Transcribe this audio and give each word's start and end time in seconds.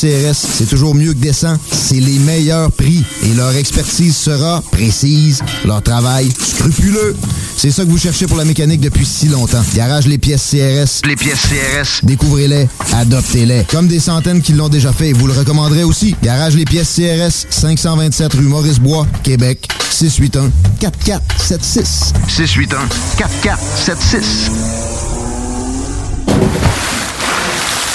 CRS, 0.00 0.34
c'est 0.34 0.66
toujours 0.66 0.94
mieux 0.94 1.12
que 1.12 1.18
décent. 1.18 1.56
C'est 1.70 2.00
les 2.00 2.18
meilleurs 2.18 2.72
prix 2.72 3.04
et 3.22 3.34
leur 3.34 3.54
expertise 3.54 4.16
sera 4.16 4.62
précise, 4.72 5.42
leur 5.64 5.82
travail 5.82 6.30
scrupuleux. 6.38 7.14
C'est 7.56 7.70
ça 7.70 7.84
que 7.84 7.90
vous 7.90 7.98
cherchez 7.98 8.26
pour 8.26 8.38
la 8.38 8.46
mécanique 8.46 8.80
depuis 8.80 9.04
si 9.04 9.28
longtemps. 9.28 9.62
Garage 9.74 10.06
les 10.06 10.16
pièces 10.16 10.48
CRS. 10.50 11.06
Les 11.06 11.16
pièces 11.16 11.42
CRS. 11.42 12.00
Découvrez-les, 12.02 12.66
adoptez-les. 12.94 13.64
Comme 13.70 13.88
des 13.88 14.00
centaines 14.00 14.40
qui 14.40 14.54
l'ont 14.54 14.70
déjà 14.70 14.92
fait 14.92 15.10
et 15.10 15.12
vous 15.12 15.26
le 15.26 15.34
recommanderez 15.34 15.84
aussi. 15.84 16.16
Garage 16.22 16.56
les 16.56 16.64
pièces 16.64 16.96
CRS, 16.96 17.46
527 17.50 18.32
rue 18.32 18.44
Maurice-Bois, 18.44 19.06
Québec, 19.22 19.68
681 19.90 20.50
4476. 20.80 22.14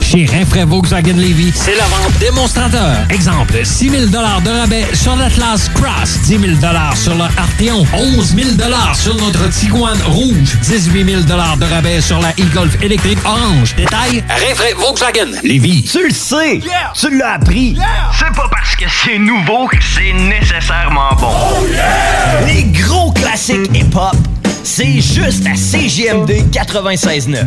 Chez 0.00 0.26
Rinfraie 0.26 0.64
Volkswagen 0.64 1.16
Levy, 1.16 1.52
c'est 1.54 1.74
la 1.74 1.84
vente 1.84 2.18
démonstrateur. 2.18 2.96
Exemple, 3.10 3.64
6 3.64 3.90
000 3.90 4.06
de 4.06 4.16
rabais 4.16 4.86
sur 4.94 5.16
l'Atlas 5.16 5.70
Cross, 5.74 6.20
10 6.24 6.38
000 6.38 6.42
sur 6.94 7.14
le 7.14 7.22
Arteon, 7.22 7.86
11 7.94 8.34
000 8.34 8.48
sur 8.94 9.16
notre 9.16 9.48
Tiguan 9.48 9.98
Rouge, 10.06 10.56
18 10.62 11.04
000 11.04 11.22
de 11.22 11.64
rabais 11.64 12.00
sur 12.00 12.20
la 12.20 12.30
e-Golf 12.30 12.76
électrique 12.82 13.18
orange. 13.24 13.74
Détail, 13.76 14.22
Rinfraie 14.28 14.74
Volkswagen 14.74 15.30
Levy. 15.42 15.82
Tu 15.84 16.06
le 16.06 16.12
sais! 16.12 16.60
Tu 16.94 17.18
l'as 17.18 17.34
appris! 17.34 17.76
C'est 18.18 18.34
pas 18.34 18.48
parce 18.50 18.76
que 18.76 18.84
c'est 18.88 19.18
nouveau 19.18 19.66
que 19.66 19.76
c'est 19.80 20.12
nécessairement 20.12 21.14
bon. 21.18 21.34
Les 22.46 22.64
gros 22.64 23.12
classiques 23.12 23.70
hip-hop, 23.74 24.16
c'est 24.64 25.00
juste 25.00 25.46
à 25.46 25.54
CGMD 25.54 26.50
96.9. 26.50 27.46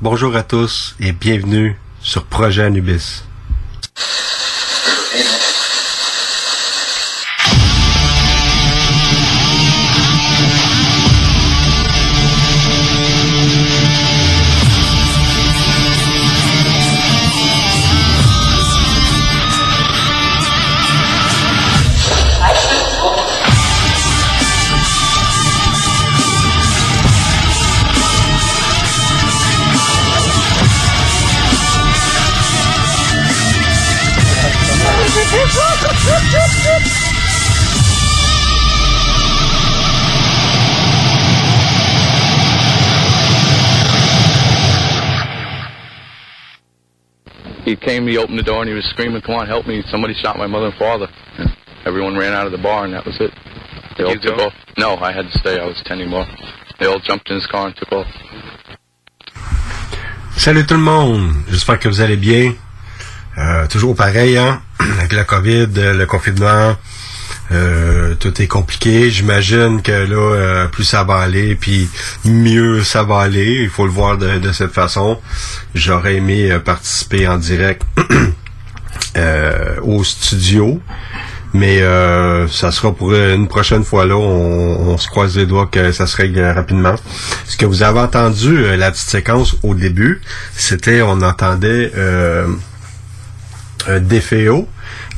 Bonjour 0.00 0.36
à 0.36 0.42
tous 0.42 0.94
et 1.00 1.12
bienvenue 1.12 1.78
sur 2.02 2.24
Projet 2.24 2.64
Anubis. 2.64 3.24
He 47.68 47.76
came, 47.76 48.06
he 48.06 48.16
opened 48.16 48.38
the 48.38 48.42
door, 48.42 48.60
and 48.62 48.68
he 48.68 48.74
was 48.74 48.84
screaming, 48.86 49.20
"Come 49.22 49.36
on, 49.36 49.46
help 49.46 49.66
me! 49.66 49.82
Somebody 49.90 50.14
shot 50.14 50.38
my 50.38 50.46
mother 50.46 50.66
and 50.66 50.74
father!" 50.74 51.08
And 51.38 51.48
everyone 51.84 52.16
ran 52.16 52.32
out 52.32 52.46
of 52.46 52.52
the 52.52 52.58
bar, 52.58 52.84
and 52.84 52.94
that 52.94 53.04
was 53.04 53.16
it. 53.20 53.32
They 53.96 54.04
all 54.04 54.14
took 54.14 54.38
go? 54.38 54.46
off. 54.46 54.54
No, 54.76 54.96
I 54.96 55.12
had 55.12 55.26
to 55.30 55.38
stay. 55.38 55.58
I 55.58 55.66
was 55.66 55.80
tending 55.84 56.08
more. 56.08 56.26
They 56.78 56.86
all 56.86 57.00
jumped 57.00 57.28
in 57.30 57.36
his 57.36 57.46
car 57.46 57.66
and 57.66 57.76
took 57.76 57.92
off. 57.92 58.06
salut 60.36 60.64
tout 60.66 60.74
le 60.74 60.80
monde. 60.80 61.32
J'espère 61.50 61.78
que 61.78 61.88
vous 61.88 62.00
allez 62.00 62.16
bien. 62.16 62.54
Euh, 63.36 63.66
toujours 63.68 63.94
pareil, 63.94 64.38
hein? 64.38 64.62
Avec 64.98 65.12
la 65.12 65.24
COVID, 65.24 65.68
le 65.74 66.06
confinement, 66.06 66.76
euh, 67.50 68.14
tout 68.14 68.40
est 68.42 68.46
compliqué. 68.46 69.10
J'imagine 69.10 69.80
que 69.82 69.92
là, 69.92 70.16
euh, 70.16 70.68
plus 70.68 70.84
ça 70.84 71.04
va 71.04 71.16
aller, 71.16 71.54
puis 71.54 71.88
mieux 72.24 72.82
ça 72.82 73.02
va 73.02 73.20
aller. 73.20 73.62
Il 73.62 73.70
faut 73.70 73.86
le 73.86 73.92
voir 73.92 74.18
de, 74.18 74.52
cette 74.52 74.72
façon. 74.72 75.18
J'aurais 75.74 76.16
aimé 76.16 76.50
euh, 76.50 76.58
participer 76.58 77.26
en 77.26 77.38
direct 77.38 77.82
euh, 79.16 79.76
au 79.82 80.04
studio. 80.04 80.80
Mais 81.54 81.80
ça 82.50 82.70
sera 82.70 82.94
pour 82.94 83.14
une 83.14 83.48
prochaine 83.48 83.82
fois 83.82 84.04
là. 84.04 84.16
On, 84.18 84.98
se 84.98 85.08
croise 85.08 85.34
les 85.34 85.46
doigts 85.46 85.66
que 85.66 85.92
ça 85.92 86.06
se 86.06 86.14
règle 86.14 86.42
rapidement. 86.42 86.94
Ce 87.46 87.56
que 87.56 87.64
vous 87.64 87.82
avez 87.82 88.00
entendu, 88.00 88.76
la 88.76 88.90
petite 88.90 89.08
séquence 89.08 89.56
au 89.62 89.74
début, 89.74 90.20
c'était 90.54 91.00
on 91.00 91.22
entendait 91.22 91.90
euh, 93.88 94.00
déféo. 94.00 94.68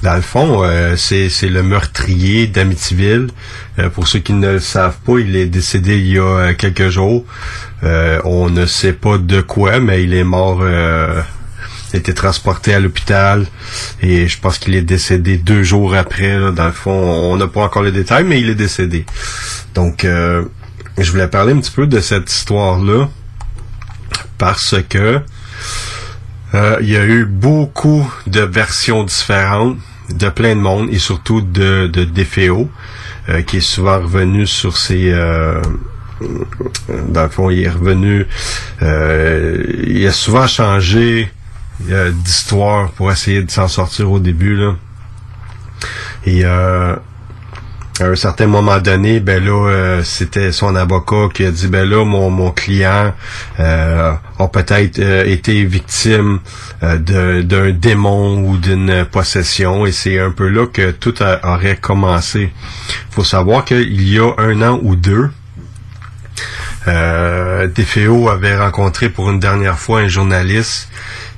Dans 0.02 0.14
le 0.14 0.22
fond, 0.22 0.62
euh, 0.64 0.96
c'est, 0.96 1.28
le 1.42 1.62
meurtrier 1.62 2.46
d'Amityville. 2.46 3.28
Euh, 3.78 3.90
pour 3.90 4.08
ceux 4.08 4.20
qui 4.20 4.32
ne 4.32 4.52
le 4.52 4.60
savent 4.60 4.96
pas, 5.04 5.18
il 5.18 5.36
est 5.36 5.46
décédé 5.46 5.98
il 5.98 6.12
y 6.12 6.18
a 6.18 6.22
euh, 6.22 6.54
quelques 6.54 6.88
jours. 6.88 7.24
On 7.82 8.48
ne 8.48 8.64
sait 8.66 8.94
pas 8.94 9.18
de 9.18 9.40
quoi, 9.42 9.78
mais 9.78 10.02
il 10.02 10.14
est 10.14 10.24
mort. 10.24 10.62
Il 10.62 11.96
a 11.96 11.98
été 11.98 12.14
transporté 12.14 12.72
à 12.72 12.80
l'hôpital 12.80 13.46
et 14.00 14.28
je 14.28 14.38
pense 14.38 14.58
qu'il 14.58 14.74
est 14.74 14.82
décédé 14.82 15.36
deux 15.36 15.62
jours 15.62 15.94
après. 15.94 16.38
Dans 16.52 16.66
le 16.66 16.72
fond, 16.72 16.92
on 16.92 17.36
n'a 17.36 17.48
pas 17.48 17.62
encore 17.62 17.82
les 17.82 17.92
détails, 17.92 18.24
mais 18.24 18.40
il 18.40 18.48
est 18.48 18.54
décédé. 18.54 19.06
Donc, 19.74 20.06
je 20.06 21.10
voulais 21.10 21.28
parler 21.28 21.52
un 21.52 21.58
petit 21.58 21.70
peu 21.70 21.86
de 21.86 22.00
cette 22.00 22.30
histoire-là 22.30 23.08
parce 24.38 24.76
que 24.88 25.20
il 26.54 26.88
y 26.88 26.96
a 26.96 27.04
eu 27.04 27.24
beaucoup 27.24 28.10
de 28.26 28.40
versions 28.40 29.04
différentes 29.04 29.78
de 30.14 30.28
plein 30.28 30.54
de 30.56 30.60
monde 30.60 30.88
et 30.90 30.98
surtout 30.98 31.40
de, 31.40 31.86
de 31.86 32.06
euh, 33.28 33.42
qui 33.42 33.56
est 33.58 33.60
souvent 33.60 34.00
revenu 34.00 34.46
sur 34.46 34.76
ses... 34.76 35.10
euh, 35.10 35.60
dans 37.08 37.22
le 37.22 37.28
fond, 37.28 37.50
il 37.50 37.62
est 37.62 37.70
revenu... 37.70 38.26
euh, 38.82 39.64
il 39.86 40.06
a 40.06 40.12
souvent 40.12 40.46
changé 40.46 41.30
euh, 41.90 42.10
d'histoire 42.10 42.90
pour 42.92 43.10
essayer 43.10 43.42
de 43.42 43.50
s'en 43.50 43.68
sortir 43.68 44.10
au 44.10 44.18
début. 44.18 44.56
Là. 44.56 44.76
Et 46.26 46.44
euh, 46.44 46.96
à 48.00 48.06
un 48.06 48.14
certain 48.14 48.46
moment 48.46 48.78
donné, 48.78 49.20
ben 49.20 49.44
là, 49.44 49.68
euh, 49.68 50.02
c'était 50.04 50.52
son 50.52 50.74
avocat 50.74 51.28
qui 51.32 51.44
a 51.44 51.50
dit 51.50 51.68
ben 51.68 51.88
là, 51.88 52.04
mon, 52.04 52.30
mon 52.30 52.50
client 52.50 53.12
euh, 53.58 54.12
a 54.38 54.48
peut-être 54.48 54.98
euh, 54.98 55.24
été 55.24 55.64
victime 55.64 56.40
euh, 56.82 57.42
d'un 57.42 57.70
démon 57.70 58.38
ou 58.42 58.56
d'une 58.56 59.04
possession, 59.04 59.86
et 59.86 59.92
c'est 59.92 60.18
un 60.18 60.30
peu 60.30 60.48
là 60.48 60.66
que 60.66 60.90
tout 60.90 61.14
aurait 61.22 61.76
commencé. 61.76 62.52
faut 63.10 63.24
savoir 63.24 63.64
qu'il 63.64 64.08
y 64.08 64.18
a 64.18 64.32
un 64.38 64.62
an 64.62 64.78
ou 64.82 64.96
deux, 64.96 65.30
euh, 66.88 67.68
Defeo 67.68 68.30
avait 68.30 68.56
rencontré 68.56 69.10
pour 69.10 69.30
une 69.30 69.38
dernière 69.38 69.78
fois 69.78 70.00
un 70.00 70.08
journaliste 70.08 70.88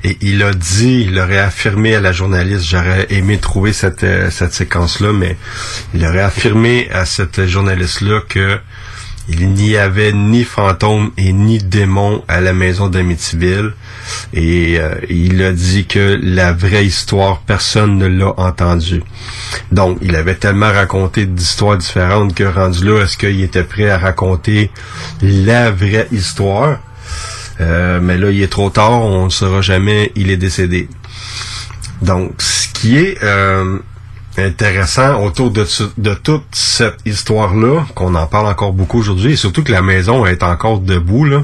et 0.04 0.16
il 0.20 0.42
a 0.42 0.52
dit, 0.52 1.06
il 1.08 1.18
aurait 1.18 1.38
affirmé 1.38 1.94
à 1.94 2.00
la 2.00 2.12
journaliste, 2.12 2.64
j'aurais 2.64 3.06
aimé 3.10 3.38
trouver 3.38 3.72
cette, 3.72 4.02
euh, 4.02 4.30
cette 4.30 4.52
séquence-là, 4.52 5.12
mais 5.12 5.36
il 5.94 6.04
aurait 6.04 6.22
affirmé 6.22 6.88
à 6.92 7.04
cette 7.04 7.46
journaliste-là 7.46 8.20
que 8.28 8.58
il 9.28 9.50
n'y 9.50 9.76
avait 9.76 10.12
ni 10.12 10.42
fantôme 10.42 11.12
et 11.16 11.32
ni 11.32 11.58
démon 11.58 12.24
à 12.26 12.40
la 12.40 12.52
maison 12.52 12.88
d'Amityville. 12.88 13.72
Et 14.34 14.78
euh, 14.80 14.96
il 15.08 15.42
a 15.42 15.52
dit 15.52 15.86
que 15.86 16.18
la 16.20 16.52
vraie 16.52 16.84
histoire, 16.84 17.38
personne 17.40 17.98
ne 17.98 18.06
l'a 18.06 18.34
entendue. 18.38 19.02
Donc, 19.70 19.98
il 20.02 20.16
avait 20.16 20.34
tellement 20.34 20.72
raconté 20.72 21.26
d'histoires 21.26 21.78
différentes 21.78 22.34
que 22.34 22.44
rendu 22.44 22.84
là, 22.84 23.02
est-ce 23.02 23.16
qu'il 23.16 23.42
était 23.42 23.62
prêt 23.62 23.90
à 23.90 23.98
raconter 23.98 24.72
la 25.22 25.70
vraie 25.70 26.08
histoire? 26.10 26.78
Euh, 27.60 28.00
mais 28.02 28.16
là, 28.18 28.30
il 28.30 28.42
est 28.42 28.50
trop 28.50 28.70
tard, 28.70 28.92
on 28.92 29.26
ne 29.26 29.30
saura 29.30 29.60
jamais, 29.60 30.12
il 30.16 30.30
est 30.30 30.36
décédé. 30.36 30.88
Donc, 32.00 32.32
ce 32.38 32.68
qui 32.68 32.96
est 32.96 33.22
euh, 33.22 33.78
intéressant 34.38 35.22
autour 35.22 35.50
de, 35.50 35.66
de 35.98 36.14
toute 36.14 36.44
cette 36.52 36.98
histoire-là, 37.04 37.86
qu'on 37.94 38.14
en 38.14 38.26
parle 38.26 38.46
encore 38.46 38.72
beaucoup 38.72 38.98
aujourd'hui, 38.98 39.32
et 39.32 39.36
surtout 39.36 39.62
que 39.62 39.72
la 39.72 39.82
maison 39.82 40.26
est 40.26 40.42
encore 40.42 40.80
debout, 40.80 41.24
là, 41.24 41.42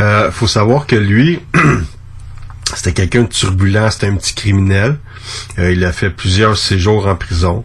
euh, 0.00 0.30
faut 0.30 0.46
savoir 0.46 0.86
que 0.86 0.96
lui, 0.96 1.40
c'était 2.74 2.92
quelqu'un 2.92 3.22
de 3.22 3.28
turbulent, 3.28 3.90
c'était 3.90 4.08
un 4.08 4.16
petit 4.16 4.34
criminel. 4.34 4.96
Euh, 5.58 5.72
il 5.72 5.84
a 5.84 5.92
fait 5.92 6.10
plusieurs 6.10 6.56
séjours 6.56 7.06
en 7.06 7.16
prison. 7.16 7.64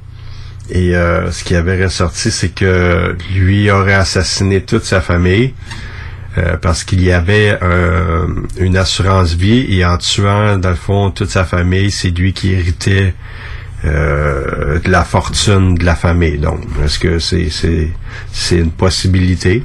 Et 0.70 0.96
euh, 0.96 1.32
ce 1.32 1.46
qui 1.46 1.56
avait 1.56 1.82
ressorti, 1.82 2.30
c'est 2.30 2.50
que 2.50 3.16
lui 3.34 3.72
aurait 3.72 3.94
assassiné 3.94 4.62
toute 4.62 4.84
sa 4.84 5.00
famille 5.00 5.54
euh, 6.38 6.58
parce 6.58 6.84
qu'il 6.84 7.04
y 7.04 7.12
avait 7.12 7.58
euh, 7.62 8.28
une 8.60 8.78
assurance 8.78 9.34
vie 9.34 9.66
et 9.76 9.84
en 9.86 9.98
tuant, 9.98 10.58
dans 10.58 10.70
le 10.70 10.76
fond, 10.76 11.10
toute 11.12 11.30
sa 11.30 11.46
famille, 11.46 11.90
c'est 11.92 12.10
lui 12.12 12.34
qui 12.34 12.54
héritait 12.54 13.16
euh, 13.86 14.80
de 14.80 14.90
la 14.92 15.04
fortune 15.04 15.76
de 15.76 15.84
la 15.86 15.96
famille. 15.96 16.38
Donc, 16.38 16.62
est-ce 16.84 17.00
que 17.00 17.20
c'est 17.20 17.50
c'est 17.50 17.90
c'est 18.32 18.58
une 18.58 18.72
possibilité? 18.72 19.64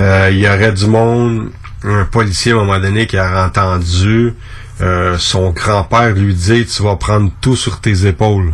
Il 0.00 0.38
y 0.38 0.48
aurait 0.48 0.72
du 0.72 0.86
monde, 0.86 1.50
un 1.84 2.04
policier 2.04 2.52
à 2.52 2.56
un 2.56 2.58
moment 2.58 2.80
donné 2.80 3.06
qui 3.06 3.16
a 3.18 3.44
entendu 3.46 4.34
son 5.18 5.50
grand-père 5.50 6.12
lui 6.14 6.34
dire 6.34 6.64
tu 6.66 6.82
vas 6.82 6.96
prendre 6.96 7.30
tout 7.40 7.54
sur 7.54 7.80
tes 7.80 8.06
épaules. 8.06 8.52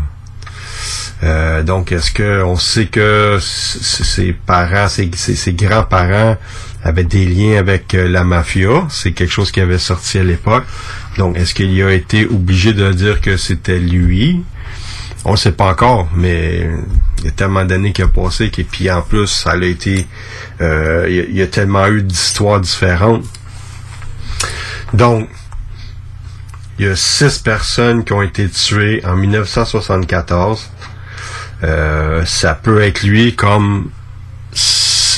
Donc, 1.65 1.91
est-ce 1.91 2.11
que 2.13 2.43
on 2.43 2.57
sait 2.57 2.87
que 2.87 3.39
ses 3.41 4.33
parents, 4.35 4.89
ses, 4.89 5.11
ses- 5.15 5.37
ses 5.37 5.55
grands-parents 5.55 6.37
avaient 6.85 7.05
des 7.05 7.25
liens 7.27 7.59
avec 7.59 7.95
euh, 7.95 8.09
la 8.09 8.25
mafia 8.25 8.87
C'est 8.89 9.13
quelque 9.13 9.33
chose 9.33 9.51
qui 9.51 9.61
avait 9.61 9.79
sorti 9.79 10.19
à 10.19 10.25
l'époque. 10.25 10.65
Donc, 11.17 11.37
est-ce 11.37 11.55
qu'il 11.55 11.83
a 11.83 11.93
été 11.93 12.27
obligé 12.27 12.73
de 12.73 12.93
dire 12.93 13.21
que 13.21 13.37
c'était 13.37 13.79
lui? 13.79 14.43
On 15.25 15.33
ne 15.33 15.37
sait 15.37 15.53
pas 15.53 15.71
encore, 15.73 16.09
mais 16.15 16.69
il 17.19 17.25
y 17.25 17.29
a 17.29 17.33
tellement 17.33 17.65
d'années 17.65 17.93
qui 17.93 18.03
a 18.03 18.09
passé 18.09 18.51
et 18.57 18.65
puis 18.65 18.89
en 18.91 19.03
plus, 19.03 19.27
ça 19.27 19.51
a 19.51 19.57
été, 19.57 20.07
euh, 20.61 21.07
il 21.09 21.17
y 21.17 21.21
a- 21.21 21.25
il 21.25 21.37
y, 21.37 21.43
a 21.43 21.47
tellement 21.49 21.87
eu 21.89 22.03
d'histoires 22.03 22.61
différentes. 22.61 23.25
Donc, 24.95 25.29
il 26.79 26.87
y 26.87 26.89
a 26.89 26.95
six 26.95 27.39
personnes 27.41 28.05
qui 28.05 28.13
ont 28.13 28.23
été 28.23 28.49
tuées 28.49 29.05
en 29.05 29.17
1974. 29.17 30.71
Euh, 31.65 32.25
ça 32.25 32.55
peut 32.55 32.81
être 32.83 33.03
lui 33.03 33.35
comme 33.35 33.91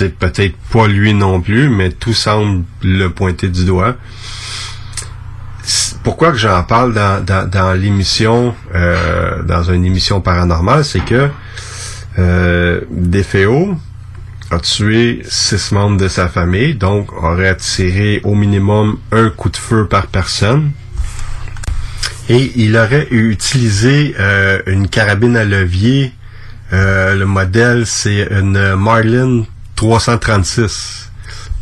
c'est 0.00 0.16
peut-être 0.18 0.56
pas 0.72 0.88
lui 0.88 1.12
non 1.12 1.42
plus, 1.42 1.68
mais 1.68 1.90
tout 1.90 2.14
semble 2.14 2.64
le 2.82 3.08
pointer 3.08 3.48
du 3.48 3.66
doigt. 3.66 3.96
Pourquoi 6.02 6.32
que 6.32 6.38
j'en 6.38 6.62
parle 6.62 6.94
dans, 6.94 7.78
l'émission, 7.78 8.54
euh, 8.74 9.42
dans 9.42 9.62
une 9.64 9.84
émission 9.84 10.22
paranormale, 10.22 10.86
c'est 10.86 11.04
que 11.04 11.28
euh, 12.18 12.80
Defeo 12.90 13.76
a 14.50 14.58
tué 14.58 15.20
six 15.28 15.70
membres 15.72 15.98
de 15.98 16.08
sa 16.08 16.28
famille, 16.28 16.76
donc 16.76 17.12
aurait 17.12 17.56
tiré 17.56 18.22
au 18.24 18.34
minimum 18.34 18.98
un 19.12 19.28
coup 19.28 19.50
de 19.50 19.58
feu 19.58 19.86
par 19.86 20.06
personne. 20.06 20.70
Et 22.30 22.52
il 22.56 22.74
aurait 22.74 23.08
utilisé 23.10 24.14
euh, 24.18 24.62
une 24.66 24.88
carabine 24.88 25.36
à 25.36 25.44
levier. 25.44 26.14
Euh, 26.72 27.16
le 27.16 27.26
modèle, 27.26 27.84
c'est 27.84 28.28
une 28.30 28.76
Marlin 28.76 29.44
336. 29.80 31.10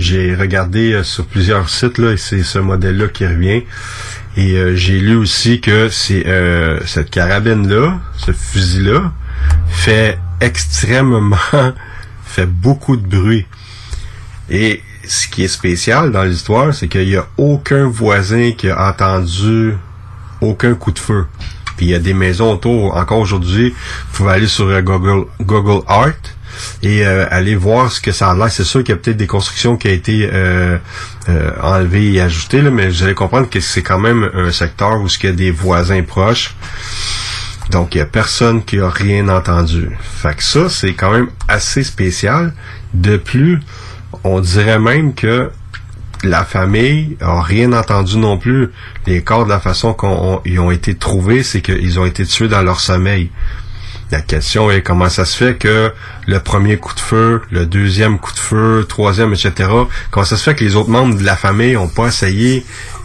J'ai 0.00 0.34
regardé 0.34 0.92
euh, 0.92 1.04
sur 1.04 1.25
plusieurs 1.25 1.68
sites 1.68 1.98
là, 1.98 2.10
et 2.10 2.16
c'est 2.16 2.42
ce 2.42 2.58
modèle-là 2.58 3.06
qui 3.06 3.25
revient. 3.25 3.62
Et 4.37 4.56
euh, 4.56 4.75
j'ai 4.75 4.98
lu 4.98 5.14
aussi 5.14 5.60
que 5.60 5.88
c'est 5.88 6.26
euh, 6.26 6.80
cette 6.84 7.10
carabine-là, 7.10 8.00
ce 8.16 8.32
fusil-là, 8.32 9.12
fait 9.68 10.18
extrêmement, 10.40 11.37
fait 12.25 12.46
beaucoup 12.46 12.96
de 12.96 13.06
bruit. 13.06 13.46
Et 14.50 14.82
ce 15.06 15.28
qui 15.28 15.44
est 15.44 15.48
spécial 15.48 16.10
dans 16.10 16.25
l'histoire, 16.25 16.75
c'est 16.75 16.88
qu'il 16.88 17.06
n'y 17.06 17.16
a 17.16 17.28
aucun 17.37 17.87
voisin 17.87 18.50
qui 18.50 18.68
a 18.68 18.88
entendu 18.88 19.75
aucun 20.40 20.75
coup 20.75 20.90
de 20.90 20.98
feu. 20.98 21.26
Puis 21.76 21.87
il 21.87 21.90
y 21.90 21.94
a 21.94 22.00
des 22.00 22.14
maisons 22.14 22.54
autour. 22.54 22.96
Encore 22.96 23.20
aujourd'hui, 23.20 23.70
vous 23.70 24.16
pouvez 24.16 24.32
aller 24.32 24.48
sur 24.48 24.66
euh, 24.66 24.82
Google, 24.82 25.26
Google 25.40 25.84
Art 25.87 26.14
et 26.82 27.06
euh, 27.06 27.26
aller 27.30 27.54
voir 27.54 27.90
ce 27.92 28.00
que 28.00 28.12
ça 28.12 28.30
a 28.30 28.34
l'air. 28.34 28.50
C'est 28.50 28.64
sûr 28.64 28.80
qu'il 28.80 28.94
y 28.94 28.98
a 28.98 29.00
peut-être 29.00 29.16
des 29.16 29.26
constructions 29.26 29.76
qui 29.76 29.88
ont 29.88 29.92
été 29.92 30.28
euh, 30.32 30.78
euh, 31.28 31.50
enlevées 31.62 32.12
et 32.12 32.20
ajoutées, 32.20 32.62
là, 32.62 32.70
mais 32.70 32.88
vous 32.88 33.02
allez 33.02 33.14
comprendre 33.14 33.48
que 33.48 33.60
c'est 33.60 33.82
quand 33.82 33.98
même 33.98 34.28
un 34.34 34.52
secteur 34.52 35.00
où 35.00 35.06
il 35.06 35.26
y 35.26 35.28
a 35.28 35.32
des 35.32 35.50
voisins 35.50 36.02
proches. 36.02 36.54
Donc, 37.70 37.94
il 37.94 37.98
y 37.98 38.00
a 38.00 38.06
personne 38.06 38.64
qui 38.64 38.78
a 38.78 38.88
rien 38.88 39.28
entendu. 39.28 39.90
Fait 40.00 40.34
que 40.34 40.42
ça, 40.42 40.68
c'est 40.70 40.94
quand 40.94 41.10
même 41.10 41.28
assez 41.48 41.84
spécial. 41.84 42.54
De 42.94 43.18
plus, 43.18 43.60
on 44.24 44.40
dirait 44.40 44.78
même 44.78 45.14
que 45.14 45.50
la 46.24 46.44
famille 46.44 47.16
a 47.20 47.42
rien 47.42 47.72
entendu 47.72 48.16
non 48.16 48.38
plus. 48.38 48.70
Les 49.06 49.22
corps 49.22 49.44
de 49.44 49.50
la 49.50 49.60
façon 49.60 49.94
qu'ils 49.94 50.60
ont 50.60 50.70
été 50.70 50.94
trouvés, 50.94 51.42
c'est 51.42 51.60
qu'ils 51.60 52.00
ont 52.00 52.06
été 52.06 52.24
tués 52.24 52.48
dans 52.48 52.62
leur 52.62 52.80
sommeil. 52.80 53.30
La 54.10 54.22
question 54.22 54.70
est 54.70 54.80
comment 54.80 55.10
ça 55.10 55.26
se 55.26 55.36
fait 55.36 55.56
que 55.56 55.92
le 56.26 56.40
premier 56.40 56.78
coup 56.78 56.94
de 56.94 57.00
feu, 57.00 57.42
le 57.50 57.66
deuxième 57.66 58.18
coup 58.18 58.32
de 58.32 58.38
feu, 58.38 58.86
troisième, 58.88 59.34
etc., 59.34 59.68
comment 60.10 60.24
ça 60.24 60.38
se 60.38 60.44
fait 60.44 60.54
que 60.54 60.64
les 60.64 60.76
autres 60.76 60.88
membres 60.88 61.18
de 61.18 61.24
la 61.24 61.36
famille 61.36 61.76
ont 61.76 61.88
pas 61.88 62.08
essayé 62.08 62.64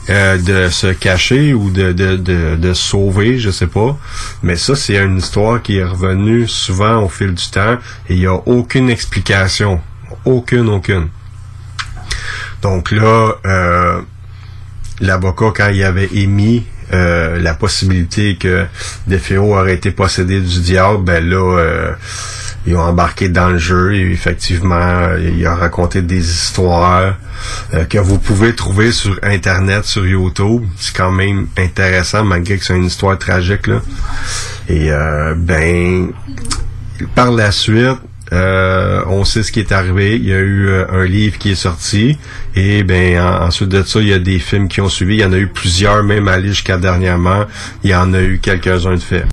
euh, 0.09 0.37
de 0.37 0.69
se 0.69 0.87
cacher 0.87 1.53
ou 1.53 1.69
de, 1.69 1.91
de, 1.91 2.15
de, 2.15 2.55
de 2.55 2.73
sauver, 2.73 3.37
je 3.37 3.49
sais 3.49 3.67
pas. 3.67 3.97
Mais 4.43 4.55
ça, 4.55 4.75
c'est 4.75 4.97
une 4.97 5.17
histoire 5.17 5.61
qui 5.61 5.77
est 5.77 5.83
revenue 5.83 6.47
souvent 6.47 7.03
au 7.03 7.09
fil 7.09 7.33
du 7.33 7.49
temps 7.49 7.77
et 8.07 8.13
il 8.13 8.19
n'y 8.19 8.25
a 8.25 8.35
aucune 8.35 8.89
explication. 8.89 9.81
Aucune, 10.25 10.69
aucune. 10.69 11.09
Donc 12.61 12.91
là, 12.91 13.33
euh, 13.45 14.01
l'avocat, 15.01 15.51
quand 15.55 15.69
il 15.69 15.83
avait 15.83 16.09
émis 16.13 16.65
euh, 16.91 17.39
la 17.39 17.53
possibilité 17.53 18.35
que 18.35 18.65
Defeo 19.07 19.55
aurait 19.55 19.75
été 19.75 19.91
possédé 19.91 20.39
du 20.39 20.61
diable, 20.61 21.03
ben 21.03 21.27
là, 21.27 21.57
euh, 21.59 21.91
ils 22.65 22.75
ont 22.75 22.81
embarqué 22.81 23.29
dans 23.29 23.49
le 23.49 23.57
jeu 23.57 23.93
et 23.93 24.11
effectivement, 24.11 25.15
il 25.17 25.45
a 25.45 25.55
raconté 25.55 26.01
des 26.01 26.19
histoires 26.19 27.15
euh, 27.73 27.85
que 27.85 27.97
vous 27.97 28.19
pouvez 28.19 28.55
trouver 28.55 28.91
sur 28.91 29.19
Internet, 29.23 29.85
sur 29.85 30.05
YouTube. 30.05 30.63
C'est 30.77 30.95
quand 30.95 31.11
même 31.11 31.47
intéressant, 31.57 32.23
malgré 32.23 32.57
que 32.57 32.65
c'est 32.65 32.75
une 32.75 32.85
histoire 32.85 33.17
tragique. 33.17 33.67
Là. 33.67 33.81
Et 34.69 34.89
ben, 35.35 36.11
par 37.15 37.31
la 37.31 37.51
suite, 37.51 37.99
euh, 38.33 39.03
on 39.07 39.23
sait 39.25 39.43
ce 39.43 39.51
qui 39.51 39.59
est 39.59 39.71
arrivé. 39.71 40.15
Il 40.15 40.25
y 40.25 40.33
a 40.33 40.39
eu 40.39 40.67
euh, 40.67 40.85
un 40.91 41.05
livre 41.05 41.37
qui 41.37 41.51
est 41.51 41.55
sorti. 41.55 42.17
Et 42.55 42.83
ben 42.83 43.21
ensuite 43.21 43.69
de 43.69 43.83
ça, 43.83 43.99
il 43.99 44.07
y 44.07 44.13
a 44.13 44.19
des 44.19 44.39
films 44.39 44.67
qui 44.67 44.81
ont 44.81 44.89
suivi. 44.89 45.15
Il 45.15 45.21
y 45.21 45.25
en 45.25 45.33
a 45.33 45.37
eu 45.37 45.47
plusieurs, 45.47 46.03
même 46.03 46.27
aller 46.27 46.49
jusqu'à 46.49 46.77
dernièrement. 46.77 47.45
Il 47.83 47.91
y 47.91 47.95
en 47.95 48.13
a 48.13 48.21
eu 48.21 48.39
quelques-uns 48.39 48.95
de 48.95 48.99
faits. 48.99 49.25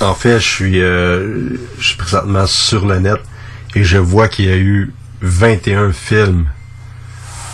En 0.00 0.14
fait, 0.14 0.40
je 0.40 0.48
suis, 0.48 0.80
euh, 0.80 1.50
présentement 1.98 2.46
sur 2.46 2.86
le 2.86 3.00
net 3.00 3.18
et 3.74 3.84
je 3.84 3.98
vois 3.98 4.28
qu'il 4.28 4.46
y 4.46 4.52
a 4.52 4.56
eu 4.56 4.92
21 5.20 5.92
films 5.92 6.46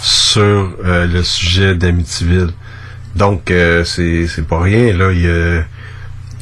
sur 0.00 0.74
le 0.82 1.22
sujet 1.22 1.74
d'Amityville. 1.74 2.50
Donc, 3.16 3.44
c'est, 3.84 4.26
c'est 4.26 4.46
pas 4.46 4.60
rien. 4.60 4.94
Là, 4.94 5.12
il 5.12 5.22
y 5.22 5.28
a, 5.28 5.64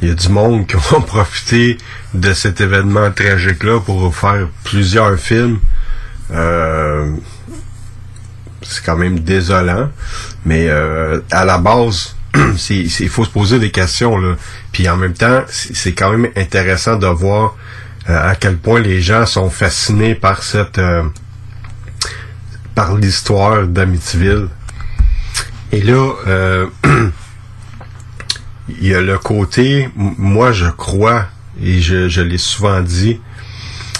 il 0.02 0.08
y 0.08 0.10
a 0.10 0.14
du 0.14 0.28
monde 0.28 0.66
qui 0.66 0.76
ont 0.94 1.00
profité 1.00 1.78
de 2.14 2.32
cet 2.32 2.60
événement 2.60 3.10
tragique-là 3.10 3.80
pour 3.80 4.14
faire 4.14 4.48
plusieurs 4.64 5.18
films. 5.18 5.58
Euh, 6.30 7.14
c'est 8.62 8.84
quand 8.84 8.96
même 8.96 9.18
désolant, 9.20 9.90
mais 10.44 10.68
euh, 10.68 11.20
à 11.30 11.44
la 11.44 11.58
base, 11.58 12.16
il 12.70 13.08
faut 13.08 13.24
se 13.24 13.30
poser 13.30 13.58
des 13.58 13.70
questions 13.70 14.16
là. 14.16 14.36
Puis 14.72 14.88
en 14.88 14.96
même 14.96 15.14
temps, 15.14 15.42
c'est 15.48 15.92
quand 15.92 16.10
même 16.16 16.30
intéressant 16.36 16.96
de 16.96 17.06
voir 17.06 17.56
euh, 18.08 18.30
à 18.30 18.34
quel 18.36 18.56
point 18.56 18.80
les 18.80 19.00
gens 19.00 19.26
sont 19.26 19.50
fascinés 19.50 20.14
par 20.14 20.42
cette 20.42 20.80
par 22.74 22.96
l'histoire 22.96 23.66
d'Amityville. 23.66 24.48
Et 25.72 25.82
là, 25.82 26.12
il 28.68 28.86
y 28.88 28.94
a 28.94 29.00
le 29.00 29.18
côté, 29.18 29.90
moi 29.96 30.52
je 30.52 30.70
crois 30.70 31.26
et 31.60 31.80
je, 31.80 32.08
je 32.08 32.20
l'ai 32.20 32.38
souvent 32.38 32.80
dit 32.80 33.20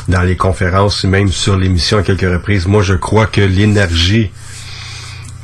dans 0.09 0.23
les 0.23 0.37
conférences, 0.37 1.05
même 1.05 1.29
sur 1.29 1.57
l'émission 1.57 1.99
à 1.99 2.03
quelques 2.03 2.21
reprises, 2.23 2.67
moi 2.67 2.83
je 2.83 2.95
crois 2.95 3.27
que 3.27 3.41
l'énergie 3.41 4.31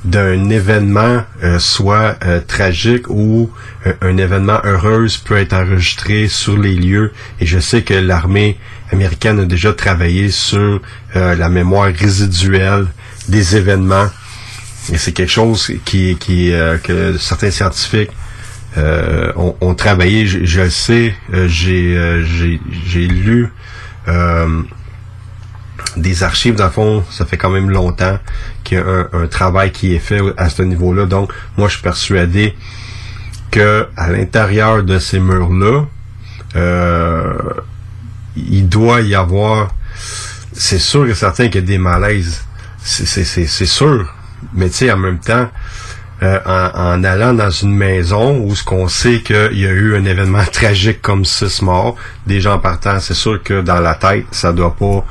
d'un 0.05 0.49
événement 0.49 1.25
euh, 1.43 1.59
soit 1.59 2.17
euh, 2.25 2.41
tragique 2.47 3.09
ou 3.09 3.51
euh, 3.87 3.93
un 4.01 4.17
événement 4.17 4.61
heureux 4.65 5.07
peut 5.25 5.37
être 5.37 5.53
enregistré 5.53 6.29
sur 6.29 6.57
les 6.57 6.75
lieux. 6.75 7.13
Et 7.41 7.47
je 7.47 7.59
sais 7.59 7.83
que 7.83 7.95
l'armée 7.95 8.59
américaine 8.93 9.41
a 9.41 9.45
déjà 9.45 9.73
travaillé 9.73 10.31
sur 10.31 10.81
la 11.15 11.49
mémoire 11.51 11.91
résiduelle 11.93 12.87
des 13.29 13.57
événements. 13.57 14.09
Et 14.91 14.97
c'est 14.97 15.13
quelque 15.13 15.31
chose 15.31 15.73
qui, 15.85 16.17
qui 16.17 16.53
que 16.83 17.19
certains 17.19 17.51
scientifiques 17.51 18.11
euh, 18.77 19.33
ont, 19.37 19.75
travaillé, 19.75 20.27
je, 20.27 20.61
le 20.61 20.71
sais, 20.71 21.15
euh, 21.33 21.49
euh, 21.49 22.23
j'ai 22.25 22.61
j'ai 22.85 23.09
lu 23.09 23.49
des 25.97 26.23
archives, 26.23 26.55
dans 26.55 26.67
le 26.67 26.71
fond, 26.71 27.05
ça 27.11 27.25
fait 27.25 27.37
quand 27.37 27.51
même 27.51 27.71
longtemps 27.71 28.19
qu'il 28.63 28.79
y 28.79 28.81
a 28.81 29.09
un, 29.13 29.27
travail 29.27 29.73
qui 29.73 29.95
est 29.95 29.99
fait 29.99 30.21
à 30.37 30.49
ce 30.49 30.63
niveau-là. 30.63 31.07
Donc, 31.07 31.33
moi, 31.57 31.69
je 31.69 31.75
suis 31.75 31.83
persuadé 31.83 32.55
que 33.51 33.89
à 33.97 34.11
l'intérieur 34.11 34.83
de 34.85 34.99
ces 34.99 35.19
murs-là, 35.19 35.87
il 38.37 38.69
doit 38.69 39.01
y 39.01 39.15
avoir, 39.15 39.75
c'est 40.53 40.79
sûr 40.79 41.09
et 41.09 41.15
certain 41.15 41.47
qu'il 41.49 41.63
y 41.63 41.65
a 41.65 41.67
des 41.67 41.79
malaises. 41.79 42.45
C'est 42.83 43.67
sûr. 43.67 44.13
Mais 44.55 44.69
tu 44.69 44.77
sais, 44.77 44.93
en 44.93 44.99
même 44.99 45.19
temps, 45.19 45.49
euh, 46.23 46.39
en, 46.47 47.05
allant 47.05 47.33
dans 47.33 47.51
une 47.51 47.75
maison 47.75 48.41
où 48.41 48.55
ce 48.55 48.65
qu'on 48.65 48.89
sait 48.89 49.21
qu'il 49.21 49.59
y 49.59 49.67
a 49.67 49.71
eu 49.71 49.97
un 49.97 50.05
événement 50.05 50.45
tragique 50.53 51.01
comme 51.01 51.25
six 51.25 51.63
morts, 51.63 51.97
des 52.27 52.41
gens 52.41 52.59
partant, 52.59 52.99
c'est 53.01 53.15
sûr 53.15 53.43
que 53.43 53.61
dans 53.61 53.81
la 53.81 53.95
tête, 53.95 54.27
ça 54.33 54.53
doit 54.53 54.75
pas, 54.75 55.05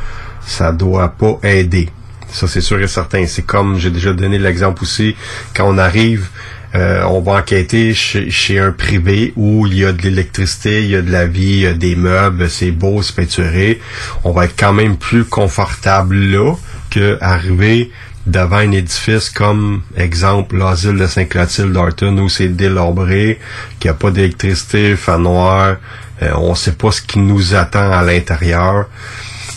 ça 0.45 0.71
doit 0.71 1.09
pas 1.09 1.39
aider. 1.43 1.89
Ça, 2.29 2.47
c'est 2.47 2.61
sûr 2.61 2.81
et 2.81 2.87
certain. 2.87 3.25
C'est 3.25 3.43
comme, 3.43 3.77
j'ai 3.79 3.89
déjà 3.89 4.11
donné 4.13 4.37
l'exemple 4.37 4.83
aussi, 4.83 5.15
quand 5.55 5.65
on 5.65 5.77
arrive, 5.77 6.27
euh, 6.75 7.01
on 7.03 7.21
va 7.21 7.33
enquêter 7.33 7.93
chez, 7.93 8.59
un 8.59 8.71
privé 8.71 9.33
où 9.35 9.65
il 9.65 9.75
y 9.75 9.85
a 9.85 9.93
de 9.93 10.01
l'électricité, 10.01 10.83
il 10.83 10.89
y 10.89 10.95
a 10.95 11.01
de 11.01 11.11
la 11.11 11.25
vie, 11.25 11.41
il 11.41 11.59
y 11.61 11.67
a 11.67 11.73
des 11.73 11.95
meubles, 11.95 12.49
c'est 12.49 12.71
beau, 12.71 13.01
c'est 13.01 13.15
peinturé. 13.15 13.79
On 14.23 14.31
va 14.31 14.45
être 14.45 14.55
quand 14.57 14.73
même 14.73 14.97
plus 14.97 15.23
confortable 15.23 16.15
là 16.15 16.53
que 16.89 17.17
arriver 17.21 17.91
devant 18.27 18.57
un 18.57 18.71
édifice 18.71 19.29
comme, 19.29 19.81
exemple, 19.95 20.57
l'asile 20.57 20.97
de 20.97 21.07
Saint-Clotilde 21.07 21.71
d'Arton 21.71 22.17
où 22.17 22.29
c'est 22.29 22.49
délabré, 22.49 23.39
qu'il 23.79 23.89
n'y 23.89 23.95
a 23.95 23.97
pas 23.97 24.11
d'électricité, 24.11 24.95
fan 24.95 25.23
noir, 25.23 25.77
euh, 26.21 26.31
on 26.35 26.53
sait 26.53 26.73
pas 26.73 26.91
ce 26.91 27.01
qui 27.01 27.19
nous 27.19 27.55
attend 27.55 27.91
à 27.91 28.03
l'intérieur. 28.03 28.87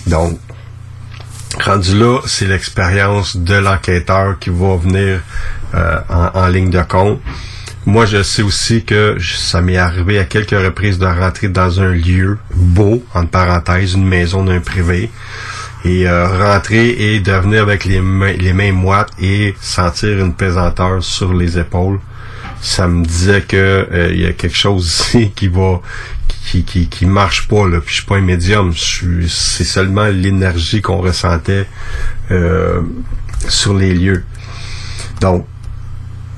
Donc, 0.06 0.38
rendu 1.64 1.98
là, 1.98 2.20
c'est 2.26 2.46
l'expérience 2.46 3.36
de 3.36 3.54
l'enquêteur 3.54 4.38
qui 4.38 4.50
va 4.50 4.76
venir 4.76 5.20
euh, 5.74 6.00
en, 6.08 6.46
ligne 6.48 6.70
de 6.70 6.82
compte. 6.82 7.20
Moi, 7.86 8.06
je 8.06 8.22
sais 8.22 8.42
aussi 8.42 8.84
que 8.84 9.16
ça 9.20 9.62
m'est 9.62 9.78
arrivé 9.78 10.18
à 10.18 10.24
quelques 10.24 10.50
reprises 10.50 10.98
de 10.98 11.06
rentrer 11.06 11.48
dans 11.48 11.80
un 11.80 11.90
lieu 11.90 12.38
beau, 12.54 13.02
entre 13.14 13.30
parenthèses, 13.30 13.94
une 13.94 14.06
maison 14.06 14.44
d'un 14.44 14.60
privé, 14.60 15.10
et 15.84 16.08
euh, 16.08 16.26
rentrer 16.28 16.90
et 16.90 17.20
devenir 17.20 17.62
avec 17.62 17.84
les 17.84 18.00
mains, 18.00 18.32
les 18.32 18.52
mains 18.52 18.72
moites 18.72 19.10
et 19.20 19.54
sentir 19.60 20.18
une 20.18 20.34
pesanteur 20.34 21.02
sur 21.02 21.32
les 21.32 21.58
épaules. 21.58 22.00
Ça 22.60 22.86
me 22.86 23.04
disait 23.04 23.40
que 23.42 23.56
euh, 23.90 24.10
il 24.12 24.20
y 24.20 24.26
a 24.26 24.32
quelque 24.32 24.56
chose 24.56 24.86
ici 24.86 25.32
qui 25.36 25.48
va 25.48 25.80
qui, 26.28 26.64
qui, 26.64 26.88
qui 26.88 27.06
marche 27.06 27.48
pas 27.48 27.66
là. 27.68 27.80
Puis 27.80 27.90
je 27.90 27.94
suis 27.96 28.06
pas 28.06 28.16
un 28.16 28.22
médium, 28.22 28.72
c'est 28.74 29.64
seulement 29.64 30.06
l'énergie 30.06 30.82
qu'on 30.82 30.98
ressentait 30.98 31.66
euh, 32.30 32.82
sur 33.48 33.74
les 33.74 33.94
lieux. 33.94 34.24
Donc, 35.20 35.46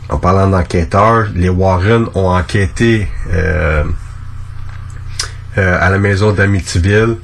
en 0.08 0.18
parlant 0.18 0.48
d'enquêteurs, 0.48 1.28
les 1.34 1.48
Warren 1.48 2.06
ont 2.14 2.28
enquêté 2.28 3.08
à 5.56 5.90
la 5.90 5.98
maison 5.98 6.32
d'Amityville 6.32 7.16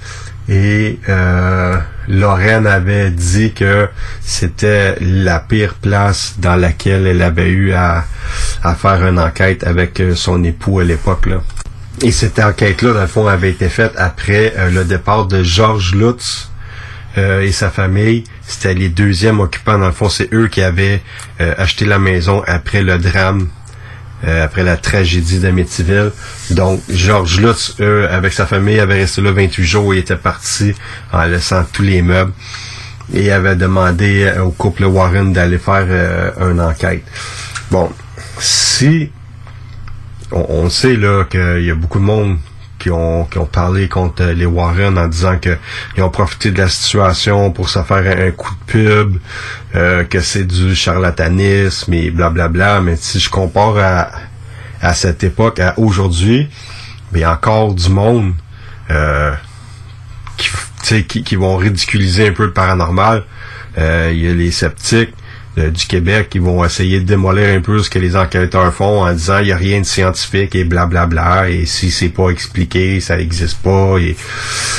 et 0.48 0.98
euh, 1.08 1.76
Lorraine 2.08 2.66
avait 2.66 3.10
dit 3.10 3.52
que 3.52 3.88
c'était 4.22 4.96
la 5.00 5.40
pire 5.40 5.74
place 5.74 6.36
dans 6.38 6.56
laquelle 6.56 7.06
elle 7.06 7.22
avait 7.22 7.50
eu 7.50 7.72
à, 7.72 8.04
faire 8.76 9.06
une 9.06 9.18
enquête 9.18 9.64
avec 9.64 10.00
euh, 10.00 10.14
son 10.14 10.42
époux 10.42 10.80
à 10.80 10.84
l'époque. 10.84 11.28
Et 12.02 12.10
cette 12.10 12.38
enquête-là, 12.38 12.92
dans 12.94 13.00
le 13.00 13.06
fond, 13.06 13.26
avait 13.26 13.50
été 13.50 13.68
faite 13.68 13.92
après 13.96 14.54
euh, 14.56 14.70
le 14.70 14.84
départ 14.84 15.26
de 15.26 15.42
Georges 15.42 15.94
Lutz 15.94 16.50
euh, 17.18 17.42
et 17.42 17.52
sa 17.52 17.70
famille. 17.70 18.24
C'était 18.46 18.74
les 18.74 18.88
deuxièmes 18.88 19.40
occupants. 19.40 19.78
Dans 19.78 19.86
le 19.86 19.92
fond, 19.92 20.08
c'est 20.08 20.32
eux 20.32 20.48
qui 20.48 20.62
avaient 20.62 21.02
acheté 21.38 21.84
la 21.84 21.98
maison 21.98 22.42
après 22.46 22.82
le 22.82 22.98
drame 22.98 23.48
euh, 24.24 24.44
après 24.44 24.64
la 24.64 24.76
tragédie 24.76 25.38
d'Amityville. 25.38 26.10
Donc, 26.50 26.80
Georges 26.88 27.40
Lutz, 27.40 27.76
eux, 27.80 28.08
avec 28.10 28.32
sa 28.32 28.46
famille, 28.46 28.80
avait 28.80 28.94
resté 28.94 29.20
là 29.20 29.30
28 29.30 29.64
jours 29.64 29.94
et 29.94 29.98
était 29.98 30.16
parti 30.16 30.74
en 31.12 31.24
laissant 31.24 31.64
tous 31.72 31.82
les 31.82 32.02
meubles. 32.02 32.32
Et 33.14 33.30
avait 33.30 33.56
demandé 33.56 34.24
euh, 34.24 34.42
au 34.42 34.50
couple 34.50 34.84
Warren 34.84 35.32
d'aller 35.32 35.58
faire 35.58 35.86
euh, 35.88 36.50
une 36.50 36.60
enquête. 36.60 37.04
Bon, 37.70 37.90
si 38.40 39.10
on, 40.32 40.68
sait 40.68 40.96
là 40.96 41.24
qu'il 41.24 41.64
y 41.64 41.70
a 41.70 41.74
beaucoup 41.74 41.98
de 41.98 42.04
monde 42.04 42.38
qui 42.78 42.90
ont, 42.90 43.24
qui 43.24 43.38
ont 43.38 43.46
parlé 43.46 43.88
contre 43.88 44.24
les 44.24 44.46
Warren 44.46 44.98
en 44.98 45.08
disant 45.08 45.38
que 45.38 45.56
ils 45.96 46.02
ont 46.02 46.10
profité 46.10 46.50
de 46.50 46.58
la 46.58 46.68
situation 46.68 47.50
pour 47.50 47.68
se 47.68 47.82
faire 47.82 48.18
un, 48.18 48.30
coup 48.30 48.54
de 48.54 48.72
pub, 48.72 49.18
euh, 49.74 50.04
que 50.04 50.20
c'est 50.20 50.44
du 50.44 50.74
charlatanisme 50.74 51.92
et 51.92 52.10
blablabla. 52.10 52.80
Mais 52.80 52.96
si 52.96 53.18
je 53.18 53.30
compare 53.30 53.76
à, 53.78 54.10
à 54.80 54.94
cette 54.94 55.24
époque, 55.24 55.60
à 55.60 55.78
aujourd'hui, 55.78 56.48
a 57.22 57.32
encore 57.32 57.74
du 57.74 57.88
monde 57.88 58.34
euh, 58.90 59.32
qui, 60.36 61.04
qui, 61.04 61.22
qui 61.22 61.36
vont 61.36 61.56
ridiculiser 61.56 62.28
un 62.28 62.32
peu 62.32 62.44
le 62.44 62.52
paranormal. 62.52 63.24
Euh, 63.76 64.10
il 64.12 64.24
y 64.24 64.28
a 64.28 64.34
les 64.34 64.50
sceptiques 64.50 65.14
euh, 65.58 65.70
du 65.70 65.86
Québec 65.86 66.28
qui 66.30 66.38
vont 66.38 66.64
essayer 66.64 67.00
de 67.00 67.04
démolir 67.04 67.56
un 67.56 67.60
peu 67.60 67.82
ce 67.82 67.90
que 67.90 67.98
les 67.98 68.16
enquêteurs 68.16 68.72
font 68.72 69.02
en 69.02 69.12
disant 69.12 69.38
il 69.38 69.46
n'y 69.46 69.52
a 69.52 69.56
rien 69.56 69.80
de 69.80 69.86
scientifique 69.86 70.54
et 70.54 70.64
blablabla 70.64 71.50
et 71.50 71.66
si 71.66 71.90
c'est 71.90 72.08
pas 72.08 72.30
expliqué 72.30 73.00
ça 73.00 73.16
n'existe 73.16 73.58
pas 73.58 73.98
et 73.98 74.16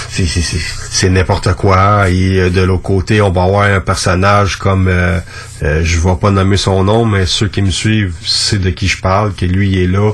c'est 0.09 1.09
n'importe 1.09 1.53
quoi. 1.53 2.09
Et 2.09 2.39
euh, 2.39 2.49
de 2.49 2.61
l'autre 2.61 2.83
côté 2.83 3.21
on 3.21 3.31
va 3.31 3.43
avoir 3.43 3.63
un 3.63 3.81
personnage 3.81 4.57
comme 4.57 4.87
euh, 4.87 5.19
je 5.61 5.99
vais 5.99 6.15
pas 6.19 6.31
nommer 6.31 6.57
son 6.57 6.83
nom 6.83 7.05
mais 7.05 7.25
ceux 7.25 7.47
qui 7.47 7.61
me 7.61 7.71
suivent 7.71 8.15
c'est 8.25 8.59
de 8.59 8.69
qui 8.69 8.87
je 8.87 9.01
parle 9.01 9.33
que 9.33 9.45
lui 9.45 9.81
est 9.81 9.87
là 9.87 10.11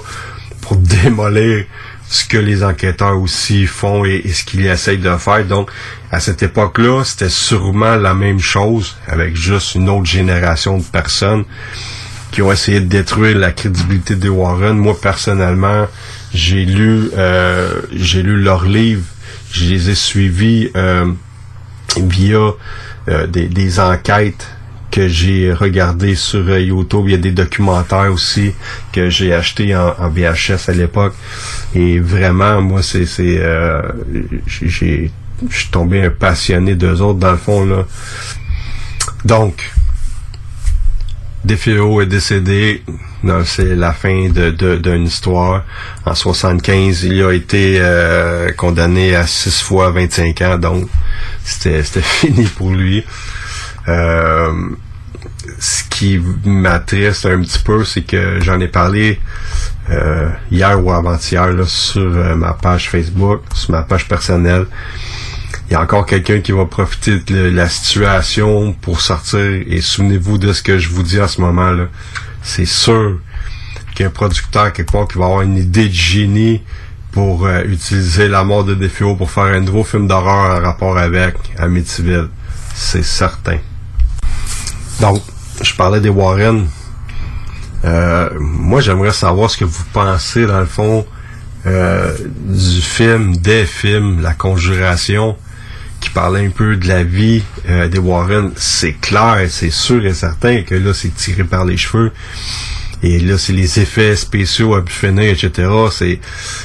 pour 0.61 0.75
démolir 1.03 1.65
ce 2.07 2.25
que 2.25 2.37
les 2.37 2.63
enquêteurs 2.63 3.19
aussi 3.19 3.65
font 3.65 4.05
et, 4.05 4.27
ce 4.31 4.43
qu'ils 4.43 4.65
essayent 4.65 4.97
de 4.97 5.15
faire. 5.17 5.45
Donc, 5.45 5.69
à 6.11 6.19
cette 6.19 6.43
époque-là, 6.43 7.03
c'était 7.03 7.29
sûrement 7.29 7.95
la 7.95 8.13
même 8.13 8.39
chose 8.39 8.95
avec 9.07 9.35
juste 9.35 9.75
une 9.75 9.89
autre 9.89 10.05
génération 10.05 10.77
de 10.77 10.83
personnes 10.83 11.45
qui 12.31 12.41
ont 12.41 12.51
essayé 12.51 12.79
de 12.79 12.85
détruire 12.85 13.37
la 13.37 13.51
crédibilité 13.51 14.15
des 14.15 14.29
Warren. 14.29 14.77
Moi, 14.77 14.95
personnellement, 14.99 15.87
j'ai 16.33 16.65
lu, 16.65 17.09
euh, 17.17 17.81
j'ai 17.91 18.21
lu 18.21 18.41
leurs 18.41 18.65
livres, 18.65 19.05
je 19.51 19.65
les 19.65 19.89
ai 19.89 19.95
suivis 19.95 20.69
euh, 20.75 21.05
via 21.97 22.51
euh, 23.07 23.27
des, 23.27 23.47
des 23.47 23.79
enquêtes 23.79 24.54
que 24.95 25.09
j'ai 25.09 25.51
regardé 25.51 26.15
sur 26.15 26.47
euh, 26.47 26.57
YouTube. 26.57 27.03
Il 27.07 27.11
y 27.11 27.15
a 27.15 27.17
des 27.17 27.33
documentaires 27.33 28.13
aussi 28.13 28.53
que 28.93 29.09
j'ai 29.09 29.33
acheté 29.33 29.75
en, 29.75 29.91
VHS 30.09 30.69
à 30.69 30.71
l'époque. 30.71 31.13
Et 31.75 31.99
vraiment, 31.99 32.61
moi, 32.61 32.81
c'est, 32.81 33.05
euh, 33.19 33.81
j'ai, 34.47 35.11
je 35.49 35.57
suis 35.57 35.67
tombé 35.69 36.01
un 36.01 36.11
passionné 36.11 36.75
d'eux 36.75 37.01
autres 37.01 37.19
dans 37.19 37.31
le 37.31 37.37
fond 37.37 37.65
là. 37.65 37.85
Donc, 39.25 39.69
DeFeo 41.43 41.99
est 41.99 42.05
décédé. 42.05 42.81
c'est 43.43 43.75
la 43.75 43.91
fin 43.91 44.29
de, 44.29 44.77
d'une 44.77 45.07
histoire. 45.07 45.65
En 46.05 46.15
75, 46.15 47.03
il 47.03 47.21
a 47.21 47.33
été 47.33 47.79
euh, 47.81 48.53
condamné 48.53 49.13
à 49.13 49.27
6 49.27 49.61
fois 49.61 49.91
25 49.91 50.41
ans, 50.43 50.57
donc 50.57 50.87
c'était, 51.43 51.83
c'était 51.83 52.01
fini 52.01 52.45
pour 52.45 52.71
lui. 52.71 53.03
Ce 55.59 55.83
qui 55.89 56.19
m'attriste 56.45 57.25
un 57.25 57.41
petit 57.41 57.59
peu, 57.59 57.83
c'est 57.83 58.01
que 58.01 58.39
j'en 58.41 58.59
ai 58.59 58.67
parlé 58.67 59.19
euh, 59.89 60.29
hier 60.51 60.83
ou 60.83 60.91
avant-hier 60.91 61.51
sur 61.67 62.01
euh, 62.01 62.35
ma 62.35 62.53
page 62.53 62.89
Facebook, 62.89 63.41
sur 63.53 63.71
ma 63.71 63.83
page 63.83 64.07
personnelle. 64.07 64.65
Il 65.69 65.73
y 65.73 65.75
a 65.75 65.81
encore 65.81 66.05
quelqu'un 66.05 66.39
qui 66.41 66.51
va 66.51 66.65
profiter 66.65 67.19
de 67.19 67.49
la 67.49 67.67
situation 67.69 68.73
pour 68.73 69.01
sortir. 69.01 69.39
Et 69.39 69.81
souvenez-vous 69.81 70.37
de 70.37 70.53
ce 70.53 70.61
que 70.61 70.77
je 70.77 70.89
vous 70.89 71.01
dis 71.01 71.19
à 71.19 71.27
ce 71.27 71.41
moment-là. 71.41 71.85
C'est 72.43 72.65
sûr 72.65 73.19
qu'un 73.95 74.09
producteur 74.09 74.71
quelque 74.73 74.91
part 74.91 75.07
qui 75.07 75.17
va 75.17 75.25
avoir 75.25 75.41
une 75.41 75.57
idée 75.57 75.87
de 75.87 75.93
génie 75.93 76.61
pour 77.11 77.45
euh, 77.47 77.63
utiliser 77.63 78.27
la 78.27 78.43
mort 78.43 78.63
de 78.63 78.75
Defio 78.75 79.15
pour 79.15 79.31
faire 79.31 79.45
un 79.45 79.61
nouveau 79.61 79.83
film 79.83 80.07
d'horreur 80.07 80.57
en 80.57 80.61
rapport 80.61 80.97
avec 80.97 81.35
Amityville. 81.57 82.29
C'est 82.75 83.05
certain. 83.05 83.57
Donc, 84.99 85.21
je 85.61 85.73
parlais 85.75 85.99
des 85.99 86.09
Warren. 86.09 86.67
Euh, 87.83 88.29
moi, 88.39 88.81
j'aimerais 88.81 89.11
savoir 89.11 89.49
ce 89.49 89.57
que 89.57 89.65
vous 89.65 89.83
pensez, 89.93 90.45
dans 90.45 90.59
le 90.59 90.65
fond, 90.65 91.05
euh, 91.65 92.15
du 92.47 92.81
film, 92.81 93.37
des 93.37 93.65
films, 93.65 94.21
La 94.21 94.33
Conjuration, 94.33 95.35
qui 95.99 96.09
parlait 96.09 96.45
un 96.45 96.49
peu 96.49 96.75
de 96.75 96.87
la 96.87 97.03
vie 97.03 97.43
euh, 97.69 97.87
des 97.87 97.99
Warren. 97.99 98.51
C'est 98.55 98.93
clair, 98.93 99.45
c'est 99.49 99.71
sûr 99.71 100.05
et 100.05 100.13
certain 100.13 100.63
que 100.63 100.75
là, 100.75 100.93
c'est 100.93 101.13
tiré 101.13 101.43
par 101.43 101.65
les 101.65 101.77
cheveux. 101.77 102.11
Et 103.03 103.19
là, 103.19 103.37
c'est 103.37 103.53
les 103.53 103.79
effets 103.79 104.15
spéciaux 104.15 104.73
à 104.73 104.83
finir, 104.85 105.31
etc. 105.31 105.69
C'est, 105.91 106.19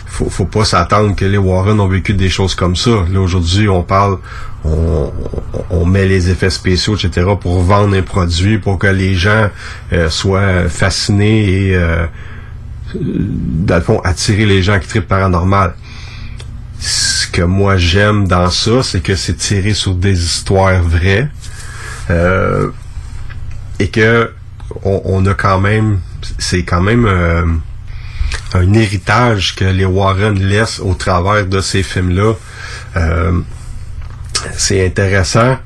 faut, 0.06 0.30
faut 0.30 0.46
pas 0.46 0.64
s'attendre 0.64 1.14
que 1.14 1.24
les 1.24 1.38
Warren 1.38 1.78
ont 1.80 1.88
vécu 1.88 2.14
des 2.14 2.30
choses 2.30 2.54
comme 2.54 2.76
ça. 2.76 3.04
Là, 3.12 3.20
aujourd'hui, 3.20 3.68
on 3.68 3.82
parle, 3.82 4.18
on, 4.64 5.86
met 5.86 6.06
les 6.06 6.30
effets 6.30 6.50
spéciaux, 6.50 6.96
etc. 6.96 7.26
pour 7.40 7.62
vendre 7.62 7.96
un 7.96 8.02
produit, 8.02 8.58
pour 8.58 8.78
que 8.78 8.86
les 8.86 9.14
gens 9.14 9.50
euh, 9.92 10.08
soient 10.10 10.68
fascinés 10.68 11.68
et, 11.68 11.74
euh, 11.74 12.06
dans 12.94 13.76
le 13.76 13.80
fond, 13.82 14.00
attirer 14.00 14.46
les 14.46 14.62
gens 14.62 14.78
qui 14.78 14.88
tripent 14.88 15.08
paranormal. 15.08 15.74
Ce 16.78 17.26
que 17.26 17.42
moi 17.42 17.76
j'aime 17.76 18.26
dans 18.28 18.50
ça, 18.50 18.82
c'est 18.82 19.02
que 19.02 19.14
c'est 19.14 19.36
tiré 19.36 19.74
sur 19.74 19.94
des 19.94 20.24
histoires 20.24 20.82
vraies. 20.82 21.28
Euh, 22.10 22.70
et 23.78 23.88
que 23.88 24.32
on 24.84 25.24
a 25.26 25.34
quand 25.34 25.60
même 25.60 26.00
c'est 26.38 26.62
quand 26.62 26.80
même 26.80 27.06
euh, 27.06 27.44
un 28.54 28.72
héritage 28.74 29.54
que 29.54 29.64
les 29.64 29.84
Warren 29.84 30.38
laissent 30.38 30.80
au 30.80 30.94
travers 30.94 31.46
de 31.46 31.60
ces 31.60 31.82
films-là. 31.82 32.34
Euh, 34.46 34.48
c'est 34.56 34.84
intéressant. 34.84 35.58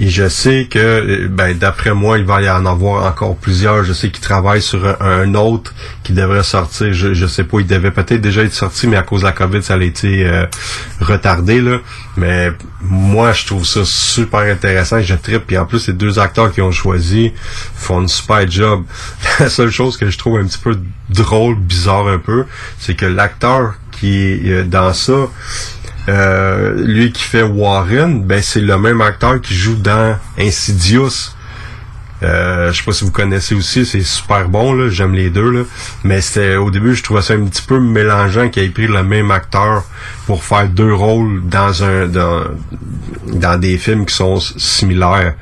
Et 0.00 0.08
je 0.08 0.28
sais 0.28 0.68
que, 0.70 1.26
ben, 1.26 1.56
d'après 1.58 1.92
moi, 1.92 2.18
il 2.18 2.24
va 2.24 2.40
y 2.40 2.48
en 2.48 2.64
avoir 2.66 3.04
encore 3.04 3.36
plusieurs. 3.36 3.82
Je 3.82 3.92
sais 3.92 4.10
qu'ils 4.10 4.22
travaillent 4.22 4.62
sur 4.62 4.84
un, 5.02 5.34
autre 5.34 5.74
qui 6.04 6.12
devrait 6.12 6.44
sortir. 6.44 6.92
Je, 6.92 7.14
je 7.14 7.26
sais 7.26 7.42
pas, 7.42 7.58
il 7.58 7.66
devait 7.66 7.90
peut-être 7.90 8.20
déjà 8.20 8.42
être 8.42 8.54
sorti, 8.54 8.86
mais 8.86 8.96
à 8.96 9.02
cause 9.02 9.22
de 9.22 9.26
la 9.26 9.32
COVID, 9.32 9.60
ça 9.60 9.74
a 9.74 9.82
été 9.82 10.24
euh, 10.24 10.46
retardé. 11.00 11.60
Mais 12.16 12.52
moi, 12.80 13.32
je 13.32 13.46
trouve 13.46 13.66
ça 13.66 13.80
super 13.84 14.40
intéressant. 14.40 15.00
Je 15.00 15.14
tripe. 15.14 15.48
Puis 15.48 15.58
en 15.58 15.66
plus, 15.66 15.88
les 15.88 15.94
deux 15.94 16.20
acteurs 16.20 16.52
qui 16.52 16.62
ont 16.62 16.70
choisi 16.70 17.32
font 17.74 18.00
une 18.02 18.08
super 18.08 18.48
job. 18.48 18.84
La 19.40 19.48
seule 19.48 19.70
chose 19.70 19.96
que 19.96 20.08
je 20.08 20.16
trouve 20.16 20.38
un 20.38 20.44
petit 20.44 20.58
peu 20.58 20.78
drôle, 21.10 21.56
bizarre 21.56 22.06
un 22.06 22.18
peu, 22.18 22.44
c'est 22.78 22.94
que 22.94 23.06
l'acteur 23.06 23.74
qui 23.90 24.16
est 24.16 24.48
euh, 24.48 24.64
dans 24.64 24.92
ça, 24.92 25.26
euh, 26.08 26.74
lui 26.86 27.12
qui 27.12 27.22
fait 27.22 27.42
Warren, 27.42 28.22
ben 28.24 28.40
c'est 28.42 28.60
le 28.60 28.78
même 28.78 29.00
acteur 29.02 29.40
qui 29.40 29.54
joue 29.54 29.76
dans 29.76 30.16
Insidious. 30.38 31.34
Euh, 32.22 32.72
je 32.72 32.78
sais 32.78 32.84
pas 32.84 32.92
si 32.92 33.04
vous 33.04 33.12
connaissez 33.12 33.54
aussi, 33.54 33.86
c'est 33.86 34.02
super 34.02 34.48
bon 34.48 34.72
là, 34.72 34.88
j'aime 34.88 35.12
les 35.12 35.30
deux. 35.30 35.68
Mais 36.04 36.20
c'était 36.20 36.56
au 36.56 36.70
début, 36.70 36.94
je 36.94 37.02
trouvais 37.02 37.22
ça 37.22 37.34
un 37.34 37.44
petit 37.44 37.62
peu 37.62 37.78
mélangeant 37.78 38.48
qu'il 38.48 38.62
ait 38.64 38.68
pris 38.70 38.86
le 38.86 39.02
même 39.02 39.30
acteur 39.30 39.84
pour 40.26 40.42
faire 40.42 40.68
deux 40.68 40.92
rôles 40.92 41.42
dans 41.44 41.84
un 41.84 42.08
dans, 42.08 42.44
dans 43.26 43.60
des 43.60 43.76
films 43.76 44.06
qui 44.06 44.14
sont 44.14 44.40
similaires. 44.40 45.34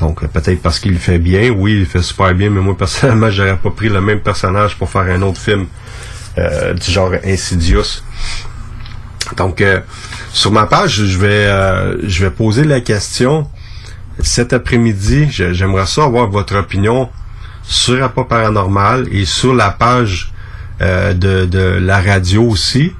Donc 0.00 0.26
peut-être 0.26 0.60
parce 0.60 0.80
qu'il 0.80 0.98
fait 0.98 1.18
bien, 1.18 1.50
oui, 1.50 1.78
il 1.80 1.86
fait 1.86 2.02
super 2.02 2.34
bien, 2.34 2.50
mais 2.50 2.60
moi 2.60 2.76
personnellement, 2.76 3.30
j'aurais 3.30 3.56
pas 3.56 3.70
pris 3.70 3.88
le 3.88 4.02
même 4.02 4.20
personnage 4.20 4.76
pour 4.76 4.90
faire 4.90 5.02
un 5.02 5.22
autre 5.22 5.40
film 5.40 5.66
euh, 6.36 6.74
du 6.74 6.90
genre 6.90 7.12
Insidious. 7.24 8.02
Donc, 9.36 9.60
euh, 9.60 9.80
sur 10.32 10.52
ma 10.52 10.66
page, 10.66 11.04
je 11.04 11.18
vais, 11.18 11.46
euh, 11.46 11.96
je 12.06 12.24
vais 12.24 12.30
poser 12.30 12.64
la 12.64 12.80
question 12.80 13.48
cet 14.20 14.52
après-midi. 14.52 15.26
J'aimerais 15.30 15.86
ça 15.86 16.04
avoir 16.04 16.28
votre 16.28 16.56
opinion 16.56 17.08
sur 17.62 18.00
Rapport 18.00 18.28
Paranormal 18.28 19.08
et 19.10 19.24
sur 19.24 19.54
la 19.54 19.70
page 19.70 20.32
euh, 20.80 21.14
de, 21.14 21.46
de 21.46 21.58
la 21.58 22.00
radio 22.00 22.44
aussi. 22.44 22.92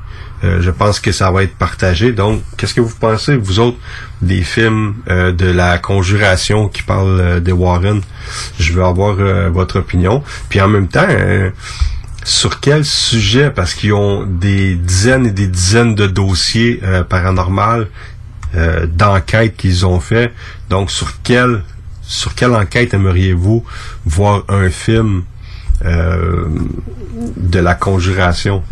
je 0.42 0.70
pense 0.70 1.00
que 1.00 1.10
ça 1.10 1.30
va 1.30 1.42
être 1.42 1.56
partagé. 1.56 2.12
Donc, 2.12 2.42
qu'est-ce 2.56 2.74
que 2.74 2.80
vous 2.82 2.94
pensez, 3.00 3.36
vous 3.36 3.60
autres, 3.60 3.78
des 4.20 4.42
films 4.42 4.96
de 5.08 5.46
la 5.46 5.78
conjuration 5.78 6.68
qui 6.68 6.82
parlent 6.82 7.40
des 7.40 7.52
Warren? 7.52 8.02
Je 8.58 8.74
veux 8.74 8.84
avoir 8.84 9.14
votre 9.50 9.78
opinion. 9.78 10.22
Puis 10.50 10.60
en 10.60 10.68
même 10.68 10.88
temps, 10.88 11.08
sur 12.24 12.58
quel 12.58 12.86
sujet, 12.86 13.50
parce 13.50 13.74
qu'ils 13.74 13.92
ont 13.92 14.24
des 14.24 14.74
dizaines 14.76 15.26
et 15.26 15.30
des 15.30 15.46
dizaines 15.46 15.94
de 15.94 16.06
dossiers 16.06 16.80
euh, 16.82 17.04
paranormaux 17.04 17.84
euh, 18.54 18.86
d'enquêtes 18.86 19.56
qu'ils 19.56 19.84
ont 19.84 20.00
fait. 20.00 20.32
Donc, 20.70 20.90
sur 20.90 21.20
quelle 21.22 21.62
sur 22.00 22.34
quelle 22.34 22.54
enquête 22.54 22.92
aimeriez-vous 22.92 23.64
voir 24.04 24.44
un 24.48 24.68
film 24.70 25.24
euh, 25.84 26.48
de 27.36 27.58
la 27.58 27.74
conjuration? 27.74 28.62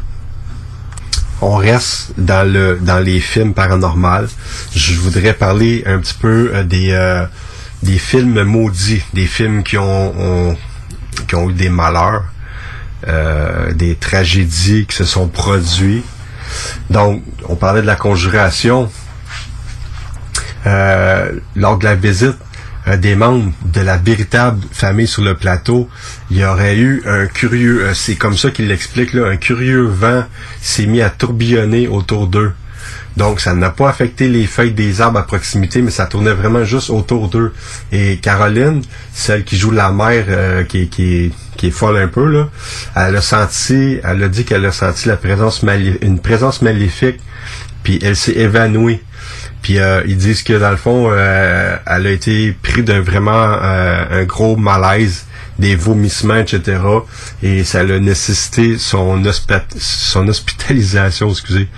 On 1.43 1.57
reste 1.57 2.15
dans 2.17 2.51
le 2.51 2.79
dans 2.81 3.01
les 3.01 3.21
films 3.21 3.53
paranormaux. 3.53 4.29
Je 4.75 4.95
voudrais 4.95 5.35
parler 5.35 5.83
un 5.87 5.99
petit 5.99 6.15
peu 6.15 6.65
des 6.65 7.27
des 7.83 7.99
films 7.99 8.45
maudits, 8.45 9.03
des 9.13 9.27
films 9.27 9.63
qui 9.63 9.77
ont 9.77 10.57
qui 11.27 11.35
ont 11.35 11.51
eu 11.51 11.53
des 11.53 11.69
malheurs. 11.69 12.32
Euh, 13.09 13.73
des 13.73 13.97
tragédies 13.97 14.87
qui 14.87 14.95
se 14.95 15.05
sont 15.05 15.27
produites. 15.27 16.05
Donc, 16.89 17.23
on 17.49 17.57
parlait 17.57 17.83
de 17.83 17.87
la 17.87 17.97
conjuration. 17.97 18.91
Euh, 20.67 21.33
lors 21.57 21.79
de 21.79 21.85
la 21.85 21.97
visite 21.97 22.37
euh, 22.87 22.97
des 22.97 23.17
membres 23.17 23.53
de 23.65 23.81
la 23.81 23.97
véritable 23.97 24.61
famille 24.71 25.09
sur 25.09 25.25
le 25.25 25.35
plateau, 25.35 25.89
il 26.31 26.39
y 26.39 26.45
aurait 26.45 26.77
eu 26.77 27.03
un 27.05 27.27
curieux, 27.27 27.93
c'est 27.95 28.15
comme 28.15 28.39
ça 28.39 28.53
qu'il 28.53 28.69
l'explique, 28.69 29.17
un 29.17 29.37
curieux 29.37 29.83
vent 29.83 30.25
s'est 30.61 30.87
mis 30.87 31.01
à 31.01 31.11
tourbillonner 31.11 31.89
autour 31.89 32.29
d'eux. 32.29 32.53
Donc, 33.17 33.41
ça 33.41 33.55
n'a 33.55 33.71
pas 33.71 33.89
affecté 33.89 34.29
les 34.29 34.47
feuilles 34.47 34.73
des 34.73 35.01
arbres 35.01 35.19
à 35.19 35.23
proximité, 35.23 35.83
mais 35.83 35.91
ça 35.91 36.07
tournait 36.07 36.33
vraiment 36.33 36.65
juste 36.65 36.91
autour 36.91 37.29
d'eux. 37.29 37.53
Et 37.93 38.17
Caroline, 38.17 38.83
celle 39.13 39.45
qui 39.45 39.57
joue 39.57 39.71
la 39.71 39.93
mère, 39.93 40.25
euh, 40.29 40.65
qui, 40.65 40.89
qui, 40.89 41.33
qui 41.57 41.67
est 41.69 41.71
folle 41.71 41.99
un 41.99 42.09
peu, 42.09 42.25
là, 42.27 42.49
elle 42.97 43.17
a 43.17 43.21
senti, 43.21 43.99
elle 44.03 44.23
a 44.23 44.29
dit 44.29 44.45
qu'elle 44.45 44.65
a 44.65 44.73
senti 44.73 45.09
la 45.09 45.17
présence 45.17 45.63
une 46.01 46.19
présence 46.19 46.63
maléfique, 46.63 47.21
puis 47.83 47.99
elle 48.03 48.17
s'est 48.17 48.33
évanouie. 48.33 49.01
Puis 49.63 49.79
euh, 49.79 50.03
ils 50.07 50.17
disent 50.17 50.43
que 50.43 50.55
dans 50.55 50.71
le 50.71 50.77
fond, 50.77 51.09
euh, 51.11 51.77
elle 51.87 52.07
a 52.07 52.11
été 52.11 52.53
pris 52.63 52.83
d'un 52.83 53.01
vraiment 53.01 53.59
euh, 53.63 54.23
un 54.23 54.25
gros 54.25 54.57
malaise, 54.57 55.27
des 55.63 55.77
vomissements, 55.77 56.37
etc. 56.37 56.81
Et 57.43 57.63
ça 57.65 57.81
a 57.81 57.99
nécessité 57.99 58.77
son, 58.79 59.23
hospi- 59.23 59.63
son 59.79 60.27
hospitalisation, 60.29 61.31
excusez. 61.31 61.69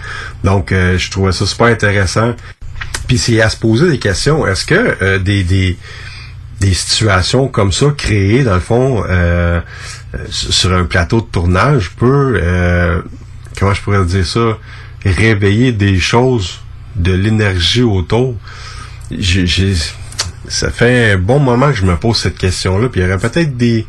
Donc 0.43 0.73
euh, 0.73 0.97
je 0.99 1.11
trouvais 1.11 1.33
ça 1.33 1.45
super 1.47 1.67
intéressant. 1.67 2.35
Puis 3.07 3.19
c'est 3.19 3.41
à 3.43 3.51
se 3.51 3.57
poser 3.59 3.89
des 3.91 3.99
questions. 3.99 4.47
Est-ce 4.47 4.65
que 4.65 4.97
euh, 5.03 5.19
des, 5.19 5.45
des 5.45 5.77
des 6.61 6.73
situations 6.73 7.49
comme 7.49 7.73
ça 7.73 7.87
créées 7.97 8.43
dans 8.45 8.55
le 8.55 8.61
fond 8.61 9.05
euh, 9.09 9.61
sur 10.31 10.73
un 10.73 10.85
plateau 10.85 11.21
de 11.21 11.27
tournage 11.27 11.91
peut 11.91 12.41
comment 13.59 13.75
je 13.75 13.83
pourrais 13.83 14.05
dire 14.07 14.27
ça 14.27 14.59
réveiller 15.05 15.73
des 15.73 15.99
choses 15.99 16.61
de 16.97 17.13
l'énergie 17.13 17.83
autour? 17.83 18.37
J'ai- 19.11 19.47
ça 20.49 20.71
fait 20.71 21.13
un 21.13 21.19
bon 21.19 21.39
moment 21.39 21.71
que 21.71 21.77
je 21.77 21.85
me 21.85 21.97
pose 21.97 22.17
cette 22.17 22.37
question-là. 22.37 22.89
Puis 22.89 23.01
il 23.01 23.05
y 23.05 23.07
aurait 23.07 23.19
peut-être 23.19 23.57
des, 23.57 23.87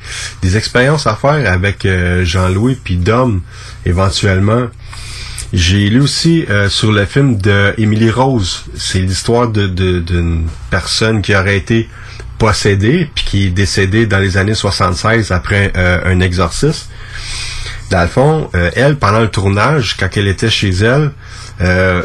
expériences 0.55 1.07
à 1.07 1.15
faire 1.15 1.51
avec 1.51 1.85
euh, 1.85 2.23
Jean-Louis 2.23 2.77
puis 2.81 2.97
Dom, 2.97 3.41
éventuellement. 3.85 4.67
J'ai 5.53 5.89
lu 5.89 6.01
aussi 6.01 6.45
euh, 6.49 6.69
sur 6.69 6.91
le 6.91 7.05
film 7.05 7.37
de 7.37 8.11
Rose. 8.11 8.65
C'est 8.75 8.99
l'histoire 8.99 9.47
d'une 9.49 10.47
personne 10.69 11.21
qui 11.21 11.35
aurait 11.35 11.57
été 11.57 11.89
possédée 12.37 13.09
puis 13.13 13.23
qui 13.25 13.45
est 13.47 13.51
décédée 13.51 14.05
dans 14.05 14.19
les 14.19 14.37
années 14.37 14.55
76 14.55 15.31
après 15.31 15.71
euh, 15.75 15.99
un 16.05 16.19
exorcisme. 16.19 16.87
Dans 17.91 18.01
le 18.01 18.07
fond, 18.07 18.49
elle, 18.75 18.95
pendant 18.95 19.19
le 19.19 19.29
tournage, 19.29 19.95
quand 19.95 20.09
elle 20.17 20.27
était 20.27 20.49
chez 20.49 20.71
elle, 20.71 21.11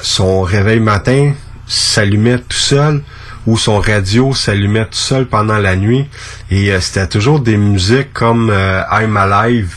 son 0.02 0.42
réveil 0.42 0.78
matin 0.78 1.32
s'allumait 1.66 2.36
tout 2.36 2.58
seul 2.58 3.00
ou 3.46 3.56
son 3.56 3.78
radio 3.80 4.34
s'allumait 4.34 4.84
tout 4.84 4.94
seul 4.94 5.26
pendant 5.26 5.58
la 5.58 5.76
nuit. 5.76 6.08
Et 6.50 6.72
euh, 6.72 6.80
c'était 6.80 7.06
toujours 7.06 7.40
des 7.40 7.56
musiques 7.56 8.12
comme 8.12 8.50
euh, 8.50 8.82
I'm 8.92 9.16
Alive 9.16 9.74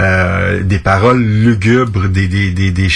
euh, 0.00 0.62
des 0.62 0.78
paroles 0.78 1.22
lugubres 1.22 2.08
des 2.08 2.26
des 2.26 2.50
des, 2.50 2.70
des 2.70 2.88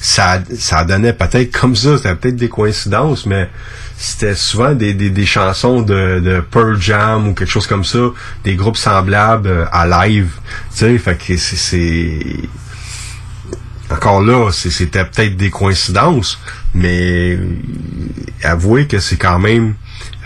ça 0.00 0.40
ça 0.56 0.84
donnait 0.84 1.12
peut-être 1.12 1.50
comme 1.58 1.74
ça 1.74 1.96
c'était 1.96 2.14
peut-être 2.14 2.36
des 2.36 2.48
coïncidences 2.48 3.26
mais 3.26 3.50
c'était 3.96 4.34
souvent 4.34 4.72
des, 4.72 4.94
des, 4.94 5.10
des 5.10 5.26
chansons 5.26 5.82
de, 5.82 6.20
de 6.20 6.40
Pearl 6.50 6.80
Jam 6.80 7.28
ou 7.28 7.34
quelque 7.34 7.50
chose 7.50 7.66
comme 7.66 7.84
ça 7.84 7.98
des 8.44 8.54
groupes 8.54 8.76
semblables 8.76 9.48
euh, 9.48 9.64
à 9.72 10.06
live 10.06 10.30
tu 10.70 10.78
sais 10.78 10.98
fait 10.98 11.16
que 11.16 11.36
c'est 11.36 12.36
encore 13.94 14.22
là, 14.22 14.50
c'était 14.52 15.04
peut-être 15.04 15.36
des 15.36 15.50
coïncidences, 15.50 16.38
mais 16.74 17.36
euh, 17.36 17.56
avouez 18.42 18.86
que 18.86 18.98
c'est 18.98 19.16
quand 19.16 19.38
même 19.38 19.74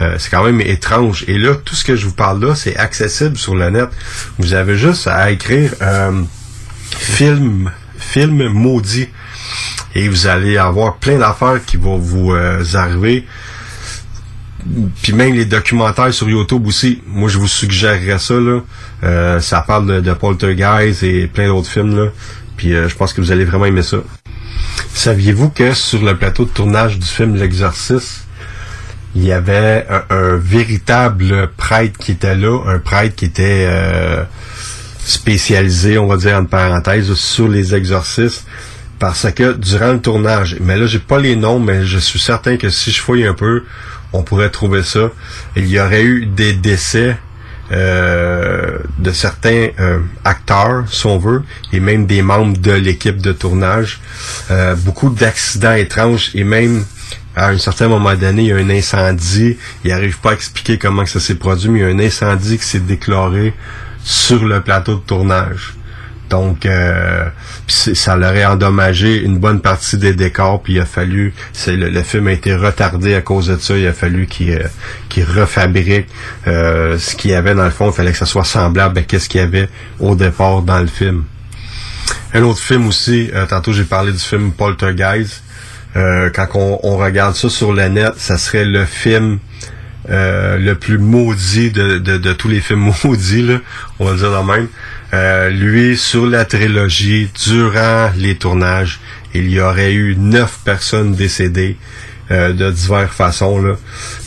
euh, 0.01 0.15
c'est 0.19 0.31
quand 0.31 0.45
même 0.45 0.61
étrange. 0.61 1.25
Et 1.27 1.39
là, 1.39 1.55
tout 1.55 1.75
ce 1.75 1.85
que 1.85 1.97
je 1.97 2.07
vous 2.07 2.13
parle 2.13 2.45
là, 2.45 2.55
c'est 2.55 2.77
accessible 2.77 3.37
sur 3.37 3.57
le 3.57 3.71
net. 3.71 3.89
Vous 4.39 4.55
avez 4.55 4.77
juste 4.77 5.09
à 5.09 5.31
écrire 5.31 5.75
euh, 5.83 6.23
film 6.97 7.71
film 7.99 8.49
maudit 8.49 9.09
et 9.95 10.09
vous 10.09 10.29
allez 10.29 10.57
avoir 10.57 10.99
plein 10.99 11.19
d'affaires 11.19 11.65
qui 11.67 11.77
vont 11.77 11.99
vous 11.99 12.33
euh, 12.33 12.63
arriver. 12.75 13.27
Puis 15.03 15.13
même 15.13 15.35
les 15.35 15.47
documentaires 15.47 16.13
sur 16.13 16.29
YouTube 16.29 16.67
aussi, 16.67 17.03
moi 17.07 17.29
je 17.29 17.39
vous 17.39 17.49
suggérerais 17.49 18.19
ça 18.19 18.35
là. 18.35 19.41
Ça 19.41 19.63
parle 19.63 19.87
de, 19.87 20.01
de 20.01 20.13
Poltergeist 20.13 21.03
et 21.03 21.27
plein 21.27 21.49
d'autres 21.49 21.71
films 21.71 21.97
là. 21.97 22.11
Puis 22.59 22.75
euh, 22.75 22.89
je 22.89 22.97
pense 22.97 23.15
que 23.15 23.23
vous 23.23 23.33
allez 23.33 23.47
vraiment 23.47 23.65
aimer 23.65 23.83
ça. 23.83 23.99
Saviez-vous 24.93 25.49
que 25.49 25.73
sur 25.73 26.03
le 26.03 26.19
plateau 26.19 26.45
de 26.45 26.51
tournage 26.51 26.99
du 26.99 27.07
film 27.07 27.37
L'Exorciste, 27.37 28.27
il 29.15 29.25
y 29.25 29.33
avait 29.33 29.87
un, 30.11 30.37
véritable 30.37 31.49
prêtre 31.57 31.99
qui 31.99 32.13
était 32.13 32.35
là, 32.35 32.61
un 32.67 32.79
prêtre 32.79 33.17
qui 33.17 33.25
était 33.25 33.67
euh, 33.69 34.25
spécialisé, 34.99 35.99
on 35.99 36.07
va 36.07 36.17
dire 36.17 36.37
en 36.37 36.45
parenthèse, 36.45 37.15
sur 37.15 37.49
les 37.49 37.75
exorcismes, 37.75 38.45
parce 38.99 39.31
que 39.33 39.55
durant 39.55 39.93
le 39.93 40.01
tournage, 40.01 40.57
mais 40.61 40.77
là 40.77 40.87
j'ai 40.87 40.99
pas 40.99 41.19
les 41.19 41.37
noms, 41.37 41.59
mais 41.59 41.87
je 41.87 41.99
suis 41.99 42.19
certain 42.19 42.57
que 42.57 42.69
si 42.69 42.91
je 42.91 43.01
fouille 43.01 43.25
un 43.25 43.35
peu, 43.35 43.65
on 44.13 44.23
pourrait 44.23 44.51
trouver 44.51 44.83
ça. 44.83 45.11
Il 45.57 45.69
y 45.69 45.81
aurait 45.81 46.03
eu 46.03 46.27
des 46.27 46.53
décès 46.53 47.17
euh, 47.71 48.79
de 48.99 49.11
certains 49.13 49.69
euh, 49.79 50.01
acteurs, 50.25 50.85
si 50.91 51.07
on 51.07 51.19
veut, 51.19 51.43
et 51.73 51.81
même 51.81 52.07
des 52.07 52.23
membres 52.23 52.57
de 52.59 52.73
l'équipe 52.73 53.21
de 53.21 53.33
tournage. 53.33 54.01
Euh, 54.51 54.75
beaucoup 54.75 55.11
d'accidents 55.11 55.75
étranges 55.75 56.31
et 56.35 56.45
même 56.45 56.85
à 57.37 57.51
un 57.51 57.59
certain 57.59 57.89
moment 57.89 58.15
donné, 58.15 58.43
il 58.43 58.49
y 58.49 58.53
a 58.53 58.57
un 58.57 58.71
incendie. 58.71 59.57
Il 59.85 59.91
n'arrive 59.91 60.19
pas 60.19 60.31
à 60.31 60.35
expliquer 60.35 60.79
comment 60.79 61.07
ça 61.07 61.21
s'est 61.21 61.37
produit, 61.37 61.69
mais 61.69 61.81
il 61.81 61.83
y 61.83 61.85
a 61.85 61.89
un 61.89 61.99
incendie 61.99 62.59
qui 62.59 62.65
s'est 62.65 62.81
déclaré 62.81 63.55
sur 64.03 64.45
le 64.45 64.61
plateau 64.61 64.95
de 64.95 65.01
tournage. 65.01 65.78
Donc, 66.31 66.67
euh, 66.67 67.27
c'est- 67.67 67.95
ça 67.95 68.17
leur 68.17 68.35
a 68.35 68.53
endommagé 68.53 69.23
une 69.23 69.39
bonne 69.39 69.61
partie 69.61 69.97
des 69.97 70.13
décors, 70.13 70.63
puis 70.63 70.75
il 70.75 70.81
a 70.81 70.85
fallu, 70.85 71.33
le, 71.67 72.03
film 72.03 72.27
a 72.29 72.33
été 72.33 72.55
retardé 72.55 73.15
à 73.15 73.23
cause 73.23 73.49
de 73.49 73.57
ça, 73.57 73.77
il 73.77 73.87
a 73.87 73.93
fallu 73.93 74.27
qu'il 74.27 74.51
euh, 74.53 74.69
euh, 76.47 76.99
ce 76.99 77.17
qu'il 77.17 77.31
y 77.31 77.35
avait 77.35 77.55
dans 77.55 77.65
le 77.65 77.71
fond, 77.71 77.91
il 77.91 77.95
fallait 77.95 78.13
que 78.13 78.19
ça 78.19 78.27
soit 78.27 78.45
semblable 78.45 78.99
à 78.99 79.03
qu'est-ce 79.03 79.29
qu'il 79.29 79.41
y 79.41 79.45
avait 79.45 79.69
au 80.01 80.15
départ 80.15 80.63
dans 80.63 80.81
le 80.81 80.87
film. 80.87 81.25
Un 82.35 82.43
autre 82.43 82.61
film 82.61 82.89
aussi, 82.89 83.31
euh, 83.35 83.47
tantôt 83.47 83.73
j'ai 83.73 83.85
parlé 83.85 84.13
du 84.13 84.19
film 84.19 84.53
Poltergeist. 84.53 85.43
Euh, 85.97 86.31
quand 86.35 86.49
on, 86.55 86.97
regarde 86.99 87.35
ça 87.35 87.49
sur 87.49 87.73
le 87.73 87.89
net, 87.89 88.13
ça 88.19 88.37
serait 88.37 88.67
le 88.67 88.85
film 88.85 89.39
le 90.11 90.73
plus 90.75 90.99
maudit 90.99 91.71
de 91.71 92.33
tous 92.33 92.49
les 92.49 92.61
films 92.61 92.93
maudits, 93.05 93.43
là, 93.43 93.59
on 93.99 94.05
va 94.05 94.13
le 94.13 94.19
dire 94.19 94.31
de 94.31 94.47
même. 94.47 94.69
Euh, 95.15 95.49
lui, 95.49 95.97
sur 95.97 96.27
la 96.27 96.45
trilogie, 96.45 97.31
durant 97.45 98.11
les 98.17 98.37
tournages, 98.37 99.01
il 99.35 99.51
y 99.51 99.61
aurait 99.61 99.93
eu 99.93 100.17
neuf 100.17 100.59
personnes 100.65 101.15
décédées 101.15 101.77
euh, 102.31 102.53
de 102.53 102.71
diverses 102.71 103.15
façons. 103.15 103.61
Là. 103.61 103.77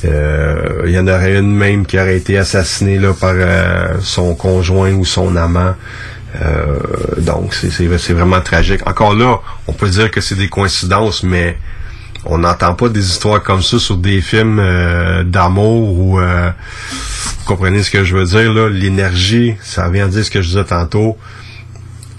Euh, 0.06 0.84
il 0.86 0.91
y 0.91 1.00
en 1.00 1.08
aurait 1.08 1.38
une 1.38 1.56
même 1.56 1.86
qui 1.86 2.00
aurait 2.00 2.17
été 2.17 2.38
assassinée 2.38 2.98
là, 2.98 3.13
par 3.13 3.36
son 4.02 4.34
conjoint 4.34 4.91
ou 4.94 5.06
son 5.06 5.36
amant. 5.36 5.76
Donc 7.17 7.54
c'est 7.54 8.13
vraiment 8.13 8.41
tragique. 8.41 8.88
Encore 8.88 9.15
là, 9.15 9.39
on 9.67 9.74
peut 9.74 9.89
dire 9.89 10.10
que 10.10 10.22
c'est 10.22 10.36
des 10.36 10.48
coïncidences, 10.48 11.24
mais 11.24 11.58
on 12.25 12.39
n'entend 12.39 12.75
pas 12.75 12.89
des 12.89 13.07
histoires 13.07 13.41
comme 13.41 13.62
ça 13.62 13.79
sur 13.79 13.97
des 13.97 14.21
films 14.21 14.60
euh, 14.60 15.23
d'amour 15.23 15.97
ou 15.97 16.19
euh, 16.19 16.51
vous 16.91 17.45
comprenez 17.45 17.84
ce 17.84 17.89
que 17.89 18.03
je 18.03 18.15
veux 18.15 18.25
dire 18.25 18.53
là? 18.53 18.69
L'énergie, 18.69 19.55
ça 19.62 19.89
vient 19.89 20.07
dire 20.07 20.23
ce 20.23 20.29
que 20.29 20.41
je 20.41 20.49
disais 20.49 20.63
tantôt, 20.63 21.17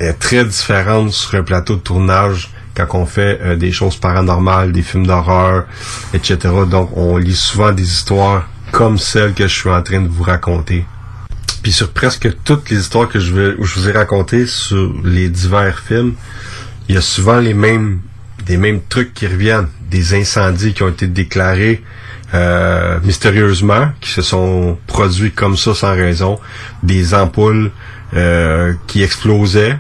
est 0.01 0.15
très 0.15 0.45
différente 0.45 1.13
sur 1.13 1.39
un 1.39 1.43
plateau 1.43 1.77
de 1.77 1.81
tournage 1.81 2.51
quand 2.75 2.87
on 2.95 3.07
fait 3.07 3.39
euh, 3.43 3.57
des 3.57 3.71
choses 3.71 3.97
paranormales, 3.97 4.73
des 4.73 4.83
films 4.83 5.07
d'horreur, 5.07 5.67
etc. 6.15 6.39
Donc 6.69 6.97
on 6.97 7.17
lit 7.17 7.37
souvent 7.37 7.71
des 7.71 7.85
histoires 7.85 8.49
comme 8.73 8.99
celles 8.99 9.35
que 9.35 9.47
je 9.47 9.55
suis 9.55 9.71
en 9.71 9.83
train 9.83 10.01
de 10.01 10.09
vous 10.09 10.25
raconter. 10.25 10.85
Puis 11.63 11.73
sur 11.73 11.93
presque 11.93 12.29
toutes 12.43 12.71
les 12.71 12.79
histoires 12.79 13.09
que 13.09 13.21
je, 13.21 13.33
vais, 13.33 13.55
je 13.61 13.79
vous 13.79 13.89
ai 13.89 13.93
racontées 13.93 14.47
sur 14.47 14.93
les 15.05 15.29
divers 15.29 15.79
films, 15.79 16.15
il 16.89 16.97
y 16.97 16.99
a 16.99 17.03
souvent 17.03 17.39
les 17.39 17.55
mêmes 17.55 18.01
des 18.47 18.57
mêmes 18.57 18.81
trucs 18.89 19.15
qui 19.15 19.27
reviennent, 19.27 19.69
des 19.91 20.15
incendies 20.15 20.75
qui 20.75 20.83
ont 20.83 20.89
été 20.89 21.07
déclarés 21.07 21.83
euh, 22.35 22.99
mystérieusement, 23.05 23.93
qui 24.01 24.11
se 24.11 24.23
sont 24.23 24.79
produits 24.87 25.33
comme 25.33 25.57
ça 25.57 25.75
sans 25.75 25.95
raison, 25.95 26.39
des 26.83 27.13
ampoules 27.15 27.71
euh, 28.15 28.73
qui 28.87 29.03
explosaient 29.03 29.77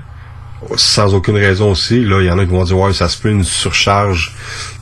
sans 0.76 1.14
aucune 1.14 1.36
raison 1.36 1.70
aussi. 1.70 2.04
Là, 2.04 2.20
il 2.20 2.26
y 2.26 2.30
en 2.30 2.38
a 2.38 2.44
qui 2.44 2.50
vont 2.50 2.64
dire 2.64 2.78
ouais, 2.78 2.92
ça 2.92 3.08
se 3.08 3.18
peut 3.18 3.30
une 3.30 3.44
surcharge 3.44 4.34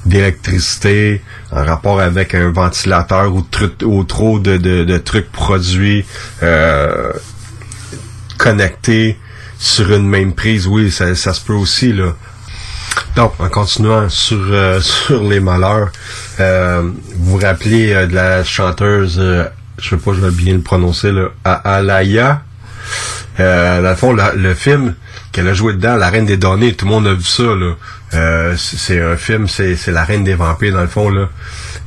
d'électricité 0.04 1.22
en 1.52 1.64
rapport 1.64 2.00
avec 2.00 2.34
un 2.34 2.50
ventilateur 2.50 3.32
ou, 3.34 4.04
trop 4.04 4.38
de, 4.40 4.98
trucs 4.98 5.30
produits 5.30 6.04
euh, 6.42 7.12
connectés 8.36 9.16
sur 9.58 9.92
une 9.92 10.08
même 10.08 10.32
prise. 10.32 10.66
Oui, 10.66 10.90
ça 10.90 11.14
se 11.14 11.40
peut 11.40 11.54
aussi 11.54 11.92
là. 11.92 12.14
Donc, 13.16 13.32
en 13.38 13.48
continuant 13.48 14.08
sur 14.08 14.38
euh, 14.50 14.80
sur 15.06 15.22
les 15.22 15.40
malheurs, 15.40 15.90
euh, 16.38 16.82
vous 17.16 17.32
vous 17.32 17.38
rappelez 17.38 17.92
euh, 17.92 18.06
de 18.06 18.14
la 18.14 18.44
chanteuse, 18.44 19.18
euh, 19.18 19.44
je 19.78 19.90
sais 19.90 19.96
pas, 19.96 20.12
je 20.12 20.20
vais 20.20 20.30
bien 20.30 20.54
le 20.54 20.60
prononcer, 20.60 21.12
là, 21.12 21.28
Alaya. 21.44 22.42
Euh, 23.38 23.82
dans 23.82 23.90
le 23.90 23.96
fond, 23.96 24.16
le 24.36 24.54
film 24.54 24.94
qu'elle 25.32 25.48
a 25.48 25.54
joué 25.54 25.72
dedans, 25.74 25.96
La 25.96 26.10
Reine 26.10 26.26
des 26.26 26.36
Données, 26.36 26.74
tout 26.74 26.86
le 26.86 26.90
monde 26.90 27.06
a 27.06 27.14
vu 27.14 27.22
ça. 27.22 27.42
Là. 27.42 28.54
C'est 28.56 29.00
un 29.00 29.16
film, 29.16 29.46
c'est 29.48 29.76
c'est 29.76 29.92
La 29.92 30.04
Reine 30.04 30.24
des 30.24 30.34
Vampires, 30.34 30.74
dans 30.74 30.80
le 30.80 30.88
fond. 30.88 31.08
là. 31.10 31.28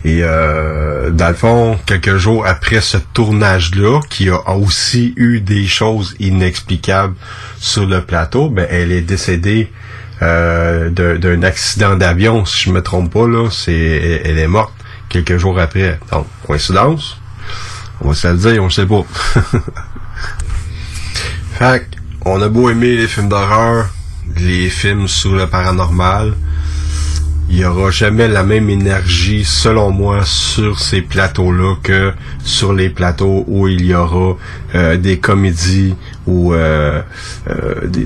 Et 0.05 0.21
dans 0.21 1.27
le 1.27 1.33
fond, 1.35 1.77
quelques 1.85 2.15
jours 2.15 2.47
après 2.47 2.79
ce 2.81 2.97
tournage-là, 3.13 3.99
qui 4.09 4.29
a 4.29 4.39
aussi 4.55 5.13
eu 5.17 5.41
des 5.41 5.67
choses 5.67 6.15
inexplicables 6.19 7.15
sur 7.59 7.85
le 7.85 8.01
plateau, 8.01 8.49
ben 8.49 8.65
elle 8.69 8.91
est 8.91 9.01
décédée 9.01 9.69
euh, 10.23 10.89
d'un 10.89 11.43
accident 11.43 11.95
d'avion, 11.95 12.45
si 12.45 12.65
je 12.65 12.71
me 12.71 12.81
trompe 12.81 13.11
pas, 13.11 13.27
là. 13.27 13.49
C'est, 13.51 14.21
elle, 14.23 14.39
est 14.39 14.47
morte 14.47 14.73
quelques 15.09 15.37
jours 15.37 15.59
après. 15.59 15.99
Donc, 16.11 16.25
coïncidence? 16.47 17.17
On 18.01 18.09
va 18.09 18.13
se 18.13 18.27
le 18.27 18.37
dire, 18.37 18.61
on 18.61 18.65
le 18.65 18.71
sait 18.71 18.85
pas. 18.85 19.03
fait 21.59 21.87
on 22.25 22.41
a 22.41 22.47
beau 22.47 22.69
aimer 22.69 22.95
les 22.95 23.07
films 23.07 23.27
d'horreur, 23.27 23.89
les 24.37 24.69
films 24.69 25.09
sur 25.09 25.33
le 25.35 25.45
paranormal, 25.45 26.33
il 27.49 27.59
y 27.59 27.65
aura 27.65 27.91
jamais 27.91 28.27
la 28.27 28.43
même 28.43 28.69
énergie, 28.69 29.43
selon 29.43 29.91
moi, 29.91 30.23
sur 30.23 30.79
ces 30.79 31.01
plateaux-là 31.01 31.75
que 31.83 32.13
sur 32.43 32.73
les 32.73 32.89
plateaux 32.89 33.43
où 33.47 33.67
il 33.67 33.85
y 33.85 33.93
aura 33.93 34.37
euh, 34.73 34.97
des 34.97 35.19
comédies 35.19 35.95
ou 36.25 36.53
euh, 36.53 37.01
des, 37.85 38.05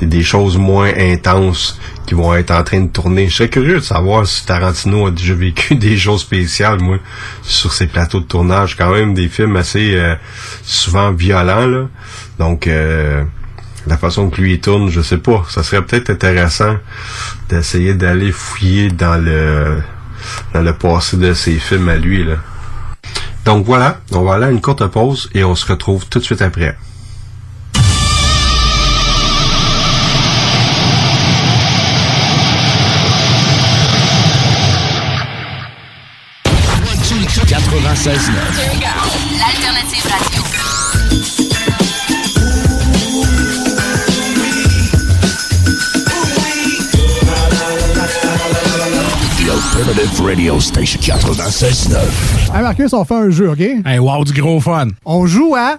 des- 0.00 0.22
choses 0.22 0.56
moins 0.58 0.90
intenses 0.96 1.78
qui 2.06 2.14
vont 2.14 2.34
être 2.34 2.50
en 2.50 2.62
train 2.62 2.80
de 2.80 2.88
tourner. 2.88 3.28
Je 3.28 3.34
serais 3.36 3.48
curieux 3.48 3.76
de 3.76 3.80
savoir 3.80 4.26
si 4.26 4.44
Tarantino 4.46 5.06
a 5.06 5.10
déjà 5.10 5.34
vécu 5.34 5.74
des 5.76 5.96
choses 5.96 6.20
spéciales, 6.22 6.80
moi, 6.80 6.98
sur 7.42 7.72
ces 7.72 7.86
plateaux 7.86 8.20
de 8.20 8.24
tournage. 8.26 8.76
Quand 8.76 8.90
même 8.92 9.14
des 9.14 9.28
films 9.28 9.56
assez 9.56 9.94
euh, 9.96 10.14
souvent 10.62 11.12
violents, 11.12 11.66
là. 11.66 11.88
Donc, 12.38 12.66
euh, 12.66 13.24
la 13.86 13.96
façon 13.96 14.30
que 14.30 14.40
lui 14.40 14.58
tourne, 14.60 14.90
je 14.90 15.00
sais 15.00 15.18
pas. 15.18 15.44
Ça 15.48 15.62
serait 15.62 15.82
peut-être 15.82 16.10
intéressant 16.10 16.76
d'essayer 17.48 17.94
d'aller 17.94 18.32
fouiller 18.32 18.90
dans 18.90 19.16
le 19.22 19.78
dans 20.52 20.62
le 20.62 20.72
passé 20.72 21.16
de 21.18 21.32
ses 21.34 21.54
films 21.54 21.88
à 21.88 21.96
lui, 21.96 22.24
là. 22.24 22.34
Donc 23.44 23.64
voilà, 23.64 24.00
on 24.10 24.22
va 24.24 24.34
aller 24.34 24.46
à 24.46 24.50
une 24.50 24.60
courte 24.60 24.84
pause 24.88 25.30
et 25.34 25.44
on 25.44 25.54
se 25.54 25.66
retrouve 25.66 26.04
tout 26.08 26.18
de 26.18 26.24
suite 26.24 26.42
après. 26.42 26.76
L'alternative 38.06 40.06
radio. 40.06 40.42
The 49.36 49.50
Alternative 49.50 50.20
Radio 50.20 50.60
Station 50.60 51.00
96.9. 51.00 52.54
Hey 52.54 52.62
Marcus, 52.62 52.92
on 52.92 53.04
fait 53.04 53.14
un 53.14 53.30
jeu, 53.30 53.50
OK? 53.50 53.60
Hey, 53.60 53.98
wow, 53.98 54.24
du 54.24 54.40
gros 54.40 54.60
fun. 54.60 54.90
On 55.04 55.26
joue 55.26 55.56
à 55.56 55.78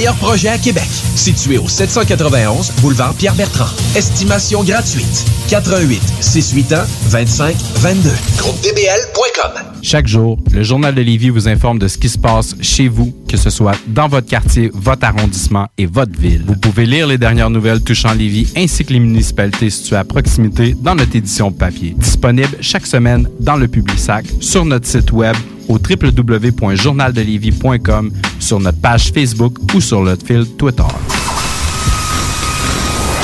projets 0.09 0.49
à 0.49 0.57
Québec. 0.57 0.87
Situé 1.15 1.57
au 1.57 1.67
791 1.67 2.71
boulevard 2.81 3.13
Pierre-Bertrand. 3.13 3.69
Estimation 3.95 4.63
gratuite. 4.63 5.25
88 5.49 6.01
681 6.19 6.85
25 7.09 7.55
22. 7.75 8.09
GroupeDBL.com. 8.37 9.63
Chaque 9.83 10.07
jour, 10.07 10.37
le 10.51 10.63
Journal 10.63 10.93
de 10.93 11.01
Lévis 11.01 11.29
vous 11.29 11.47
informe 11.47 11.79
de 11.79 11.87
ce 11.87 11.97
qui 11.97 12.09
se 12.09 12.17
passe 12.17 12.55
chez 12.61 12.87
vous, 12.87 13.13
que 13.27 13.37
ce 13.37 13.49
soit 13.49 13.75
dans 13.87 14.07
votre 14.07 14.27
quartier, 14.27 14.71
votre 14.73 15.05
arrondissement 15.05 15.67
et 15.77 15.85
votre 15.85 16.17
ville. 16.19 16.43
Vous 16.45 16.55
pouvez 16.55 16.85
lire 16.85 17.07
les 17.07 17.17
dernières 17.17 17.49
nouvelles 17.49 17.81
touchant 17.81 18.13
Lévis 18.13 18.51
ainsi 18.55 18.85
que 18.85 18.93
les 18.93 18.99
municipalités 18.99 19.69
situées 19.69 19.97
à 19.97 20.03
proximité 20.03 20.75
dans 20.79 20.95
notre 20.95 21.15
édition 21.15 21.51
papier. 21.51 21.95
Disponible 21.97 22.57
chaque 22.61 22.85
semaine 22.85 23.27
dans 23.39 23.55
le 23.55 23.67
Publisac, 23.67 24.25
sur 24.39 24.65
notre 24.65 24.87
site 24.87 25.11
web 25.11 25.35
au 25.71 25.79
www.journaldelévis.com, 25.79 28.11
sur 28.39 28.59
notre 28.59 28.79
page 28.79 29.11
Facebook 29.11 29.57
ou 29.73 29.81
sur 29.81 30.01
notre 30.01 30.25
fil 30.25 30.45
Twitter. 30.57 30.83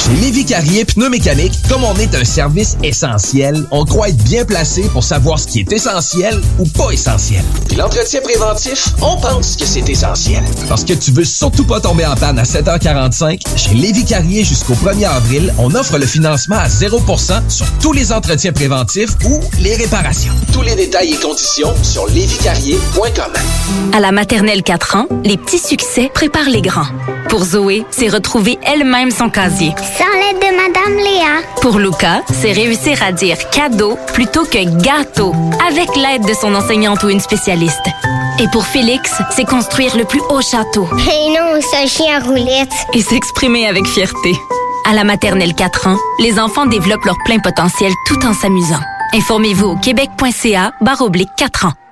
Lévi 0.10 0.46
Carrier 0.46 0.86
Pneumécanique, 0.86 1.54
comme 1.68 1.84
on 1.84 1.94
est 1.96 2.16
un 2.16 2.24
service 2.24 2.78
essentiel, 2.82 3.68
on 3.72 3.84
croit 3.84 4.08
être 4.08 4.24
bien 4.24 4.46
placé 4.46 4.84
pour 4.84 5.04
savoir 5.04 5.38
ce 5.38 5.48
qui 5.48 5.60
est 5.60 5.72
essentiel 5.74 6.42
ou 6.60 6.66
pas 6.66 6.92
essentiel. 6.92 7.44
Puis 7.68 7.76
l'entretien 7.76 8.22
préventif, 8.22 8.88
on 9.02 9.18
pense 9.18 9.58
que 9.58 9.66
c'est 9.66 9.88
essentiel. 9.90 10.44
Parce 10.70 10.86
que 10.86 10.94
tu 10.94 11.12
veux 11.12 11.26
surtout 11.26 11.66
pas 11.66 11.82
tomber 11.82 12.06
en 12.06 12.16
panne 12.16 12.40
à 12.40 12.44
7h45, 12.44 13.42
chez 13.58 13.74
Lévi 13.74 14.06
Carrier 14.06 14.46
jusqu'au 14.46 14.76
1er 14.76 15.10
avril, 15.10 15.54
on 15.58 15.76
offre 15.76 15.98
le 15.98 16.06
financement 16.06 16.56
à 16.56 16.70
0% 16.70 17.50
sur 17.50 17.66
tous 17.82 17.92
les 17.92 18.14
entretiens 18.14 18.54
préventifs 18.54 19.12
ou 19.26 19.42
les 19.60 19.76
réparations. 19.76 20.34
Tous 20.54 20.62
les 20.62 20.76
détails 20.76 21.14
et 21.14 21.18
conditions 21.18 21.74
sur 21.84 22.08
lévicarrier.com. 22.08 23.34
À 23.94 24.00
la 24.00 24.14
maternelle 24.14 24.64
4 24.64 24.96
ans, 24.96 25.08
les 25.26 25.36
petits 25.36 25.60
succès 25.60 26.10
préparent 26.14 26.50
les 26.50 26.62
grands. 26.62 26.88
Pour 27.28 27.44
Zoé, 27.44 27.86
c'est 27.92 28.08
retrouver 28.08 28.58
elle-même 28.66 29.12
son 29.12 29.30
casier. 29.30 29.74
Sans 29.98 30.06
l'aide 30.20 30.40
de 30.40 30.56
Madame 30.56 30.98
Léa. 30.98 31.42
Pour 31.62 31.80
Luca, 31.80 32.22
c'est 32.32 32.52
réussir 32.52 33.02
à 33.02 33.12
dire 33.12 33.38
cadeau 33.50 33.98
plutôt 34.14 34.46
que 34.46 34.64
gâteau, 34.82 35.34
avec 35.68 35.96
l'aide 35.96 36.26
de 36.26 36.34
son 36.34 36.54
enseignante 36.54 37.04
ou 37.04 37.10
une 37.10 37.20
spécialiste. 37.20 37.88
Et 38.40 38.48
pour 38.52 38.66
Félix, 38.66 39.12
c'est 39.32 39.46
construire 39.46 39.98
le 39.98 40.06
plus 40.06 40.22
haut 40.30 40.42
château. 40.42 40.88
Et 41.00 41.30
non, 41.30 41.60
ce 41.62 41.88
chien 41.88 42.20
roulette. 42.20 42.74
Et 42.94 43.02
s'exprimer 43.02 43.68
avec 43.68 43.88
fierté. 43.88 44.36
À 44.86 44.94
la 44.94 45.04
maternelle 45.04 45.56
4 45.56 45.88
ans, 45.88 45.98
les 46.20 46.40
enfants 46.40 46.68
développent 46.68 47.06
leur 47.06 47.18
plein 47.26 47.40
potentiel 47.40 47.92
tout 48.06 48.24
en 48.26 48.34
s'amusant. 48.34 48.82
Informez-vous 49.14 49.68
au 49.70 49.76
québec.ca 49.78 50.74
barre 50.82 51.02
oblique 51.02 51.32
4 51.38 51.66
ans. 51.66 51.74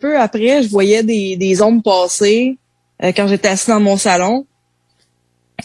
Peu 0.00 0.18
après, 0.18 0.62
je 0.62 0.68
voyais 0.68 1.02
des, 1.02 1.36
des 1.36 1.62
ombres 1.62 1.82
passer 1.82 2.58
euh, 3.02 3.12
quand 3.14 3.26
j'étais 3.28 3.48
assis 3.48 3.68
dans 3.68 3.80
mon 3.80 3.96
salon. 3.96 4.46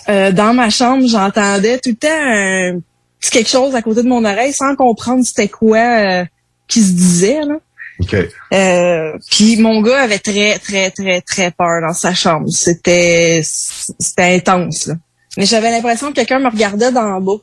Euh, 0.09 0.31
dans 0.31 0.53
ma 0.53 0.69
chambre, 0.69 1.07
j'entendais 1.07 1.77
tout 1.79 1.91
le 1.91 1.95
temps 1.95 2.07
un 2.09 2.79
petit 3.19 3.31
quelque 3.31 3.49
chose 3.49 3.75
à 3.75 3.81
côté 3.81 4.03
de 4.03 4.07
mon 4.07 4.25
oreille 4.25 4.53
sans 4.53 4.75
comprendre 4.75 5.23
c'était 5.23 5.47
quoi 5.47 5.77
euh, 5.77 6.25
qui 6.67 6.81
se 6.81 6.91
disait. 6.91 7.41
Là. 7.45 7.55
OK. 7.99 8.15
Euh, 8.53 9.17
puis 9.29 9.57
mon 9.57 9.81
gars 9.81 10.01
avait 10.01 10.19
très, 10.19 10.57
très, 10.57 10.91
très, 10.91 11.21
très 11.21 11.51
peur 11.51 11.81
dans 11.81 11.93
sa 11.93 12.13
chambre. 12.13 12.49
C'était 12.49 13.41
c'était 13.43 14.35
intense. 14.35 14.87
Là. 14.87 14.95
Mais 15.37 15.45
j'avais 15.45 15.71
l'impression 15.71 16.09
que 16.09 16.15
quelqu'un 16.15 16.39
me 16.39 16.49
regardait 16.49 16.91
d'en 16.91 17.21
bas. 17.21 17.37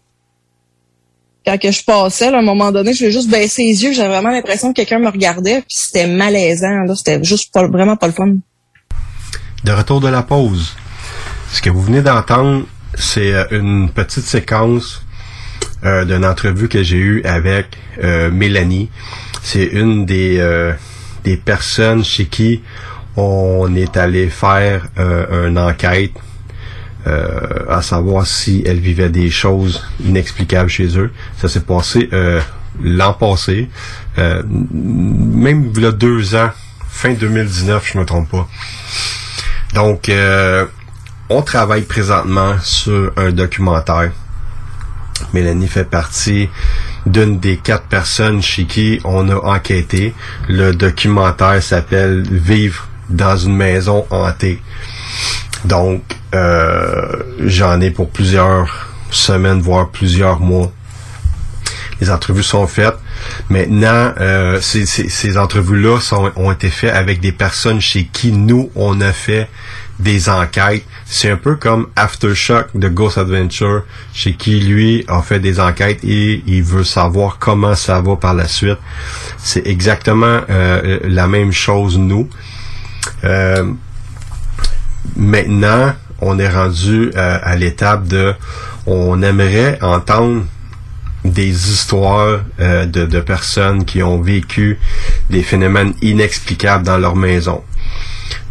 Quand 1.47 1.59
que 1.59 1.71
je 1.71 1.83
passais, 1.85 2.31
là, 2.31 2.39
à 2.39 2.41
un 2.41 2.45
moment 2.45 2.71
donné, 2.71 2.93
je 2.93 3.01
voulais 3.01 3.13
juste 3.13 3.31
baisser 3.31 3.63
les 3.63 3.83
yeux. 3.83 3.93
J'avais 3.93 4.09
vraiment 4.09 4.31
l'impression 4.31 4.73
que 4.73 4.77
quelqu'un 4.77 4.99
me 4.99 5.09
regardait. 5.09 5.63
Puis 5.63 5.77
c'était 5.77 6.07
malaisant. 6.07 6.85
Là. 6.87 6.95
C'était 6.95 7.23
juste 7.25 7.53
pas, 7.53 7.67
vraiment 7.67 7.97
pas 7.97 8.07
le 8.07 8.13
fun. 8.13 8.35
De 9.65 9.73
retour 9.73 10.01
de 10.01 10.09
la 10.09 10.23
pause. 10.23 10.75
Ce 11.53 11.63
que 11.63 11.71
vous 11.71 11.83
venez 11.83 12.03
d'entendre, 12.03 12.65
c'est 12.95 13.35
euh, 13.35 13.45
une 13.51 13.91
petite 13.91 14.25
séquence 14.25 15.03
euh, 15.85 16.05
d'une 16.05 16.25
entrevue 16.25 16.69
que 16.69 16.83
j'ai 16.83 16.99
eue 16.99 17.23
avec 17.25 17.67
euh, 18.03 18.31
Mélanie. 18.31 18.91
C'est 19.43 19.65
une 19.65 20.05
des, 20.05 20.39
euh, 20.39 20.73
des 21.25 21.37
personnes 21.37 22.05
chez 22.05 22.27
qui 22.27 22.63
on 23.17 23.75
est 23.75 23.97
allé 23.97 24.29
faire 24.29 24.89
euh, 24.99 25.49
une 25.49 25.59
enquête 25.59 26.13
euh, 27.07 27.65
à 27.69 27.83
savoir 27.83 28.27
si 28.27 28.63
elle 28.67 28.79
vivait 28.79 29.09
des 29.09 29.31
choses 29.31 29.83
inexplicables 30.05 30.69
chez 30.69 30.99
eux. 30.99 31.11
Ça 31.39 31.49
s'est 31.49 31.61
passé 31.61 32.09
euh, 32.13 32.41
l'an 32.83 33.13
passé, 33.13 33.69
euh, 34.19 34.43
même 34.45 35.73
il 35.75 35.83
y 35.83 35.87
a 35.87 35.93
deux 35.93 36.35
ans, 36.35 36.51
fin 36.89 37.13
2019, 37.13 37.91
je 37.93 37.99
me 37.99 38.05
trompe 38.05 38.31
pas. 38.31 38.49
Donc, 39.75 40.09
euh, 40.09 40.67
on 41.29 41.43
travaille 41.43 41.83
présentement 41.83 42.57
sur 42.63 43.13
un 43.17 43.31
documentaire. 43.31 44.11
Mélanie 45.33 45.69
fait 45.69 45.85
partie 45.85 46.49
d'une 47.07 47.39
des 47.39 47.57
quatre 47.57 47.85
personnes 47.85 48.43
chez 48.43 48.65
qui 48.65 49.01
on 49.05 49.29
a 49.29 49.37
enquêté. 49.37 50.15
Le 50.49 50.73
documentaire 50.73 51.63
s'appelle 51.63 52.23
Vivre 52.31 52.89
dans 53.09 53.37
une 53.37 53.57
maison 53.57 54.07
hantée. 54.11 54.61
Donc, 55.65 56.03
j'en 56.33 57.81
ai 57.81 57.91
pour 57.91 58.11
plusieurs 58.11 58.89
semaines, 59.11 59.61
voire 59.61 59.89
plusieurs 59.91 60.41
mois. 60.41 60.73
Les 62.01 62.11
entrevues 62.11 62.43
sont 62.43 62.67
faites. 62.67 62.95
Maintenant, 63.51 64.15
euh, 64.21 64.59
ces, 64.63 64.87
ces- 64.87 65.11
ces 65.11 65.37
entrevues-là 65.37 65.99
ont 66.37 66.51
été 66.51 66.71
faites 66.71 66.95
avec 66.95 67.21
des 67.21 67.33
personnes 67.33 67.81
chez 67.81 68.05
qui 68.07 68.33
nous, 68.33 68.71
on 68.75 69.03
a 69.03 69.13
fait 69.13 69.49
des 69.99 70.31
enquêtes. 70.31 70.87
C'est 71.05 71.31
un 71.31 71.37
peu 71.37 71.57
comme 71.57 71.89
Aftershock 71.97 72.69
de 72.75 72.89
Ghost 72.89 73.19
Adventure, 73.19 73.83
chez 74.15 74.33
qui 74.33 74.61
lui 74.61 75.05
a 75.09 75.21
fait 75.21 75.41
des 75.41 75.61
enquêtes 75.61 76.03
et 76.03 76.43
il 76.47 76.63
veut 76.63 76.85
savoir 76.85 77.37
comment 77.39 77.75
ça 77.75 78.01
va 78.01 78.17
par 78.17 78.33
la 78.33 78.49
suite. 78.49 78.79
C'est 79.37 79.67
exactement 79.67 80.41
euh, 80.49 81.01
la 81.05 81.27
même 81.27 81.53
chose 81.53 81.99
nous. 81.99 82.31
Euh, 83.25 83.71
maintenant, 85.17 85.93
on 86.21 86.39
est 86.39 86.49
rendu 86.49 87.11
euh, 87.17 87.39
à 87.43 87.57
l'étape 87.57 88.07
de 88.07 88.35
on 88.87 89.23
aimerait 89.23 89.79
entendre 89.83 90.45
des 91.25 91.49
histoires 91.71 92.41
euh, 92.61 92.87
de, 92.87 93.21
personnes 93.21 93.85
qui 93.85 94.03
ont 94.03 94.21
vécu 94.21 94.79
des 95.29 95.43
phénomènes 95.43 95.93
inexplicables 96.01 96.85
dans 96.85 96.99
leur 96.99 97.15
maison. 97.15 97.63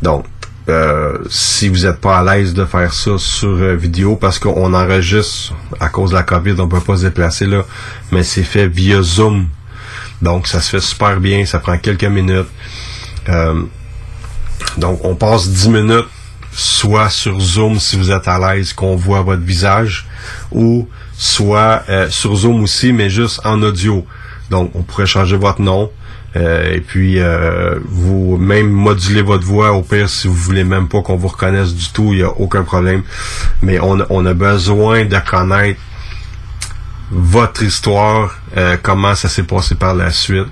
Donc, 0.02 0.26
euh, 0.68 1.18
si 1.30 1.68
vous 1.68 1.86
n'êtes 1.86 2.00
pas 2.00 2.20
à 2.20 2.24
l'aise 2.24 2.54
de 2.54 2.64
faire 2.66 2.94
ça 2.94 3.18
sur 3.18 3.56
vidéo, 3.76 4.16
parce 4.18 4.38
qu'on 4.38 4.74
enregistre 4.74 5.56
à 5.80 5.90
cause 5.90 6.12
de 6.12 6.16
la 6.16 6.24
COVID, 6.24 6.56
on 6.60 6.68
peut 6.68 6.80
pas 6.80 6.98
se 6.98 7.06
déplacer 7.06 7.48
là, 7.48 7.64
mais 8.12 8.22
c'est 8.22 8.44
fait 8.44 8.68
via 8.68 9.02
Zoom. 9.02 9.48
Donc, 10.22 10.48
ça 10.48 10.62
se 10.62 10.70
fait 10.70 10.82
super 10.82 11.20
bien, 11.20 11.46
ça 11.46 11.60
prend 11.60 11.78
quelques 11.78 12.04
minutes. 12.04 12.50
Donc, 14.78 15.04
on 15.04 15.16
passe 15.16 15.50
10 15.50 15.70
minutes 15.70 16.08
soit 16.52 17.10
sur 17.10 17.40
Zoom 17.40 17.80
si 17.80 17.98
vous 17.98 18.12
êtes 18.12 18.28
à 18.28 18.40
l'aise 18.40 18.74
qu'on 18.74 18.96
voit 18.96 19.22
votre 19.22 19.44
visage 19.44 20.06
ou 20.52 20.88
soit 21.18 21.84
euh, 21.90 22.10
sur 22.10 22.36
Zoom 22.36 22.64
aussi 22.64 22.92
mais 22.94 23.10
juste 23.10 23.40
en 23.46 23.62
audio. 23.62 24.06
Donc 24.50 24.72
on 24.76 24.82
pourrait 24.82 25.06
changer 25.06 25.38
votre 25.38 25.62
nom 25.62 25.92
euh, 26.36 26.74
et 26.76 26.82
puis 26.82 27.20
euh, 27.20 27.80
vous 27.86 28.38
même 28.38 28.70
moduler 28.70 29.22
votre 29.22 29.44
voix 29.46 29.72
au 29.74 29.82
pire 29.84 30.10
si 30.10 30.28
vous 30.28 30.34
voulez 30.34 30.64
même 30.64 30.88
pas 30.88 31.02
qu'on 31.02 31.16
vous 31.18 31.28
reconnaisse 31.28 31.74
du 31.74 31.90
tout, 31.92 32.14
il 32.14 32.18
n'y 32.18 32.24
a 32.24 32.30
aucun 32.30 32.64
problème. 32.64 33.04
Mais 33.62 33.80
on, 33.80 34.00
a- 34.00 34.06
on 34.10 34.26
a 34.26 34.34
besoin 34.34 35.06
de 35.06 35.18
connaître 35.20 35.80
votre 37.12 37.64
histoire, 37.64 38.36
comment 38.84 39.16
ça 39.16 39.30
s'est 39.30 39.42
passé 39.44 39.74
par 39.74 39.96
la 39.96 40.12
suite. 40.12 40.46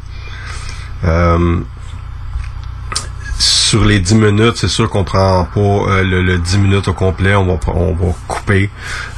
Sur 3.68 3.84
les 3.84 4.00
10 4.00 4.16
minutes, 4.16 4.56
c'est 4.56 4.70
sûr 4.70 4.90
qu'on 4.90 5.04
prend 5.04 5.44
pas 5.44 5.60
euh, 5.60 6.02
le, 6.02 6.24
le 6.24 6.38
10 6.38 6.58
minutes 6.60 6.88
au 6.88 6.94
complet, 6.94 7.36
on 7.36 7.46
va, 7.46 7.60
on 7.76 7.92
va 7.92 8.16
couper. 8.26 8.70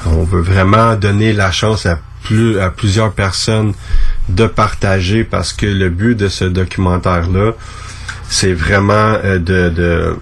On 0.08 0.24
veut 0.24 0.42
vraiment 0.42 0.96
donner 0.96 1.34
la 1.34 1.52
chance 1.52 1.86
à, 1.86 2.00
plus, 2.24 2.60
à 2.60 2.72
plusieurs 2.72 3.12
personnes 3.12 3.74
de 4.28 4.48
partager 4.48 5.24
parce 5.24 5.54
que 5.54 5.68
le 5.68 5.92
but 5.92 6.16
de 6.16 6.30
ce 6.30 6.46
documentaire-là, 6.46 7.52
c'est 8.28 8.54
vraiment 8.54 9.20
euh, 9.24 9.38
de, 9.38 9.70
de 9.70 10.18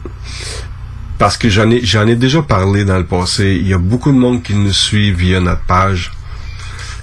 parce 1.18 1.38
que 1.38 1.48
j'en 1.48 1.72
ai 1.72 1.86
j'en 1.86 2.06
ai 2.06 2.18
déjà 2.18 2.42
parlé 2.42 2.84
dans 2.84 2.98
le 2.98 3.06
passé. 3.06 3.58
Il 3.62 3.66
y 3.70 3.74
a 3.74 3.78
beaucoup 3.78 4.12
de 4.12 4.18
monde 4.18 4.44
qui 4.44 4.56
nous 4.56 4.74
suit 4.74 5.14
via 5.14 5.40
notre 5.40 5.64
page. 5.64 6.12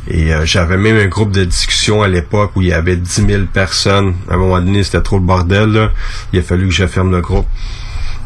Et 0.08 0.34
euh, 0.34 0.44
j'avais 0.44 0.76
même 0.76 0.96
un 0.96 1.06
groupe 1.06 1.30
de 1.30 1.44
discussion 1.44 2.02
à 2.02 2.08
l'époque 2.08 2.52
où 2.56 2.62
il 2.62 2.68
y 2.68 2.72
avait 2.72 2.96
10 2.96 3.26
000 3.26 3.42
personnes. 3.52 4.14
À 4.28 4.34
un 4.34 4.36
moment 4.36 4.60
donné, 4.60 4.82
c'était 4.82 5.00
trop 5.00 5.16
le 5.18 5.24
bordel. 5.24 5.70
Là. 5.70 5.90
Il 6.32 6.38
a 6.38 6.42
fallu 6.42 6.68
que 6.68 6.74
je 6.74 6.86
ferme 6.86 7.10
le 7.10 7.20
groupe. 7.22 7.46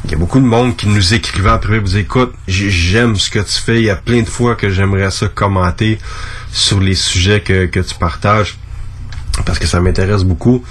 Il 0.05 0.11
y 0.13 0.15
a 0.15 0.17
beaucoup 0.17 0.39
de 0.41 0.45
monde 0.45 0.77
qui 0.77 0.89
nous 0.89 1.15
écrivait 1.15 1.57
privé, 1.61 1.81
vous 1.81 1.97
écoute, 1.97 2.33
j'ai- 2.47 2.71
j'aime 2.71 3.17
ce 3.17 3.31
que 3.31 3.41
tu 3.41 3.61
fais. 3.61 3.77
Il 3.79 3.85
y 3.85 3.91
a 3.91 3.97
plein 3.97 4.23
de 4.23 4.29
fois 4.29 4.55
que 4.55 4.71
j'aimerais 4.71 5.11
ça 5.11 5.27
commenter 5.29 5.99
sur 6.53 6.81
les 6.81 6.95
sujets 6.95 7.41
que, 7.41 7.67
que 7.67 7.81
tu 7.81 7.95
partages 7.97 8.57
parce 9.45 9.59
que 9.59 9.67
ça 9.67 9.81
m'intéresse 9.81 10.23
beaucoup. 10.25 10.65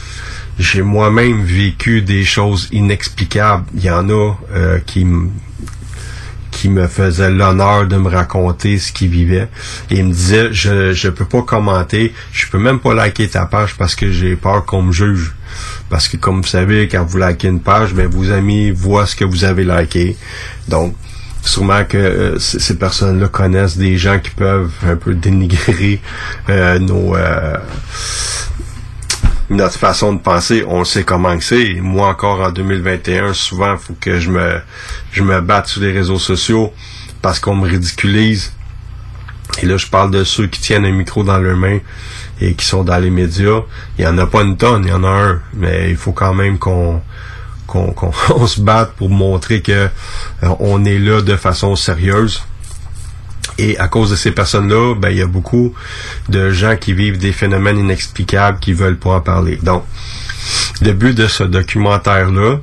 J'ai 0.59 0.81
moi-même 0.81 1.43
vécu 1.43 2.01
des 2.01 2.23
choses 2.25 2.67
inexplicables. 2.71 3.65
Il 3.75 3.83
y 3.83 3.89
en 3.91 4.09
a 4.09 4.33
euh, 4.53 4.79
qui 4.85 5.05
qui 6.67 6.73
me 6.73 6.87
faisait 6.87 7.29
l'honneur 7.29 7.87
de 7.87 7.95
me 7.95 8.09
raconter 8.09 8.77
ce 8.77 8.91
qu'il 8.91 9.07
vivait. 9.07 9.47
Et 9.89 9.99
il 9.99 10.07
me 10.07 10.11
disait, 10.11 10.49
je 10.51 10.91
je 10.91 11.07
peux 11.07 11.23
pas 11.23 11.41
commenter, 11.41 12.13
je 12.33 12.45
peux 12.49 12.57
même 12.57 12.79
pas 12.79 12.93
liker 12.93 13.29
ta 13.29 13.45
page 13.45 13.75
parce 13.77 13.95
que 13.95 14.11
j'ai 14.11 14.35
peur 14.35 14.65
qu'on 14.65 14.81
me 14.81 14.91
juge. 14.91 15.33
Parce 15.89 16.09
que 16.09 16.17
comme 16.17 16.41
vous 16.41 16.47
savez, 16.47 16.89
quand 16.89 17.05
vous 17.05 17.19
likez 17.19 17.47
une 17.47 17.61
page, 17.61 17.93
ben 17.93 18.07
vos 18.07 18.31
amis 18.31 18.71
voient 18.71 19.05
ce 19.05 19.15
que 19.15 19.23
vous 19.23 19.45
avez 19.45 19.63
liké. 19.63 20.17
Donc, 20.67 20.93
sûrement 21.41 21.85
que 21.85 21.97
euh, 21.97 22.39
ces 22.39 22.77
personnes-là 22.77 23.29
connaissent 23.29 23.77
des 23.77 23.95
gens 23.95 24.19
qui 24.19 24.31
peuvent 24.31 24.73
un 24.85 24.97
peu 24.97 25.13
dénigrer 25.13 26.01
euh, 26.49 26.79
nos 26.79 27.15
euh, 27.15 27.55
notre 29.49 29.77
façon 29.77 30.13
de 30.13 30.19
penser, 30.19 30.63
on 30.67 30.83
sait 30.83 31.03
comment 31.03 31.37
que 31.37 31.43
c'est. 31.43 31.75
Moi 31.75 32.07
encore 32.07 32.41
en 32.41 32.51
2021, 32.51 33.33
souvent, 33.33 33.73
il 33.73 33.77
faut 33.77 33.95
que 33.99 34.19
je 34.19 34.29
me 34.29 34.59
je 35.11 35.23
me 35.23 35.39
batte 35.41 35.67
sur 35.67 35.81
les 35.81 35.91
réseaux 35.91 36.19
sociaux 36.19 36.73
parce 37.21 37.39
qu'on 37.39 37.55
me 37.55 37.67
ridiculise. 37.67 38.53
Et 39.61 39.65
là, 39.65 39.77
je 39.77 39.87
parle 39.87 40.11
de 40.11 40.23
ceux 40.23 40.47
qui 40.47 40.59
tiennent 40.59 40.85
un 40.85 40.91
micro 40.91 41.23
dans 41.23 41.37
leurs 41.39 41.57
mains 41.57 41.79
et 42.41 42.53
qui 42.53 42.65
sont 42.65 42.83
dans 42.83 42.97
les 42.97 43.09
médias. 43.09 43.61
Il 43.97 44.03
y 44.03 44.07
en 44.07 44.17
a 44.17 44.27
pas 44.27 44.43
une 44.43 44.57
tonne, 44.57 44.83
il 44.83 44.89
y 44.89 44.93
en 44.93 45.03
a 45.03 45.09
un, 45.09 45.41
mais 45.53 45.89
il 45.89 45.97
faut 45.97 46.11
quand 46.11 46.33
même 46.33 46.59
qu'on 46.59 47.01
qu'on 47.65 47.91
qu'on 47.91 48.11
on 48.35 48.47
se 48.47 48.61
batte 48.61 48.93
pour 48.93 49.09
montrer 49.09 49.61
que 49.61 49.71
euh, 50.43 50.55
on 50.59 50.85
est 50.85 50.99
là 50.99 51.21
de 51.21 51.35
façon 51.35 51.75
sérieuse. 51.75 52.43
Et 53.57 53.77
à 53.79 53.87
cause 53.87 54.11
de 54.11 54.15
ces 54.15 54.31
personnes-là, 54.31 54.93
ben, 54.95 55.09
il 55.09 55.17
y 55.17 55.21
a 55.21 55.27
beaucoup 55.27 55.73
de 56.29 56.51
gens 56.51 56.75
qui 56.75 56.93
vivent 56.93 57.17
des 57.17 57.31
phénomènes 57.31 57.77
inexplicables 57.79 58.59
qui 58.59 58.73
veulent 58.73 58.97
pas 58.99 59.11
en 59.15 59.21
parler. 59.21 59.57
Donc, 59.63 59.83
le 60.81 60.93
but 60.93 61.15
de 61.15 61.27
ce 61.27 61.43
documentaire-là, 61.43 62.59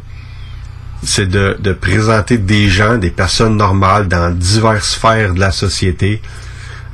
c'est 1.02 1.28
de, 1.28 1.56
de 1.60 1.72
présenter 1.72 2.38
des 2.38 2.68
gens, 2.68 2.96
des 2.96 3.10
personnes 3.10 3.56
normales 3.56 4.08
dans 4.08 4.30
diverses 4.34 4.90
sphères 4.92 5.34
de 5.34 5.40
la 5.40 5.50
société, 5.50 6.22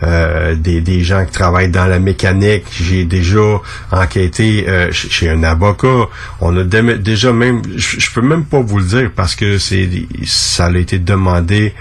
euh, 0.02 0.54
des, 0.54 0.80
des 0.80 1.04
gens 1.04 1.24
qui 1.26 1.30
travaillent 1.32 1.68
dans 1.70 1.84
la 1.86 1.98
mécanique. 1.98 2.64
J'ai 2.72 3.04
déjà 3.04 3.60
enquêté 3.92 4.64
euh, 4.66 4.84
ch- 4.86 5.08
chez 5.10 5.28
un 5.28 5.42
avocat. 5.44 6.08
On 6.40 6.56
a 6.56 6.64
dé- 6.64 6.96
déjà 6.98 7.32
même, 7.34 7.60
je 7.76 8.00
je 8.00 8.10
peux 8.10 8.22
même 8.22 8.46
pas 8.46 8.60
vous 8.60 8.78
le 8.78 8.84
dire 8.84 9.10
parce 9.14 9.36
que 9.36 9.58
c'est 9.58 9.88
ça 10.24 10.64
a 10.66 10.72
été 10.78 10.98
demandé 10.98 11.74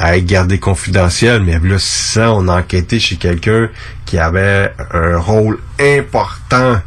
à 0.00 0.16
être 0.16 0.24
gardé 0.26 0.58
confidentiel, 0.58 1.42
mais 1.42 1.58
là, 1.62 1.76
ans, 1.76 2.42
on 2.42 2.48
a 2.48 2.58
enquêté 2.58 2.98
chez 2.98 3.16
quelqu'un 3.16 3.68
qui 4.06 4.18
avait 4.18 4.72
un 4.92 5.18
rôle 5.18 5.58
important 5.78 6.80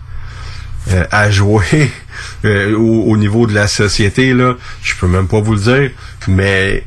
euh, 0.92 1.06
à 1.12 1.30
jouer 1.32 1.92
euh, 2.46 2.76
au, 2.76 3.04
au 3.12 3.16
niveau 3.16 3.48
de 3.48 3.54
la 3.54 3.68
société, 3.68 4.34
là. 4.34 4.56
Je 4.82 4.96
peux 4.96 5.08
même 5.08 5.28
pas 5.28 5.40
vous 5.40 5.54
le 5.54 5.60
dire, 5.60 5.92
mais 6.28 6.86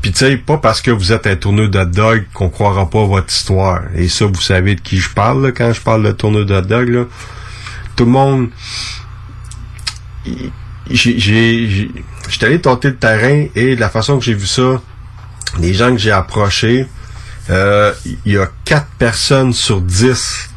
puis 0.00 0.12
tu 0.12 0.18
sais, 0.18 0.36
pas 0.36 0.58
parce 0.58 0.80
que 0.80 0.90
vous 0.92 1.12
êtes 1.12 1.26
un 1.26 1.36
tourneur 1.36 1.68
de 1.68 1.84
dog 1.84 2.24
qu'on 2.32 2.48
croira 2.48 2.88
pas 2.88 3.04
votre 3.04 3.32
histoire. 3.32 3.82
Et 3.96 4.08
ça, 4.08 4.26
vous 4.26 4.40
savez 4.40 4.76
de 4.76 4.80
qui 4.80 4.98
je 4.98 5.10
parle 5.10 5.44
là, 5.46 5.52
quand 5.52 5.72
je 5.72 5.80
parle 5.80 6.04
de 6.04 6.12
tourneur 6.12 6.46
de 6.46 6.60
dog. 6.60 6.88
Là. 6.88 7.04
Tout 7.96 8.04
le 8.04 8.10
monde... 8.12 8.48
J'ai- 10.90 11.18
J'étais 12.28 12.46
allé 12.46 12.60
tenter 12.60 12.88
le 12.88 12.96
terrain 12.96 13.46
et 13.54 13.74
de 13.74 13.80
la 13.80 13.88
façon 13.88 14.18
que 14.18 14.24
j'ai 14.24 14.34
vu 14.34 14.46
ça, 14.46 14.80
les 15.58 15.74
gens 15.74 15.92
que 15.92 15.98
j'ai 15.98 16.12
approchés, 16.12 16.86
euh, 17.50 17.92
il 18.24 18.32
y 18.32 18.38
a 18.38 18.48
quatre 18.64 18.88
personnes 18.98 19.52
sur 19.52 19.80
10 19.80 20.50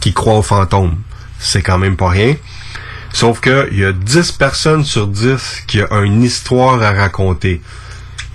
qui 0.00 0.12
croient 0.12 0.38
aux 0.38 0.42
fantômes. 0.42 0.96
C'est 1.38 1.62
quand 1.62 1.78
même 1.78 1.96
pas 1.96 2.10
rien. 2.10 2.36
Sauf 3.12 3.40
que 3.40 3.68
il 3.72 3.80
y 3.80 3.84
a 3.84 3.92
10 3.92 4.32
personnes 4.32 4.84
sur 4.84 5.08
10 5.08 5.64
qui 5.66 5.80
ont 5.90 6.02
une 6.02 6.22
histoire 6.22 6.80
à 6.82 6.92
raconter. 6.92 7.60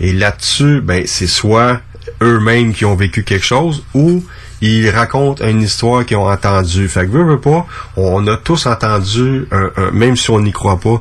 Et 0.01 0.11
là-dessus, 0.11 0.81
ben, 0.81 1.03
c'est 1.05 1.27
soit 1.27 1.79
eux-mêmes 2.21 2.73
qui 2.73 2.85
ont 2.85 2.95
vécu 2.95 3.23
quelque 3.23 3.45
chose 3.45 3.83
ou 3.93 4.23
ils 4.61 4.89
racontent 4.89 5.45
une 5.45 5.61
histoire 5.61 6.05
qu'ils 6.05 6.17
ont 6.17 6.29
entendue. 6.29 6.89
Fait 6.89 7.05
que 7.05 7.11
veux, 7.11 7.23
veux 7.23 7.39
pas, 7.39 7.65
on 7.95 8.25
a 8.27 8.37
tous 8.37 8.65
entendu, 8.65 9.47
même 9.93 10.15
si 10.15 10.29
on 10.31 10.39
n'y 10.39 10.51
croit 10.51 10.79
pas, 10.79 10.99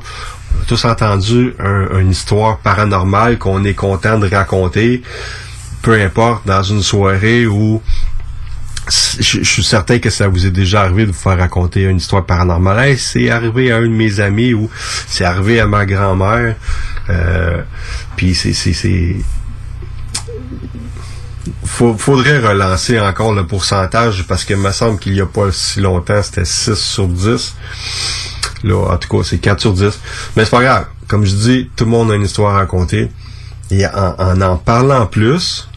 tous 0.67 0.85
entendu 0.85 1.53
un- 1.59 1.99
une 1.99 2.11
histoire 2.11 2.57
paranormale 2.59 3.37
qu'on 3.37 3.63
est 3.63 3.73
content 3.73 4.17
de 4.19 4.27
raconter, 4.29 5.01
peu 5.81 5.93
importe, 6.01 6.45
dans 6.47 6.63
une 6.63 6.81
soirée 6.81 7.45
où 7.47 7.81
je, 9.19 9.41
suis 9.43 9.63
certain 9.63 9.97
que 9.99 10.09
ça 10.11 10.27
vous 10.27 10.45
est 10.45 10.51
déjà 10.51 10.81
arrivé 10.81 11.05
de 11.07 11.11
vous 11.11 11.17
faire 11.17 11.39
raconter 11.39 11.83
une 11.83 11.97
histoire 11.97 12.25
paranormale. 12.25 12.97
C'est 12.97 13.29
arrivé 13.31 13.71
à 13.71 13.77
un 13.77 13.81
de 13.83 13.87
mes 13.87 14.19
amis 14.19 14.53
ou 14.53 14.69
c'est 15.07 15.25
arrivé 15.25 15.59
à 15.59 15.65
ma 15.65 15.85
grand-mère. 15.85 16.55
Euh, 17.09 17.61
Puis 18.15 18.35
c'est 18.35 18.53
c'est 18.53 18.73
c'est 18.73 19.15
faudrait 21.65 22.39
relancer 22.39 22.99
encore 22.99 23.33
le 23.33 23.45
pourcentage 23.45 24.25
parce 24.27 24.43
que 24.43 24.53
me 24.53 24.71
semble 24.71 24.99
qu'il 24.99 25.13
y 25.15 25.21
a 25.21 25.25
pas 25.25 25.51
si 25.51 25.79
longtemps 25.81 26.21
c'était 26.23 26.45
6 26.45 26.73
sur 26.75 27.07
10. 27.07 27.55
Là, 28.65 28.93
en 28.93 28.97
tout 28.97 29.07
cas, 29.07 29.23
c'est 29.23 29.37
4 29.37 29.61
sur 29.61 29.73
10. 29.73 29.99
Mais 30.35 30.43
c'est 30.43 30.51
pas 30.51 30.63
grave. 30.63 30.85
Comme 31.07 31.23
je 31.23 31.35
dis, 31.35 31.69
tout 31.75 31.85
le 31.85 31.91
monde 31.91 32.11
a 32.11 32.15
une 32.15 32.23
histoire 32.23 32.55
à 32.55 32.57
raconter. 32.57 33.09
Et 33.71 33.85
en 33.85 34.41
en, 34.41 34.57
parlant 34.57 35.05
plus, 35.05 35.69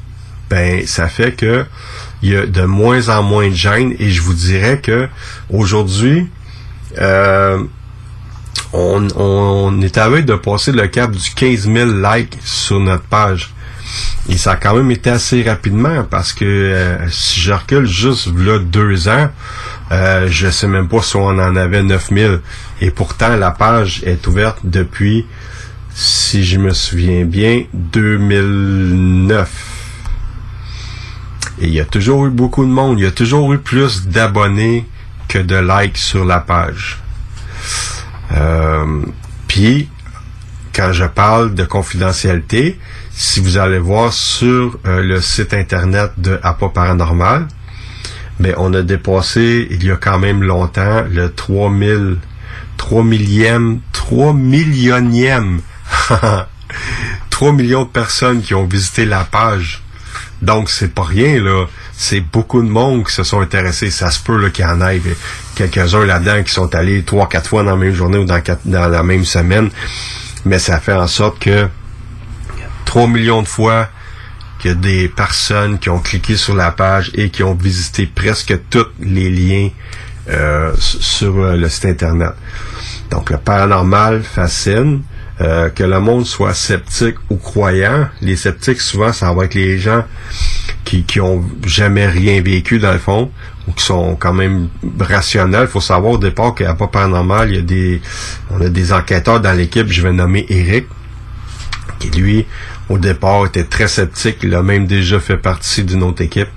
ben 0.51 0.87
ça 0.87 1.09
fait 1.09 1.33
que 1.33 1.65
il 2.23 2.31
y 2.31 2.37
a 2.37 2.47
de 2.47 2.63
moins 2.63 3.09
en 3.09 3.23
moins 3.23 3.49
de 3.49 3.55
gêne 3.55 3.95
et 3.99 4.11
je 4.11 4.21
vous 4.21 4.35
dirais 4.35 4.81
que 4.81 5.09
aujourd'hui 5.51 6.29
euh, 6.99 7.63
on, 8.73 9.81
est 9.81 9.97
à 9.97 10.11
de 10.11 10.35
passer 10.35 10.73
le 10.73 10.87
cap 10.89 11.11
du 11.11 11.31
15 11.31 11.71
000 11.73 11.91
likes 11.93 12.39
sur 12.45 12.81
notre 12.81 13.05
page. 13.05 13.55
Et 14.29 14.37
ça 14.37 14.53
a 14.53 14.57
quand 14.57 14.75
même 14.75 14.91
été 14.91 15.09
assez 15.09 15.43
rapidement 15.43 16.05
parce 16.05 16.35
que 16.35 16.45
euh, 16.45 17.09
si 17.11 17.41
je 17.41 17.53
recule 17.53 17.87
juste 17.87 18.29
là 18.37 18.59
deux 18.59 19.09
ans, 19.09 19.31
euh, 19.91 20.27
je 20.31 20.51
sais 20.51 20.67
même 20.67 20.89
pas 20.89 21.01
si 21.01 21.17
on 21.17 21.29
en 21.29 21.57
avait 21.57 21.83
9000. 21.83 22.41
Et 22.81 22.91
pourtant, 22.91 23.37
la 23.37 23.51
page 23.51 24.03
est 24.05 24.27
ouverte 24.27 24.61
depuis, 24.65 25.27
si 25.95 26.45
je 26.45 26.59
me 26.59 26.73
souviens 26.73 27.25
bien, 27.25 27.65
2009. 27.73 29.51
Et 31.61 31.67
il 31.67 31.75
y 31.75 31.81
a 31.81 31.85
toujours 31.85 32.27
eu 32.27 32.31
beaucoup 32.31 32.65
de 32.65 32.71
monde. 32.71 33.01
Il 33.01 33.03
y 33.03 33.07
a 33.07 33.11
toujours 33.11 33.53
eu 33.53 33.59
plus 33.59 34.07
d'abonnés 34.07 34.87
que 35.27 35.39
de 35.39 35.57
likes 35.57 35.99
sur 35.99 36.25
la 36.25 36.39
page. 36.39 36.99
Euh, 38.33 39.03
Puis, 39.49 39.89
quand 40.73 40.93
je 40.93 41.05
parle 41.05 41.55
de 41.55 41.65
confidentialité, 41.65 42.79
si 43.11 43.41
vous 43.41 43.59
allez 43.59 43.81
voir 43.81 44.13
sur 44.13 44.79
euh, 44.87 45.03
le 45.03 45.21
site 45.21 45.53
internet 45.53 46.13
de 46.19 46.39
Appa 46.43 46.69
Paranormal, 46.69 47.49
ben, 48.39 48.55
on 48.59 48.73
a 48.75 48.83
dépassé, 48.83 49.67
il 49.71 49.85
y 49.85 49.91
a 49.91 49.97
quand 49.97 50.21
même 50.21 50.45
longtemps, 50.45 51.03
le 51.11 51.33
3000, 51.33 52.19
3 52.79 53.05
millième, 53.05 53.81
3 53.93 54.33
millionième, 54.33 55.61
3 57.31 57.53
millions 57.53 57.85
de 57.85 57.89
personnes 57.89 58.41
qui 58.41 58.55
ont 58.55 58.65
visité 58.65 59.05
la 59.05 59.25
page. 59.25 59.83
Donc, 60.41 60.71
c'est 60.71 60.95
pas 60.95 61.03
rien, 61.03 61.43
là. 61.43 61.67
C'est 61.93 62.21
beaucoup 62.21 62.63
de 62.63 62.69
monde 62.69 63.05
qui 63.07 63.13
se 63.13 63.25
sont 63.25 63.41
intéressés. 63.41 63.91
Ça 63.91 64.11
se 64.11 64.21
peut, 64.21 64.41
là, 64.41 64.51
qu'il 64.51 64.65
y 64.65 64.69
en 64.69 64.81
ait 64.81 65.03
quelques-uns 65.57 66.07
là-dedans 66.07 66.43
qui 66.45 66.53
sont 66.53 66.75
allés 66.75 67.03
trois, 67.03 67.29
quatre 67.29 67.51
fois 67.51 67.65
dans 67.65 67.73
la 67.73 67.77
même 67.77 67.95
journée 67.95 68.19
ou 68.19 68.25
dans, 68.25 68.41
dans 68.65 68.89
la 68.89 69.03
même 69.03 69.25
semaine. 69.25 69.71
Mais 70.45 70.59
ça 70.59 70.81
fait 70.81 70.95
en 70.95 71.09
sorte 71.09 71.41
que 71.41 71.69
3 72.85 73.09
millions 73.09 73.43
de 73.43 73.49
fois 73.49 73.91
a 74.67 74.75
des 74.75 75.09
personnes 75.09 75.79
qui 75.79 75.89
ont 75.91 76.01
cliqué 76.01 76.37
sur 76.37 76.55
la 76.55 76.73
page 76.73 77.11
et 77.15 77.31
qui 77.31 77.43
ont 77.43 77.55
visité 77.55 78.07
presque 78.07 78.59
tous 78.71 78.87
les 78.99 79.31
liens 79.31 79.71
euh, 80.29 80.73
sur 80.79 81.39
euh, 81.39 81.57
le 81.57 81.69
site 81.69 81.87
internet. 81.87 82.33
Donc 83.11 83.31
le 83.31 83.39
paranormal 83.39 84.23
fascine. 84.23 85.03
Euh, 85.41 85.69
que 85.69 85.85
le 85.85 86.01
monde 86.01 86.27
soit 86.27 86.53
sceptique 86.53 87.15
ou 87.31 87.37
croyant. 87.37 88.09
Les 88.21 88.35
sceptiques, 88.35 88.81
souvent, 88.81 89.13
ça 89.13 89.33
va 89.33 89.45
être 89.45 89.55
les 89.55 89.79
gens 89.79 90.05
qui, 90.85 91.05
qui 91.05 91.21
ont 91.21 91.45
jamais 91.65 92.09
rien 92.09 92.43
vécu 92.43 92.81
dans 92.81 92.93
le 92.93 92.99
fond 92.99 93.31
ou 93.69 93.73
qui 93.73 93.85
sont 93.85 94.17
quand 94.17 94.33
même 94.33 94.69
rationnels. 94.99 95.69
Faut 95.69 95.81
savoir 95.81 96.15
au 96.15 96.19
départ 96.19 96.57
qu'à 96.57 96.75
pas 96.75 96.89
paranormal, 96.89 97.51
il 97.51 97.55
y 97.55 97.59
a 97.61 97.63
des 97.63 98.03
on 98.51 98.61
a 98.61 98.69
des 98.69 98.93
enquêteurs 98.93 99.41
dans 99.41 99.53
l'équipe, 99.53 99.87
je 99.87 100.03
vais 100.03 100.13
nommer 100.13 100.45
Eric, 100.49 100.89
qui 102.01 102.11
lui, 102.11 102.45
au 102.89 102.99
départ, 102.99 103.47
était 103.47 103.63
très 103.63 103.87
sceptique. 103.87 104.39
Il 104.43 104.53
a 104.57 104.63
même 104.65 104.89
déjà 104.89 105.21
fait 105.21 105.37
partie 105.37 105.85
d'une 105.85 106.03
autre 106.03 106.23
équipe. 106.23 106.49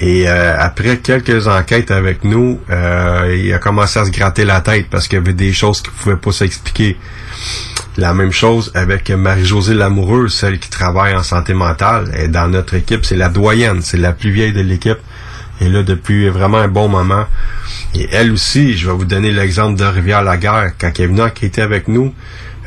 Et 0.00 0.28
euh, 0.28 0.56
après 0.56 0.98
quelques 0.98 1.48
enquêtes 1.48 1.90
avec 1.90 2.22
nous, 2.22 2.60
euh, 2.70 3.36
il 3.36 3.52
a 3.52 3.58
commencé 3.58 3.98
à 3.98 4.04
se 4.04 4.12
gratter 4.12 4.44
la 4.44 4.60
tête 4.60 4.86
parce 4.88 5.08
qu'il 5.08 5.18
y 5.18 5.22
avait 5.22 5.32
des 5.32 5.52
choses 5.52 5.82
qui 5.82 5.90
pouvaient 5.90 6.16
pas 6.16 6.30
s'expliquer. 6.30 6.96
La 7.96 8.14
même 8.14 8.30
chose 8.30 8.70
avec 8.76 9.10
Marie-Josée 9.10 9.74
Lamoureux, 9.74 10.28
celle 10.28 10.60
qui 10.60 10.70
travaille 10.70 11.16
en 11.16 11.24
santé 11.24 11.52
mentale. 11.52 12.12
Et 12.16 12.28
dans 12.28 12.46
notre 12.46 12.74
équipe, 12.74 13.04
c'est 13.04 13.16
la 13.16 13.28
doyenne, 13.28 13.82
c'est 13.82 13.96
la 13.96 14.12
plus 14.12 14.30
vieille 14.30 14.52
de 14.52 14.60
l'équipe. 14.60 14.98
Et 15.60 15.68
là, 15.68 15.82
depuis 15.82 16.28
vraiment 16.28 16.58
un 16.58 16.68
bon 16.68 16.88
moment. 16.88 17.24
Et 17.96 18.08
elle 18.12 18.30
aussi, 18.30 18.76
je 18.78 18.88
vais 18.88 18.96
vous 18.96 19.04
donner 19.04 19.32
l'exemple 19.32 19.76
de 19.76 19.84
Rivière-la-Guerre. 19.84 20.74
Quand 20.78 20.92
elle 20.96 21.04
est 21.04 21.08
venue 21.08 21.22
avec 21.56 21.88
nous, 21.88 22.14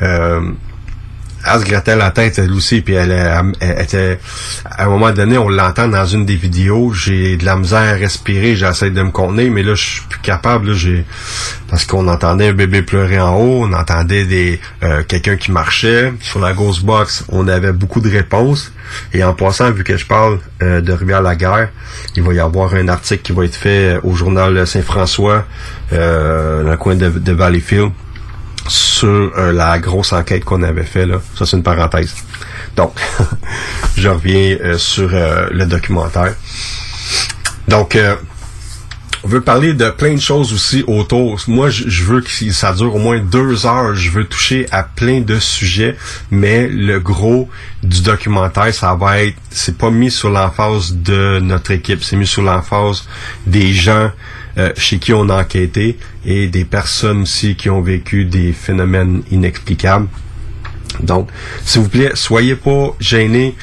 euh, 0.02 0.42
elle 1.44 1.60
se 1.60 1.64
grattait 1.64 1.96
la 1.96 2.10
tête 2.10 2.38
elle 2.38 2.52
aussi, 2.52 2.80
puis 2.82 2.94
elle, 2.94 3.10
elle- 3.60 3.82
était 3.82 4.18
à 4.64 4.84
un 4.84 4.88
moment 4.88 5.10
donné, 5.10 5.38
on 5.38 5.48
l'entend 5.48 5.88
dans 5.88 6.06
une 6.06 6.24
des 6.24 6.36
vidéos, 6.36 6.92
j'ai 6.92 7.36
de 7.36 7.44
la 7.44 7.56
misère 7.56 7.78
à 7.80 7.92
respirer, 7.94 8.54
j'essaie 8.56 8.90
de 8.90 9.02
me 9.02 9.10
contenir, 9.10 9.50
mais 9.50 9.62
là 9.62 9.74
je 9.74 9.82
suis 9.84 10.02
plus 10.08 10.20
capable, 10.20 10.68
là, 10.70 10.74
j'ai 10.74 11.04
parce 11.68 11.86
qu'on 11.86 12.06
entendait 12.06 12.48
un 12.48 12.52
bébé 12.52 12.82
pleurer 12.82 13.18
en 13.18 13.34
haut, 13.34 13.64
on 13.64 13.72
entendait 13.72 14.24
des 14.24 14.60
euh, 14.82 15.02
quelqu'un 15.08 15.36
qui 15.36 15.50
marchait. 15.52 16.12
Sur 16.20 16.38
la 16.40 16.52
Ghost 16.52 16.84
Box, 16.84 17.24
on 17.30 17.48
avait 17.48 17.72
beaucoup 17.72 18.00
de 18.00 18.10
réponses. 18.10 18.72
Et 19.14 19.24
en 19.24 19.32
passant, 19.32 19.70
vu 19.70 19.82
que 19.82 19.96
je 19.96 20.04
parle 20.04 20.38
euh, 20.62 20.82
de 20.82 20.92
Rivière-la-Guerre, 20.92 21.70
il 22.14 22.22
va 22.22 22.34
y 22.34 22.40
avoir 22.40 22.74
un 22.74 22.88
article 22.88 23.22
qui 23.22 23.32
va 23.32 23.46
être 23.46 23.54
fait 23.56 23.96
au 24.02 24.14
journal 24.14 24.66
Saint-François, 24.66 25.46
euh, 25.94 26.62
dans 26.62 26.70
le 26.72 26.76
coin 26.76 26.94
de, 26.94 27.08
de 27.08 27.32
Valleyfield 27.32 27.92
sur 29.02 29.32
euh, 29.36 29.50
la 29.50 29.80
grosse 29.80 30.12
enquête 30.12 30.44
qu'on 30.44 30.62
avait 30.62 30.84
fait 30.84 31.06
là. 31.06 31.16
Ça 31.36 31.44
c'est 31.44 31.56
une 31.56 31.64
parenthèse. 31.64 32.14
Donc, 32.76 32.94
je 33.96 34.08
reviens 34.08 34.56
euh, 34.60 34.78
sur 34.78 35.10
euh, 35.12 35.48
le 35.50 35.66
documentaire. 35.66 36.36
Donc, 37.66 37.96
euh, 37.96 38.14
on 39.24 39.28
veut 39.28 39.40
parler 39.40 39.74
de 39.74 39.90
plein 39.90 40.14
de 40.14 40.20
choses 40.20 40.52
aussi 40.52 40.84
autour. 40.86 41.40
Moi, 41.48 41.68
je, 41.70 42.04
veux 42.04 42.20
que 42.20 42.52
ça 42.52 42.72
dure 42.72 42.94
au 42.94 42.98
moins 42.98 43.18
deux 43.18 43.66
heures. 43.66 43.96
Je 43.96 44.10
veux 44.10 44.24
toucher 44.24 44.66
à 44.70 44.84
plein 44.84 45.20
de 45.20 45.38
sujets, 45.40 45.96
mais 46.30 46.68
le 46.68 47.00
gros 47.00 47.48
du 47.82 48.02
documentaire, 48.02 48.72
ça 48.72 48.94
va 48.94 49.22
être, 49.22 49.36
c'est 49.50 49.76
pas 49.76 49.90
mis 49.90 50.12
sur 50.12 50.30
l'emphase 50.30 50.94
de 50.94 51.40
notre 51.40 51.72
équipe, 51.72 52.04
c'est 52.04 52.16
mis 52.16 52.26
sur 52.26 52.42
l'emphase 52.42 53.04
des 53.46 53.72
gens 53.72 54.10
euh, 54.58 54.72
chez 54.76 54.98
qui 54.98 55.12
on 55.12 55.28
a 55.28 55.40
enquêté 55.40 55.98
et 56.24 56.48
des 56.48 56.64
personnes 56.64 57.22
aussi 57.22 57.54
qui 57.56 57.70
ont 57.70 57.80
vécu 57.80 58.24
des 58.24 58.52
phénomènes 58.52 59.22
inexplicables. 59.30 60.08
Donc, 61.00 61.28
s'il 61.64 61.82
vous 61.82 61.88
plaît, 61.88 62.10
soyez 62.14 62.54
pas 62.54 62.94
gênés. 63.00 63.54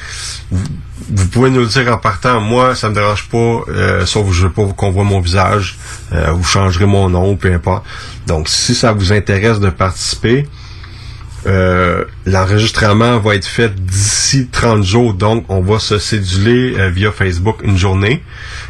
Vous, 0.50 1.28
pouvez 1.28 1.50
nous 1.50 1.60
le 1.60 1.66
dire 1.66 1.92
en 1.92 1.98
partant. 1.98 2.40
Moi, 2.40 2.74
ça 2.74 2.88
me 2.88 2.94
dérange 2.94 3.28
pas, 3.28 3.60
euh, 3.68 4.04
sauf 4.04 4.32
je 4.32 4.46
veux 4.46 4.52
pas 4.52 4.64
qu'on 4.64 4.90
voit 4.90 5.04
mon 5.04 5.20
visage. 5.20 5.78
Euh, 6.12 6.32
vous 6.32 6.44
changerez 6.44 6.86
mon 6.86 7.08
nom, 7.08 7.36
peu 7.36 7.52
importe. 7.52 7.84
Donc, 8.26 8.48
si 8.48 8.74
ça 8.74 8.92
vous 8.92 9.12
intéresse 9.12 9.60
de 9.60 9.70
participer, 9.70 10.46
euh, 11.46 12.04
l'enregistrement 12.26 13.18
va 13.18 13.34
être 13.34 13.46
fait 13.46 13.74
d'ici 13.74 14.48
30 14.50 14.84
jours. 14.84 15.14
Donc, 15.14 15.44
on 15.48 15.60
va 15.60 15.78
se 15.78 15.98
céduler 15.98 16.74
euh, 16.78 16.90
via 16.90 17.12
Facebook 17.12 17.60
une 17.62 17.78
journée. 17.78 18.22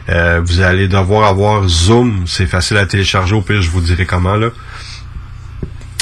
Euh, 0.09 0.41
vous 0.45 0.61
allez 0.61 0.89
devoir 0.89 1.29
avoir 1.29 1.67
Zoom. 1.67 2.25
C'est 2.27 2.47
facile 2.47 2.77
à 2.77 2.87
télécharger. 2.87 3.35
Au 3.35 3.43
pire, 3.43 3.61
je 3.61 3.71
vous 3.71 3.81
dirai 3.81 4.07
comment, 4.07 4.37
là. 4.37 4.51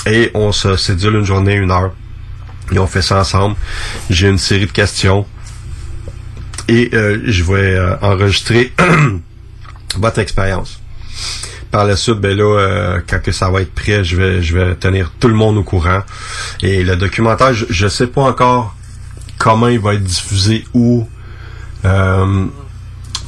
Et 0.06 0.30
on 0.34 0.52
se 0.52 0.76
cédule 0.76 1.14
une 1.14 1.24
journée, 1.24 1.54
une 1.54 1.70
heure. 1.70 1.92
Et 2.72 2.78
on 2.78 2.86
fait 2.86 3.02
ça 3.02 3.18
ensemble. 3.20 3.56
J'ai 4.10 4.28
une 4.28 4.38
série 4.38 4.66
de 4.66 4.72
questions. 4.72 5.26
Et 6.68 6.90
je 6.92 7.44
vais 7.44 7.78
enregistrer 8.02 8.74
votre 9.96 10.18
expérience. 10.18 10.77
Par 11.70 11.84
la 11.84 11.96
suite, 11.96 12.16
ben 12.16 12.36
là, 12.36 12.44
euh, 12.44 13.00
quand 13.06 13.22
que 13.22 13.32
ça 13.32 13.50
va 13.50 13.60
être 13.60 13.74
prêt, 13.74 14.02
je 14.02 14.16
vais, 14.16 14.42
je 14.42 14.56
vais 14.56 14.74
tenir 14.74 15.12
tout 15.20 15.28
le 15.28 15.34
monde 15.34 15.58
au 15.58 15.62
courant. 15.62 16.00
Et 16.62 16.82
le 16.82 16.96
documentaire, 16.96 17.52
je, 17.52 17.66
je 17.68 17.88
sais 17.88 18.06
pas 18.06 18.22
encore 18.22 18.74
comment 19.38 19.68
il 19.68 19.78
va 19.78 19.94
être 19.94 20.04
diffusé 20.04 20.64
où. 20.74 21.06
Euh, 21.84 22.46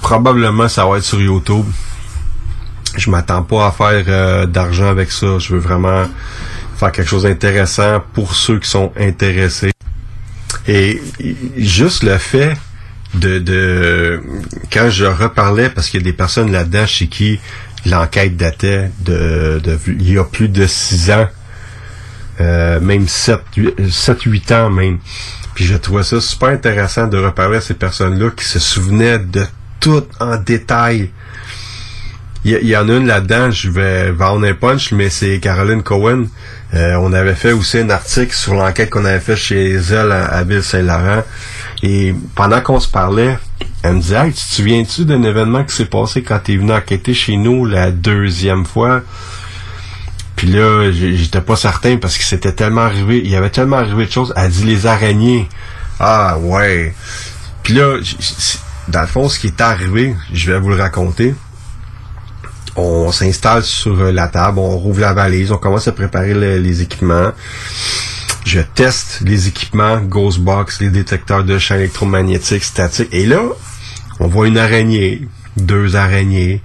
probablement, 0.00 0.68
ça 0.68 0.86
va 0.86 0.98
être 0.98 1.04
sur 1.04 1.20
YouTube. 1.20 1.66
Je 2.96 3.10
m'attends 3.10 3.42
pas 3.42 3.66
à 3.66 3.70
faire 3.70 4.04
euh, 4.08 4.46
d'argent 4.46 4.88
avec 4.88 5.12
ça. 5.12 5.38
Je 5.38 5.54
veux 5.54 5.60
vraiment 5.60 6.06
faire 6.76 6.92
quelque 6.92 7.08
chose 7.08 7.22
d'intéressant 7.24 8.02
pour 8.14 8.34
ceux 8.34 8.58
qui 8.58 8.68
sont 8.68 8.92
intéressés. 8.98 9.72
Et 10.66 11.00
juste 11.56 12.02
le 12.02 12.18
fait 12.18 12.56
de, 13.14 13.38
de 13.38 14.22
quand 14.72 14.88
je 14.90 15.04
reparlais, 15.04 15.68
parce 15.68 15.88
qu'il 15.88 16.00
y 16.00 16.02
a 16.02 16.04
des 16.04 16.12
personnes 16.12 16.50
là-dedans 16.50 16.86
chez 16.86 17.06
qui 17.06 17.38
l'enquête 17.86 18.36
datait 18.36 18.90
de, 19.00 19.60
de 19.62 19.78
il 19.86 20.12
y 20.12 20.18
a 20.18 20.24
plus 20.24 20.48
de 20.48 20.66
six 20.66 21.10
ans, 21.10 21.28
euh, 22.40 22.80
même 22.80 23.08
7, 23.08 23.40
8 23.56 24.52
ans 24.52 24.70
même. 24.70 24.98
Puis 25.54 25.64
je 25.64 25.76
trouvais 25.76 26.02
ça 26.02 26.20
super 26.20 26.48
intéressant 26.48 27.06
de 27.06 27.18
reparler 27.18 27.58
à 27.58 27.60
ces 27.60 27.74
personnes-là 27.74 28.30
qui 28.30 28.44
se 28.44 28.58
souvenaient 28.58 29.18
de 29.18 29.44
tout 29.80 30.04
en 30.20 30.36
détail. 30.36 31.10
Il 32.42 32.66
y, 32.66 32.74
en 32.74 32.88
a 32.88 32.92
une 32.96 33.06
là-dedans, 33.06 33.50
je 33.50 33.68
vais 33.68 34.12
vendre 34.12 34.46
un 34.46 34.54
punch, 34.54 34.92
mais 34.92 35.10
c'est 35.10 35.40
Caroline 35.40 35.82
Cohen. 35.82 36.24
Euh, 36.72 36.94
on 36.94 37.12
avait 37.12 37.34
fait 37.34 37.52
aussi 37.52 37.76
un 37.76 37.90
article 37.90 38.32
sur 38.32 38.54
l'enquête 38.54 38.88
qu'on 38.88 39.04
avait 39.04 39.20
fait 39.20 39.36
chez 39.36 39.74
elle 39.74 40.10
à 40.10 40.42
Ville-Saint-Laurent. 40.42 41.22
Et 41.82 42.14
pendant 42.34 42.60
qu'on 42.60 42.78
se 42.80 42.88
parlait, 42.88 43.38
elle 43.82 43.94
me 43.94 44.00
disait 44.00 44.16
Hey, 44.26 44.32
tu 44.32 44.40
te 44.44 44.54
souviens-tu 44.54 45.04
d'un 45.06 45.22
événement 45.22 45.64
qui 45.64 45.74
s'est 45.74 45.86
passé 45.86 46.22
quand 46.22 46.38
t'es 46.38 46.56
venu 46.56 46.72
enquêter 46.72 47.14
chez 47.14 47.36
nous 47.36 47.64
la 47.64 47.90
deuxième 47.90 48.66
fois? 48.66 49.02
Puis 50.36 50.48
là, 50.48 50.90
j'étais 50.90 51.40
pas 51.40 51.56
certain 51.56 51.96
parce 51.98 52.16
que 52.16 52.24
c'était 52.24 52.52
tellement 52.52 52.82
arrivé, 52.82 53.20
il 53.22 53.30
y 53.30 53.36
avait 53.36 53.50
tellement 53.50 53.76
arrivé 53.76 54.06
de 54.06 54.10
choses. 54.10 54.32
Elle 54.36 54.50
dit 54.50 54.64
les 54.64 54.86
araignées. 54.86 55.48
Ah 55.98 56.38
ouais. 56.38 56.94
Puis 57.62 57.74
là, 57.74 57.98
dans 58.88 59.02
le 59.02 59.06
fond, 59.06 59.28
ce 59.28 59.38
qui 59.38 59.48
est 59.48 59.60
arrivé, 59.60 60.14
je 60.32 60.50
vais 60.52 60.58
vous 60.58 60.70
le 60.70 60.76
raconter. 60.76 61.34
On 62.76 63.10
s'installe 63.12 63.64
sur 63.64 63.98
euh, 64.00 64.12
la 64.12 64.28
table, 64.28 64.58
on 64.60 64.78
rouvre 64.78 65.00
la 65.00 65.12
valise, 65.12 65.50
on 65.52 65.56
commence 65.58 65.88
à 65.88 65.92
préparer 65.92 66.32
le- 66.34 66.58
les 66.58 66.80
équipements. 66.82 67.32
Je 68.44 68.60
teste 68.60 69.20
les 69.24 69.48
équipements, 69.48 69.98
Ghostbox, 70.00 70.80
les 70.80 70.90
détecteurs 70.90 71.44
de 71.44 71.58
champs 71.58 71.76
électromagnétiques, 71.76 72.64
statiques. 72.64 73.08
Et 73.12 73.26
là, 73.26 73.42
on 74.18 74.28
voit 74.28 74.48
une 74.48 74.58
araignée, 74.58 75.28
deux 75.56 75.94
araignées, 75.94 76.62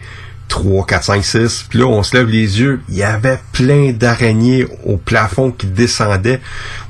trois, 0.47 0.86
quatre, 0.86 1.03
cinq, 1.03 1.23
six. 1.23 1.65
Puis 1.69 1.80
là, 1.80 1.86
on 1.86 2.01
se 2.03 2.15
lève 2.15 2.28
les 2.28 2.59
yeux. 2.59 2.82
Il 2.89 2.95
y 2.95 3.03
avait 3.03 3.39
plein 3.51 3.91
d'araignées 3.91 4.65
au 4.84 4.97
plafond 4.97 5.51
qui 5.51 5.67
descendaient. 5.67 6.41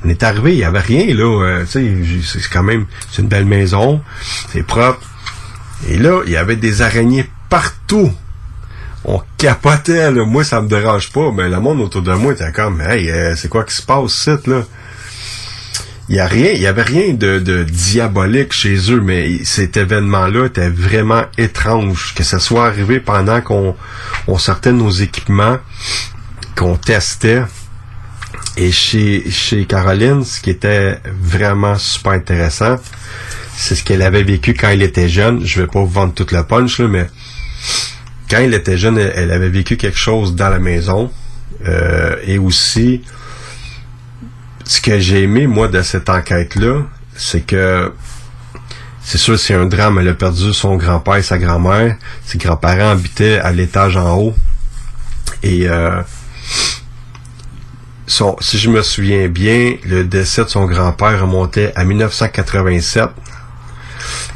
On 0.04 0.10
est 0.10 0.24
arrivé, 0.24 0.54
il 0.54 0.60
y 0.60 0.64
avait 0.64 0.80
rien 0.80 1.14
là. 1.14 1.44
euh, 1.44 1.66
tu 1.70 2.24
c'est 2.24 2.48
quand 2.50 2.64
même, 2.64 2.86
c'est 3.12 3.22
une 3.22 3.28
belle 3.28 3.46
maison, 3.46 4.02
c'est 4.52 4.66
propre. 4.66 5.02
Et 5.90 5.98
là, 5.98 6.22
il 6.26 6.32
y 6.32 6.38
avait 6.38 6.56
des 6.56 6.82
araignées 6.82 7.30
partout. 7.50 8.12
On 9.08 9.22
capotait, 9.38 10.12
là. 10.12 10.26
Moi, 10.26 10.44
ça 10.44 10.62
me 10.62 10.68
dérange 10.68 11.12
pas, 11.12 11.32
mais 11.32 11.48
le 11.48 11.60
monde 11.60 11.80
autour 11.80 12.02
de 12.02 12.14
moi 12.14 12.34
était 12.34 12.52
comme, 12.52 12.82
hey, 12.82 13.10
euh, 13.10 13.36
c'est 13.36 13.50
quoi 13.50 13.64
qui 13.64 13.76
se 13.76 13.84
passe, 13.84 14.14
site, 14.14 14.48
là? 14.48 14.64
Il 16.10 16.16
y 16.16 16.20
a 16.20 16.28
rien, 16.28 16.52
il 16.52 16.62
y 16.62 16.68
avait 16.68 16.84
rien 16.84 17.14
de, 17.14 17.64
diabolique 17.64 18.54
chez 18.54 18.92
eux, 18.92 19.02
mais 19.02 19.44
cet 19.44 19.76
événement-là 19.76 20.46
était 20.46 20.70
vraiment 20.70 21.24
étrange. 21.38 22.14
Que 22.16 22.24
ça 22.24 22.40
soit 22.40 22.68
arrivé 22.68 23.00
pendant 23.00 23.42
qu'on 23.42 23.76
on 24.28 24.38
sortait 24.38 24.72
nos 24.72 24.92
équipements, 24.92 25.58
qu'on 26.56 26.76
testait. 26.76 27.44
Et 28.58 28.72
chez, 28.72 29.66
Caroline, 29.68 30.24
ce 30.24 30.42
qui 30.42 30.52
était 30.52 31.00
vraiment 31.22 31.76
super 31.78 32.14
intéressant, 32.14 32.76
c'est 33.56 33.74
ce 33.76 33.84
qu'elle 33.84 34.04
avait 34.04 34.24
vécu 34.24 34.54
quand 34.54 34.70
elle 34.70 34.84
était 34.84 35.10
jeune. 35.10 35.44
Je 35.44 35.62
vais 35.62 35.68
pas 35.68 35.80
vous 35.80 35.88
vendre 35.88 36.14
toute 36.14 36.32
la 36.32 36.44
punch, 36.44 36.80
là, 36.80 36.88
mais 36.88 37.08
quand 38.30 38.38
elle 38.38 38.54
était 38.54 38.78
jeune, 38.78 38.98
elle, 38.98 39.32
avait 39.32 39.50
vécu 39.50 39.78
quelque 39.78 39.98
chose 39.98 40.36
dans 40.36 40.50
la 40.50 40.60
maison. 40.60 41.12
Euh, 41.68 42.16
et 42.26 42.38
aussi, 42.38 43.02
ce 44.64 44.82
que 44.82 45.00
j'ai 45.00 45.24
aimé, 45.24 45.48
moi, 45.48 45.68
de 45.68 45.82
cette 45.82 46.10
enquête-là, 46.10 46.84
c'est 47.16 47.42
que 47.42 47.92
c'est 49.02 49.20
sûr, 49.20 49.38
c'est 49.40 49.54
un 49.54 49.68
drame. 49.68 50.00
Elle 50.00 50.10
a 50.10 50.14
perdu 50.16 50.52
son 50.54 50.76
grand-père 50.78 51.18
et 51.18 51.22
sa 51.22 51.38
grand-mère. 51.38 51.96
Ses 52.26 52.40
grands-parents 52.40 52.90
habitaient 52.90 53.38
à 53.38 53.52
l'étage 53.52 53.98
en 53.98 54.18
haut. 54.18 54.36
Et 55.44 55.70
euh, 55.70 56.02
si 58.08 58.58
je 58.58 58.70
me 58.70 58.82
souviens 58.82 59.28
bien, 59.28 59.76
le 59.86 60.04
décès 60.04 60.44
de 60.44 60.50
son 60.50 60.66
grand-père 60.66 61.22
remontait 61.22 61.72
à 61.76 61.84
1987. 61.84 63.10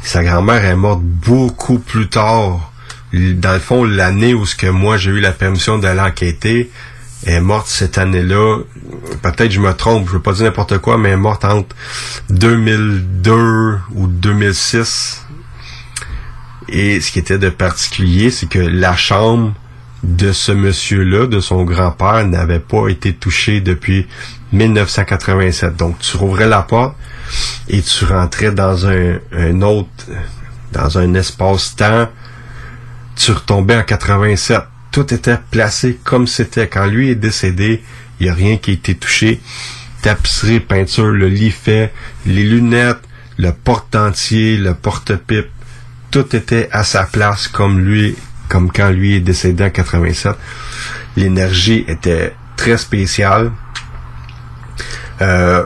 Sa 0.02 0.22
grand-mère 0.22 0.64
est 0.64 0.76
morte 0.76 1.02
beaucoup 1.02 1.80
plus 1.80 2.08
tard. 2.08 2.69
Dans 3.12 3.52
le 3.52 3.58
fond, 3.58 3.84
l'année 3.84 4.34
où 4.34 4.46
ce 4.46 4.54
que 4.54 4.68
moi 4.68 4.96
j'ai 4.96 5.10
eu 5.10 5.20
la 5.20 5.32
permission 5.32 5.78
d'aller 5.78 6.00
enquêter, 6.00 6.70
est 7.26 7.40
morte 7.40 7.66
cette 7.66 7.98
année-là. 7.98 8.60
Peut-être 9.22 9.50
je 9.50 9.60
me 9.60 9.72
trompe, 9.72 10.06
je 10.08 10.12
veux 10.14 10.22
pas 10.22 10.32
dire 10.32 10.44
n'importe 10.44 10.78
quoi, 10.78 10.96
mais 10.96 11.10
est 11.10 11.16
morte 11.16 11.44
entre 11.44 11.74
2002 12.30 13.78
ou 13.92 14.06
2006. 14.06 15.26
Et 16.68 17.00
ce 17.00 17.10
qui 17.10 17.18
était 17.18 17.38
de 17.38 17.50
particulier, 17.50 18.30
c'est 18.30 18.48
que 18.48 18.58
la 18.58 18.96
chambre 18.96 19.54
de 20.02 20.32
ce 20.32 20.52
monsieur-là, 20.52 21.26
de 21.26 21.40
son 21.40 21.64
grand-père, 21.64 22.26
n'avait 22.26 22.60
pas 22.60 22.88
été 22.88 23.12
touchée 23.12 23.60
depuis 23.60 24.06
1987. 24.52 25.76
Donc, 25.76 25.98
tu 25.98 26.16
rouvrais 26.16 26.48
la 26.48 26.62
porte 26.62 26.96
et 27.68 27.82
tu 27.82 28.04
rentrais 28.06 28.52
dans 28.52 28.86
un 28.86 29.62
autre, 29.62 29.88
dans 30.72 30.96
un 30.98 31.12
espace-temps. 31.14 32.08
Tu 33.20 33.32
retombais 33.32 33.76
en 33.76 33.82
87. 33.82 34.62
Tout 34.92 35.12
était 35.12 35.36
placé 35.50 36.00
comme 36.02 36.26
c'était. 36.26 36.68
Quand 36.68 36.86
lui 36.86 37.10
est 37.10 37.14
décédé, 37.14 37.82
il 38.18 38.24
n'y 38.24 38.30
a 38.30 38.34
rien 38.34 38.56
qui 38.56 38.70
a 38.70 38.74
été 38.74 38.94
touché. 38.94 39.42
tapisserie, 40.00 40.60
peinture, 40.60 41.08
le 41.08 41.28
lit 41.28 41.50
fait, 41.50 41.92
les 42.24 42.44
lunettes, 42.44 43.02
le 43.36 43.52
porte-dentier, 43.52 44.56
le 44.56 44.72
porte-pipe, 44.72 45.50
tout 46.10 46.34
était 46.34 46.70
à 46.72 46.82
sa 46.82 47.04
place 47.04 47.46
comme 47.46 47.80
lui, 47.80 48.16
comme 48.48 48.72
quand 48.72 48.88
lui 48.88 49.16
est 49.16 49.20
décédé 49.20 49.64
en 49.64 49.70
87. 49.70 50.34
L'énergie 51.18 51.84
était 51.88 52.34
très 52.56 52.78
spéciale. 52.78 53.52
Euh, 55.20 55.64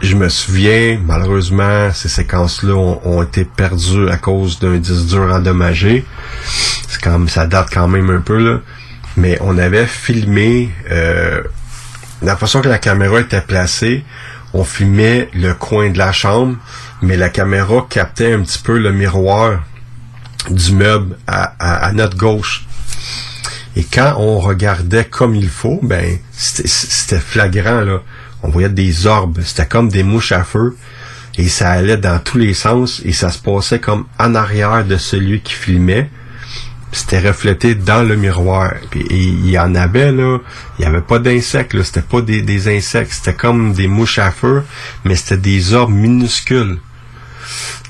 je 0.00 0.14
me 0.14 0.28
souviens, 0.28 1.00
malheureusement, 1.04 1.90
ces 1.92 2.08
séquences-là 2.08 2.74
ont, 2.74 3.00
ont 3.04 3.22
été 3.24 3.44
perdues 3.44 4.08
à 4.10 4.16
cause 4.16 4.60
d'un 4.60 4.76
disque 4.76 5.06
dur 5.06 5.22
endommagé. 5.32 6.04
Comme 7.04 7.28
ça 7.28 7.46
date 7.46 7.68
quand 7.72 7.86
même 7.86 8.10
un 8.10 8.20
peu 8.20 8.38
là. 8.38 8.60
Mais 9.16 9.38
on 9.42 9.58
avait 9.58 9.86
filmé 9.86 10.70
euh, 10.90 11.42
la 12.22 12.34
façon 12.36 12.60
que 12.62 12.68
la 12.68 12.78
caméra 12.78 13.20
était 13.20 13.42
placée, 13.42 14.04
on 14.54 14.64
filmait 14.64 15.28
le 15.34 15.52
coin 15.52 15.90
de 15.90 15.98
la 15.98 16.10
chambre, 16.12 16.56
mais 17.02 17.16
la 17.16 17.28
caméra 17.28 17.86
captait 17.88 18.32
un 18.32 18.40
petit 18.40 18.58
peu 18.58 18.78
le 18.78 18.90
miroir 18.92 19.62
du 20.50 20.72
meuble 20.72 21.16
à, 21.26 21.54
à- 21.58 21.86
à 21.86 21.92
notre 21.92 22.16
gauche. 22.16 22.64
Et 23.76 23.84
quand 23.84 24.14
on 24.18 24.38
regardait 24.40 25.04
comme 25.04 25.34
il 25.34 25.48
faut, 25.48 25.80
ben 25.82 26.18
c'était 26.32 27.18
flagrant 27.20 27.80
là. 27.82 27.98
On 28.42 28.48
voyait 28.48 28.68
des 28.68 29.06
orbes, 29.06 29.40
c'était 29.44 29.66
comme 29.66 29.88
des 29.90 30.02
mouches 30.02 30.32
à 30.32 30.42
feu 30.44 30.76
et 31.36 31.48
ça 31.48 31.70
allait 31.70 31.96
dans 31.96 32.18
tous 32.18 32.38
les 32.38 32.54
sens 32.54 33.00
et 33.04 33.12
ça 33.12 33.30
se 33.30 33.38
passait 33.38 33.80
comme 33.80 34.06
en 34.18 34.34
arrière 34.34 34.84
de 34.84 34.96
celui 34.96 35.40
qui 35.40 35.54
filmait. 35.54 36.08
C'était 36.94 37.20
reflété 37.20 37.74
dans 37.74 38.02
le 38.02 38.16
miroir. 38.16 38.72
Puis, 38.90 39.04
il 39.10 39.50
y 39.50 39.58
en 39.58 39.74
avait 39.74 40.12
là, 40.12 40.38
il 40.78 40.84
y 40.84 40.86
avait 40.86 41.00
pas 41.00 41.18
d'insectes 41.18 41.82
c'était 41.82 42.02
pas 42.02 42.20
des, 42.20 42.42
des 42.42 42.74
insectes, 42.74 43.12
c'était 43.12 43.34
comme 43.34 43.72
des 43.72 43.88
mouches 43.88 44.18
à 44.18 44.30
feu, 44.30 44.62
mais 45.04 45.14
c'était 45.14 45.36
des 45.36 45.74
orbes 45.74 45.92
minuscules 45.92 46.78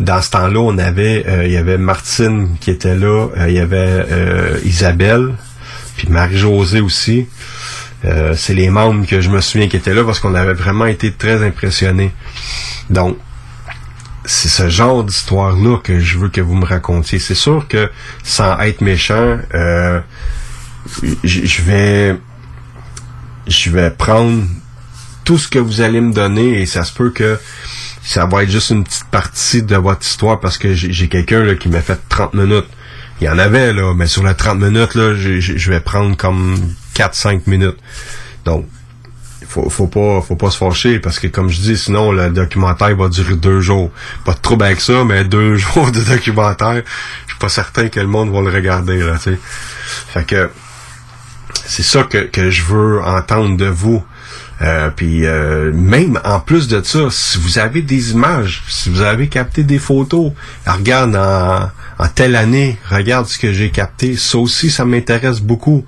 dans 0.00 0.20
ce 0.20 0.30
temps-là, 0.30 0.58
on 0.58 0.78
avait, 0.78 1.24
euh, 1.26 1.46
il 1.46 1.52
y 1.52 1.56
avait 1.56 1.78
Martine 1.78 2.56
qui 2.60 2.70
était 2.70 2.96
là, 2.96 3.28
euh, 3.36 3.48
il 3.48 3.54
y 3.54 3.60
avait 3.60 3.76
euh, 4.10 4.58
Isabelle, 4.64 5.34
puis 5.96 6.08
Marie-Josée 6.08 6.80
aussi. 6.80 7.26
C'est 8.36 8.52
les 8.52 8.68
membres 8.68 9.06
que 9.06 9.22
je 9.22 9.30
me 9.30 9.40
souviens 9.40 9.66
qui 9.66 9.78
étaient 9.78 9.94
là 9.94 10.04
parce 10.04 10.20
qu'on 10.20 10.34
avait 10.34 10.52
vraiment 10.52 10.84
été 10.84 11.10
très 11.10 11.42
impressionnés. 11.42 12.12
Donc, 12.90 13.16
c'est 14.24 14.48
ce 14.48 14.68
genre 14.68 15.04
d'histoire-là 15.04 15.78
que 15.78 15.98
je 16.00 16.18
veux 16.18 16.28
que 16.28 16.40
vous 16.40 16.54
me 16.54 16.64
racontiez. 16.64 17.18
C'est 17.18 17.34
sûr 17.34 17.66
que, 17.68 17.90
sans 18.22 18.58
être 18.60 18.80
méchant, 18.80 19.38
euh, 19.54 20.00
je 21.22 21.62
vais, 21.62 22.16
je 23.46 23.70
vais 23.70 23.90
prendre 23.90 24.44
tout 25.24 25.38
ce 25.38 25.48
que 25.48 25.58
vous 25.58 25.80
allez 25.80 26.00
me 26.00 26.12
donner 26.12 26.60
et 26.60 26.66
ça 26.66 26.84
se 26.84 26.92
peut 26.92 27.10
que 27.10 27.38
ça 28.02 28.26
va 28.26 28.42
être 28.42 28.50
juste 28.50 28.70
une 28.70 28.84
petite 28.84 29.06
partie 29.10 29.62
de 29.62 29.76
votre 29.76 30.02
histoire 30.02 30.38
parce 30.40 30.58
que 30.58 30.74
j'ai 30.74 31.08
quelqu'un 31.08 31.54
qui 31.54 31.68
m'a 31.68 31.80
fait 31.80 31.98
30 32.08 32.34
minutes. 32.34 32.68
Il 33.20 33.24
y 33.24 33.30
en 33.30 33.38
avait 33.38 33.72
là, 33.72 33.94
mais 33.94 34.06
sur 34.06 34.24
les 34.26 34.34
30 34.34 34.58
minutes 34.58 34.94
là, 34.94 35.14
je 35.14 35.70
vais 35.70 35.80
prendre 35.80 36.16
comme 36.16 36.56
4-5 36.94 37.42
minutes. 37.46 37.78
Donc 38.44 38.66
faut, 39.54 39.70
faut 39.70 39.86
pas 39.86 40.20
faut 40.20 40.36
pas 40.36 40.50
se 40.50 40.58
fâcher 40.58 40.98
parce 40.98 41.18
que 41.18 41.28
comme 41.28 41.48
je 41.48 41.60
dis 41.60 41.76
sinon 41.76 42.10
le 42.10 42.30
documentaire 42.30 42.96
va 42.96 43.08
durer 43.08 43.36
deux 43.36 43.60
jours. 43.60 43.90
Pas 44.24 44.34
de 44.34 44.40
trouble 44.40 44.64
avec 44.64 44.80
ça 44.80 45.04
mais 45.04 45.24
deux 45.24 45.56
jours 45.64 45.90
de 45.92 46.00
documentaire 46.00 46.82
je 47.26 47.32
suis 47.32 47.38
pas 47.38 47.48
certain 47.48 47.88
que 47.88 48.00
le 48.00 48.06
monde 48.06 48.32
va 48.32 48.40
le 48.40 48.50
regarder 48.50 48.98
là 48.98 49.14
tu 49.14 49.34
sais. 49.34 49.38
Fait 50.12 50.26
que 50.26 50.50
c'est 51.66 51.84
ça 51.84 52.02
que, 52.02 52.18
que 52.18 52.50
je 52.50 52.62
veux 52.62 53.00
entendre 53.02 53.56
de 53.56 53.66
vous 53.66 54.04
euh, 54.64 54.90
puis 54.94 55.26
euh, 55.26 55.72
même 55.72 56.18
en 56.24 56.40
plus 56.40 56.68
de 56.68 56.82
ça, 56.82 57.10
si 57.10 57.38
vous 57.38 57.58
avez 57.58 57.82
des 57.82 58.12
images, 58.12 58.62
si 58.68 58.88
vous 58.88 59.02
avez 59.02 59.28
capté 59.28 59.62
des 59.62 59.78
photos, 59.78 60.32
regarde 60.66 61.14
en, 61.16 61.70
en 62.02 62.08
telle 62.08 62.34
année, 62.34 62.78
regarde 62.90 63.26
ce 63.26 63.38
que 63.38 63.52
j'ai 63.52 63.70
capté. 63.70 64.16
Ça 64.16 64.38
aussi, 64.38 64.70
ça 64.70 64.84
m'intéresse 64.84 65.40
beaucoup. 65.40 65.84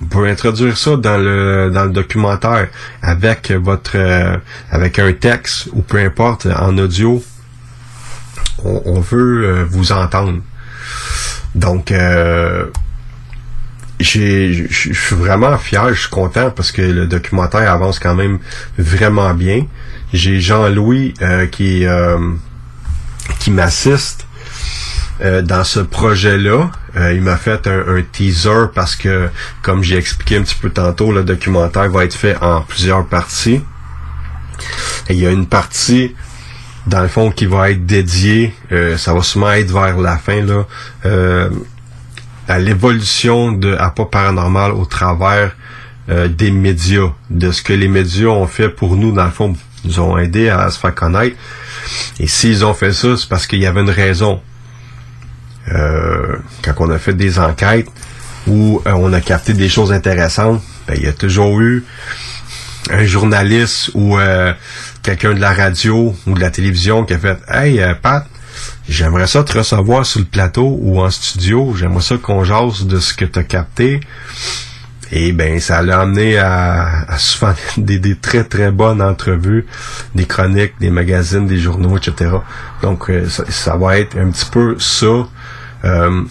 Vous 0.00 0.06
pouvez 0.06 0.30
introduire 0.30 0.78
ça 0.78 0.96
dans 0.96 1.18
le 1.18 1.70
dans 1.74 1.84
le 1.84 1.90
documentaire 1.90 2.68
avec 3.02 3.50
votre 3.50 3.92
euh, 3.96 4.36
avec 4.70 4.98
un 4.98 5.12
texte 5.12 5.68
ou 5.72 5.82
peu 5.82 5.98
importe 5.98 6.46
en 6.46 6.78
audio. 6.78 7.22
On, 8.64 8.82
on 8.86 9.00
veut 9.00 9.44
euh, 9.44 9.64
vous 9.68 9.92
entendre. 9.92 10.40
Donc 11.54 11.90
euh, 11.92 12.66
je 14.00 14.66
suis 14.70 15.14
vraiment 15.14 15.56
fier, 15.58 15.88
je 15.94 16.00
suis 16.00 16.10
content 16.10 16.50
parce 16.50 16.72
que 16.72 16.82
le 16.82 17.06
documentaire 17.06 17.70
avance 17.70 17.98
quand 17.98 18.14
même 18.14 18.38
vraiment 18.78 19.34
bien. 19.34 19.66
J'ai 20.12 20.40
Jean-Louis 20.40 21.14
euh, 21.22 21.46
qui 21.46 21.86
euh, 21.86 22.18
qui 23.38 23.50
m'assiste 23.50 24.26
euh, 25.22 25.42
dans 25.42 25.64
ce 25.64 25.80
projet-là. 25.80 26.70
Euh, 26.96 27.12
il 27.12 27.22
m'a 27.22 27.36
fait 27.36 27.66
un, 27.66 27.96
un 27.96 28.02
teaser 28.02 28.68
parce 28.74 28.96
que, 28.96 29.28
comme 29.62 29.84
j'ai 29.84 29.96
expliqué 29.96 30.38
un 30.38 30.42
petit 30.42 30.56
peu 30.60 30.70
tantôt, 30.70 31.12
le 31.12 31.22
documentaire 31.22 31.88
va 31.90 32.04
être 32.04 32.14
fait 32.16 32.36
en 32.40 32.62
plusieurs 32.62 33.06
parties. 33.06 33.60
Et 35.08 35.14
il 35.14 35.20
y 35.20 35.26
a 35.26 35.30
une 35.30 35.46
partie 35.46 36.14
dans 36.86 37.02
le 37.02 37.08
fond 37.08 37.30
qui 37.30 37.46
va 37.46 37.70
être 37.70 37.84
dédiée, 37.86 38.54
euh, 38.72 38.96
ça 38.96 39.12
va 39.14 39.22
sûrement 39.22 39.52
être 39.52 39.70
vers 39.70 39.98
la 39.98 40.16
fin 40.16 40.42
là, 40.42 40.66
euh, 41.04 41.50
à 42.48 42.58
l'évolution 42.58 43.52
de 43.52 43.76
pas 43.76 44.04
paranormal 44.04 44.72
au 44.72 44.84
travers 44.84 45.54
euh, 46.08 46.28
des 46.28 46.50
médias, 46.50 47.12
de 47.30 47.50
ce 47.50 47.62
que 47.62 47.72
les 47.72 47.88
médias 47.88 48.28
ont 48.28 48.46
fait 48.46 48.68
pour 48.68 48.96
nous, 48.96 49.12
dans 49.12 49.24
le 49.24 49.30
fond, 49.30 49.54
nous 49.84 50.00
ont 50.00 50.18
aidé 50.18 50.48
à 50.48 50.70
se 50.70 50.78
faire 50.78 50.94
connaître. 50.94 51.36
Et 52.18 52.26
s'ils 52.26 52.64
ont 52.64 52.74
fait 52.74 52.92
ça, 52.92 53.16
c'est 53.16 53.28
parce 53.28 53.46
qu'il 53.46 53.60
y 53.60 53.66
avait 53.66 53.80
une 53.80 53.90
raison. 53.90 54.40
Euh, 55.68 56.36
quand 56.62 56.74
on 56.78 56.90
a 56.90 56.98
fait 56.98 57.14
des 57.14 57.38
enquêtes 57.38 57.88
où 58.46 58.82
euh, 58.86 58.92
on 58.92 59.12
a 59.12 59.20
capté 59.20 59.52
des 59.52 59.68
choses 59.68 59.92
intéressantes, 59.92 60.62
ben, 60.88 60.94
il 60.96 61.04
y 61.04 61.08
a 61.08 61.12
toujours 61.12 61.60
eu 61.60 61.84
un 62.90 63.04
journaliste 63.04 63.90
ou 63.94 64.18
euh, 64.18 64.52
quelqu'un 65.02 65.34
de 65.34 65.40
la 65.40 65.52
radio 65.52 66.14
ou 66.26 66.34
de 66.34 66.40
la 66.40 66.50
télévision 66.50 67.04
qui 67.04 67.14
a 67.14 67.18
fait 67.18 67.38
Hey 67.48 67.80
euh, 67.80 67.94
Pat, 67.94 68.26
j'aimerais 68.88 69.26
ça 69.26 69.42
te 69.44 69.56
recevoir 69.58 70.04
sur 70.06 70.20
le 70.20 70.26
plateau 70.26 70.78
ou 70.80 71.00
en 71.00 71.10
studio, 71.10 71.74
j'aimerais 71.76 72.02
ça 72.02 72.16
qu'on 72.16 72.44
jase 72.44 72.86
de 72.86 72.98
ce 72.98 73.14
que 73.14 73.24
tu 73.24 73.38
as 73.38 73.44
capté. 73.44 74.00
Et 75.12 75.32
ben 75.32 75.58
ça 75.58 75.82
l'a 75.82 76.00
amené 76.00 76.38
à, 76.38 77.02
à 77.08 77.18
souvent 77.18 77.52
des, 77.76 77.98
des 77.98 78.14
très 78.16 78.44
très 78.44 78.70
bonnes 78.70 79.02
entrevues, 79.02 79.66
des 80.14 80.24
chroniques, 80.24 80.74
des 80.80 80.90
magazines, 80.90 81.46
des 81.46 81.58
journaux, 81.58 81.96
etc. 81.96 82.30
Donc 82.82 83.10
euh, 83.10 83.28
ça, 83.28 83.44
ça 83.48 83.76
va 83.76 83.98
être 83.98 84.16
un 84.16 84.30
petit 84.30 84.46
peu 84.50 84.76
ça. 84.78 85.26
euh, 85.84 86.22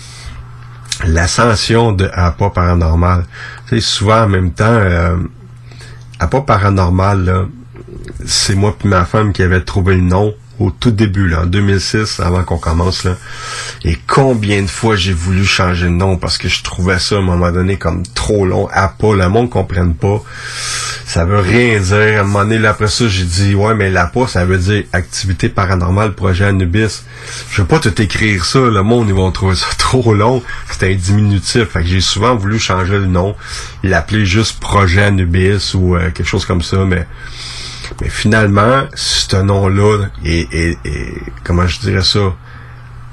l'ascension 1.05 1.91
de 1.91 2.07
pas 2.07 2.49
paranormal. 2.49 3.25
Tu 3.67 3.75
sais, 3.75 3.81
souvent 3.81 4.23
en 4.23 4.27
même 4.27 4.51
temps, 4.51 4.65
euh, 4.65 5.17
pas 6.19 6.41
paranormal, 6.41 7.47
c'est 8.25 8.55
moi 8.55 8.75
puis 8.77 8.89
ma 8.89 9.05
femme 9.05 9.31
qui 9.33 9.41
avait 9.41 9.61
trouvé 9.61 9.95
le 9.95 10.01
nom 10.01 10.33
au 10.59 10.71
tout 10.71 10.91
début, 10.91 11.27
là, 11.27 11.41
en 11.41 11.45
2006, 11.45 12.19
avant 12.19 12.43
qu'on 12.43 12.57
commence, 12.57 13.05
là. 13.05 13.15
Et 13.85 13.97
combien 14.07 14.61
de 14.61 14.67
fois 14.67 14.95
j'ai 14.95 15.13
voulu 15.13 15.45
changer 15.45 15.85
de 15.85 15.91
nom 15.91 16.17
parce 16.17 16.37
que 16.37 16.49
je 16.49 16.63
trouvais 16.63 16.99
ça, 16.99 17.15
à 17.15 17.19
un 17.19 17.21
moment 17.21 17.51
donné, 17.51 17.77
comme 17.77 18.03
trop 18.07 18.45
long. 18.45 18.67
À 18.71 18.89
pas, 18.89 19.15
le 19.15 19.29
monde 19.29 19.49
comprenne 19.49 19.93
pas. 19.93 20.21
Ça 21.05 21.25
veut 21.25 21.39
rien 21.39 21.79
dire. 21.79 22.19
À 22.19 22.21
un 22.21 22.23
moment 22.23 22.43
donné, 22.43 22.59
là, 22.59 22.71
après 22.71 22.87
ça, 22.87 23.07
j'ai 23.07 23.23
dit, 23.23 23.55
ouais, 23.55 23.73
mais 23.73 23.89
l'APA, 23.89 24.27
ça 24.27 24.45
veut 24.45 24.57
dire 24.57 24.83
Activité 24.91 25.47
Paranormale 25.49 26.13
Projet 26.13 26.45
Anubis. 26.45 27.03
Je 27.51 27.61
veux 27.61 27.67
pas 27.67 27.79
tout 27.79 28.01
écrire 28.01 28.43
ça. 28.43 28.59
Le 28.59 28.83
monde, 28.83 29.07
ils 29.07 29.13
vont 29.13 29.31
trouver 29.31 29.55
ça 29.55 29.67
trop 29.77 30.13
long. 30.13 30.43
C'était 30.69 30.91
un 30.91 30.95
diminutif. 30.95 31.69
Fait 31.69 31.81
que 31.81 31.87
j'ai 31.87 32.01
souvent 32.01 32.35
voulu 32.35 32.59
changer 32.59 32.97
le 32.97 33.07
nom. 33.07 33.35
L'appeler 33.83 34.25
juste 34.25 34.59
Projet 34.59 35.03
Anubis 35.03 35.73
ou 35.73 35.95
euh, 35.95 36.11
quelque 36.11 36.27
chose 36.27 36.45
comme 36.45 36.61
ça, 36.61 36.83
mais 36.85 37.07
mais 38.01 38.09
finalement, 38.09 38.83
ce 38.93 39.37
nom-là 39.37 40.07
est, 40.23 40.53
est- 40.53 40.77
est- 40.85 41.13
comment 41.43 41.67
je 41.67 41.79
dirais 41.79 42.03
ça, 42.03 42.33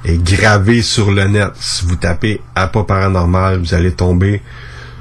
est 0.04 0.22
gravé 0.22 0.82
sur 0.82 1.10
le 1.10 1.24
net. 1.24 1.50
Si 1.58 1.84
vous 1.86 1.96
tapez 1.96 2.40
Apa 2.54 2.84
Paranormal, 2.84 3.58
vous 3.60 3.74
allez 3.74 3.92
tomber 3.92 4.40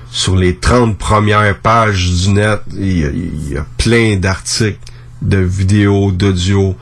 sur 0.09 0.36
les 0.36 0.55
30 0.57 0.97
premières 0.97 1.57
pages 1.59 2.09
du 2.11 2.30
net. 2.30 2.61
Il 2.73 2.97
y 2.99 3.05
a, 3.05 3.09
il 3.09 3.53
y 3.53 3.57
a 3.57 3.65
plein 3.78 4.15
d'articles, 4.15 4.80
de 5.21 5.38
vidéos, 5.38 6.11
d'audio, 6.11 6.76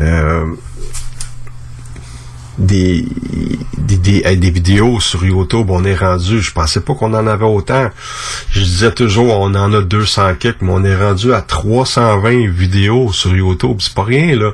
euh, 0.00 0.44
des, 2.58 3.06
des, 3.78 3.96
des, 3.96 4.36
des 4.36 4.50
vidéos 4.50 5.00
sur 5.00 5.24
YouTube, 5.24 5.70
on 5.70 5.84
est 5.84 5.94
rendu, 5.94 6.40
je 6.40 6.52
pensais 6.52 6.80
pas 6.80 6.94
qu'on 6.94 7.14
en 7.14 7.26
avait 7.26 7.44
autant. 7.44 7.90
Je 8.50 8.60
disais 8.60 8.92
toujours, 8.92 9.38
on 9.38 9.54
en 9.54 9.72
a 9.72 9.80
200 9.80 10.34
quelques, 10.40 10.62
mais 10.62 10.72
on 10.72 10.84
est 10.84 10.96
rendu 10.96 11.32
à 11.32 11.40
320 11.40 12.50
vidéos 12.50 13.12
sur 13.12 13.34
YouTube. 13.34 13.76
C'est 13.80 13.94
pas 13.94 14.04
rien, 14.04 14.36
là. 14.36 14.52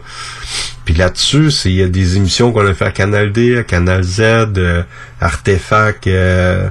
Puis 0.85 0.95
là-dessus, 0.95 1.49
il 1.65 1.73
y 1.73 1.83
a 1.83 1.89
des 1.89 2.19
émissions 2.19 2.53
qu'on 2.53 2.67
a 2.67 2.75
fait 2.75 2.85
à 2.85 2.91
Canal 2.91 3.33
D, 3.33 3.57
à 3.57 3.63
Canal 3.63 4.03
Z, 4.03 4.21
euh, 4.21 4.83
Artefact, 5.19 6.07
euh, 6.07 6.69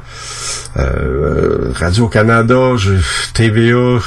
euh, 0.77 1.71
Radio-Canada, 1.73 2.75
TVA. 3.33 3.99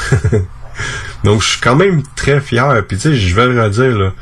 Donc, 1.25 1.43
je 1.43 1.49
suis 1.49 1.61
quand 1.61 1.75
même 1.75 2.03
très 2.15 2.41
fier. 2.41 2.85
Puis, 2.87 2.99
tu 2.99 3.09
sais, 3.09 3.17
je 3.17 3.35
vais 3.35 3.47
le 3.47 3.61
redire, 3.61 3.99
là. 3.99 4.13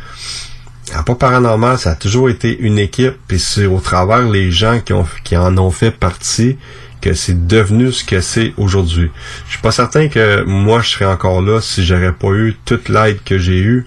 À 0.93 1.03
pas 1.03 1.15
paranormal, 1.15 1.79
ça 1.79 1.93
a 1.93 1.95
toujours 1.95 2.29
été 2.29 2.59
une 2.59 2.79
équipe, 2.79 3.15
puis 3.27 3.39
c'est 3.39 3.67
au 3.67 3.81
travers 3.81 4.29
les 4.29 4.51
gens 4.51 4.81
qui 4.81 5.37
en 5.37 5.59
ont 5.59 5.71
fait 5.71 5.91
partie 5.91 6.57
que 7.01 7.13
c'est 7.13 7.47
devenu 7.47 7.93
ce 7.93 8.03
que 8.03 8.21
c'est 8.21 8.55
aujourd'hui. 8.57 9.11
Je 9.47 9.53
suis 9.53 9.61
pas 9.61 9.73
certain 9.73 10.09
que 10.09 10.43
moi 10.45 10.81
je 10.81 10.91
serais 10.91 11.05
encore 11.05 11.43
là 11.43 11.61
si 11.61 11.85
j'aurais 11.85 12.13
pas 12.13 12.31
eu 12.31 12.57
toute 12.65 12.89
l'aide 12.89 13.23
que 13.25 13.39
j'ai 13.39 13.59
eue. 13.59 13.87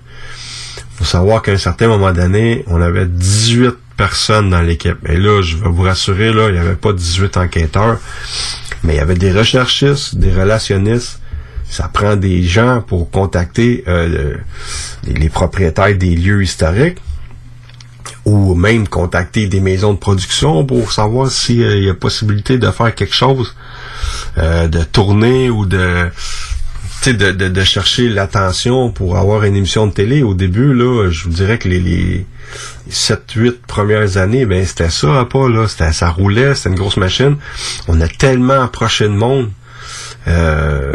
Faut 0.98 1.06
savoir 1.06 1.42
qu'à 1.42 1.52
un 1.52 1.58
certain 1.58 1.88
moment 1.88 2.12
donné, 2.12 2.64
on 2.68 2.80
avait 2.80 3.08
18 3.08 3.76
personnes 3.98 4.52
dans 4.52 4.62
l'équipe. 4.62 4.98
Et 5.10 5.18
là, 5.18 5.42
je 5.42 5.58
vais 5.58 5.70
vous 5.70 5.82
rassurer, 5.82 6.32
là, 6.32 6.50
il 6.50 6.54
n'y 6.54 6.60
avait 6.60 6.76
pas 6.76 6.94
18 6.94 7.38
enquêteurs, 7.38 8.00
mais 8.84 8.94
il 8.94 8.98
y 8.98 9.00
avait 9.00 9.16
des 9.16 9.32
recherchistes, 9.32 10.16
des 10.16 10.32
relationnistes. 10.32 11.20
Ça 11.70 11.90
prend 11.90 12.16
des 12.16 12.44
gens 12.44 12.82
pour 12.82 13.12
contacter 13.12 13.84
euh, 13.88 14.36
les, 15.04 15.30
propriétaires 15.30 15.98
des 15.98 16.16
lieux 16.16 16.44
historiques 16.44 17.00
ou 18.26 18.56
même 18.56 18.88
contacter 18.88 19.48
des 19.48 19.60
maisons 19.60 19.94
de 19.94 19.98
production 19.98 20.66
pour 20.66 20.92
savoir 20.92 21.30
s'il 21.30 21.84
y 21.84 21.90
a 21.90 21.94
possibilité 21.94 22.58
de 22.58 22.72
faire 22.72 22.94
quelque 22.96 23.16
chose, 23.16 23.56
euh, 24.38 24.68
de 24.68 24.84
tourner 24.84 25.50
ou 25.50 25.66
de, 25.66 26.10
de, 27.06 27.32
de, 27.32 27.48
de 27.50 27.64
chercher 27.64 28.10
l'attention 28.10 28.92
pour 28.92 29.18
avoir 29.18 29.44
une 29.44 29.56
émission 29.56 29.88
de 29.88 29.94
télé. 29.94 30.24
Au 30.24 30.34
début, 30.34 30.74
là, 30.74 31.10
je 31.10 31.24
vous 31.24 31.30
dirais 31.30 31.58
que 31.58 31.70
les, 31.70 31.80
les 31.80 32.26
7-8 32.92 33.56
premières 33.68 34.18
années, 34.18 34.46
ben 34.46 34.66
c'était 34.66 34.90
ça, 34.90 35.26
pas 35.30 35.50
là, 35.50 35.68
ça 35.68 36.10
roulait, 36.10 36.56
c'était 36.56 36.70
une 36.70 36.76
grosse 36.76 36.98
machine. 36.98 37.38
On 37.88 38.00
a 38.02 38.08
tellement 38.08 38.62
approché 38.62 39.06
de 39.06 39.14
monde. 39.14 39.52
Euh, 40.28 40.94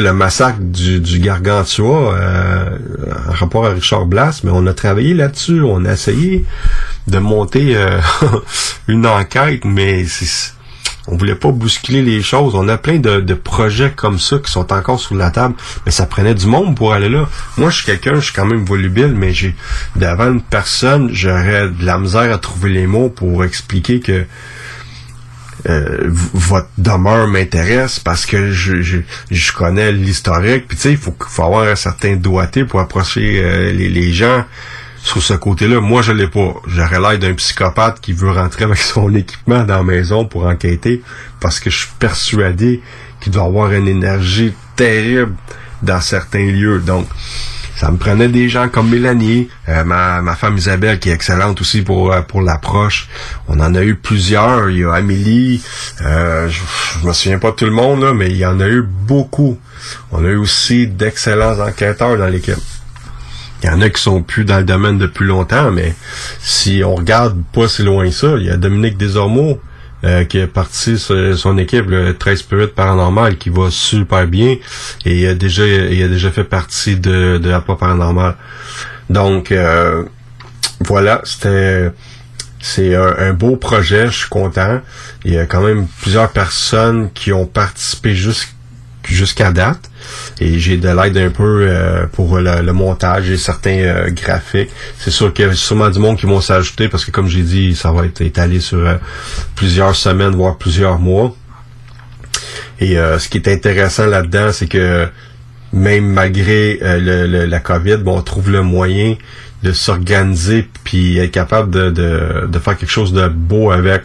le 0.00 0.12
massacre 0.12 0.58
du, 0.60 1.00
du 1.00 1.18
Gargantua 1.20 2.14
euh, 2.14 2.78
en 3.28 3.32
rapport 3.32 3.66
à 3.66 3.70
Richard 3.70 4.06
Blas, 4.06 4.40
mais 4.44 4.50
on 4.52 4.66
a 4.66 4.74
travaillé 4.74 5.14
là-dessus, 5.14 5.62
on 5.62 5.84
a 5.84 5.92
essayé 5.92 6.44
de 7.06 7.18
monter 7.18 7.76
euh, 7.76 8.00
une 8.88 9.06
enquête, 9.06 9.64
mais 9.64 10.04
on 11.08 11.16
voulait 11.16 11.36
pas 11.36 11.50
bousculer 11.52 12.02
les 12.02 12.20
choses. 12.22 12.54
On 12.54 12.68
a 12.68 12.76
plein 12.76 12.98
de, 12.98 13.20
de, 13.20 13.34
projets 13.34 13.92
comme 13.94 14.18
ça 14.18 14.38
qui 14.38 14.50
sont 14.50 14.72
encore 14.72 15.00
sur 15.00 15.14
la 15.14 15.30
table, 15.30 15.54
mais 15.84 15.92
ça 15.92 16.06
prenait 16.06 16.34
du 16.34 16.46
monde 16.46 16.76
pour 16.76 16.92
aller 16.92 17.08
là. 17.08 17.28
Moi, 17.56 17.70
je 17.70 17.76
suis 17.76 17.86
quelqu'un, 17.86 18.16
je 18.16 18.26
suis 18.26 18.34
quand 18.34 18.46
même 18.46 18.64
volubile, 18.64 19.14
mais 19.16 19.32
j'ai 19.32 19.54
devant 19.94 20.32
une 20.32 20.42
personne, 20.42 21.10
j'aurais 21.12 21.68
de 21.68 21.84
la 21.84 21.98
misère 21.98 22.32
à 22.34 22.38
trouver 22.38 22.70
les 22.70 22.86
mots 22.86 23.08
pour 23.08 23.44
expliquer 23.44 24.00
que 24.00 24.26
euh, 25.68 26.08
votre 26.08 26.68
demeure 26.78 27.26
m'intéresse 27.26 27.98
parce 27.98 28.26
que 28.26 28.50
je, 28.52 28.82
je, 28.82 29.52
connais 29.52 29.90
l'historique. 29.90 30.68
Puis 30.68 30.76
tu 30.76 30.82
sais, 30.82 30.90
il 30.92 30.96
faut, 30.96 31.14
faut 31.28 31.42
avoir 31.42 31.66
un 31.66 31.76
certain 31.76 32.16
doigté 32.16 32.64
pour 32.64 32.80
approcher 32.80 33.40
euh, 33.42 33.72
les, 33.72 33.88
les 33.88 34.12
gens 34.12 34.44
sur 34.98 35.22
ce 35.22 35.34
côté-là. 35.34 35.80
Moi, 35.80 36.02
je 36.02 36.12
l'ai 36.12 36.28
pas. 36.28 36.54
J'aurais 36.66 37.00
l'air 37.00 37.18
d'un 37.18 37.34
psychopathe 37.34 38.00
qui 38.00 38.12
veut 38.12 38.30
rentrer 38.30 38.64
avec 38.64 38.78
son 38.78 39.14
équipement 39.14 39.64
dans 39.64 39.78
la 39.78 39.82
maison 39.82 40.24
pour 40.24 40.46
enquêter 40.46 41.02
parce 41.40 41.60
que 41.60 41.70
je 41.70 41.78
suis 41.78 41.94
persuadé 41.98 42.80
qu'il 43.20 43.32
doit 43.32 43.44
avoir 43.44 43.72
une 43.72 43.88
énergie 43.88 44.52
terrible 44.76 45.34
dans 45.82 46.00
certains 46.00 46.46
lieux. 46.46 46.80
Donc, 46.80 47.06
ça 47.76 47.90
me 47.90 47.98
prenait 47.98 48.28
des 48.28 48.48
gens 48.48 48.68
comme 48.70 48.88
Mélanie, 48.88 49.48
euh, 49.68 49.84
ma, 49.84 50.22
ma 50.22 50.34
femme 50.34 50.56
Isabelle 50.56 50.98
qui 50.98 51.10
est 51.10 51.12
excellente 51.12 51.60
aussi 51.60 51.82
pour 51.82 52.10
euh, 52.10 52.22
pour 52.22 52.40
l'approche. 52.40 53.08
On 53.48 53.60
en 53.60 53.74
a 53.74 53.82
eu 53.82 53.94
plusieurs. 53.94 54.70
Il 54.70 54.78
y 54.78 54.84
a 54.84 54.94
Amélie, 54.94 55.62
euh, 56.00 56.48
je, 56.48 56.60
je, 57.00 57.06
me 57.06 57.12
souviens 57.12 57.38
pas 57.38 57.50
de 57.50 57.56
tout 57.56 57.66
le 57.66 57.72
monde 57.72 58.02
là, 58.02 58.14
mais 58.14 58.30
il 58.30 58.36
y 58.38 58.46
en 58.46 58.60
a 58.60 58.66
eu 58.66 58.82
beaucoup. 58.82 59.58
On 60.10 60.24
a 60.24 60.28
eu 60.28 60.36
aussi 60.36 60.86
d'excellents 60.86 61.60
enquêteurs 61.60 62.16
dans 62.16 62.28
l'équipe. 62.28 62.56
Il 63.62 63.66
y 63.66 63.72
en 63.72 63.80
a 63.82 63.90
qui 63.90 64.00
sont 64.00 64.22
plus 64.22 64.44
dans 64.44 64.58
le 64.58 64.64
domaine 64.64 64.96
depuis 64.96 65.26
longtemps, 65.26 65.70
mais 65.70 65.94
si 66.40 66.82
on 66.84 66.94
regarde 66.94 67.42
pas 67.52 67.68
si 67.68 67.82
loin 67.82 68.10
ça, 68.10 68.36
il 68.38 68.46
y 68.46 68.50
a 68.50 68.56
Dominique 68.56 68.96
Desormeaux, 68.96 69.60
euh, 70.06 70.24
qui 70.24 70.38
est 70.38 70.46
parti 70.46 70.98
son 70.98 71.58
équipe, 71.58 71.86
le 71.86 72.16
13 72.16 72.38
Spirit 72.38 72.68
Paranormal, 72.68 73.36
qui 73.38 73.50
va 73.50 73.70
super 73.70 74.26
bien 74.26 74.56
et 75.04 75.20
il 75.20 75.26
a 75.26 75.34
déjà, 75.34 75.66
il 75.66 76.02
a 76.02 76.08
déjà 76.08 76.30
fait 76.30 76.44
partie 76.44 76.96
de, 76.96 77.38
de 77.38 77.50
Apa 77.50 77.74
Paranormal. 77.74 78.36
Donc 79.10 79.50
euh, 79.50 80.04
voilà, 80.80 81.20
c'était 81.24 81.90
c'est 82.60 82.94
un, 82.94 83.32
beau 83.32 83.56
projet, 83.56 84.06
je 84.06 84.18
suis 84.18 84.28
content. 84.28 84.80
Il 85.24 85.34
y 85.34 85.38
a 85.38 85.46
quand 85.46 85.60
même 85.60 85.86
plusieurs 86.00 86.30
personnes 86.30 87.10
qui 87.12 87.32
ont 87.32 87.46
participé 87.46 88.14
jusqu'à 89.04 89.52
date 89.52 89.90
et 90.40 90.58
j'ai 90.58 90.76
de 90.76 90.88
l'aide 90.88 91.16
un 91.16 91.30
peu 91.30 91.66
euh, 91.66 92.06
pour 92.12 92.38
le, 92.38 92.72
montage 92.72 93.30
et 93.30 93.36
certains 93.38 93.78
euh, 93.78 94.10
graphiques. 94.10 94.68
C'est 94.98 95.10
sûr 95.10 95.32
qu'il 95.32 95.46
y 95.46 95.48
a 95.48 95.52
sûrement 95.54 95.88
du 95.88 95.98
monde 95.98 96.18
qui 96.18 96.26
vont 96.26 96.42
s'ajouter 96.42 96.88
parce 96.88 97.04
que 97.04 97.10
comme 97.10 97.26
j'ai 97.26 97.42
dit, 97.42 97.74
ça 97.74 97.90
va 97.90 98.04
être 98.04 98.20
étalé 98.20 98.60
sur 98.60 98.78
euh, 98.78 98.96
plusieurs 99.54 99.96
semaines, 99.96 100.34
voire 100.34 100.58
plusieurs 100.58 100.98
mois. 100.98 101.34
Et 102.78 102.96
ce 102.96 103.30
qui 103.30 103.38
est 103.38 103.48
intéressant 103.48 104.04
là-dedans, 104.04 104.52
c'est 104.52 104.66
que 104.66 105.08
même 105.72 106.04
malgré 106.04 106.78
la 106.78 107.58
COVID, 107.58 107.96
bon, 107.96 108.18
on 108.18 108.22
trouve 108.22 108.50
le 108.50 108.60
moyen 108.60 109.14
de 109.62 109.72
s'organiser 109.72 110.68
puis 110.84 111.16
être 111.16 111.30
capable 111.30 111.70
de, 111.70 112.58
faire 112.62 112.76
quelque 112.76 112.90
chose 112.90 113.14
de 113.14 113.28
beau 113.28 113.70
avec 113.70 114.02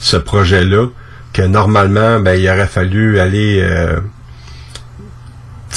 ce 0.00 0.16
projet-là 0.16 0.86
que 1.34 1.42
normalement 1.42 2.18
ben 2.18 2.40
il 2.40 2.48
aurait 2.48 2.66
fallu 2.66 3.20
aller 3.20 3.62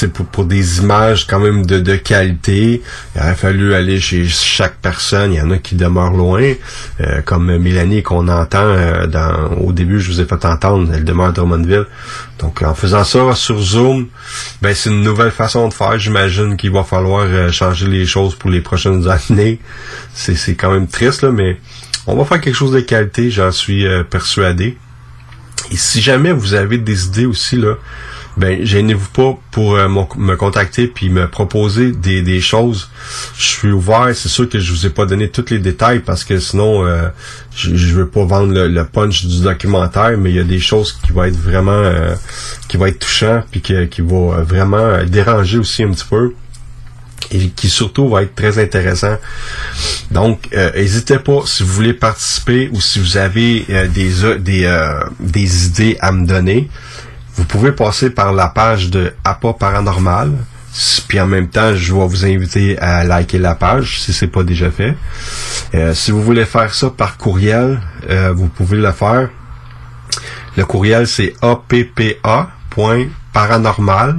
pour, 0.05 0.25
pour 0.27 0.45
des 0.45 0.79
images 0.79 1.25
quand 1.25 1.39
même 1.39 1.65
de, 1.65 1.79
de 1.79 1.95
qualité, 1.95 2.81
il 3.15 3.21
aurait 3.21 3.35
fallu 3.35 3.73
aller 3.73 3.99
chez 3.99 4.27
chaque 4.27 4.75
personne. 4.75 5.33
Il 5.33 5.37
y 5.37 5.41
en 5.41 5.49
a 5.49 5.57
qui 5.57 5.75
demeurent 5.75 6.11
loin, 6.13 6.53
euh, 7.01 7.21
comme 7.23 7.57
Mélanie 7.57 8.03
qu'on 8.03 8.27
entend 8.27 8.59
euh, 8.59 9.07
dans 9.07 9.53
au 9.57 9.71
début, 9.71 9.99
je 9.99 10.11
vous 10.11 10.21
ai 10.21 10.25
fait 10.25 10.45
entendre, 10.45 10.91
elle 10.93 11.03
demeure 11.03 11.27
à 11.27 11.31
Drummondville. 11.31 11.85
Donc 12.39 12.61
en 12.61 12.75
faisant 12.75 13.03
ça 13.03 13.33
sur 13.33 13.59
Zoom, 13.59 14.07
ben 14.61 14.75
c'est 14.75 14.91
une 14.91 15.01
nouvelle 15.01 15.31
façon 15.31 15.67
de 15.67 15.73
faire. 15.73 15.97
J'imagine 15.97 16.55
qu'il 16.55 16.71
va 16.71 16.83
falloir 16.83 17.25
euh, 17.25 17.51
changer 17.51 17.87
les 17.87 18.05
choses 18.05 18.35
pour 18.35 18.51
les 18.51 18.61
prochaines 18.61 19.07
années. 19.29 19.59
C'est, 20.13 20.55
quand 20.55 20.71
même 20.71 20.87
triste, 20.87 21.23
là, 21.23 21.31
mais 21.31 21.57
on 22.05 22.15
va 22.15 22.25
faire 22.25 22.39
quelque 22.39 22.55
chose 22.55 22.71
de 22.71 22.79
qualité, 22.81 23.31
j'en 23.31 23.51
suis 23.51 23.85
persuadé. 24.09 24.77
Et 25.71 25.75
si 25.75 26.01
jamais 26.01 26.31
vous 26.31 26.53
avez 26.53 26.77
des 26.77 27.07
idées 27.07 27.25
aussi, 27.25 27.57
là, 27.57 27.75
ben 28.37 28.63
gênez-vous 28.63 29.09
pas 29.09 29.37
pour 29.51 29.75
euh, 29.75 29.87
me 29.89 30.35
contacter 30.35 30.87
puis 30.87 31.09
me 31.09 31.27
proposer 31.27 31.91
des, 31.91 32.21
des 32.21 32.39
choses. 32.39 32.89
Je 33.35 33.43
suis 33.43 33.71
ouvert. 33.71 34.09
C'est 34.13 34.29
sûr 34.29 34.47
que 34.47 34.59
je 34.59 34.71
vous 34.71 34.85
ai 34.85 34.91
pas 34.91 35.07
donné 35.07 35.29
tous 35.29 35.49
les 35.49 35.57
détails 35.57 35.99
parce 36.01 36.23
que 36.23 36.39
sinon 36.39 36.85
euh, 36.85 37.09
je, 37.55 37.75
je 37.75 37.93
veux 37.95 38.07
pas 38.07 38.25
vendre 38.25 38.53
le, 38.53 38.85
punch 38.85 39.25
du 39.25 39.41
documentaire, 39.41 40.17
mais 40.17 40.29
il 40.29 40.35
y 40.35 40.39
a 40.39 40.43
des 40.43 40.59
choses 40.59 40.93
qui 41.03 41.11
vont 41.11 41.23
être 41.23 41.35
vraiment 41.35 41.71
euh, 41.71 42.13
qui 42.67 42.77
vont 42.77 42.85
être 42.85 42.99
touchant 42.99 43.43
puis 43.49 43.61
qui, 43.61 43.87
qui 43.87 44.01
vont 44.01 44.29
vraiment 44.43 45.03
déranger 45.05 45.57
aussi 45.57 45.83
un 45.83 45.91
petit 45.91 46.05
peu 46.07 46.33
et 47.31 47.49
qui 47.49 47.69
surtout 47.69 48.07
va 48.07 48.21
être 48.21 48.35
très 48.35 48.59
intéressant. 48.59 49.17
Donc, 50.11 50.47
n'hésitez 50.53 51.19
pas 51.19 51.41
si 51.45 51.63
vous 51.63 51.73
voulez 51.73 51.93
participer 51.93 52.69
ou 52.71 52.79
si 52.79 52.99
vous 52.99 53.17
avez 53.17 53.65
des 53.93 54.37
des, 54.39 54.89
des 55.19 55.65
idées 55.65 55.97
à 55.99 56.11
me 56.11 56.25
donner. 56.25 56.69
Vous 57.37 57.45
pouvez 57.45 57.71
passer 57.71 58.09
par 58.09 58.33
la 58.33 58.47
page 58.47 58.89
de 58.89 59.13
APA 59.23 59.53
Paranormal. 59.53 60.33
Puis 61.07 61.19
en 61.19 61.27
même 61.27 61.49
temps, 61.49 61.75
je 61.75 61.93
vais 61.93 62.07
vous 62.07 62.25
inviter 62.25 62.79
à 62.79 63.03
liker 63.03 63.37
la 63.37 63.53
page 63.55 64.01
si 64.01 64.11
c'est 64.11 64.27
pas 64.27 64.43
déjà 64.43 64.71
fait. 64.71 64.97
Euh, 65.75 65.93
si 65.93 66.11
vous 66.11 66.21
voulez 66.21 66.45
faire 66.45 66.73
ça 66.73 66.89
par 66.89 67.17
courriel, 67.17 67.79
euh, 68.09 68.33
vous 68.35 68.47
pouvez 68.47 68.77
le 68.77 68.91
faire. 68.91 69.29
Le 70.55 70.65
courriel 70.65 71.07
c'est 71.07 71.33
appa.paranormal, 71.41 74.17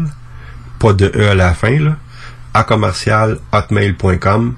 pas 0.79 0.93
de 0.93 1.11
e 1.15 1.31
à 1.31 1.35
la 1.35 1.55
fin 1.55 1.79
là, 1.79 1.97
à 2.55 2.65
commercial 2.65 3.39
hotmail.com. 3.53 4.55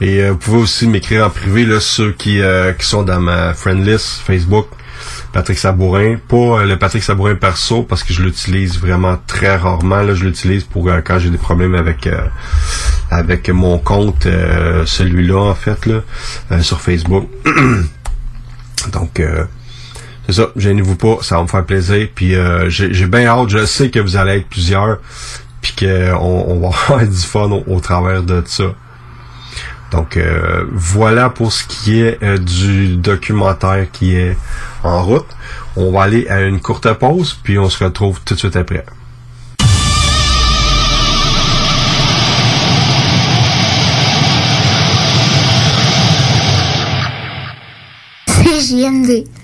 Et 0.00 0.22
euh, 0.22 0.30
vous 0.32 0.38
pouvez 0.38 0.58
aussi 0.58 0.88
m'écrire 0.88 1.26
en 1.26 1.30
privé 1.30 1.64
là 1.64 1.78
ceux 1.80 2.12
qui, 2.12 2.40
qui 2.78 2.86
sont 2.86 3.02
dans 3.02 3.20
ma 3.20 3.54
friend 3.54 3.86
list 3.86 4.20
Facebook. 4.26 4.68
Patrick 5.34 5.58
Sabourin. 5.58 6.16
Pas 6.28 6.36
euh, 6.36 6.64
le 6.64 6.78
Patrick 6.78 7.02
Sabourin 7.02 7.34
perso 7.34 7.82
parce 7.82 8.04
que 8.04 8.14
je 8.14 8.22
l'utilise 8.22 8.78
vraiment 8.78 9.18
très 9.26 9.56
rarement. 9.56 10.14
Je 10.14 10.24
l'utilise 10.24 10.62
pour 10.62 10.88
euh, 10.88 11.00
quand 11.04 11.18
j'ai 11.18 11.28
des 11.28 11.38
problèmes 11.38 11.74
avec 11.74 12.06
euh, 12.06 13.52
mon 13.52 13.78
compte, 13.78 14.28
celui-là 14.86 15.50
en 15.50 15.54
fait 15.56 15.86
là, 15.86 16.02
sur 16.62 16.80
Facebook. 16.80 17.28
Donc 18.92 19.20
c'est 20.26 20.32
ça, 20.32 20.48
gênez-vous 20.56 20.96
pas, 20.96 21.18
ça 21.22 21.36
va 21.36 21.42
me 21.42 21.48
faire 21.48 21.64
plaisir. 21.64 22.08
Puis 22.14 22.34
j'ai 22.68 23.06
bien 23.06 23.26
hâte, 23.26 23.48
je 23.48 23.66
sais 23.66 23.90
que 23.90 23.98
vous 23.98 24.16
allez 24.16 24.38
être 24.38 24.48
plusieurs, 24.48 24.98
puis 25.60 25.74
qu'on 25.78 26.14
on 26.16 26.60
va 26.60 26.76
avoir 26.86 27.06
du 27.06 27.16
fun 27.16 27.50
au, 27.66 27.80
travers 27.80 28.22
de 28.22 28.42
ça. 28.46 28.74
Donc 29.90 30.18
voilà 30.72 31.28
pour 31.30 31.52
ce 31.52 31.64
qui 31.64 32.00
est 32.00 32.38
du 32.38 32.96
documentaire 32.96 33.86
qui 33.90 34.14
est 34.14 34.36
en 34.84 35.02
route. 35.02 35.26
On 35.76 35.90
va 35.92 36.02
aller 36.02 36.28
à 36.28 36.42
une 36.42 36.60
courte 36.60 36.92
pause, 36.94 37.38
puis 37.42 37.58
on 37.58 37.68
se 37.68 37.82
retrouve 37.82 38.20
tout 38.24 38.34
de 38.34 38.38
suite 38.38 38.56
après. 38.56 38.84
CJMD 48.26 49.43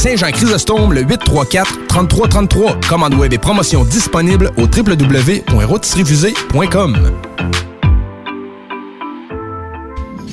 Saint-Jean-Chrysostome, 0.01 0.93
le 0.93 1.03
834-3333. 1.03 2.87
Commande 2.87 3.13
web 3.13 3.33
et 3.33 3.37
promotion 3.37 3.85
disponible 3.85 4.49
au 4.57 4.63
www.rotisseriefusée.com. 4.63 6.97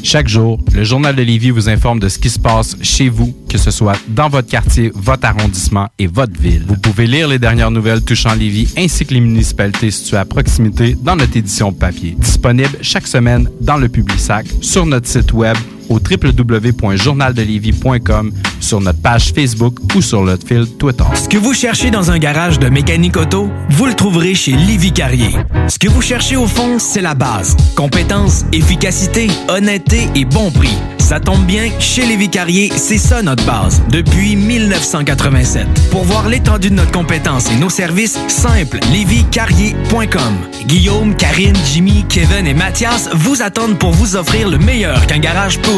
Chaque 0.03 0.27
jour, 0.27 0.59
le 0.73 0.85
Journal 0.85 1.15
de 1.15 1.21
Lévis 1.21 1.51
vous 1.51 1.69
informe 1.69 2.01
de 2.01 2.09
ce 2.09 2.19
qui 2.19 2.31
se 2.31 2.39
passe 2.39 2.79
chez 2.81 3.11
vous, 3.11 3.37
que 3.51 3.59
ce 3.59 3.71
soit 3.71 3.99
dans 4.09 4.31
votre 4.31 4.49
quartier, 4.49 4.91
votre 4.95 5.27
arrondissement 5.27 5.89
et 5.99 6.07
votre 6.07 6.41
ville. 6.41 6.65
Vous 6.67 6.79
pouvez 6.79 7.07
lire 7.07 7.29
les 7.29 7.39
dernières 7.39 7.71
nouvelles 7.71 8.03
touchant 8.03 8.33
Lévis 8.33 8.73
ainsi 8.79 9.05
que 9.05 9.13
les 9.13 9.21
municipalités 9.21 9.91
situées 9.91 10.17
à 10.17 10.25
proximité 10.25 10.97
dans 10.99 11.15
notre 11.15 11.37
édition 11.37 11.75
papier. 11.75 12.17
Disponible 12.19 12.79
chaque 12.81 13.07
semaine 13.07 13.51
dans 13.61 13.77
le 13.77 13.91
Publisac, 13.91 14.47
sur 14.63 14.87
notre 14.87 15.09
site 15.09 15.35
web 15.35 15.59
au 15.89 15.99
www.journaldelévis.com, 15.99 18.33
sur 18.61 18.81
notre 18.81 19.01
page 19.01 19.33
Facebook 19.35 19.79
ou 19.95 20.03
sur 20.03 20.23
notre 20.23 20.47
fil 20.47 20.67
Twitter. 20.79 21.05
Ce 21.15 21.29
que 21.29 21.39
vous 21.39 21.55
cherchez 21.55 21.91
dans 21.91 22.11
un 22.11 22.19
garage 22.19 22.59
de 22.59 22.69
mécanique 22.69 23.17
auto, 23.17 23.49
vous 23.71 23.87
le 23.87 23.95
trouverez 23.95 24.35
chez 24.35 24.53
Livy 24.53 24.93
Carrier. 24.93 25.31
Ce 25.69 25.79
que 25.79 25.89
vous 25.89 26.03
cherchez 26.03 26.37
au 26.37 26.47
fond, 26.47 26.79
c'est 26.79 27.03
la 27.03 27.15
base. 27.15 27.57
Compétence, 27.77 28.45
efficacité, 28.53 29.29
honnêteté 29.49 30.09
et 30.15 30.25
bon 30.25 30.51
prix. 30.51 30.77
Ça 31.09 31.21
tombe 31.21 31.47
bien, 31.47 31.71
chez 31.79 32.05
Lévi 32.05 32.29
Carrier, 32.29 32.71
c'est 32.77 32.99
ça 32.99 33.23
notre 33.23 33.43
base, 33.47 33.81
depuis 33.89 34.37
1987. 34.37 35.67
Pour 35.91 36.05
voir 36.05 36.29
l'étendue 36.29 36.69
de 36.69 36.75
notre 36.75 36.93
compétence 36.93 37.51
et 37.51 37.57
nos 37.57 37.71
services, 37.71 38.19
simple, 38.29 38.79
lévicarrier.com. 38.93 40.37
Guillaume, 40.67 41.17
Karine, 41.17 41.57
Jimmy, 41.65 42.05
Kevin 42.11 42.47
et 42.47 42.53
Mathias 42.53 43.09
vous 43.15 43.41
attendent 43.41 43.79
pour 43.79 43.93
vous 43.93 44.17
offrir 44.17 44.51
le 44.51 44.59
meilleur 44.59 45.07
qu'un 45.07 45.19
garage 45.19 45.59
peut 45.61 45.71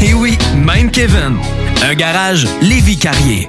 Et 0.00 0.14
oui, 0.14 0.38
même 0.54 0.90
Kevin. 0.92 1.38
Un 1.82 1.94
garage 1.94 2.46
Lévi 2.62 2.98
Carrier. 2.98 3.48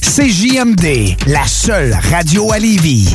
CJMD, 0.00 1.16
la 1.26 1.46
seule 1.46 1.98
radio 2.10 2.52
à 2.52 2.58
Lévis. 2.58 3.14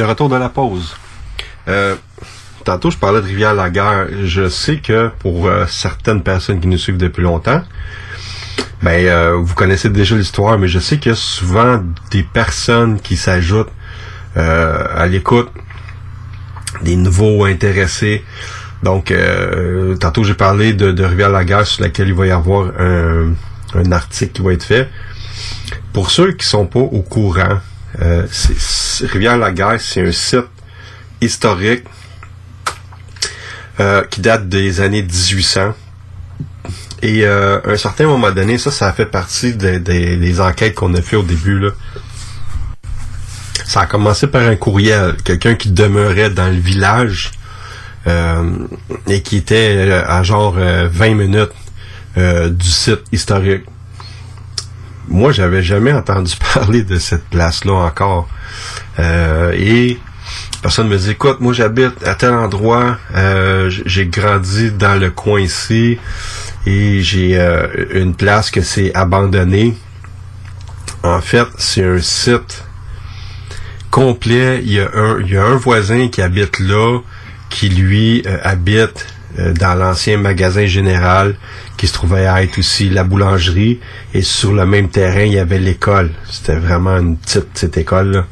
De 0.00 0.04
retour 0.06 0.30
de 0.30 0.36
la 0.36 0.48
pause. 0.48 0.96
Euh, 1.68 1.94
tantôt, 2.64 2.90
je 2.90 2.96
parlais 2.96 3.20
de 3.20 3.26
Rivière-la-Guerre. 3.26 4.06
Je 4.24 4.48
sais 4.48 4.78
que 4.78 5.10
pour 5.18 5.46
euh, 5.46 5.66
certaines 5.68 6.22
personnes 6.22 6.58
qui 6.58 6.68
nous 6.68 6.78
suivent 6.78 6.96
depuis 6.96 7.20
longtemps, 7.20 7.62
ben 8.82 9.04
euh, 9.04 9.36
vous 9.36 9.54
connaissez 9.54 9.90
déjà 9.90 10.16
l'histoire, 10.16 10.58
mais 10.58 10.68
je 10.68 10.78
sais 10.78 10.96
qu'il 10.96 11.10
y 11.10 11.12
a 11.12 11.16
souvent 11.18 11.84
des 12.10 12.22
personnes 12.22 12.98
qui 12.98 13.18
s'ajoutent 13.18 13.68
à 14.36 15.06
l'écoute, 15.06 15.50
des 16.80 16.96
nouveaux 16.96 17.44
intéressés. 17.44 18.24
Donc, 18.82 19.12
tantôt 20.00 20.24
j'ai 20.24 20.32
parlé 20.32 20.72
de, 20.72 20.92
de 20.92 21.04
Rivière-la-Guerre 21.04 21.66
sur 21.66 21.82
laquelle 21.82 22.08
il 22.08 22.14
va 22.14 22.26
y 22.26 22.30
avoir 22.30 22.70
un, 22.78 23.34
un 23.74 23.92
article 23.92 24.32
qui 24.32 24.40
va 24.40 24.54
être 24.54 24.64
fait. 24.64 24.88
Pour 25.92 26.10
ceux 26.10 26.32
qui 26.32 26.46
sont 26.46 26.64
pas 26.64 26.80
au 26.80 27.02
courant, 27.02 27.60
euh, 28.00 28.26
Rivière-la-Guerre, 29.02 29.80
c'est 29.80 30.06
un 30.06 30.12
site 30.12 30.46
historique 31.20 31.84
euh, 33.80 34.04
qui 34.10 34.20
date 34.20 34.48
des 34.48 34.80
années 34.80 35.02
1800. 35.02 35.74
Et 37.02 37.24
euh, 37.24 37.60
à 37.64 37.70
un 37.70 37.76
certain 37.76 38.06
moment 38.06 38.30
donné, 38.30 38.58
ça, 38.58 38.70
ça 38.70 38.92
fait 38.92 39.06
partie 39.06 39.54
des- 39.54 39.80
des- 39.80 40.40
enquêtes 40.40 40.74
qu'on 40.74 40.92
a 40.94 41.00
fait 41.00 41.16
au 41.16 41.22
début. 41.22 41.58
Là. 41.58 41.70
Ça 43.64 43.80
a 43.82 43.86
commencé 43.86 44.26
par 44.26 44.42
un 44.42 44.56
courriel, 44.56 45.16
quelqu'un 45.24 45.54
qui 45.54 45.70
demeurait 45.70 46.30
dans 46.30 46.48
le 46.48 46.58
village 46.58 47.30
euh, 48.06 48.50
et 49.06 49.22
qui 49.22 49.36
était 49.38 49.74
euh, 49.76 50.04
à 50.06 50.22
genre 50.22 50.56
euh, 50.58 50.88
20 50.92 51.14
minutes 51.14 51.50
euh, 52.18 52.50
du 52.50 52.68
site 52.68 53.00
historique. 53.12 53.64
Moi, 55.10 55.32
j'avais 55.32 55.62
jamais 55.64 55.92
entendu 55.92 56.34
parler 56.54 56.84
de 56.84 56.96
cette 56.96 57.24
place-là 57.24 57.72
encore. 57.72 58.28
Euh, 59.00 59.52
et 59.56 59.98
personne 60.62 60.88
me 60.88 60.96
dit, 60.96 61.10
écoute, 61.10 61.40
moi 61.40 61.52
j'habite 61.52 62.06
à 62.06 62.14
tel 62.14 62.32
endroit, 62.32 62.98
euh, 63.16 63.70
j'ai 63.86 64.06
grandi 64.06 64.70
dans 64.70 65.00
le 65.00 65.10
coin 65.10 65.40
ici 65.40 65.98
et 66.66 67.00
j'ai 67.00 67.40
euh, 67.40 67.66
une 67.92 68.14
place 68.14 68.50
que 68.50 68.60
c'est 68.60 68.94
abandonné. 68.94 69.76
En 71.02 71.20
fait, 71.20 71.46
c'est 71.58 71.84
un 71.84 71.98
site 71.98 72.64
complet. 73.90 74.60
Il 74.62 74.72
y 74.72 74.80
a 74.80 74.90
un, 74.94 75.56
voisin 75.56 76.08
qui 76.08 76.22
habite 76.22 76.60
là, 76.60 77.00
qui 77.48 77.68
lui 77.68 78.22
habite 78.44 79.06
dans 79.52 79.74
l'ancien 79.74 80.18
magasin 80.18 80.66
général 80.66 81.34
qui 81.76 81.86
se 81.86 81.92
trouvait 81.92 82.26
à 82.26 82.42
être 82.42 82.58
aussi 82.58 82.90
la 82.90 83.04
boulangerie. 83.04 83.80
Et 84.14 84.22
sur 84.22 84.52
le 84.52 84.66
même 84.66 84.88
terrain, 84.88 85.22
il 85.22 85.32
y 85.32 85.38
avait 85.38 85.58
l'école. 85.58 86.10
C'était 86.28 86.56
vraiment 86.56 86.98
une 86.98 87.16
petite, 87.16 87.50
petite 87.52 87.76
école. 87.78 88.10
Là. 88.12 88.24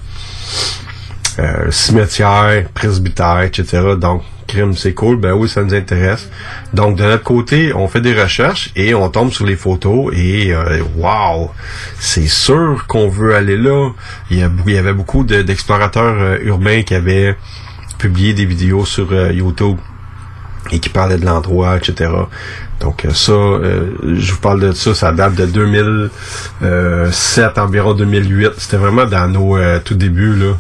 Euh, 1.38 1.70
cimetière, 1.70 2.68
presbytère, 2.74 3.42
etc. 3.42 3.94
Donc, 4.00 4.22
crime, 4.48 4.74
c'est 4.74 4.92
cool. 4.92 5.16
Ben 5.18 5.32
oui, 5.34 5.48
ça 5.48 5.62
nous 5.62 5.72
intéresse. 5.74 6.28
Donc, 6.74 6.96
de 6.96 7.04
notre 7.04 7.22
côté, 7.22 7.72
on 7.74 7.86
fait 7.86 8.00
des 8.00 8.20
recherches 8.20 8.70
et 8.74 8.92
on 8.92 9.09
tombe 9.09 9.30
sur 9.30 9.46
les 9.46 9.54
photos 9.54 10.12
et 10.16 10.52
euh, 10.52 10.80
wow, 10.96 11.50
c'est 12.00 12.26
sûr 12.26 12.86
qu'on 12.88 13.09
veut 13.09 13.36
aller 13.36 13.56
là. 13.56 13.90
Il 14.30 14.38
y, 14.38 14.76
avait 14.78 14.92
beaucoup 14.94 15.22
de- 15.22 15.42
d'explorateurs 15.42 16.16
euh, 16.18 16.38
urbains 16.42 16.82
qui 16.82 16.94
avaient 16.94 17.36
publié 17.98 18.32
des 18.32 18.44
vidéos 18.46 18.84
sur 18.84 19.12
euh, 19.12 19.32
YouTube 19.32 19.76
et 20.70 20.80
qui 20.80 20.88
parlaient 20.88 21.18
de 21.18 21.26
l'endroit, 21.26 21.76
etc. 21.76 22.10
Donc 22.80 23.04
euh, 23.04 23.10
ça, 23.10 23.32
euh, 23.32 23.90
je 24.02 24.32
vous 24.32 24.40
parle 24.40 24.60
de 24.60 24.72
ça, 24.72 24.94
ça 24.94 25.12
date 25.12 25.34
de 25.34 25.46
2007, 25.46 27.58
environ 27.58 27.94
2008. 27.94 28.52
C'était 28.58 28.76
vraiment 28.76 29.06
dans 29.06 29.28
nos 29.28 29.56
euh, 29.56 29.80
tout 29.84 29.94
débuts, 29.94 30.36
là. 30.36 30.54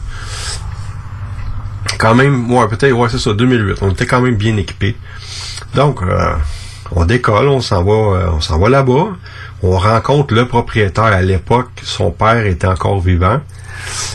Quand 1.98 2.14
même, 2.14 2.50
ouais, 2.52 2.68
peut-être, 2.68 2.92
ouais, 2.92 3.08
c'est 3.08 3.18
ça, 3.18 3.32
2008. 3.32 3.78
On 3.82 3.90
était 3.90 4.06
quand 4.06 4.20
même 4.20 4.36
bien 4.36 4.56
équipés. 4.56 4.96
Donc, 5.74 6.02
euh, 6.02 6.34
on 6.92 7.04
décolle, 7.04 7.48
on 7.48 7.60
s'en 7.60 7.82
va, 7.82 7.92
euh, 7.92 8.30
on 8.32 8.40
s'en 8.40 8.58
va 8.58 8.68
là-bas. 8.68 9.08
On 9.62 9.76
rencontre 9.76 10.34
le 10.34 10.46
propriétaire 10.46 11.04
à 11.04 11.22
l'époque. 11.22 11.70
Son 11.82 12.10
père 12.10 12.46
était 12.46 12.66
encore 12.66 13.00
vivant. 13.00 13.40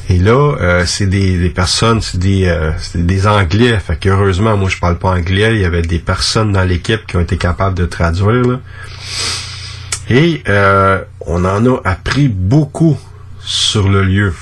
Et 0.10 0.20
là, 0.20 0.56
euh, 0.60 0.84
c'est 0.86 1.08
des, 1.08 1.38
des 1.38 1.50
personnes, 1.50 2.02
c'est 2.02 2.20
des, 2.20 2.46
euh, 2.46 2.72
c'est 2.80 3.06
des 3.06 3.28
Anglais. 3.28 3.80
Fait 3.80 3.98
qu'heureusement, 3.98 4.58
moi, 4.58 4.70
je 4.70 4.78
parle 4.78 4.98
pas 4.98 5.10
anglais. 5.10 5.56
Il 5.56 5.62
y 5.62 5.66
avait 5.66 5.82
des 5.82 6.00
personnes 6.00 6.52
dans 6.52 6.64
l'équipe 6.64 7.06
qui 7.08 7.18
ont 7.18 7.22
été 7.22 7.38
capables 7.38 7.78
de 7.78 7.86
traduire. 7.86 8.44
là. 8.44 8.60
Et 10.10 10.44
euh, 10.50 11.02
on 11.22 11.46
en 11.46 11.66
a 11.66 11.80
appris 11.86 12.28
beaucoup 12.28 12.98
sur 13.40 13.90
le 13.90 14.04
lieu. 14.04 14.34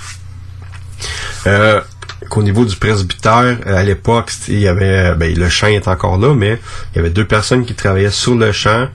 Euh, 1.48 1.82
qu'au 2.30 2.44
niveau 2.44 2.66
du 2.66 2.76
presbytère, 2.76 3.58
à 3.66 3.84
l'époque, 3.84 4.32
il 4.48 4.60
y 4.60 4.68
avait, 4.68 5.16
ben, 5.16 5.36
le 5.36 5.50
champ 5.50 5.68
est 5.68 5.88
encore 5.88 6.18
là, 6.18 6.34
mais 6.34 6.60
il 6.94 6.98
y 6.98 7.00
avait 7.00 7.10
deux 7.10 7.26
personnes 7.26 7.66
qui 7.66 7.74
travaillaient 7.74 8.12
sur 8.12 8.36
le 8.36 8.52
champ 8.52 8.88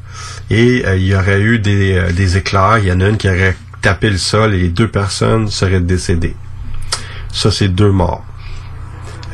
et 0.51 0.85
euh, 0.87 0.97
il 0.97 1.07
y 1.07 1.15
aurait 1.15 1.41
eu 1.41 1.59
des, 1.59 1.95
euh, 1.95 2.13
des 2.13 2.37
éclairs. 2.37 2.79
Il 2.79 2.89
y 2.89 2.93
en 2.93 3.01
a 3.01 3.09
une 3.09 3.17
qui 3.17 3.29
aurait 3.29 3.57
tapé 3.83 4.11
le 4.11 4.19
sol 4.19 4.55
et 4.55 4.69
deux 4.69 4.89
personnes 4.89 5.49
seraient 5.51 5.81
décédées. 5.81 6.37
Ça, 7.33 7.51
c'est 7.51 7.69
deux 7.69 7.91
morts. 7.93 8.25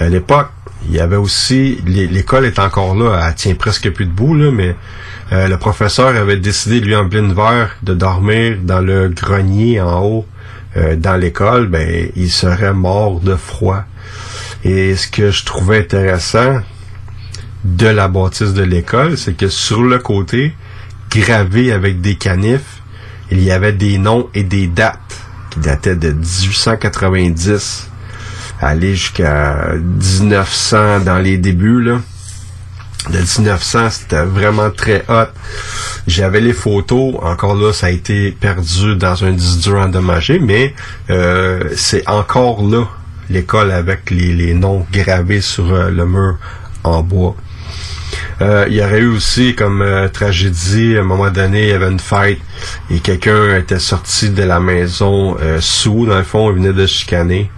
À 0.00 0.08
l'époque, 0.08 0.50
il 0.88 0.94
y 0.96 1.00
avait 1.00 1.16
aussi, 1.16 1.78
l'é- 1.86 2.08
l'école 2.08 2.44
est 2.44 2.58
encore 2.58 2.94
là, 2.96 3.24
elle 3.28 3.34
tient 3.34 3.54
presque 3.54 3.90
plus 3.90 4.06
debout, 4.06 4.34
là, 4.34 4.50
mais 4.50 4.74
euh, 5.30 5.46
le 5.48 5.56
professeur 5.56 6.08
avait 6.08 6.36
décidé, 6.36 6.80
lui, 6.80 6.96
en 6.96 7.08
plein 7.08 7.28
hiver, 7.28 7.76
de 7.82 7.94
dormir 7.94 8.58
dans 8.62 8.80
le 8.80 9.08
grenier 9.08 9.80
en 9.80 10.02
haut 10.02 10.26
euh, 10.76 10.96
dans 10.96 11.16
l'école, 11.16 11.68
ben, 11.68 12.10
il 12.16 12.30
serait 12.30 12.72
mort 12.74 13.20
de 13.20 13.36
froid. 13.36 13.84
Et 14.64 14.96
ce 14.96 15.06
que 15.08 15.30
je 15.30 15.44
trouvais 15.44 15.78
intéressant 15.80 16.60
de 17.64 17.86
la 17.86 18.08
bâtisse 18.08 18.52
de 18.54 18.62
l'école, 18.64 19.16
c'est 19.16 19.36
que 19.36 19.48
sur 19.48 19.82
le 19.82 19.98
côté, 19.98 20.52
gravé 21.10 21.72
avec 21.72 22.00
des 22.00 22.16
canifs, 22.16 22.81
il 23.32 23.42
y 23.42 23.50
avait 23.50 23.72
des 23.72 23.98
noms 23.98 24.28
et 24.34 24.42
des 24.42 24.66
dates 24.66 24.98
qui 25.50 25.60
dataient 25.60 25.96
de 25.96 26.10
1890 26.10 27.88
aller 28.60 28.94
jusqu'à 28.94 29.72
1900 29.74 31.00
dans 31.00 31.18
les 31.18 31.38
débuts 31.38 31.82
là. 31.82 32.00
De 33.10 33.18
1900, 33.18 33.90
c'était 33.90 34.22
vraiment 34.22 34.70
très 34.70 35.04
hot. 35.08 35.26
J'avais 36.06 36.40
les 36.40 36.52
photos, 36.52 37.16
encore 37.20 37.56
là, 37.56 37.72
ça 37.72 37.86
a 37.86 37.90
été 37.90 38.30
perdu 38.30 38.94
dans 38.94 39.24
un 39.24 39.32
disque 39.32 39.66
endommagé, 39.66 40.38
mais 40.38 40.72
euh, 41.10 41.64
c'est 41.74 42.08
encore 42.08 42.62
là 42.62 42.86
l'école 43.28 43.72
avec 43.72 44.10
les, 44.10 44.32
les 44.32 44.54
noms 44.54 44.86
gravés 44.92 45.40
sur 45.40 45.74
euh, 45.74 45.90
le 45.90 46.06
mur 46.06 46.36
en 46.84 47.02
bois. 47.02 47.34
Euh, 48.42 48.66
il 48.68 48.74
y 48.74 48.82
aurait 48.82 48.98
eu 48.98 49.06
aussi 49.06 49.54
comme 49.54 49.82
euh, 49.82 50.08
tragédie, 50.08 50.96
à 50.96 51.02
un 51.02 51.04
moment 51.04 51.30
donné, 51.30 51.62
il 51.62 51.68
y 51.68 51.72
avait 51.72 51.90
une 51.90 52.00
fête 52.00 52.38
et 52.90 52.98
quelqu'un 52.98 53.56
était 53.56 53.78
sorti 53.78 54.30
de 54.30 54.42
la 54.42 54.58
maison 54.58 55.36
euh, 55.40 55.60
sous, 55.60 56.06
dans 56.06 56.18
le 56.18 56.24
fond, 56.24 56.50
il 56.50 56.56
venait 56.56 56.72
de 56.72 56.86
chicaner. 56.86 57.52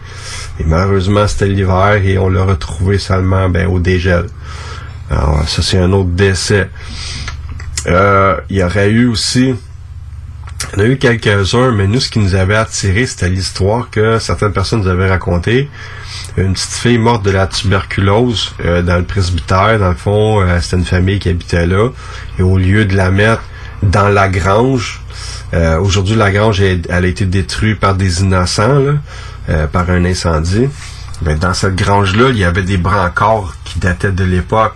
Et 0.61 0.64
malheureusement, 0.64 1.26
c'était 1.26 1.47
l'hiver 1.47 2.03
et 2.05 2.18
on 2.18 2.28
l'a 2.28 2.45
retrouvé 2.45 2.99
seulement 2.99 3.49
ben, 3.49 3.66
au 3.66 3.78
dégel. 3.78 4.26
Alors, 5.11 5.49
ça, 5.49 5.62
c'est 5.62 5.78
un 5.78 5.91
autre 5.93 6.11
décès. 6.11 6.68
Il 7.87 8.57
y 8.57 8.62
aurait 8.62 8.91
eu 8.91 9.07
aussi... 9.07 9.55
Il 10.76 10.80
y 10.80 10.82
en 10.82 10.86
a 10.86 10.88
eu 10.88 10.96
quelques-uns, 10.96 11.70
mais 11.70 11.86
nous, 11.86 12.00
ce 12.00 12.10
qui 12.10 12.18
nous 12.18 12.34
avait 12.34 12.56
attiré, 12.56 13.06
c'était 13.06 13.28
l'histoire 13.28 13.90
que 13.90 14.18
certaines 14.18 14.52
personnes 14.52 14.80
nous 14.80 14.88
avaient 14.88 15.08
raconté. 15.08 15.68
Une 16.36 16.54
petite 16.54 16.72
fille 16.72 16.98
morte 16.98 17.24
de 17.24 17.30
la 17.30 17.46
tuberculose 17.46 18.52
euh, 18.64 18.82
dans 18.82 18.96
le 18.96 19.04
presbytère, 19.04 19.78
dans 19.78 19.90
le 19.90 19.94
fond, 19.94 20.40
euh, 20.40 20.58
c'était 20.60 20.78
une 20.78 20.84
famille 20.84 21.20
qui 21.20 21.28
habitait 21.28 21.66
là. 21.66 21.90
Et 22.40 22.42
au 22.42 22.58
lieu 22.58 22.86
de 22.86 22.96
la 22.96 23.12
mettre 23.12 23.42
dans 23.84 24.08
la 24.08 24.28
grange, 24.28 25.00
euh, 25.52 25.78
aujourd'hui 25.78 26.16
la 26.16 26.32
grange 26.32 26.60
elle, 26.60 26.82
a 26.88 27.06
été 27.06 27.24
détruite 27.24 27.78
par 27.78 27.94
des 27.94 28.22
innocents, 28.22 28.80
là, 28.80 28.92
euh, 29.50 29.66
par 29.68 29.90
un 29.90 30.04
incendie. 30.04 30.68
Ben, 31.22 31.38
dans 31.38 31.54
cette 31.54 31.76
grange-là, 31.76 32.30
il 32.30 32.38
y 32.38 32.44
avait 32.44 32.64
des 32.64 32.78
brancards 32.78 33.54
qui 33.64 33.78
dataient 33.78 34.10
de 34.10 34.24
l'époque. 34.24 34.74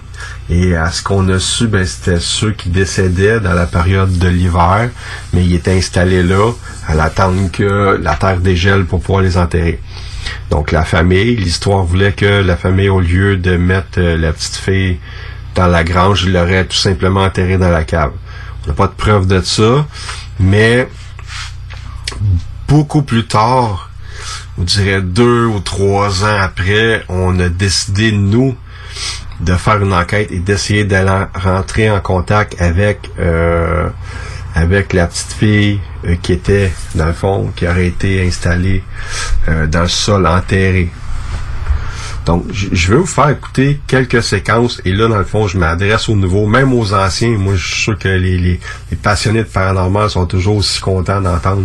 Et 0.51 0.75
à 0.75 0.91
ce 0.91 1.03
qu'on 1.03 1.29
a 1.29 1.39
su, 1.39 1.69
ben, 1.69 1.85
c'était 1.85 2.21
ceux 2.21 2.53
qui 2.53 2.71
décédaient 2.71 3.39
dans 3.39 3.53
la 3.53 3.67
période 3.67 4.19
de 4.19 4.29
l'hiver, 4.29 4.89
mais 5.33 5.45
ils 5.45 5.55
étaient 5.55 5.77
installés 5.77 6.23
là 6.23 6.53
à 6.87 6.95
l'attendre 6.95 7.51
que 7.53 7.99
la 8.03 8.15
terre 8.15 8.41
dégèle 8.41 8.87
pour 8.87 9.01
pouvoir 9.01 9.23
les 9.23 9.37
enterrer. 9.37 9.79
Donc 10.51 10.73
la 10.73 10.85
famille, 10.85 11.37
l'histoire 11.37 11.85
voulait 11.85 12.13
que 12.13 12.43
la 12.43 12.57
famille, 12.57 12.89
au 12.89 13.01
lieu 13.01 13.37
de 13.37 13.57
mettre 13.57 13.99
euh, 13.99 14.17
la 14.17 14.33
petite 14.33 14.57
fille 14.57 14.99
dans 15.55 15.67
la 15.67 15.85
grange, 15.85 16.25
il 16.25 16.33
l'aurait 16.33 16.65
tout 16.65 16.77
simplement 16.77 17.25
enterrée 17.25 17.59
dans 17.59 17.71
la 17.71 17.85
cave. 17.85 18.13
On 18.65 18.69
n'a 18.69 18.75
pas 18.75 18.87
de 18.87 18.93
preuve 18.93 19.27
de 19.27 19.43
ça, 19.43 19.87
mais 20.41 20.89
beaucoup 22.67 23.03
plus 23.03 23.27
tard, 23.27 23.91
on 24.57 24.63
dirait 24.63 25.03
deux 25.03 25.45
ou 25.47 25.61
trois 25.61 26.25
ans 26.25 26.41
après, 26.41 27.05
on 27.09 27.39
a 27.39 27.49
décidé, 27.49 28.13
nous, 28.13 28.57
de 29.41 29.55
faire 29.55 29.83
une 29.83 29.93
enquête 29.93 30.31
et 30.33 30.41
d'essayer 30.41 30.85
d'aller 30.85 31.25
rentrer 31.35 31.91
en 31.91 32.01
contact 32.01 32.61
avec 32.61 33.11
euh, 33.19 33.89
avec 34.55 34.93
la 34.93 35.07
petite 35.07 35.33
fille 35.33 35.81
euh, 36.05 36.17
qui 36.21 36.33
était 36.33 36.73
dans 36.95 37.07
le 37.07 37.13
fond 37.13 37.53
qui 37.55 37.67
aurait 37.67 37.87
été 37.87 38.27
installée 38.27 38.83
euh, 39.49 39.67
dans 39.67 39.83
le 39.83 39.89
sol 39.89 40.27
enterré. 40.27 40.91
Donc, 42.27 42.45
je 42.53 42.91
vais 42.91 42.99
vous 42.99 43.07
faire 43.07 43.31
écouter 43.31 43.81
quelques 43.87 44.23
séquences 44.23 44.83
et 44.85 44.93
là, 44.93 45.09
dans 45.09 45.17
le 45.17 45.25
fond, 45.25 45.49
je 45.49 45.57
m'adresse 45.57 46.11
aux 46.11 46.15
nouveaux, 46.15 46.47
même 46.47 46.75
aux 46.75 46.93
anciens. 46.93 47.31
Moi, 47.39 47.55
je 47.57 47.67
suis 47.67 47.83
sûr 47.85 47.99
que 47.99 48.09
les, 48.09 48.37
les, 48.37 48.61
les 48.91 48.97
passionnés 48.99 49.45
de 49.45 49.49
paranormal 49.49 50.11
sont 50.11 50.27
toujours 50.27 50.57
aussi 50.57 50.79
contents 50.79 51.23
d'entendre 51.23 51.65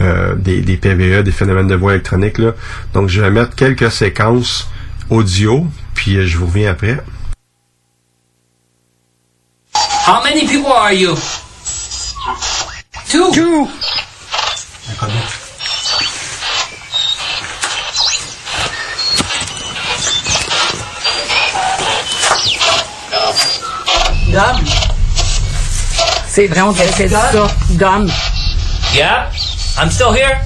euh, 0.00 0.34
des, 0.34 0.60
des 0.60 0.76
PVE, 0.76 1.22
des 1.22 1.30
phénomènes 1.30 1.68
de 1.68 1.76
voix 1.76 1.92
électroniques. 1.92 2.38
Là. 2.38 2.50
Donc, 2.94 3.10
je 3.10 3.20
vais 3.20 3.30
mettre 3.30 3.54
quelques 3.54 3.92
séquences 3.92 4.68
audio, 5.08 5.68
puis 6.02 6.16
euh, 6.16 6.26
je 6.26 6.36
vous 6.36 6.46
reviens 6.46 6.72
après. 6.72 6.96
How 10.04 10.20
many 10.24 10.48
people 10.48 10.72
are 10.72 10.92
you? 10.92 11.14
Two. 13.08 13.30
Two. 13.30 13.68
Dom. 24.32 24.64
C'est 26.26 26.48
vrai, 26.48 26.62
on 26.62 26.72
dirait 26.72 26.88
que 26.88 26.94
c'est 26.94 27.08
ça. 27.10 27.30
Dom. 27.70 28.10
Yeah, 28.92 29.30
I'm 29.78 29.88
still 29.88 30.12
here. 30.12 30.40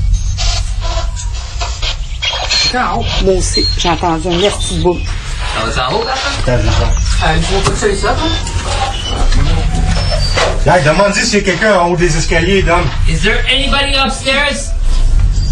Moi 2.74 3.34
aussi, 3.38 3.66
j'ai 3.78 3.88
entendu 3.88 4.28
un 4.28 4.50
petit 4.50 4.80
bout. 4.80 4.98
Là, 10.66 10.80
demande-y 10.80 11.24
s'il 11.24 11.38
y 11.38 11.42
a 11.42 11.44
quelqu'un 11.44 11.78
en 11.78 11.88
haut 11.90 11.96
des 11.96 12.16
escaliers, 12.16 12.62
Dom. 12.62 12.82
Is 13.08 13.22
there 13.22 13.44
anybody 13.48 13.96
upstairs? 13.96 14.72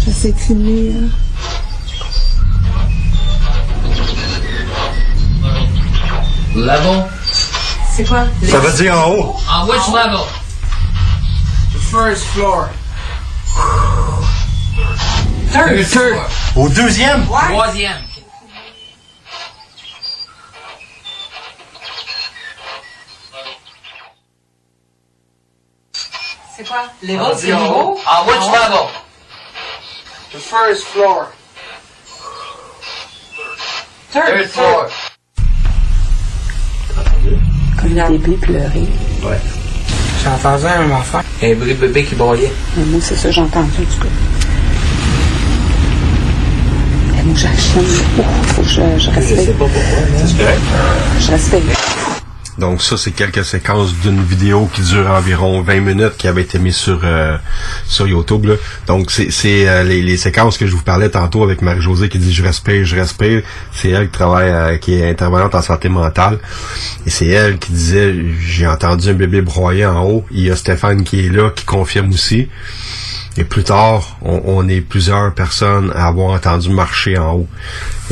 Je 0.05 0.11
sais 0.11 0.33
filmer, 0.33 0.91
hein. 0.93 1.09
Level? 6.55 7.05
C'est 7.95 8.05
quoi? 8.05 8.25
Ça 8.43 8.59
veut 8.59 8.73
dire 8.73 8.97
en 8.97 9.11
haut. 9.11 9.35
On 9.49 9.67
which 9.67 9.87
level? 9.93 10.25
The 11.73 11.79
first 11.79 12.25
floor. 12.25 12.69
Third. 15.51 15.85
floor. 15.85 16.29
Au 16.57 16.67
deuxième? 16.69 17.25
Troisième. 17.25 18.01
C'est 26.57 26.67
quoi? 26.67 26.83
Les 27.03 27.17
Ah, 27.17 27.23
autres, 27.29 27.39
c'est 27.39 27.51
nouveau? 27.51 27.99
Ah, 28.05 28.23
which 28.25 28.45
level? 28.47 28.87
The 30.31 30.37
first 30.37 30.83
floor. 30.85 31.27
Third 34.13 34.47
floor. 34.49 34.87
Comme 37.81 37.93
le 37.95 38.17
bébé 38.17 38.37
pleurer. 38.37 38.87
Ouais. 39.23 39.39
J'ai 40.23 40.29
entendu 40.29 40.65
un 40.65 40.91
enfant. 40.91 41.21
Un 41.43 41.53
vrai 41.55 41.73
bébé 41.73 42.05
qui 42.05 42.15
broyait. 42.15 42.51
Mais 42.77 42.85
moi, 42.85 42.99
c'est 43.03 43.15
ça, 43.17 43.29
j'ai 43.31 43.41
entendu, 43.41 43.69
en 43.81 43.93
tout 43.93 43.99
cas. 44.01 44.07
Mais 47.13 47.23
moi, 47.23 47.35
chienne. 47.35 47.83
Oh, 48.17 48.21
faut 48.53 48.61
que 48.61 48.67
je, 48.67 48.81
je 48.97 49.09
respecte. 49.09 49.57
pas 49.57 49.65
pourquoi, 49.65 50.25
C'est 50.25 50.37
correct. 50.37 50.61
Je 51.19 51.31
respecte. 51.31 52.14
Donc 52.57 52.81
ça, 52.81 52.95
c'est 52.97 53.11
quelques 53.11 53.43
séquences 53.43 53.93
d'une 53.95 54.23
vidéo 54.23 54.69
qui 54.73 54.81
dure 54.81 55.09
environ 55.11 55.61
20 55.61 55.81
minutes 55.81 56.17
qui 56.17 56.27
avait 56.27 56.43
été 56.43 56.57
mise 56.57 56.75
sur 56.75 57.01
euh, 57.03 57.37
sur 57.85 58.07
YouTube. 58.07 58.49
Donc 58.87 59.11
c'est 59.11 59.29
c'est 59.29 59.67
euh, 59.67 59.83
les, 59.83 60.01
les 60.01 60.15
séquences 60.15 60.57
que 60.57 60.65
je 60.65 60.71
vous 60.73 60.83
parlais 60.83 61.09
tantôt 61.09 61.43
avec 61.43 61.61
Marie-Josée 61.61 62.07
qui 62.07 62.17
dit 62.17 62.33
je 62.33 62.43
respire, 62.43 62.85
je 62.85 62.95
respire. 62.95 63.41
C'est 63.73 63.89
elle 63.89 64.05
qui 64.05 64.13
travaille, 64.13 64.49
euh, 64.49 64.77
qui 64.77 64.93
est 64.93 65.09
intervenante 65.09 65.53
en 65.53 65.61
santé 65.61 65.89
mentale. 65.89 66.39
Et 67.05 67.09
c'est 67.09 67.27
elle 67.27 67.59
qui 67.59 67.73
disait 67.73 68.15
j'ai 68.39 68.67
entendu 68.67 69.09
un 69.09 69.13
bébé 69.13 69.41
broyer 69.41 69.85
en 69.85 70.03
haut. 70.03 70.25
Il 70.31 70.41
y 70.41 70.51
a 70.51 70.55
Stéphane 70.55 71.03
qui 71.03 71.25
est 71.25 71.29
là, 71.29 71.49
qui 71.49 71.65
confirme 71.65 72.11
aussi. 72.11 72.47
Et 73.37 73.43
plus 73.43 73.63
tard, 73.63 74.17
on, 74.21 74.67
est 74.69 74.79
plusieurs 74.79 75.33
personnes 75.33 75.91
à 75.93 76.07
avoir 76.07 76.31
entendu 76.31 76.69
marcher 76.69 77.17
en 77.17 77.33
haut. 77.33 77.47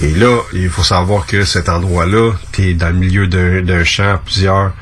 Et 0.02 0.12
là, 0.12 0.38
il 0.54 0.70
faut 0.70 0.84
savoir 0.84 1.26
que 1.26 1.46
cet 1.46 1.70
endroit-là, 1.70 2.34
tu 2.52 2.70
es 2.70 2.74
dans 2.74 2.90
le 2.90 3.00
milieu 3.00 3.28
d'un 3.28 3.62
d'un 3.62 3.86
champ, 3.86 4.20
plusieurs 4.26 4.74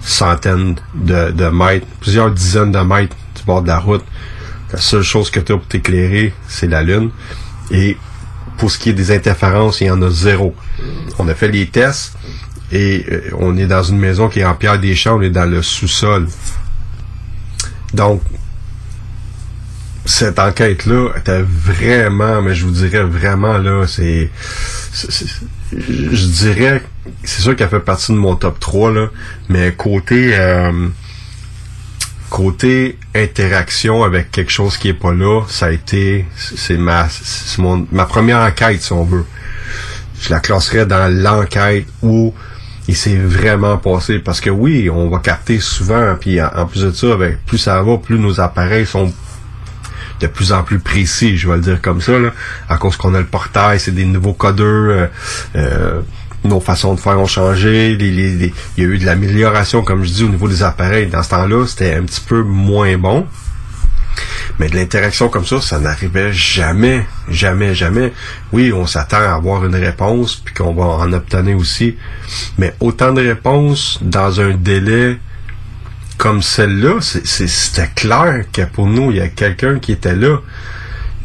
centaines 0.00 0.76
de, 0.94 1.30
de 1.32 1.46
mètres, 1.48 1.86
plusieurs 2.00 2.30
dizaines 2.30 2.72
de 2.72 2.78
mètres 2.78 3.16
du 3.36 3.42
bord 3.44 3.60
de 3.60 3.68
la 3.68 3.78
route. 3.78 4.04
La 4.72 4.80
seule 4.80 5.02
chose 5.02 5.30
que 5.30 5.40
tu 5.40 5.52
as 5.52 5.56
pour 5.58 5.66
t'éclairer, 5.66 6.32
c'est 6.48 6.68
la 6.68 6.82
lune. 6.82 7.10
Et 7.70 7.98
pour 8.56 8.70
ce 8.70 8.78
qui 8.78 8.90
est 8.90 8.94
des 8.94 9.14
interférences, 9.14 9.82
il 9.82 9.88
y 9.88 9.90
en 9.90 10.00
a 10.00 10.10
zéro. 10.10 10.54
On 11.18 11.28
a 11.28 11.34
fait 11.34 11.48
les 11.48 11.66
tests 11.66 12.16
et 12.72 13.04
euh, 13.10 13.30
on 13.38 13.56
est 13.58 13.66
dans 13.66 13.82
une 13.82 13.98
maison 13.98 14.28
qui 14.28 14.40
est 14.40 14.44
en 14.44 14.54
pierre 14.54 14.78
des 14.78 14.94
champs, 14.94 15.18
on 15.18 15.22
est 15.22 15.30
dans 15.30 15.44
le 15.44 15.60
sous-sol. 15.60 16.28
Donc, 17.92 18.22
cette 20.10 20.38
enquête-là 20.38 21.10
était 21.16 21.42
vraiment, 21.42 22.42
mais 22.42 22.54
je 22.54 22.64
vous 22.64 22.72
dirais 22.72 23.04
vraiment, 23.04 23.58
là, 23.58 23.86
c'est... 23.86 24.30
Je 25.72 26.26
dirais, 26.26 26.82
c'est 27.22 27.42
sûr 27.42 27.54
qu'elle 27.54 27.68
fait 27.68 27.80
partie 27.80 28.12
de 28.12 28.16
mon 28.16 28.34
top 28.34 28.58
3, 28.58 28.92
là, 28.92 29.06
mais 29.48 29.72
côté... 29.72 30.32
euh, 30.34 30.88
côté 32.28 32.96
interaction 33.14 34.04
avec 34.04 34.30
quelque 34.30 34.52
chose 34.52 34.76
qui 34.76 34.88
est 34.88 34.94
pas 34.94 35.12
là, 35.12 35.42
ça 35.48 35.66
a 35.66 35.70
été... 35.70 36.26
C'est 36.36 36.76
ma, 36.76 37.08
mon, 37.58 37.86
ma 37.92 38.04
première 38.04 38.38
enquête, 38.38 38.82
si 38.82 38.92
on 38.92 39.04
veut. 39.04 39.24
Je 40.20 40.30
la 40.30 40.40
classerais 40.40 40.86
dans 40.86 41.08
l'enquête 41.12 41.86
où 42.02 42.34
il 42.88 42.96
s'est 42.96 43.16
vraiment 43.16 43.78
passé 43.78 44.18
parce 44.18 44.40
que 44.40 44.50
oui, 44.50 44.90
on 44.90 45.08
va 45.08 45.18
capter 45.18 45.60
souvent 45.60 46.16
puis 46.20 46.40
en, 46.42 46.66
plus 46.66 46.82
de 46.82 46.90
ça, 46.90 47.12
avec 47.12 47.44
plus 47.46 47.58
ça 47.58 47.80
va, 47.82 47.96
plus 47.96 48.18
nos 48.18 48.40
appareils 48.40 48.86
sont 48.86 49.12
de 50.20 50.26
plus 50.26 50.52
en 50.52 50.62
plus 50.62 50.78
précis, 50.78 51.36
je 51.36 51.48
vais 51.48 51.56
le 51.56 51.62
dire 51.62 51.80
comme 51.80 52.00
ça, 52.00 52.12
à 52.68 52.76
cause 52.76 52.96
qu'on 52.96 53.14
a 53.14 53.18
le 53.18 53.26
portail, 53.26 53.80
c'est 53.80 53.94
des 53.94 54.04
nouveaux 54.04 54.34
codeurs, 54.34 54.66
euh, 54.66 55.06
euh, 55.56 56.00
nos 56.44 56.60
façons 56.60 56.94
de 56.94 57.00
faire 57.00 57.18
ont 57.18 57.26
changé, 57.26 57.92
il 57.92 58.52
y 58.76 58.80
a 58.80 58.84
eu 58.84 58.98
de 58.98 59.06
l'amélioration, 59.06 59.82
comme 59.82 60.04
je 60.04 60.10
dis, 60.10 60.24
au 60.24 60.28
niveau 60.28 60.48
des 60.48 60.62
appareils. 60.62 61.06
Dans 61.06 61.22
ce 61.22 61.30
temps-là, 61.30 61.66
c'était 61.66 61.94
un 61.94 62.02
petit 62.02 62.20
peu 62.20 62.42
moins 62.42 62.96
bon. 62.96 63.26
Mais 64.58 64.68
de 64.68 64.76
l'interaction 64.76 65.28
comme 65.28 65.46
ça, 65.46 65.60
ça 65.60 65.78
n'arrivait 65.78 66.32
jamais, 66.32 67.06
jamais, 67.28 67.74
jamais. 67.74 68.12
Oui, 68.52 68.72
on 68.72 68.86
s'attend 68.86 69.18
à 69.18 69.34
avoir 69.34 69.64
une 69.64 69.76
réponse, 69.76 70.36
puis 70.36 70.54
qu'on 70.54 70.74
va 70.74 70.84
en 70.84 71.12
obtenir 71.12 71.56
aussi. 71.56 71.96
Mais 72.58 72.74
autant 72.80 73.12
de 73.12 73.26
réponses 73.26 73.98
dans 74.02 74.40
un 74.40 74.50
délai 74.50 75.18
comme 76.20 76.42
celle-là, 76.42 76.98
c'était 77.00 77.88
clair 77.94 78.44
que 78.52 78.60
pour 78.66 78.86
nous, 78.86 79.10
il 79.10 79.16
y 79.16 79.20
a 79.22 79.28
quelqu'un 79.28 79.78
qui 79.78 79.92
était 79.92 80.14
là. 80.14 80.36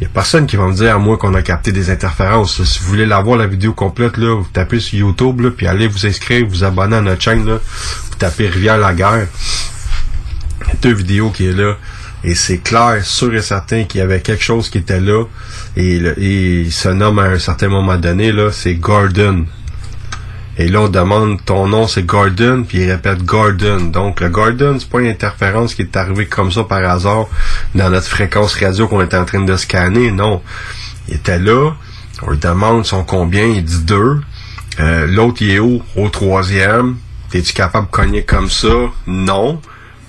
n'y 0.00 0.06
a 0.06 0.08
personne 0.08 0.46
qui 0.46 0.56
va 0.56 0.66
me 0.68 0.72
dire 0.72 0.94
à 0.94 0.98
moi 0.98 1.18
qu'on 1.18 1.34
a 1.34 1.42
capté 1.42 1.70
des 1.70 1.90
interférences. 1.90 2.64
Si 2.64 2.78
vous 2.78 2.86
voulez 2.86 3.04
la 3.04 3.20
voir 3.20 3.36
la 3.36 3.46
vidéo 3.46 3.74
complète, 3.74 4.16
là, 4.16 4.34
vous 4.34 4.48
tapez 4.50 4.80
sur 4.80 4.98
YouTube, 4.98 5.42
là, 5.42 5.50
puis 5.54 5.66
allez 5.66 5.86
vous 5.86 6.06
inscrire, 6.06 6.46
vous 6.48 6.64
abonner 6.64 6.96
à 6.96 7.02
notre 7.02 7.20
chaîne, 7.20 7.44
là, 7.44 7.60
vous 8.08 8.16
tapez 8.16 8.48
Rivière 8.48 8.78
la 8.78 8.94
guerre. 8.94 9.26
Il 10.62 10.68
y 10.68 10.70
a 10.70 10.74
deux 10.80 10.94
vidéos 10.94 11.28
qui 11.28 11.48
est 11.48 11.52
là. 11.52 11.76
Et 12.24 12.34
c'est 12.34 12.58
clair, 12.58 13.04
sûr 13.04 13.34
et 13.34 13.42
certain 13.42 13.84
qu'il 13.84 13.98
y 13.98 14.02
avait 14.02 14.20
quelque 14.20 14.42
chose 14.42 14.70
qui 14.70 14.78
était 14.78 15.00
là. 15.00 15.24
Et, 15.76 15.96
et 15.96 16.60
il 16.62 16.72
se 16.72 16.88
nomme 16.88 17.18
à 17.18 17.24
un 17.24 17.38
certain 17.38 17.68
moment 17.68 17.98
donné, 17.98 18.32
là, 18.32 18.50
c'est 18.50 18.76
Gordon. 18.76 19.44
Et 20.58 20.68
là, 20.68 20.80
on 20.82 20.88
demande 20.88 21.44
ton 21.44 21.68
nom, 21.68 21.86
c'est 21.86 22.04
Gordon, 22.04 22.64
puis 22.66 22.78
il 22.78 22.90
répète 22.90 23.22
Gordon. 23.24 23.80
Donc, 23.80 24.20
le 24.20 24.30
Gordon, 24.30 24.78
c'est 24.78 24.88
pas 24.88 25.00
une 25.00 25.08
interférence 25.08 25.74
qui 25.74 25.82
est 25.82 25.96
arrivée 25.96 26.26
comme 26.26 26.50
ça 26.50 26.64
par 26.64 26.82
hasard 26.82 27.26
dans 27.74 27.90
notre 27.90 28.06
fréquence 28.08 28.54
radio 28.54 28.88
qu'on 28.88 29.02
était 29.02 29.18
en 29.18 29.26
train 29.26 29.42
de 29.42 29.56
scanner. 29.56 30.10
Non. 30.10 30.42
Il 31.08 31.16
était 31.16 31.38
là. 31.38 31.72
On 32.22 32.30
lui 32.30 32.38
demande 32.38 32.86
son 32.86 33.04
combien. 33.04 33.44
Il 33.44 33.64
dit 33.64 33.84
deux. 33.84 34.20
Euh, 34.80 35.06
L'autre, 35.06 35.38
il 35.42 35.50
est 35.50 35.58
où? 35.58 35.82
Au 35.94 36.08
troisième. 36.08 36.96
Es-tu 37.34 37.52
capable 37.52 37.88
de 37.88 37.90
cogner 37.90 38.24
comme 38.24 38.48
ça? 38.48 38.68
Non. 39.06 39.60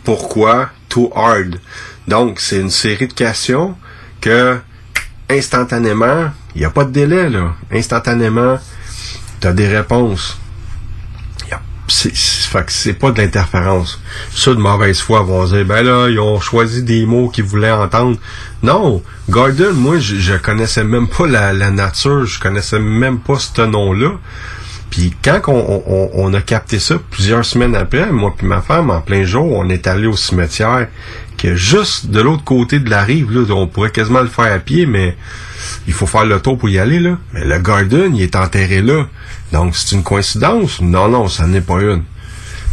Pourquoi? 0.06 0.70
Too 0.88 1.12
hard. 1.14 1.60
Donc, 2.08 2.40
c'est 2.40 2.62
une 2.62 2.70
série 2.70 3.10
de 3.10 3.14
questions 3.14 3.76
que, 4.22 4.58
instantanément, 5.30 6.32
il 6.56 6.60
n'y 6.60 6.66
a 6.66 6.70
pas 6.70 6.86
de 6.86 6.92
délai, 6.92 7.30
là. 7.30 7.54
Instantanément, 7.70 8.58
tu 9.42 9.48
as 9.48 9.54
des 9.54 9.68
réponses. 9.68 10.40
C'est 11.90 13.00
pas 13.00 13.12
de 13.12 13.22
l'interférence. 13.22 14.02
Ceux 14.32 14.56
de 14.56 14.60
mauvaise 14.60 15.00
foi 15.00 15.22
vont 15.22 15.46
dire, 15.46 15.64
ben 15.66 15.84
là, 15.84 16.10
ils 16.10 16.20
ont 16.20 16.40
choisi 16.42 16.84
des 16.84 17.06
mots 17.06 17.30
qu'ils 17.30 17.46
voulaient 17.46 17.72
entendre. 17.72 18.18
Non, 18.62 19.02
Gordon, 19.30 19.74
moi, 19.74 19.98
je, 19.98 20.18
je 20.18 20.36
connaissais 20.36 20.84
même 20.84 21.08
pas 21.08 21.28
la, 21.28 21.54
nature, 21.72 22.26
je 22.26 22.40
connaissais 22.40 22.80
même 22.80 23.20
pas 23.20 23.40
ce 23.40 23.62
nom-là. 23.62 24.12
Puis 24.90 25.14
quand 25.24 25.42
on 25.48 26.34
a 26.34 26.42
capté 26.42 26.80
ça 26.80 26.96
plusieurs 27.12 27.46
semaines 27.46 27.76
après, 27.76 28.10
moi 28.12 28.34
puis 28.36 28.48
ma 28.48 28.62
femme, 28.62 28.90
en 28.90 29.02
plein 29.02 29.24
jour, 29.26 29.46
on 29.52 29.70
est 29.70 29.86
allé 29.86 30.08
au 30.08 30.16
cimetière, 30.16 30.88
que 31.38 31.56
juste 31.56 32.08
de 32.08 32.20
l'autre 32.20 32.44
côté 32.44 32.80
de 32.80 32.90
la 32.90 33.04
rive, 33.04 33.32
là, 33.32 33.46
on 33.54 33.68
pourrait 33.68 33.92
quasiment 33.92 34.22
le 34.22 34.28
faire 34.28 34.52
à 34.52 34.60
pied, 34.60 34.86
mais 34.86 35.16
il 35.88 35.94
faut 35.94 36.08
faire 36.08 36.26
le 36.26 36.40
tour 36.40 36.58
pour 36.58 36.70
y 36.70 36.80
aller, 36.80 37.00
là. 37.00 37.18
Mais 37.34 37.46
le 37.46 37.60
garden, 37.60 38.16
il 38.16 38.22
est 38.24 38.36
enterré 38.36 38.82
là. 38.82 39.08
Donc, 39.52 39.76
c'est 39.76 39.96
une 39.96 40.04
coïncidence? 40.04 40.82
Non, 40.82 41.08
non, 41.08 41.28
ça 41.28 41.48
n'est 41.48 41.62
pas 41.62 41.80
une. 41.82 42.04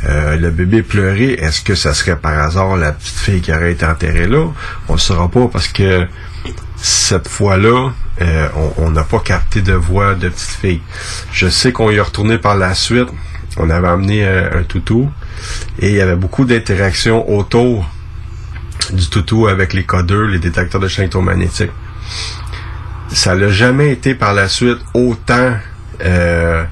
Euh, 0.07 0.37
le 0.37 0.51
bébé 0.51 0.83
pleurait, 0.83 1.33
est-ce 1.35 1.63
que 1.63 1.75
ça 1.75 1.95
serait 1.95 2.17
par 2.17 2.39
hasard 2.39 2.77
la 2.77 2.93
petite 2.93 3.17
fille 3.17 3.41
qui 3.41 3.53
aurait 3.53 3.73
été 3.73 3.87
enterrée 3.87 4.27
là? 4.27 4.49
On 4.89 4.95
ne 4.95 4.99
saura 4.99 5.31
pas 5.31 5.49
parce 5.49 5.69
que 5.69 6.07
cette 6.77 7.27
fois-là, 7.29 7.91
euh, 8.21 8.49
on- 8.77 8.91
n'a 8.91 9.05
pas 9.05 9.21
capté 9.21 9.63
de 9.63 9.73
voix 9.73 10.15
de 10.15 10.29
petite 10.29 10.59
fille. 10.61 10.83
Je 11.33 11.49
sais 11.49 11.73
qu'on 11.73 11.91
y 11.91 11.99
a 11.99 12.03
retourné 12.03 12.37
par 12.39 12.55
la 12.57 12.75
suite. 12.75 13.09
On 13.57 13.71
avait 13.71 13.89
amené 13.89 14.27
euh, 14.27 14.61
un 14.61 14.63
toutou 14.65 15.09
et 15.79 15.89
il 15.91 15.95
y 15.95 16.01
avait 16.03 16.17
beaucoup 16.17 16.45
d'interactions 16.45 17.27
autour 17.35 17.89
du 18.93 19.09
toutou 19.09 19.47
avec 19.49 19.73
les 19.73 19.85
codeurs, 19.85 20.27
les 20.27 20.39
détecteurs 20.39 20.81
de 20.83 20.89
champs 20.89 21.03
électromagnétiques. 21.03 21.71
Ça 23.09 23.35
n'a 23.35 23.49
jamais 23.49 23.91
été 23.93 24.15
par 24.15 24.35
la 24.35 24.49
suite 24.49 24.79
autant 24.93 25.55
euh, 26.03 26.65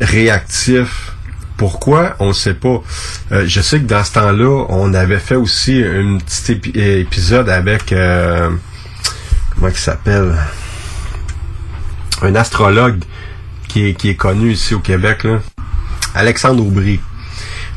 réactif. 0.00 1.12
Pourquoi? 1.56 2.16
On 2.18 2.28
ne 2.28 2.32
sait 2.32 2.54
pas. 2.54 2.82
Euh, 3.32 3.44
je 3.46 3.60
sais 3.60 3.78
que 3.78 3.86
dans 3.86 4.02
ce 4.02 4.12
temps-là, 4.14 4.66
on 4.68 4.92
avait 4.92 5.18
fait 5.18 5.36
aussi 5.36 5.82
un 5.82 6.18
petit 6.18 6.52
épi- 6.52 6.76
épisode 6.76 7.48
avec 7.48 7.92
euh, 7.92 8.50
comment 9.54 9.68
il 9.68 9.76
s'appelle? 9.76 10.34
Un 12.22 12.34
astrologue 12.34 13.02
qui 13.68 13.88
est, 13.88 14.14
connu 14.14 14.52
ici 14.52 14.74
au 14.74 14.78
Québec. 14.78 15.26
Alexandre 16.14 16.64
Aubry. 16.64 17.00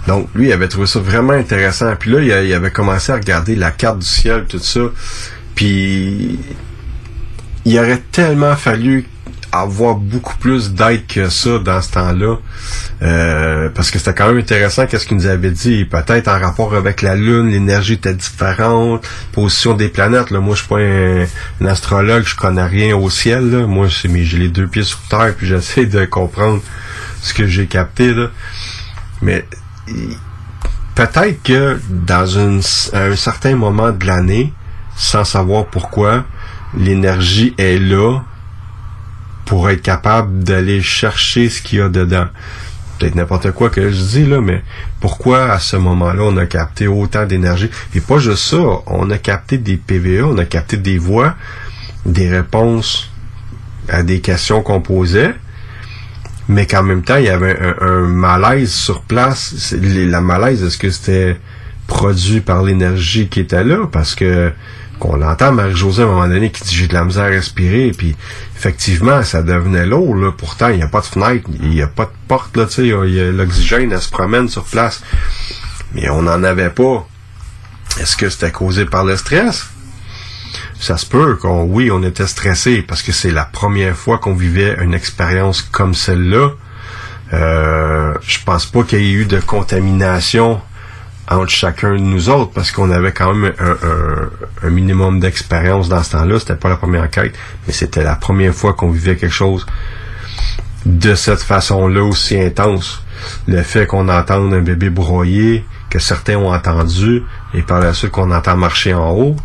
Donc, 0.07 0.29
lui, 0.35 0.47
il 0.47 0.53
avait 0.53 0.67
trouvé 0.67 0.85
ça 0.85 0.99
vraiment 0.99 1.33
intéressant. 1.33 1.95
Puis 1.95 2.11
là, 2.11 2.43
il 2.43 2.53
avait 2.53 2.71
commencé 2.71 3.11
à 3.11 3.15
regarder 3.15 3.55
la 3.55 3.71
carte 3.71 3.99
du 3.99 4.05
ciel, 4.05 4.45
tout 4.47 4.59
ça. 4.59 4.81
Puis, 5.55 6.39
il 7.65 7.79
aurait 7.79 8.01
tellement 8.11 8.55
fallu 8.55 9.07
avoir 9.51 9.95
beaucoup 9.95 10.35
plus 10.37 10.73
d'aide 10.73 11.05
que 11.07 11.29
ça 11.29 11.59
dans 11.59 11.81
ce 11.81 11.91
temps-là. 11.91 12.35
Euh, 13.01 13.69
parce 13.73 13.91
que 13.91 13.99
c'était 13.99 14.13
quand 14.13 14.27
même 14.27 14.37
intéressant 14.37 14.85
qu'est-ce 14.85 15.07
qu'il 15.07 15.17
nous 15.17 15.27
avait 15.27 15.51
dit. 15.51 15.85
Peut-être 15.85 16.27
en 16.27 16.39
rapport 16.39 16.75
avec 16.75 17.01
la 17.01 17.15
Lune, 17.15 17.49
l'énergie 17.49 17.93
était 17.93 18.13
différente, 18.13 19.07
position 19.31 19.73
des 19.73 19.89
planètes. 19.89 20.31
Là. 20.31 20.39
Moi, 20.39 20.55
je 20.55 20.59
suis 20.59 20.67
pas 20.67 20.79
un, 20.79 21.65
astrologue, 21.65 22.23
je 22.25 22.35
connais 22.35 22.65
rien 22.65 22.95
au 22.95 23.09
ciel. 23.09 23.51
Là. 23.51 23.67
Moi, 23.67 23.87
c'est 23.89 24.07
mes 24.07 24.23
j'ai 24.23 24.37
les 24.37 24.49
deux 24.49 24.67
pieds 24.67 24.83
sur 24.83 24.99
terre, 25.09 25.33
puis 25.35 25.47
j'essaie 25.47 25.85
de 25.85 26.05
comprendre 26.05 26.61
ce 27.21 27.33
que 27.33 27.47
j'ai 27.47 27.67
capté. 27.67 28.13
Là. 28.13 28.29
Mais 29.21 29.45
peut-être 30.95 31.41
que 31.43 31.79
dans 31.89 32.25
une, 32.25 32.61
un 32.93 33.15
certain 33.15 33.55
moment 33.55 33.91
de 33.91 34.05
l'année, 34.05 34.53
sans 34.95 35.23
savoir 35.23 35.67
pourquoi, 35.67 36.25
l'énergie 36.75 37.53
est 37.57 37.77
là 37.77 38.21
pour 39.47 39.69
être 39.69 39.81
capable 39.81 40.43
d'aller 40.43 40.81
chercher 40.81 41.49
ce 41.49 41.61
qu'il 41.61 41.79
y 41.79 41.81
a 41.81 41.89
dedans. 41.89 42.27
Peut-être 42.99 43.15
n'importe 43.15 43.51
quoi 43.51 43.69
que 43.69 43.89
je 43.89 44.01
dis 44.01 44.25
là, 44.25 44.41
mais 44.41 44.61
pourquoi 44.99 45.51
à 45.51 45.59
ce 45.59 45.77
moment-là 45.77 46.23
on 46.23 46.37
a 46.37 46.45
capté 46.45 46.87
autant 46.87 47.25
d'énergie? 47.25 47.69
Et 47.95 48.01
pas 48.01 48.19
juste 48.19 48.49
ça, 48.49 48.57
on 48.85 49.09
a 49.09 49.17
capté 49.17 49.57
des 49.57 49.77
PVA, 49.77 50.25
on 50.25 50.37
a 50.37 50.45
capté 50.45 50.77
des 50.77 50.97
voix, 50.97 51.35
des 52.05 52.29
réponses 52.29 53.09
à 53.87 54.03
des 54.03 54.19
questions 54.19 54.61
qu'on 54.61 54.81
posait, 54.81 55.33
mais 56.49 56.65
qu'en 56.65 56.83
même 56.83 57.03
temps, 57.03 57.15
il 57.15 57.25
y 57.25 57.29
avait 57.29 57.57
un, 57.79 58.01
malaise 58.01 58.71
sur 58.71 59.01
place. 59.01 59.73
La 59.81 60.19
malaise, 60.19 60.61
est-ce 60.63 60.77
que 60.77 60.89
c'était 60.89 61.37
produit 61.87 62.41
par 62.41 62.63
l'énergie 62.63 63.29
qui 63.29 63.39
était 63.39 63.63
là? 63.63 63.87
Parce 63.89 64.13
que 64.13 64.51
qu'on 64.99 65.21
entend 65.21 65.51
Marie-Josée 65.51 66.01
à 66.01 66.05
un 66.05 66.09
moment 66.09 66.27
donné 66.27 66.49
qui 66.49 66.63
dit 66.63 66.75
j'ai 66.75 66.87
de 66.87 66.93
la 66.93 67.03
misère 67.03 67.25
à 67.25 67.27
respirer, 67.27 67.91
puis 67.95 68.15
effectivement, 68.57 69.21
ça 69.21 69.43
devenait 69.43 69.85
lourd, 69.85 70.15
là. 70.15 70.31
Pourtant, 70.35 70.69
il 70.69 70.77
n'y 70.77 70.83
a 70.83 70.87
pas 70.87 71.01
de 71.01 71.05
fenêtre, 71.05 71.47
il 71.61 71.69
n'y 71.69 71.81
a 71.81 71.87
pas 71.87 72.05
de 72.05 72.11
porte, 72.27 72.57
là, 72.57 72.65
l'oxygène, 73.31 73.91
elle 73.91 74.01
se 74.01 74.09
promène 74.09 74.49
sur 74.49 74.63
place. 74.63 75.03
Mais 75.93 76.09
on 76.09 76.23
n'en 76.23 76.43
avait 76.43 76.71
pas. 76.71 77.07
Est-ce 77.99 78.17
que 78.17 78.29
c'était 78.29 78.51
causé 78.51 78.85
par 78.85 79.05
le 79.05 79.15
stress? 79.15 79.67
Ça 80.79 80.97
se 80.97 81.05
peut 81.05 81.35
qu'on, 81.35 81.63
oui, 81.63 81.91
on 81.91 82.03
était 82.03 82.27
stressé 82.27 82.81
parce 82.81 83.01
que 83.01 83.11
c'est 83.11 83.31
la 83.31 83.45
première 83.45 83.95
fois 83.95 84.17
qu'on 84.17 84.35
vivait 84.35 84.75
une 84.81 84.93
expérience 84.93 85.61
comme 85.61 85.93
celle-là. 85.93 86.51
Euh, 87.33 88.13
je 88.21 88.39
pense 88.43 88.65
pas 88.65 88.83
qu'il 88.83 89.01
y 89.01 89.09
ait 89.09 89.13
eu 89.13 89.25
de 89.25 89.39
contamination 89.39 90.61
entre 91.27 91.49
chacun 91.49 91.93
de 91.93 91.99
nous 91.99 92.29
autres 92.29 92.51
parce 92.51 92.71
qu'on 92.71 92.89
avait 92.89 93.11
quand 93.11 93.33
même 93.33 93.53
un, 94.63 94.69
minimum 94.69 95.19
d'expérience 95.19 95.89
dans 95.89 96.03
ce 96.03 96.11
temps-là. 96.11 96.39
C'était 96.39 96.55
pas 96.55 96.69
la 96.69 96.77
première 96.77 97.03
enquête, 97.03 97.33
mais 97.65 97.73
c'était 97.73 98.03
la 98.03 98.15
première 98.15 98.53
fois 98.53 98.73
qu'on 98.73 98.89
vivait 98.89 99.15
quelque 99.15 99.33
chose 99.33 99.65
de 100.85 101.15
cette 101.15 101.41
façon-là 101.41 102.03
aussi 102.03 102.39
intense. 102.39 103.03
Le 103.47 103.61
fait 103.61 103.87
qu'on 103.87 104.07
entende 104.09 104.53
un 104.53 104.61
bébé 104.61 104.89
broyer, 104.89 105.65
que 105.89 105.99
certains 105.99 106.37
ont 106.37 106.53
entendu, 106.53 107.23
et 107.53 107.61
par 107.61 107.79
la 107.79 107.93
suite 107.93 108.11
qu'on 108.11 108.31
entend 108.31 108.55
marcher 108.55 108.93
en 108.93 109.11
haut, 109.11 109.35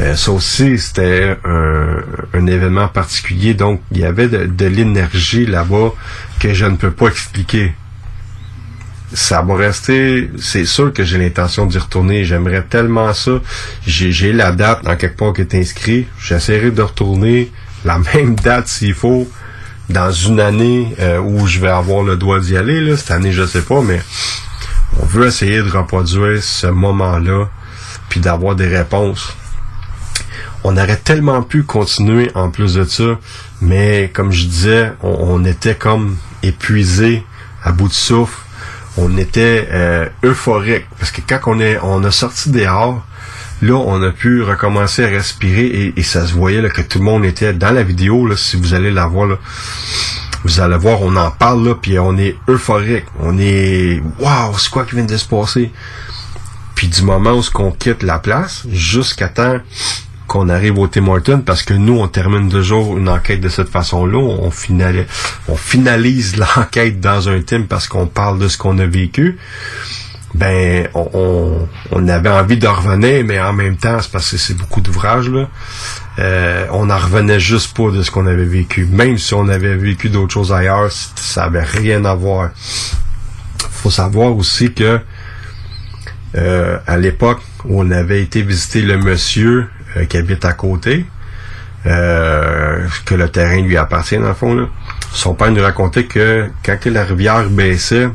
euh, 0.00 0.16
ça 0.16 0.32
aussi, 0.32 0.78
c'était 0.78 1.36
un, 1.44 2.46
événement 2.46 2.88
particulier. 2.88 3.54
Donc, 3.54 3.80
il 3.92 3.98
y 3.98 4.04
avait 4.04 4.28
de 4.28 4.66
l'énergie 4.66 5.46
là-bas 5.46 5.92
que 6.40 6.52
je 6.52 6.64
ne 6.64 6.76
peux 6.76 6.90
pas 6.90 7.08
expliquer. 7.08 7.74
Ça 9.14 9.42
va 9.42 9.56
rester, 9.56 10.30
c'est 10.38 10.64
sûr 10.64 10.92
que 10.92 11.04
j'ai 11.04 11.18
l'intention 11.18 11.66
d'y 11.66 11.78
retourner. 11.78 12.24
J'aimerais 12.24 12.62
tellement 12.62 13.12
ça. 13.12 13.32
J'ai, 13.86 14.32
la 14.32 14.52
date 14.52 14.84
dans 14.84 14.96
quelque 14.96 15.16
part 15.16 15.32
qui 15.32 15.42
est 15.42 15.54
inscrit. 15.54 16.06
J'essaierai 16.18 16.70
de 16.70 16.82
retourner 16.82 17.52
la 17.84 17.98
même 18.14 18.34
date 18.34 18.68
s'il 18.68 18.94
faut 18.94 19.28
dans 19.88 20.10
une 20.10 20.40
année 20.40 20.94
euh, 21.00 21.18
où 21.18 21.46
je 21.46 21.60
vais 21.60 21.68
avoir 21.68 22.02
le 22.02 22.16
droit 22.16 22.40
d'y 22.40 22.56
aller. 22.56 22.80
Là. 22.80 22.96
Cette 22.96 23.10
année, 23.10 23.32
je 23.32 23.44
sais 23.44 23.62
pas, 23.62 23.82
mais 23.82 24.00
on 25.00 25.04
veut 25.04 25.26
essayer 25.26 25.58
de 25.58 25.70
reproduire 25.70 26.42
ce 26.42 26.68
moment-là 26.68 27.48
puis 28.08 28.20
d'avoir 28.20 28.54
des 28.54 28.68
réponses 28.68 29.36
on 30.64 30.76
aurait 30.76 30.96
tellement 30.96 31.42
pu 31.42 31.64
continuer 31.64 32.30
en 32.34 32.50
plus 32.50 32.74
de 32.74 32.84
ça, 32.84 33.18
mais 33.60 34.10
comme 34.12 34.32
je 34.32 34.46
disais, 34.46 34.92
on 35.02 35.44
était 35.44 35.74
comme 35.74 36.16
épuisé, 36.42 37.24
à 37.64 37.72
bout 37.72 37.88
de 37.88 37.92
souffle. 37.92 38.38
On 38.96 39.16
était 39.16 39.68
euh, 39.70 40.08
euphorique 40.22 40.86
parce 40.98 41.10
que 41.10 41.20
quand 41.26 41.40
on 41.46 41.60
est, 41.60 41.78
on 41.82 42.04
a 42.04 42.10
sorti 42.10 42.50
dehors, 42.50 43.04
là, 43.62 43.74
on 43.74 44.02
a 44.02 44.10
pu 44.10 44.42
recommencer 44.42 45.04
à 45.04 45.08
respirer 45.08 45.94
et, 45.96 46.02
ça 46.02 46.26
se 46.26 46.34
voyait 46.34 46.60
là, 46.60 46.68
que 46.68 46.82
tout 46.82 46.98
le 46.98 47.04
monde 47.04 47.24
était 47.24 47.52
dans 47.54 47.70
la 47.70 47.82
vidéo. 47.82 48.26
Là, 48.26 48.36
si 48.36 48.56
vous 48.56 48.74
allez 48.74 48.90
la 48.90 49.06
voir, 49.06 49.26
là, 49.26 49.36
vous 50.44 50.60
allez 50.60 50.76
voir, 50.76 51.00
on 51.00 51.16
en 51.16 51.30
parle 51.30 51.66
là, 51.66 51.74
puis 51.74 51.98
on 51.98 52.18
est 52.18 52.36
euphorique. 52.48 53.06
On 53.20 53.38
est, 53.38 54.02
waouh, 54.18 54.58
c'est 54.58 54.70
quoi 54.70 54.84
qui 54.84 54.96
vient 54.96 55.04
de 55.04 55.16
se 55.16 55.26
passer? 55.26 55.72
Puis 56.74 56.88
du 56.88 57.02
moment 57.02 57.32
où 57.32 57.42
on 57.54 57.70
quitte 57.70 58.02
la 58.02 58.18
place, 58.18 58.64
jusqu'à 58.68 59.28
temps 59.28 59.58
qu'on 60.32 60.48
arrive 60.48 60.78
au 60.78 60.88
Tim 60.88 61.08
Hortons 61.08 61.42
parce 61.44 61.62
que 61.62 61.74
nous, 61.74 61.98
on 61.98 62.08
termine 62.08 62.48
toujours 62.48 62.96
une 62.96 63.10
enquête 63.10 63.42
de 63.42 63.50
cette 63.50 63.68
façon-là. 63.68 64.16
On 64.16 65.56
finalise, 65.56 66.36
l'enquête 66.56 67.00
dans 67.00 67.28
un 67.28 67.42
Tim 67.42 67.64
parce 67.68 67.86
qu'on 67.86 68.06
parle 68.06 68.38
de 68.38 68.48
ce 68.48 68.56
qu'on 68.56 68.78
a 68.78 68.86
vécu. 68.86 69.36
Ben, 70.34 70.88
on, 70.94 72.08
avait 72.08 72.30
envie 72.30 72.56
de 72.56 72.66
revenir, 72.66 73.22
mais 73.26 73.38
en 73.38 73.52
même 73.52 73.76
temps, 73.76 73.98
c'est 74.00 74.10
parce 74.10 74.30
que 74.30 74.38
c'est 74.38 74.56
beaucoup 74.56 74.80
d'ouvrages, 74.80 75.28
là. 75.28 75.48
Euh, 76.18 76.66
on 76.72 76.88
en 76.88 76.96
revenait 76.96 77.38
juste 77.38 77.76
pas 77.76 77.90
de 77.90 78.02
ce 78.02 78.10
qu'on 78.10 78.26
avait 78.26 78.46
vécu. 78.46 78.86
Même 78.86 79.18
si 79.18 79.34
on 79.34 79.48
avait 79.48 79.76
vécu 79.76 80.08
d'autres 80.08 80.32
choses 80.32 80.50
ailleurs, 80.50 80.90
ça 80.90 81.44
avait 81.44 81.62
rien 81.62 82.06
à 82.06 82.14
voir. 82.14 82.48
Faut 83.70 83.90
savoir 83.90 84.34
aussi 84.34 84.72
que 84.72 84.98
euh, 86.38 86.78
à 86.86 86.96
l'époque 86.96 87.42
où 87.66 87.82
on 87.82 87.90
avait 87.90 88.22
été 88.22 88.40
visiter 88.40 88.80
le 88.80 88.96
monsieur 88.96 89.68
euh, 89.96 90.04
qui 90.04 90.16
habite 90.16 90.44
à 90.44 90.52
côté, 90.52 91.06
euh, 91.86 92.86
que 93.04 93.14
le 93.14 93.28
terrain 93.28 93.60
lui 93.60 93.76
appartient 93.76 94.18
dans 94.18 94.28
le 94.28 94.34
fond, 94.34 94.54
là, 94.54 94.66
son 95.12 95.34
père 95.34 95.50
nous 95.50 95.62
racontait 95.62 96.04
que 96.04 96.48
quand 96.64 96.78
la 96.86 97.04
rivière 97.04 97.48
baissait 97.50 98.08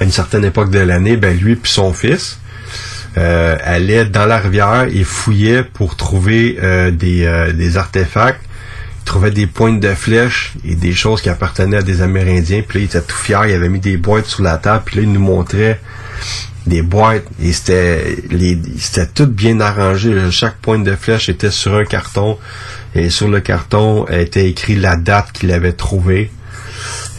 à 0.00 0.04
une 0.04 0.10
certaine 0.10 0.44
époque 0.44 0.70
de 0.70 0.78
l'année, 0.78 1.16
ben 1.16 1.36
lui 1.36 1.56
puis 1.56 1.72
son 1.72 1.92
fils 1.92 2.38
euh, 3.18 3.56
allaient 3.64 4.04
dans 4.04 4.26
la 4.26 4.38
rivière 4.38 4.86
et 4.92 5.02
fouillaient 5.02 5.64
pour 5.64 5.96
trouver 5.96 6.58
euh, 6.62 6.90
des, 6.90 7.24
euh, 7.24 7.52
des 7.52 7.78
artefacts. 7.78 8.42
Ils 9.00 9.04
trouvaient 9.06 9.30
des 9.30 9.46
pointes 9.46 9.80
de 9.80 9.94
flèches 9.94 10.52
et 10.64 10.74
des 10.74 10.92
choses 10.92 11.22
qui 11.22 11.30
appartenaient 11.30 11.78
à 11.78 11.82
des 11.82 12.02
Amérindiens. 12.02 12.62
Puis 12.66 12.80
là, 12.80 12.84
il 12.84 12.84
était 12.84 13.00
tout 13.00 13.16
fier. 13.16 13.46
Il 13.46 13.54
avait 13.54 13.70
mis 13.70 13.80
des 13.80 13.96
boîtes 13.96 14.26
sur 14.26 14.42
la 14.42 14.58
table. 14.58 14.82
Puis 14.84 14.96
là, 14.96 15.02
il 15.02 15.12
nous 15.12 15.20
montrait 15.20 15.80
des 16.66 16.82
boîtes 16.82 17.26
et 17.40 17.52
c'était 17.52 18.16
les 18.30 18.58
c'était 18.78 19.06
tout 19.06 19.26
bien 19.26 19.60
arrangé 19.60 20.30
chaque 20.30 20.56
pointe 20.56 20.84
de 20.84 20.96
flèche 20.96 21.28
était 21.28 21.50
sur 21.50 21.74
un 21.76 21.84
carton 21.84 22.38
et 22.94 23.10
sur 23.10 23.28
le 23.28 23.40
carton 23.40 24.06
était 24.08 24.48
écrit 24.48 24.76
la 24.76 24.96
date 24.96 25.32
qu'il 25.32 25.52
avait 25.52 25.72
trouvée. 25.72 26.30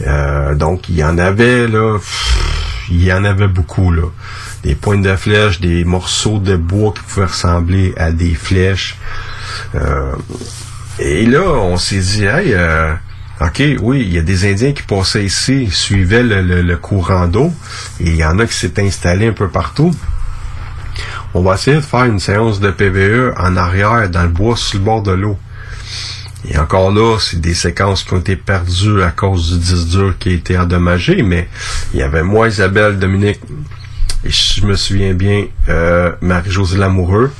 Euh, 0.06 0.54
donc 0.54 0.88
il 0.88 0.96
y 0.96 1.04
en 1.04 1.18
avait 1.18 1.66
là 1.66 1.98
il 2.90 3.02
y 3.02 3.12
en 3.12 3.24
avait 3.24 3.48
beaucoup 3.48 3.90
là. 3.90 4.04
Des 4.64 4.74
pointes 4.74 5.02
de 5.02 5.16
flèches 5.16 5.60
des 5.60 5.84
morceaux 5.84 6.38
de 6.38 6.56
bois 6.56 6.92
qui 6.92 7.02
pouvaient 7.02 7.26
ressembler 7.26 7.94
à 7.96 8.12
des 8.12 8.34
flèches. 8.34 8.96
Euh, 9.74 10.14
et 10.98 11.26
là 11.26 11.42
on 11.42 11.76
s'est 11.78 12.00
dit 12.00 12.24
hey 12.24 12.52
euh, 12.54 12.92
OK, 13.40 13.62
oui, 13.80 14.02
il 14.04 14.12
y 14.12 14.18
a 14.18 14.22
des 14.22 14.50
Indiens 14.50 14.72
qui 14.72 14.82
passaient 14.82 15.24
ici, 15.24 15.68
suivaient 15.70 16.24
le 16.24 16.76
courant 16.76 17.28
d'eau, 17.28 17.52
et 18.00 18.08
il 18.08 18.16
y 18.16 18.24
en 18.24 18.38
a 18.40 18.46
qui 18.46 18.54
s'est 18.54 18.82
installé 18.82 19.28
un 19.28 19.32
peu 19.32 19.48
partout. 19.48 19.94
On 21.34 21.42
va 21.42 21.54
essayer 21.54 21.76
de 21.76 21.82
faire 21.82 22.04
une 22.04 22.18
séance 22.18 22.58
de 22.58 22.70
PVE 22.70 23.34
en 23.38 23.56
arrière, 23.56 24.08
dans 24.10 24.22
le 24.22 24.28
bois, 24.28 24.56
sur 24.56 24.78
le 24.78 24.84
bord 24.84 25.02
de 25.02 25.12
l'eau. 25.12 25.38
Et 26.48 26.58
encore 26.58 26.90
là, 26.90 27.18
c'est 27.20 27.40
des 27.40 27.54
séquences 27.54 28.02
qui 28.02 28.14
ont 28.14 28.18
été 28.18 28.34
perdues 28.34 29.02
à 29.02 29.10
cause 29.10 29.52
du 29.52 29.58
disque 29.58 29.88
dur 29.88 30.14
qui 30.18 30.30
a 30.30 30.32
été 30.32 30.58
endommagé, 30.58 31.22
mais 31.22 31.48
il 31.92 32.00
y 32.00 32.02
avait 32.02 32.22
moi, 32.22 32.48
Isabelle, 32.48 32.98
Dominique, 32.98 33.40
et 34.24 34.30
je 34.30 34.66
me 34.66 34.74
souviens 34.74 35.14
bien, 35.14 35.46
euh, 35.68 36.12
Marie-Josée 36.20 36.78
Lamoureux. 36.78 37.30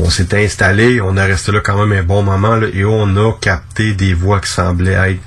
On 0.00 0.08
s'était 0.08 0.44
installé, 0.44 1.00
on 1.00 1.16
a 1.16 1.24
resté 1.24 1.52
là 1.52 1.60
quand 1.62 1.84
même 1.84 1.98
un 1.98 2.02
bon 2.02 2.22
moment, 2.22 2.56
là, 2.56 2.66
et 2.72 2.84
on 2.84 3.16
a 3.16 3.32
capté 3.40 3.92
des 3.92 4.14
voix 4.14 4.40
qui 4.40 4.50
semblaient 4.50 5.12
être 5.12 5.20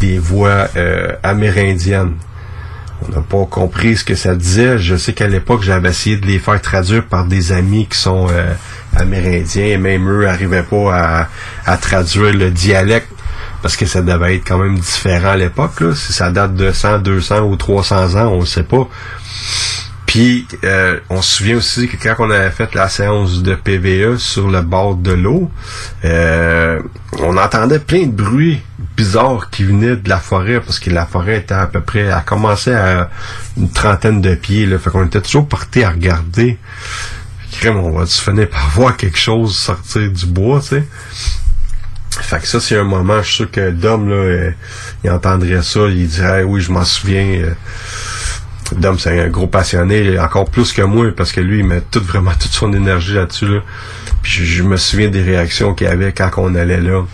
des 0.00 0.18
voix 0.18 0.68
euh, 0.76 1.12
amérindiennes. 1.22 2.14
On 3.02 3.14
n'a 3.14 3.20
pas 3.20 3.44
compris 3.44 3.96
ce 3.96 4.04
que 4.04 4.14
ça 4.14 4.34
disait. 4.34 4.78
Je 4.78 4.96
sais 4.96 5.12
qu'à 5.12 5.28
l'époque, 5.28 5.62
j'avais 5.62 5.90
essayé 5.90 6.16
de 6.16 6.26
les 6.26 6.38
faire 6.38 6.60
traduire 6.62 7.04
par 7.04 7.26
des 7.26 7.52
amis 7.52 7.86
qui 7.86 7.98
sont 7.98 8.26
euh, 8.30 8.54
amérindiens, 8.96 9.66
et 9.66 9.76
même 9.78 10.08
eux 10.08 10.24
n'arrivaient 10.24 10.62
pas 10.62 10.94
à, 10.94 11.28
à 11.66 11.76
traduire 11.76 12.32
le 12.32 12.50
dialecte 12.50 13.08
parce 13.62 13.76
que 13.76 13.86
ça 13.86 14.00
devait 14.02 14.36
être 14.36 14.46
quand 14.46 14.58
même 14.58 14.78
différent 14.78 15.30
à 15.30 15.36
l'époque. 15.36 15.82
Si 15.94 16.12
ça 16.12 16.30
date 16.30 16.54
de 16.54 16.70
100, 16.70 16.98
200 17.00 17.40
ou 17.40 17.56
300 17.56 18.14
ans, 18.14 18.28
on 18.28 18.40
ne 18.40 18.46
sait 18.46 18.62
pas. 18.62 18.88
Puis, 20.06 20.46
euh, 20.62 21.00
on 21.10 21.20
se 21.20 21.38
souvient 21.38 21.56
aussi 21.56 21.88
que 21.88 21.96
quand 21.96 22.14
on 22.24 22.30
avait 22.30 22.50
fait 22.50 22.74
la 22.74 22.88
séance 22.88 23.42
de 23.42 23.54
PVE 23.54 24.18
sur 24.18 24.48
le 24.48 24.62
bord 24.62 24.94
de 24.94 25.12
l'eau, 25.12 25.50
euh, 26.04 26.80
on 27.18 27.36
entendait 27.36 27.80
plein 27.80 28.06
de 28.06 28.12
bruits 28.12 28.62
bizarres 28.96 29.50
qui 29.50 29.64
venaient 29.64 29.96
de 29.96 30.08
la 30.08 30.18
forêt, 30.18 30.60
parce 30.60 30.78
que 30.78 30.90
la 30.90 31.06
forêt 31.06 31.38
était 31.38 31.54
à 31.54 31.66
peu 31.66 31.80
près, 31.80 32.10
a 32.10 32.20
commencé 32.20 32.72
à 32.72 33.10
une 33.56 33.70
trentaine 33.70 34.22
de 34.22 34.34
pieds, 34.34 34.64
là, 34.64 34.78
fait 34.78 34.90
qu'on 34.90 35.04
était 35.04 35.20
toujours 35.20 35.48
porté 35.48 35.84
à 35.84 35.90
regarder. 35.90 36.56
Crème, 37.52 37.78
on 37.78 37.98
va-tu 37.98 38.18
finir 38.18 38.48
par 38.48 38.70
voir 38.74 38.96
quelque 38.96 39.18
chose 39.18 39.56
sortir 39.56 40.10
du 40.10 40.26
bois, 40.26 40.60
tu 40.60 40.68
sais? 40.68 40.84
Fait 42.10 42.38
que 42.38 42.46
ça, 42.46 42.60
c'est 42.60 42.78
un 42.78 42.84
moment, 42.84 43.22
je 43.22 43.26
suis 43.26 43.36
sûr 43.36 43.50
que 43.50 43.70
Dom, 43.70 44.08
là, 44.08 44.14
euh, 44.14 44.50
il 45.04 45.10
entendrait 45.10 45.62
ça, 45.62 45.80
il 45.88 46.08
dirait, 46.08 46.44
oui, 46.44 46.62
je 46.62 46.72
m'en 46.72 46.84
souviens. 46.84 47.54
Dom, 48.72 48.98
c'est 48.98 49.20
un 49.20 49.28
gros 49.28 49.46
passionné, 49.46 50.18
encore 50.18 50.50
plus 50.50 50.72
que 50.72 50.82
moi, 50.82 51.06
parce 51.16 51.32
que 51.32 51.40
lui, 51.40 51.60
il 51.60 51.64
met 51.64 51.80
tout, 51.80 52.02
vraiment 52.02 52.32
toute 52.32 52.52
son 52.52 52.72
énergie 52.72 53.14
là-dessus. 53.14 53.46
Là. 53.46 53.60
Puis 54.22 54.44
je, 54.44 54.62
me 54.62 54.76
souviens 54.76 55.08
des 55.08 55.22
réactions 55.22 55.74
qu'il 55.74 55.86
avait 55.86 56.12
quand 56.12 56.30
on 56.38 56.54
allait 56.54 56.80
là. 56.80 57.04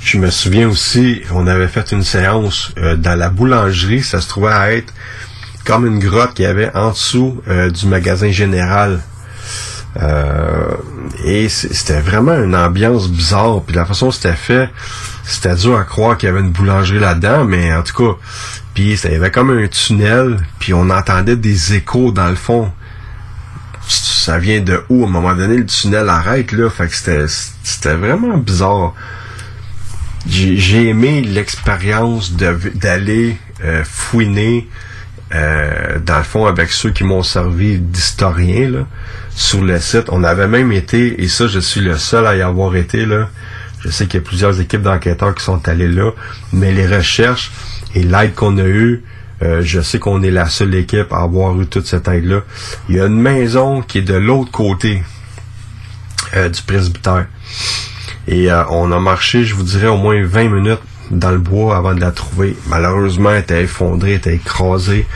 Je 0.00 0.16
me 0.16 0.30
souviens 0.30 0.68
aussi, 0.68 1.22
on 1.32 1.46
avait 1.46 1.68
fait 1.68 1.92
une 1.92 2.04
séance 2.04 2.72
euh, 2.78 2.96
dans 2.96 3.18
la 3.18 3.28
boulangerie, 3.28 4.02
ça 4.02 4.20
se 4.20 4.28
trouvait 4.28 4.52
à 4.52 4.72
être 4.72 4.94
comme 5.64 5.86
une 5.86 5.98
grotte 5.98 6.32
qu'il 6.34 6.44
y 6.44 6.48
avait 6.48 6.74
en 6.74 6.92
dessous 6.92 7.42
euh, 7.48 7.68
du 7.70 7.86
magasin 7.86 8.30
général. 8.30 9.00
Euh, 10.00 10.76
et 11.24 11.48
c'était 11.48 12.00
vraiment 12.00 12.34
une 12.34 12.54
ambiance 12.54 13.10
bizarre. 13.10 13.62
Puis 13.66 13.74
la 13.74 13.84
façon 13.84 14.06
dont 14.06 14.12
c'était 14.12 14.32
fait, 14.34 14.70
c'était 15.24 15.54
dur 15.54 15.76
à 15.76 15.84
croire 15.84 16.16
qu'il 16.16 16.28
y 16.28 16.32
avait 16.32 16.40
une 16.40 16.52
boulangerie 16.52 17.00
là-dedans, 17.00 17.44
mais 17.44 17.74
en 17.74 17.82
tout 17.82 17.94
cas, 17.94 18.18
puis 18.78 18.92
il 18.92 19.10
y 19.10 19.14
avait 19.16 19.32
comme 19.32 19.50
un 19.50 19.66
tunnel, 19.66 20.38
puis 20.60 20.72
on 20.72 20.88
entendait 20.88 21.34
des 21.34 21.74
échos 21.74 22.12
dans 22.12 22.28
le 22.28 22.36
fond. 22.36 22.70
Ça 23.88 24.38
vient 24.38 24.60
de 24.60 24.84
où? 24.88 25.04
À 25.04 25.08
un 25.08 25.10
moment 25.10 25.34
donné, 25.34 25.56
le 25.56 25.66
tunnel 25.66 26.08
arrête, 26.08 26.52
là. 26.52 26.70
Fait 26.70 26.86
que 26.86 27.26
c'était, 27.64 27.94
vraiment 27.94 28.38
bizarre. 28.38 28.94
J'ai, 30.28 30.90
aimé 30.90 31.22
l'expérience 31.22 32.34
d'aller 32.34 33.36
euh, 33.64 33.82
fouiner 33.82 34.68
euh, 35.34 35.98
dans 35.98 36.18
le 36.18 36.22
fond 36.22 36.46
avec 36.46 36.70
ceux 36.70 36.90
qui 36.90 37.02
m'ont 37.02 37.24
servi 37.24 37.78
d'historien 37.78 38.86
sur 39.30 39.60
le 39.60 39.80
site. 39.80 40.04
On 40.10 40.22
avait 40.22 40.46
même 40.46 40.70
été, 40.70 41.20
et 41.20 41.26
ça 41.26 41.48
je 41.48 41.58
suis 41.58 41.80
le 41.80 41.98
seul 41.98 42.28
à 42.28 42.36
y 42.36 42.42
avoir 42.42 42.76
été 42.76 43.06
là. 43.06 43.28
Je 43.80 43.90
sais 43.90 44.06
qu'il 44.06 44.20
y 44.20 44.22
a 44.22 44.26
plusieurs 44.26 44.60
équipes 44.60 44.82
d'enquêteurs 44.82 45.34
qui 45.34 45.42
sont 45.42 45.66
allés 45.68 45.88
là, 45.88 46.12
mais 46.52 46.70
les 46.70 46.86
recherches 46.86 47.50
et 47.98 48.02
l'aide 48.02 48.34
qu'on 48.34 48.56
a 48.58 48.64
eue, 48.64 49.02
euh, 49.42 49.60
je 49.62 49.80
sais 49.80 49.98
qu'on 49.98 50.22
est 50.22 50.30
la 50.30 50.48
seule 50.48 50.74
équipe 50.74 51.12
à 51.12 51.22
avoir 51.22 51.60
eu 51.60 51.66
toute 51.66 51.86
cette 51.86 52.06
aide-là. 52.06 52.42
Il 52.88 52.96
y 52.96 53.00
a 53.00 53.06
une 53.06 53.20
maison 53.20 53.82
qui 53.82 53.98
est 53.98 54.02
de 54.02 54.14
l'autre 54.14 54.52
côté 54.52 55.02
euh, 56.36 56.48
du 56.48 56.62
presbytère. 56.62 57.26
Et 58.28 58.52
euh, 58.52 58.62
on 58.70 58.92
a 58.92 59.00
marché, 59.00 59.44
je 59.44 59.54
vous 59.54 59.64
dirais, 59.64 59.88
au 59.88 59.96
moins 59.96 60.22
20 60.24 60.48
minutes 60.48 60.80
dans 61.10 61.32
le 61.32 61.38
bois 61.38 61.76
avant 61.76 61.94
de 61.94 62.00
la 62.00 62.12
trouver. 62.12 62.56
Malheureusement, 62.68 63.30
elle 63.30 63.42
était 63.42 63.62
effondrée, 63.64 64.10
elle 64.10 64.16
était 64.18 64.34
écrasée. 64.34 65.06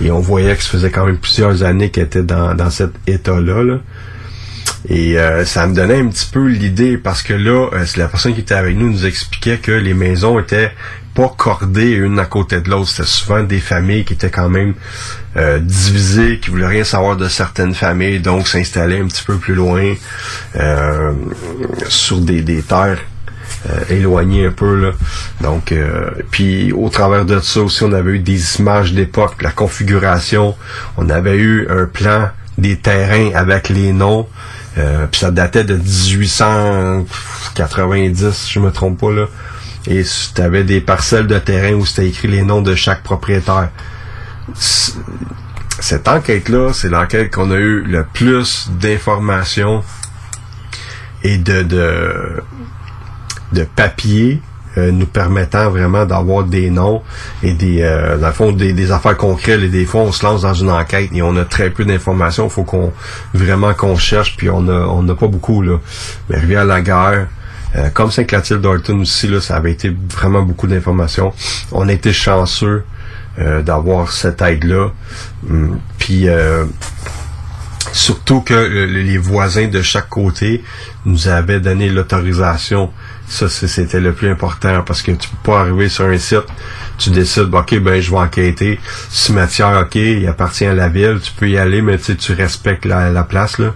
Et 0.00 0.10
on 0.10 0.20
voyait 0.20 0.56
que 0.56 0.62
ça 0.62 0.70
faisait 0.70 0.90
quand 0.90 1.04
même 1.04 1.18
plusieurs 1.18 1.62
années 1.62 1.90
qu'elle 1.90 2.04
était 2.04 2.22
dans, 2.22 2.70
cet 2.70 2.92
état-là. 3.06 3.62
là. 3.62 3.78
Et 4.88 5.16
ça 5.44 5.66
me 5.66 5.74
donnait 5.74 6.00
un 6.00 6.08
petit 6.08 6.28
peu 6.30 6.46
l'idée 6.46 6.96
parce 6.96 7.22
que 7.22 7.34
là, 7.34 7.68
la 7.96 8.08
personne 8.08 8.34
qui 8.34 8.40
était 8.40 8.54
avec 8.54 8.76
nous 8.76 8.90
nous 8.90 9.06
expliquait 9.06 9.58
que 9.58 9.72
les 9.72 9.94
maisons 9.94 10.38
étaient 10.38 10.72
pas 11.14 11.32
cordées 11.36 11.92
une 11.92 12.18
à 12.18 12.24
côté 12.24 12.60
de 12.60 12.70
l'autre. 12.70 12.88
C'était 12.88 13.08
souvent 13.08 13.42
des 13.42 13.60
familles 13.60 14.04
qui 14.04 14.14
étaient 14.14 14.30
quand 14.30 14.48
même 14.48 14.74
euh, 15.36 15.58
divisées, 15.58 16.38
qui 16.40 16.50
voulaient 16.50 16.66
rien 16.66 16.84
savoir 16.84 17.16
de 17.16 17.28
certaines 17.28 17.74
familles, 17.74 18.20
donc 18.20 18.48
s'installaient 18.48 19.00
un 19.00 19.06
petit 19.06 19.24
peu 19.24 19.36
plus 19.36 19.54
loin 19.54 19.94
euh, 20.56 21.12
sur 21.88 22.18
des, 22.18 22.42
des 22.42 22.62
terres 22.62 22.98
euh, 23.70 23.78
éloignées 23.90 24.46
un 24.46 24.50
peu 24.50 24.80
là. 24.80 24.92
Donc, 25.40 25.72
euh, 25.72 26.10
puis 26.30 26.72
au 26.72 26.88
travers 26.88 27.24
de 27.24 27.40
ça 27.40 27.60
aussi, 27.60 27.84
on 27.84 27.92
avait 27.92 28.12
eu 28.12 28.18
des 28.18 28.60
images 28.60 28.92
d'époque, 28.92 29.42
la 29.42 29.50
configuration. 29.50 30.56
On 30.96 31.10
avait 31.10 31.36
eu 31.36 31.66
un 31.68 31.86
plan 31.86 32.30
des 32.58 32.78
terrains 32.78 33.30
avec 33.34 33.68
les 33.68 33.92
noms. 33.92 34.28
Puis 35.10 35.20
ça 35.20 35.30
datait 35.30 35.64
de 35.64 35.74
1890, 35.74 38.30
si 38.32 38.52
je 38.54 38.58
me 38.58 38.72
trompe 38.72 38.98
pas 38.98 39.12
là. 39.12 39.26
Et 39.86 40.02
tu 40.34 40.40
avais 40.40 40.64
des 40.64 40.80
parcelles 40.80 41.26
de 41.26 41.38
terrain 41.38 41.74
où 41.74 41.84
c'était 41.84 42.08
écrit 42.08 42.28
les 42.28 42.42
noms 42.42 42.62
de 42.62 42.74
chaque 42.74 43.02
propriétaire. 43.02 43.70
Cette 44.54 46.06
enquête-là, 46.06 46.72
c'est 46.72 46.88
l'enquête 46.88 47.34
qu'on 47.34 47.50
a 47.50 47.56
eu 47.56 47.82
le 47.82 48.04
plus 48.12 48.70
d'informations 48.80 49.82
et 51.24 51.38
de, 51.38 51.62
de, 51.62 52.42
de 53.52 53.64
papier 53.64 54.40
euh, 54.78 54.90
nous 54.90 55.04
permettant 55.06 55.68
vraiment 55.68 56.06
d'avoir 56.06 56.44
des 56.44 56.70
noms 56.70 57.02
et 57.42 57.52
des 57.52 57.82
euh, 57.82 58.32
fond 58.32 58.52
des, 58.52 58.90
affaires 58.90 59.18
concrètes. 59.18 59.60
Et 59.60 59.68
des 59.68 59.84
fois 59.84 60.00
on 60.00 60.12
se 60.12 60.24
lance 60.24 60.42
dans 60.42 60.54
une 60.54 60.70
enquête 60.70 61.10
et 61.12 61.20
on 61.20 61.36
a 61.36 61.44
très 61.44 61.68
peu 61.68 61.84
d'informations. 61.84 62.46
Il 62.46 62.50
faut 62.50 62.64
qu'on 62.64 62.90
vraiment 63.34 63.74
qu'on 63.74 63.96
cherche 63.96 64.34
puis 64.36 64.48
on 64.48 64.66
a 64.68 64.86
on 64.86 65.02
n'a 65.02 65.14
pas 65.14 65.26
beaucoup 65.26 65.60
là. 65.60 65.78
Mais 66.30 66.38
rivière 66.38 66.64
la 66.64 66.80
guerre 66.80 67.26
euh, 67.76 67.88
comme 67.90 68.10
Saint-Clotilde 68.10 68.60
d'Orton 68.60 69.00
aussi 69.00 69.28
là 69.28 69.40
ça 69.40 69.56
avait 69.56 69.72
été 69.72 69.94
vraiment 70.10 70.42
beaucoup 70.42 70.66
d'informations 70.66 71.32
on 71.72 71.88
été 71.88 72.12
chanceux 72.12 72.84
euh, 73.38 73.62
d'avoir 73.62 74.12
cette 74.12 74.42
aide 74.42 74.64
là 74.64 74.88
puis 75.98 76.28
euh, 76.28 76.64
Surtout 77.92 78.40
que 78.40 78.54
le- 78.54 78.86
le- 78.86 79.02
les 79.02 79.18
voisins 79.18 79.66
de 79.68 79.82
chaque 79.82 80.08
côté 80.08 80.62
nous 81.04 81.28
avaient 81.28 81.60
donné 81.60 81.90
l'autorisation. 81.90 82.90
Ça, 83.28 83.48
c'était 83.48 84.00
le 84.00 84.12
plus 84.12 84.30
important 84.30 84.82
parce 84.82 85.02
que 85.02 85.10
tu 85.12 85.28
peux 85.28 85.50
pas 85.52 85.60
arriver 85.60 85.88
sur 85.90 86.06
un 86.06 86.16
site, 86.16 86.46
tu 87.02 87.10
décides, 87.10 87.52
ok, 87.52 87.78
ben 87.80 88.00
je 88.00 88.10
vais 88.10 88.18
enquêter. 88.18 88.78
Cimetière, 89.10 89.80
ok, 89.82 89.94
il 89.96 90.26
appartient 90.28 90.66
à 90.66 90.74
la 90.74 90.88
ville, 90.88 91.18
tu 91.22 91.32
peux 91.32 91.48
y 91.48 91.58
aller, 91.58 91.82
mais 91.82 91.98
tu 91.98 92.32
respectes 92.32 92.84
la, 92.84 93.10
la 93.10 93.24
place 93.24 93.58
là. 93.58 93.74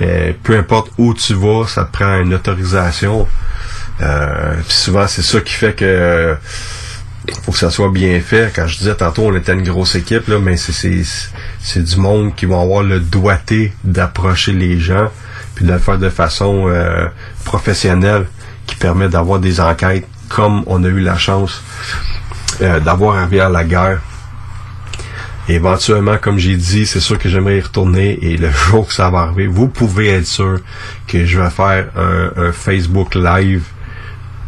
Euh, 0.00 0.32
peu 0.42 0.56
importe 0.56 0.92
où 0.98 1.14
tu 1.14 1.34
vas, 1.34 1.66
ça 1.66 1.84
te 1.84 1.92
prend 1.92 2.20
une 2.20 2.34
autorisation. 2.34 3.26
Euh, 4.00 4.54
puis 4.66 4.74
souvent, 4.74 5.06
c'est 5.08 5.22
ça 5.22 5.40
qui 5.40 5.54
fait 5.54 5.74
que 5.74 6.36
faut 7.42 7.52
que 7.52 7.58
ça 7.58 7.70
soit 7.70 7.90
bien 7.90 8.20
fait. 8.20 8.52
Quand 8.54 8.66
je 8.66 8.78
disais 8.78 8.94
tantôt, 8.94 9.22
on 9.22 9.36
était 9.36 9.52
une 9.52 9.62
grosse 9.62 9.94
équipe, 9.94 10.28
là, 10.28 10.38
mais 10.38 10.56
c'est, 10.56 11.82
du 11.82 11.96
monde 11.96 12.34
qui 12.34 12.46
vont 12.46 12.60
avoir 12.60 12.82
le 12.82 13.00
doigté 13.00 13.72
d'approcher 13.84 14.52
les 14.52 14.78
gens, 14.78 15.08
puis 15.54 15.64
de 15.64 15.72
le 15.72 15.78
faire 15.78 15.98
de 15.98 16.10
façon 16.10 16.68
euh, 16.68 17.06
professionnelle, 17.44 18.26
qui 18.66 18.76
permet 18.76 19.08
d'avoir 19.08 19.38
des 19.38 19.60
enquêtes 19.60 20.06
comme 20.28 20.62
on 20.66 20.82
a 20.84 20.88
eu 20.88 21.00
la 21.00 21.18
chance 21.18 21.62
euh, 22.60 22.80
d'avoir 22.80 23.16
à 23.16 23.24
Rivière-la-Guerre. 23.24 24.00
Et 25.48 25.54
éventuellement, 25.54 26.18
comme 26.18 26.38
j'ai 26.38 26.56
dit, 26.56 26.86
c'est 26.86 27.00
sûr 27.00 27.18
que 27.18 27.28
j'aimerais 27.28 27.58
y 27.58 27.60
retourner 27.60 28.18
et 28.22 28.36
le 28.36 28.50
jour 28.68 28.86
que 28.86 28.92
ça 28.92 29.10
va 29.10 29.20
arriver, 29.20 29.46
vous 29.46 29.68
pouvez 29.68 30.08
être 30.08 30.26
sûr 30.26 30.58
que 31.08 31.24
je 31.24 31.40
vais 31.40 31.50
faire 31.50 31.86
un, 31.96 32.52
Facebook 32.52 33.14
Live 33.14 33.64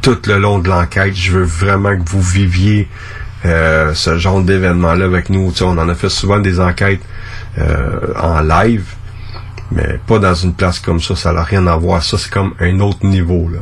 tout 0.03 0.19
le 0.27 0.39
long 0.39 0.59
de 0.59 0.69
l'enquête. 0.69 1.15
Je 1.15 1.33
veux 1.33 1.45
vraiment 1.45 1.97
que 1.97 2.09
vous 2.09 2.23
viviez 2.23 2.89
euh, 3.45 3.93
ce 3.95 4.19
genre 4.19 4.41
d'événement-là 4.43 5.05
avec 5.05 5.31
nous. 5.31 5.53
On 5.63 5.79
en 5.79 5.89
a 5.89 5.95
fait 5.95 6.11
souvent 6.11 6.39
des 6.39 6.61
enquêtes 6.61 7.03
euh, 7.59 8.13
en 8.21 8.41
live, 8.41 8.85
mais 9.73 9.99
pas 10.07 10.19
dans 10.19 10.35
une 10.35 10.55
place 10.55 10.79
comme 10.79 11.01
ça. 11.01 11.17
Ça 11.17 11.33
n'a 11.33 11.43
rien 11.43 11.67
à 11.67 11.77
voir. 11.77 12.03
Ça, 12.03 12.19
c'est 12.19 12.31
comme 12.31 12.55
un 12.61 12.79
autre 12.81 13.05
niveau. 13.05 13.51
Là. 13.53 13.61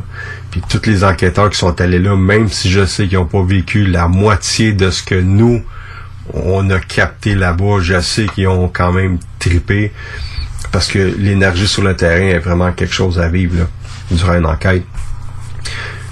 Puis 0.53 0.63
tous 0.69 0.87
les 0.87 1.03
enquêteurs 1.03 1.49
qui 1.49 1.59
sont 1.59 1.81
allés 1.81 1.99
là, 1.99 2.15
même 2.15 2.49
si 2.49 2.71
je 2.71 2.85
sais 2.85 3.09
qu'ils 3.09 3.19
n'ont 3.19 3.25
pas 3.25 3.43
vécu 3.43 3.87
la 3.87 4.07
moitié 4.07 4.75
de 4.75 4.91
ce 4.91 5.03
que 5.03 5.15
nous, 5.15 5.63
on 6.35 6.69
a 6.69 6.79
capté 6.79 7.35
là-bas, 7.35 7.81
je 7.81 7.99
sais 8.01 8.27
qu'ils 8.27 8.49
ont 8.49 8.69
quand 8.69 8.93
même 8.93 9.19
trippé 9.39 9.93
parce 10.71 10.89
que 10.89 10.99
l'énergie 10.99 11.67
sur 11.67 11.83
le 11.83 11.97
terrain 11.97 12.29
est 12.29 12.39
vraiment 12.39 12.71
quelque 12.73 12.93
chose 12.95 13.19
à 13.19 13.29
vivre 13.29 13.61
là, 13.61 13.67
durant 14.11 14.35
une 14.35 14.47
enquête. 14.47 14.85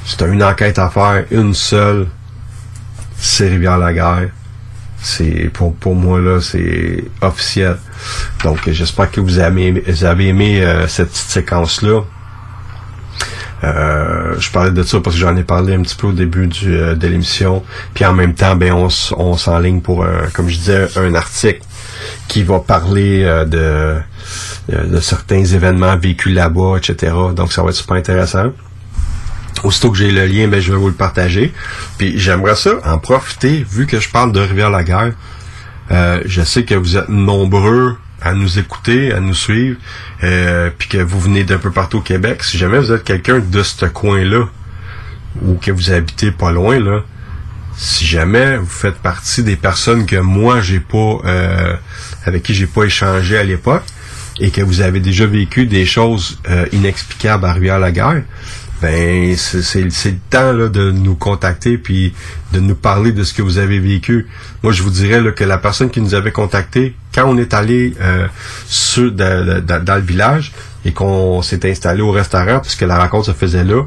C'est 0.07 0.23
une 0.23 0.43
enquête 0.43 0.79
à 0.79 0.89
faire, 0.89 1.25
une 1.31 1.55
seule. 1.55 2.09
C'est 3.19 3.49
Rivière-la-Guerre. 3.49 4.31
C'est 5.03 5.51
pour, 5.53 5.75
pour 5.75 5.95
moi 5.95 6.19
là, 6.19 6.41
c'est 6.41 7.05
officiel. 7.21 7.77
Donc 8.43 8.59
j'espère 8.71 9.11
que 9.11 9.21
vous 9.21 9.39
avez, 9.39 9.71
vous 9.87 10.05
avez 10.05 10.29
aimé 10.29 10.63
euh, 10.63 10.89
cette 10.89 11.11
petite 11.11 11.31
séquence 11.31 11.83
là. 11.83 12.01
Euh, 13.63 14.35
je 14.39 14.51
parlais 14.51 14.71
de 14.71 14.83
ça 14.83 15.01
parce 15.01 15.17
que 15.17 15.21
j'en 15.21 15.37
ai 15.37 15.43
parlé 15.43 15.75
un 15.75 15.83
petit 15.83 15.97
peu 15.97 16.07
au 16.07 16.13
début 16.13 16.47
du, 16.47 16.75
euh, 16.75 16.95
de 16.95 17.07
l'émission. 17.07 17.63
Puis 17.95 18.05
en 18.05 18.13
même 18.15 18.35
temps, 18.35 18.57
ben 18.57 18.73
on, 18.73 18.89
on 19.17 19.37
s'enligne 19.37 19.81
pour, 19.81 20.05
un, 20.05 20.29
comme 20.33 20.49
je 20.49 20.57
disais, 20.57 20.89
un 20.97 21.15
article 21.15 21.61
qui 22.29 22.43
va 22.43 22.61
parler 22.61 23.23
euh, 23.25 23.45
de, 23.45 24.01
de, 24.75 24.87
de 24.87 25.01
certains 25.01 25.45
événements 25.45 25.97
vécus 25.97 26.35
là-bas, 26.35 26.77
etc. 26.79 27.13
Donc 27.37 27.53
ça 27.53 27.63
va 27.63 27.71
être 27.71 27.77
super 27.77 27.97
intéressant. 27.97 28.53
Aussitôt 29.63 29.91
que 29.91 29.99
j'ai 29.99 30.11
le 30.11 30.27
lien, 30.27 30.49
ben, 30.49 30.61
je 30.61 30.73
vais 30.73 30.79
vous 30.79 30.89
le 30.89 30.95
partager. 30.95 31.53
Puis 31.99 32.19
j'aimerais 32.19 32.57
ça 32.57 32.71
en 32.85 32.99
profiter, 32.99 33.67
vu 33.69 33.87
que 33.87 34.01
je 34.01 34.09
parle 34.09 34.33
de 34.33 34.41
Rivière-la-Guerre. 34.41 35.13
Euh, 35.91 36.23
je 36.25 36.43
sais 36.43 36.65
que 36.65 36.75
vous 36.75 36.97
êtes 36.97 37.09
nombreux 37.09 37.97
à 38.23 38.35
nous 38.35 38.59
écouter, 38.59 39.13
à 39.13 39.21
nous 39.21 39.35
suivre, 39.35 39.79
euh, 40.25 40.71
puis 40.77 40.89
que 40.89 40.99
vous 40.99 41.21
venez 41.21 41.45
d'un 41.45 41.59
peu 41.59 41.71
partout 41.71 41.99
au 41.99 42.03
Québec. 42.03 42.43
Si 42.45 42.59
jamais 42.59 42.79
vous 42.79 42.93
êtes 42.93 43.05
quelqu'un 43.05 43.39
de 43.39 43.63
ce 43.63 43.87
coin-là, 43.87 44.49
ou 45.43 45.55
que 45.55 45.71
vous 45.71 45.93
habitez 45.93 46.31
pas 46.31 46.53
loin, 46.53 46.79
là, 46.79 47.03
si 47.77 48.05
jamais 48.05 48.59
vous 48.59 48.67
faites 48.67 48.97
partie 48.97 49.43
des 49.43 49.57
personnes 49.57 50.05
que 50.05 50.17
moi 50.17 50.61
j'ai 50.61 50.81
pas 50.81 51.19
euh, 51.25 51.77
avec 52.27 52.43
qui 52.43 52.53
j'ai 52.53 52.67
pas 52.67 52.85
échangé 52.85 53.39
à 53.39 53.43
l'époque 53.43 53.85
et 54.39 54.51
que 54.51 54.61
vous 54.61 54.81
avez 54.81 55.01
déjà 55.01 55.27
vécu 55.27 55.67
des 55.67 55.87
choses 55.87 56.41
euh, 56.49 56.67
inexplicables 56.73 57.45
à 57.45 57.53
Rivière-la-Guerre, 57.53 58.23
ben 58.81 59.37
c'est 59.37 59.83
le 59.83 60.19
temps 60.31 60.53
là, 60.53 60.69
de 60.69 60.91
nous 60.91 61.15
contacter 61.15 61.77
puis 61.77 62.15
de 62.53 62.61
nous 62.61 62.75
parler 62.75 63.13
de 63.13 63.25
ce 63.25 63.35
que 63.35 63.43
vous 63.43 63.59
avez 63.59 63.79
vécu. 63.79 64.27
Moi, 64.63 64.73
je 64.73 64.83
vous 64.83 64.91
dirais 64.91 65.21
là, 65.21 65.33
que 65.33 65.45
la 65.45 65.59
personne 65.59 65.91
qui 65.91 66.01
nous 66.01 66.15
avait 66.15 66.33
contacté, 66.33 66.95
quand 67.15 67.27
on 67.27 67.37
est 67.37 67.53
allé 67.53 67.95
euh, 68.01 68.27
sur, 68.67 69.13
dans, 69.13 69.95
le 69.95 70.01
village 70.01 70.53
et 70.85 70.93
qu'on 70.93 71.43
s'est 71.43 71.69
installé 71.71 72.01
au 72.01 72.11
restaurant, 72.11 72.61
puisque 72.61 72.83
la 72.83 72.99
rencontre 72.99 73.27
se 73.27 73.33
faisait 73.33 73.65
là, 73.65 73.85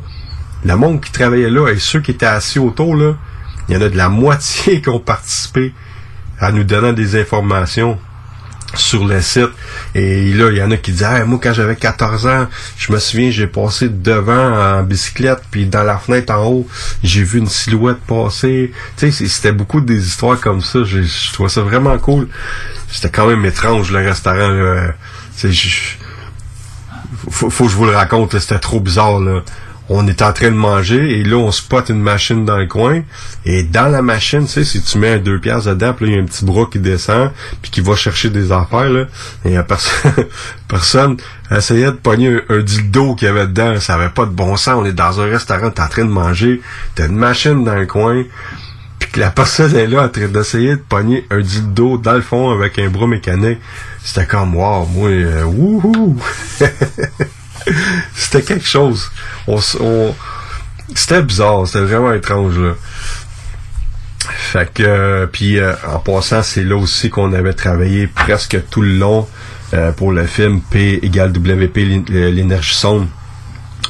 le 0.64 0.76
monde 0.76 1.02
qui 1.02 1.12
travaillait 1.12 1.50
là 1.50 1.70
et 1.70 1.80
ceux 1.80 2.00
qui 2.00 2.12
étaient 2.12 2.26
assis 2.26 2.60
autour, 2.60 2.96
là, 2.96 3.16
il 3.68 3.76
y 3.76 3.78
en 3.78 3.82
a 3.82 3.90
de 3.90 3.98
la 3.98 4.10
moitié 4.10 4.82
qui 4.82 4.90
ont 4.90 5.00
participé 5.00 5.74
à 6.40 6.52
nous 6.52 6.64
donnant 6.64 6.94
des 6.94 7.20
informations 7.20 7.98
sur 8.74 9.06
le 9.06 9.22
site. 9.22 9.50
Et 9.96 10.34
là, 10.34 10.50
il 10.52 10.58
y 10.58 10.64
en 10.64 10.72
a 10.72 10.78
qui 10.78 10.92
disent 10.92 11.24
moi 11.26 11.40
quand 11.42 11.54
j'avais 11.54 11.76
14 11.76 12.28
ans, 12.28 12.48
je 12.78 12.92
me 12.92 13.00
souviens, 13.00 13.32
j'ai 13.32 13.48
passé 13.48 13.90
devant 13.90 14.80
en 14.80 14.84
bicyclette, 14.84 15.42
puis 15.52 15.66
dans 15.66 15.84
la 15.84 15.98
fenêtre 15.98 16.34
en 16.34 16.46
haut, 16.46 16.68
j'ai 17.04 17.24
vu 17.24 17.40
une 17.40 17.48
silhouette 17.48 18.00
passer. 18.08 18.72
Tu 18.98 19.12
sais, 19.12 19.28
c'était 19.28 19.52
beaucoup 19.52 19.82
des 19.82 20.06
histoires 20.06 20.40
comme 20.40 20.62
ça. 20.62 20.84
Je, 20.84 21.02
trouvais 21.34 21.50
ça 21.50 21.62
vraiment 21.62 21.98
cool. 21.98 22.28
C'était 22.92 23.10
quand 23.10 23.28
même 23.28 23.46
étrange 23.46 23.92
le 23.92 24.00
restaurant. 24.00 24.92
Faut, 27.30 27.50
faut 27.50 27.66
que 27.66 27.72
je 27.72 27.76
vous 27.76 27.86
le 27.86 27.96
raconte, 27.96 28.38
c'était 28.38 28.60
trop 28.60 28.80
bizarre. 28.80 29.20
Là. 29.20 29.42
On 29.90 30.08
est 30.08 30.22
en 30.22 30.32
train 30.32 30.50
de 30.50 30.56
manger 30.56 31.20
et 31.20 31.24
là, 31.24 31.36
on 31.36 31.52
spot 31.52 31.90
une 31.90 32.02
machine 32.02 32.46
dans 32.46 32.58
le 32.58 32.68
coin. 32.68 33.02
Et 33.46 33.64
dans 33.64 33.88
la 33.88 34.02
machine, 34.02 34.46
tu 34.46 34.48
sais, 34.48 34.64
si 34.64 34.82
tu 34.82 34.98
mets 34.98 35.14
un 35.14 35.18
deux 35.18 35.40
pièces 35.40 35.66
dedans, 35.66 35.94
puis 35.94 36.08
il 36.08 36.14
y 36.14 36.18
a 36.18 36.22
un 36.22 36.26
petit 36.26 36.46
bras 36.46 36.68
qui 36.72 36.80
descend, 36.80 37.32
puis 37.62 37.70
qui 37.70 37.82
va 37.82 37.96
chercher 37.96 38.30
des 38.30 38.52
affaires, 38.52 38.90
là. 38.90 39.06
Et 39.44 39.58
a 39.58 39.64
personne, 39.64 40.14
personne 40.70 41.18
essayait 41.52 41.88
de 41.88 41.92
pogner 41.92 42.30
un, 42.30 42.56
un 42.58 42.62
dildo 42.62 43.16
qu'il 43.16 43.28
y 43.28 43.32
avait 43.32 43.48
dedans. 43.48 43.80
Ça 43.82 43.96
avait 43.96 44.10
pas 44.10 44.26
de 44.26 44.32
bon 44.32 44.56
sens. 44.56 44.76
On 44.78 44.86
est 44.86 44.94
dans 44.94 45.20
un 45.20 45.26
restaurant, 45.26 45.70
t'es 45.70 45.82
en 45.82 45.90
train 45.90 46.06
de 46.06 46.12
manger, 46.12 46.62
t'as 46.96 47.08
une 47.08 47.18
machine 47.18 47.64
dans 47.66 47.76
le 47.76 47.86
coin, 47.86 48.24
puis 49.00 49.12
que 49.12 49.20
la 49.20 49.32
personne 49.32 49.76
est 49.76 49.88
là 49.88 50.04
en 50.04 50.10
train 50.10 50.28
d'essayer 50.28 50.76
de 50.78 50.82
pogner 50.88 51.26
un 51.30 51.42
dildo 51.42 51.98
dans 51.98 52.14
le 52.14 52.22
fond 52.22 52.52
avec 52.52 52.80
un 52.80 52.90
bras 52.90 53.08
mécanique. 53.08 53.60
C'était 54.02 54.26
comme, 54.26 54.56
wow, 54.56 54.86
moi, 54.86 55.10
euh, 55.10 55.44
wouhou! 55.44 56.18
c'était 58.16 58.42
quelque 58.42 58.68
chose. 58.68 59.10
On, 59.48 59.60
on- 59.80 60.16
c'était 60.96 61.22
bizarre, 61.24 61.66
c'était 61.66 61.86
vraiment 61.86 62.14
étrange, 62.14 62.58
là. 62.58 62.74
Fait 64.20 64.72
que, 64.74 64.84
euh, 64.84 65.28
puis 65.28 65.60
euh, 65.60 65.74
en 65.88 66.00
passant, 66.00 66.44
c'est 66.44 66.64
là 66.64 66.76
aussi 66.78 67.10
qu'on 67.10 67.34
avait 67.34 67.54
travaillé 67.54 68.08
presque 68.08 68.58
tout 68.70 68.82
le 68.82 68.98
long 68.98 69.28
euh, 69.74 69.92
pour 69.92 70.12
le 70.12 70.26
film 70.26 70.62
P 70.62 71.00
égale 71.04 71.32
WP, 71.32 71.76
l'é- 71.78 72.32
l'énergie 72.32 72.74
sombre. 72.76 73.08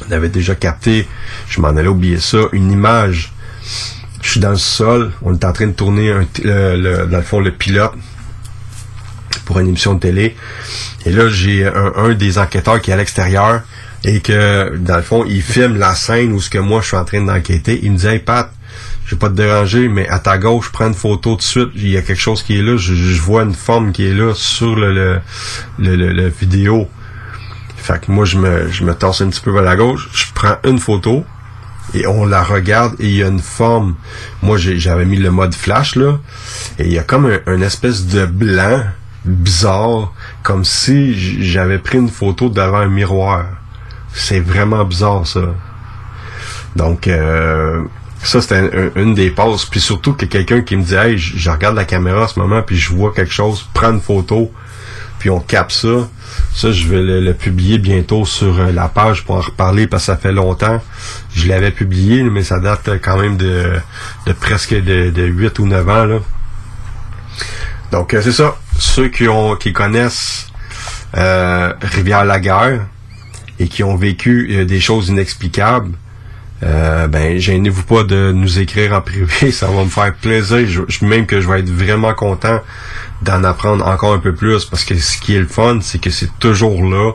On 0.08 0.12
avait 0.12 0.30
déjà 0.30 0.56
capté, 0.56 1.08
je 1.50 1.62
m'en 1.62 1.70
allais 1.70 1.88
oublier 1.88 2.20
ça, 2.20 2.38
une 2.52 2.72
image. 2.72 3.32
Je 4.22 4.30
suis 4.32 4.40
dans 4.40 4.52
le 4.52 4.56
sol, 4.58 5.12
on 5.22 5.34
est 5.34 5.44
en 5.46 5.54
train 5.54 5.68
de 5.68 5.74
tourner 5.74 6.14
le- 6.44 6.78
le- 6.78 7.06
dans 7.06 7.18
le 7.18 7.24
fond 7.24 7.40
le 7.40 7.52
pilote 7.52 7.94
pour 9.46 9.60
une 9.60 9.68
émission 9.68 9.94
de 9.96 10.00
télé. 10.00 10.36
Et 11.06 11.12
là, 11.12 11.30
j'ai 11.30 11.66
un, 11.68 11.94
un 11.96 12.14
des 12.14 12.38
enquêteurs 12.38 12.82
qui 12.82 12.92
est 12.92 12.94
à 12.94 12.98
l'extérieur 12.98 13.62
et 14.04 14.20
que, 14.20 14.76
dans 14.78 14.98
le 14.98 15.02
fond, 15.02 15.26
il 15.28 15.42
filme 15.42 15.78
la 15.78 15.96
scène 15.96 16.34
où 16.34 16.42
ce 16.42 16.50
que 16.50 16.58
moi, 16.58 16.82
je 16.82 16.88
suis 16.88 16.98
en 16.98 17.06
train 17.06 17.22
d'enquêter. 17.22 17.80
Il 17.84 17.92
me 17.94 17.98
dit, 17.98 18.08
hey 18.08 18.20
Pat, 18.20 18.52
je 19.06 19.16
vais 19.16 19.20
pas 19.20 19.30
te 19.30 19.36
déranger, 19.36 19.88
mais 19.88 20.08
à 20.10 20.20
ta 20.20 20.38
gauche, 20.38 20.72
prends 20.72 20.88
une 20.88 20.94
photo 20.94 21.18
tout 21.32 21.36
de 21.38 21.42
suite. 21.42 21.70
Il 21.76 21.90
y 21.90 21.98
a 21.98 22.02
quelque 22.02 22.20
chose 22.20 22.42
qui 22.44 22.58
est 22.58 22.62
là. 22.62 22.76
Je, 22.78 22.94
je 22.96 23.22
vois 23.22 23.44
une 23.44 23.54
forme 23.54 23.92
qui 23.92 24.06
est 24.06 24.14
là 24.14 24.34
sur 24.34 24.76
le, 24.76 24.94
le, 24.94 25.20
le, 25.78 25.96
le- 26.12 26.28
vidéo. 26.30 26.88
Fait 27.78 28.00
que 28.02 28.12
moi, 28.12 28.24
je 28.26 28.38
me, 28.38 28.70
je 28.72 28.84
me 28.84 28.94
torse 28.94 29.22
un 29.22 29.30
petit 29.30 29.42
peu 29.42 29.52
vers 29.52 29.62
la 29.64 29.76
gauche. 29.76 30.10
Je 30.14 30.26
prends 30.34 30.56
une 30.64 30.80
photo 30.80 31.26
et 31.94 32.08
on 32.08 32.26
la 32.26 32.42
regarde 32.44 32.96
et 33.00 33.08
il 33.08 33.16
y 33.18 33.24
a 33.24 33.28
une 33.28 33.42
forme. 33.42 33.96
Moi, 34.42 34.58
j'avais 34.58 35.06
mis 35.06 35.18
le 35.18 35.32
mode 35.32 35.54
flash, 35.54 35.96
là. 35.96 36.18
Et 36.80 36.86
il 36.86 36.94
y 36.94 36.98
a 36.98 37.04
comme 37.04 37.30
un 37.46 37.62
espèce 37.62 38.06
de 38.08 38.26
blanc 38.26 38.84
bizarre, 39.26 40.14
comme 40.44 40.66
si 40.66 41.42
j'avais 41.44 41.80
pris 41.80 41.98
une 41.98 42.10
photo 42.10 42.50
devant 42.50 42.78
un 42.78 42.88
miroir. 42.88 43.46
C'est 44.14 44.40
vraiment 44.40 44.84
bizarre, 44.86 45.26
ça. 45.26 45.42
Donc, 46.76 47.08
euh, 47.08 47.82
ça, 48.24 48.42
c'était 48.42 48.58
un- 48.58 48.88
un- 48.98 49.02
une 49.02 49.14
des 49.16 49.30
passes. 49.32 49.66
Puis 49.66 49.80
surtout 49.80 50.14
que 50.14 50.26
quelqu'un 50.26 50.62
qui 50.62 50.76
me 50.76 50.84
dit, 50.84 50.96
hey, 50.96 51.18
je 51.18 51.50
regarde 51.50 51.76
la 51.76 51.86
caméra 51.86 52.24
en 52.24 52.28
ce 52.28 52.40
moment, 52.40 52.62
puis 52.62 52.78
je 52.78 52.92
vois 52.94 53.14
quelque 53.14 53.34
chose, 53.34 53.68
prends 53.74 53.92
une 53.92 54.02
photo, 54.02 54.52
puis 55.20 55.30
on 55.30 55.40
capte 55.40 55.72
ça. 55.72 56.08
Ça, 56.56 56.72
je 56.72 56.88
vais 56.88 57.02
le, 57.02 57.34
publier 57.34 57.78
bientôt 57.78 58.26
sur 58.26 58.60
euh, 58.60 58.72
la 58.72 58.88
page 58.88 59.24
pour 59.24 59.36
en 59.36 59.42
reparler 59.42 59.88
parce 59.88 60.04
que 60.04 60.06
ça 60.08 60.18
fait 60.18 60.32
longtemps. 60.32 60.82
Je 61.34 61.48
l'avais 61.48 61.72
publié, 61.72 62.24
mais 62.24 62.44
ça 62.44 62.60
date 62.60 62.90
quand 63.04 63.18
même 63.20 63.38
de, 63.38 63.74
de 64.28 64.34
presque 64.34 64.74
de, 64.74 65.10
de 65.12 65.24
8 65.24 65.60
ou 65.60 65.68
9 65.68 65.90
ans. 65.90 66.20
Donc, 67.92 68.14
euh, 68.14 68.22
c'est 68.24 68.32
ça. 68.32 68.56
Ceux 68.80 69.08
qui 69.10 69.28
ont 69.28 69.56
qui 69.56 69.74
connaissent 69.74 70.48
euh, 71.16 71.74
Rivière-la-Guerre 71.82 72.82
et 73.60 73.68
qui 73.68 73.84
ont 73.84 73.96
vécu 73.96 74.50
euh, 74.52 74.66
des 74.66 74.80
choses 74.80 75.10
inexplicables, 75.10 75.92
euh, 76.64 77.08
ben 77.08 77.38
gênez-vous 77.38 77.84
pas 77.84 78.04
de 78.04 78.32
nous 78.32 78.60
écrire 78.60 78.94
en 78.94 79.02
privé, 79.02 79.52
ça 79.52 79.68
va 79.68 79.84
me 79.84 79.90
faire 79.90 80.14
plaisir. 80.16 80.66
Je, 80.68 80.82
je- 80.88 81.06
même 81.06 81.26
que 81.26 81.40
je 81.42 81.48
vais 81.48 81.60
être 81.60 81.70
vraiment 81.70 82.14
content 82.14 82.60
d'en 83.22 83.44
apprendre 83.44 83.86
encore 83.88 84.14
un 84.14 84.20
peu 84.20 84.34
plus 84.34 84.66
parce 84.66 84.84
que 84.84 84.98
ce 84.98 85.18
qui 85.18 85.36
est 85.36 85.40
le 85.40 85.48
fun, 85.48 85.80
c'est 85.82 86.00
que 86.00 86.10
c'est 86.10 86.30
toujours 86.40 86.84
là, 86.84 87.12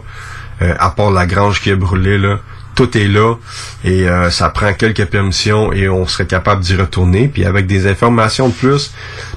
euh, 0.62 0.74
à 0.78 0.90
part 0.90 1.10
la 1.10 1.26
grange 1.26 1.60
qui 1.60 1.70
est 1.70 1.76
brûlée 1.76 2.18
là, 2.18 2.39
tout 2.78 2.96
est 2.96 3.09
là 3.09 3.34
et 3.82 4.09
euh, 4.09 4.30
ça 4.30 4.50
prend 4.50 4.72
quelques 4.72 5.06
permissions 5.06 5.72
et 5.72 5.88
on 5.88 6.06
serait 6.06 6.26
capable 6.26 6.62
d'y 6.62 6.76
retourner 6.76 7.26
puis 7.26 7.44
avec 7.44 7.66
des 7.66 7.88
informations 7.88 8.50
de 8.50 8.55
plus. 8.55 8.92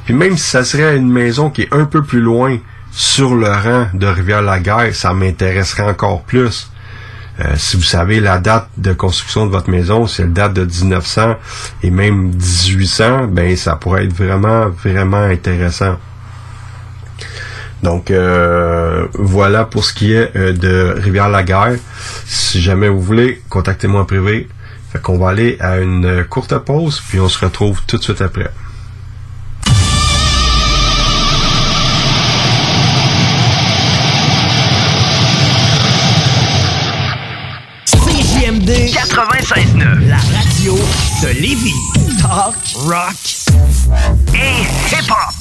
Puis 0.05 0.13
même 0.13 0.38
si 0.38 0.47
ça 0.47 0.63
serait 0.63 0.95
une 0.95 1.11
maison 1.11 1.49
qui 1.49 1.63
est 1.63 1.73
un 1.73 1.85
peu 1.85 2.03
plus 2.03 2.22
loin 2.22 2.59
sur 2.91 3.34
le 3.34 3.47
rang 3.47 3.88
de 3.95 4.05
Rivière-la-Guerre, 4.05 4.93
ça 4.93 5.13
m'intéresserait 5.13 5.89
encore 5.89 6.22
plus. 6.22 6.69
Euh, 7.39 7.55
si 7.55 7.77
vous 7.77 7.84
savez 7.84 8.19
la 8.19 8.38
date 8.38 8.69
de 8.77 8.93
construction 8.93 9.47
de 9.47 9.51
votre 9.51 9.72
maison, 9.72 10.05
c'est 10.05 10.22
la 10.22 10.30
date 10.30 10.53
de 10.53 10.65
1900 10.65 11.35
et 11.81 11.89
même 11.89 12.34
1800, 12.35 13.26
ben 13.30 13.55
ça 13.55 13.76
pourrait 13.76 14.05
être 14.05 14.13
vraiment, 14.13 14.69
vraiment 14.69 15.23
intéressant. 15.23 15.97
Donc 17.84 18.12
euh, 18.12 19.08
voilà 19.14 19.66
pour 19.66 19.84
ce 19.84 19.94
qui 19.94 20.14
est 20.14 20.36
euh, 20.36 20.53
de 20.53 20.94
Rivière-la-Guerre. 20.98 21.78
Si 22.26 22.62
jamais 22.62 22.90
vous 22.90 23.02
voulez, 23.02 23.41
contactez-moi 23.49 24.02
en 24.02 24.06
privé. 24.06 24.48
Fait 24.91 25.02
qu'on 25.02 25.18
va 25.18 25.30
aller 25.30 25.58
à 25.60 25.78
une 25.80 26.26
courte 26.26 26.58
pause, 26.60 27.02
puis 27.08 27.20
on 27.20 27.30
se 27.30 27.44
retrouve 27.44 27.82
tout 27.88 27.98
de 27.98 28.03
suite 28.03 28.22
après. 28.22 28.52
CJMD 37.86 38.70
96.9, 38.70 40.10
la 40.10 40.18
radio 40.18 40.76
de 41.24 41.40
Lévis. 41.40 41.74
Talk, 42.22 42.56
rock 42.76 43.16
et 44.34 44.94
hip-hop. 44.94 45.40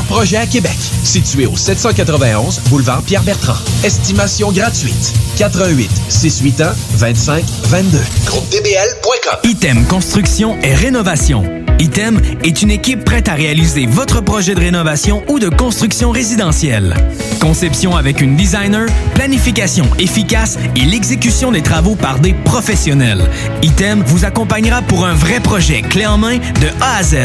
projets 0.00 0.38
à 0.38 0.46
Québec. 0.46 0.76
Situé 1.04 1.46
au 1.46 1.56
791 1.56 2.60
boulevard 2.70 3.02
Pierre-Bertrand. 3.02 3.58
Estimation 3.84 4.50
gratuite. 4.50 5.12
88 5.36 5.90
681 6.08 6.74
25 6.94 7.44
22. 7.64 7.98
GroupeDBL.com. 8.24 9.50
Item 9.50 9.84
Construction 9.86 10.56
et 10.62 10.74
Rénovation. 10.74 11.44
Item 11.82 12.20
est 12.44 12.62
une 12.62 12.70
équipe 12.70 13.04
prête 13.04 13.28
à 13.28 13.34
réaliser 13.34 13.86
votre 13.86 14.20
projet 14.20 14.54
de 14.54 14.60
rénovation 14.60 15.24
ou 15.26 15.40
de 15.40 15.48
construction 15.48 16.12
résidentielle. 16.12 16.94
Conception 17.40 17.96
avec 17.96 18.20
une 18.20 18.36
designer, 18.36 18.86
planification 19.14 19.84
efficace 19.98 20.58
et 20.76 20.84
l'exécution 20.84 21.50
des 21.50 21.62
travaux 21.62 21.96
par 21.96 22.20
des 22.20 22.34
professionnels. 22.34 23.28
Item 23.62 24.04
vous 24.06 24.24
accompagnera 24.24 24.80
pour 24.82 25.06
un 25.06 25.14
vrai 25.14 25.40
projet 25.40 25.82
clé 25.82 26.06
en 26.06 26.18
main 26.18 26.36
de 26.36 26.68
A 26.80 26.98
à 26.98 27.02
Z. 27.02 27.16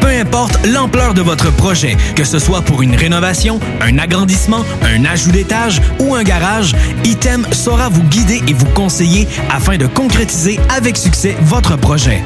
Peu 0.00 0.08
importe 0.08 0.66
l'ampleur 0.66 1.12
de 1.12 1.20
votre 1.20 1.52
projet, 1.52 1.83
que 2.14 2.24
ce 2.24 2.38
soit 2.38 2.62
pour 2.62 2.82
une 2.82 2.94
rénovation, 2.94 3.60
un 3.80 3.98
agrandissement, 3.98 4.64
un 4.82 5.04
ajout 5.04 5.32
d'étage 5.32 5.80
ou 6.00 6.14
un 6.14 6.22
garage, 6.22 6.74
Item 7.04 7.46
saura 7.52 7.88
vous 7.88 8.02
guider 8.04 8.42
et 8.48 8.52
vous 8.52 8.66
conseiller 8.66 9.28
afin 9.50 9.76
de 9.76 9.86
concrétiser 9.86 10.58
avec 10.68 10.96
succès 10.96 11.36
votre 11.42 11.76
projet. 11.76 12.22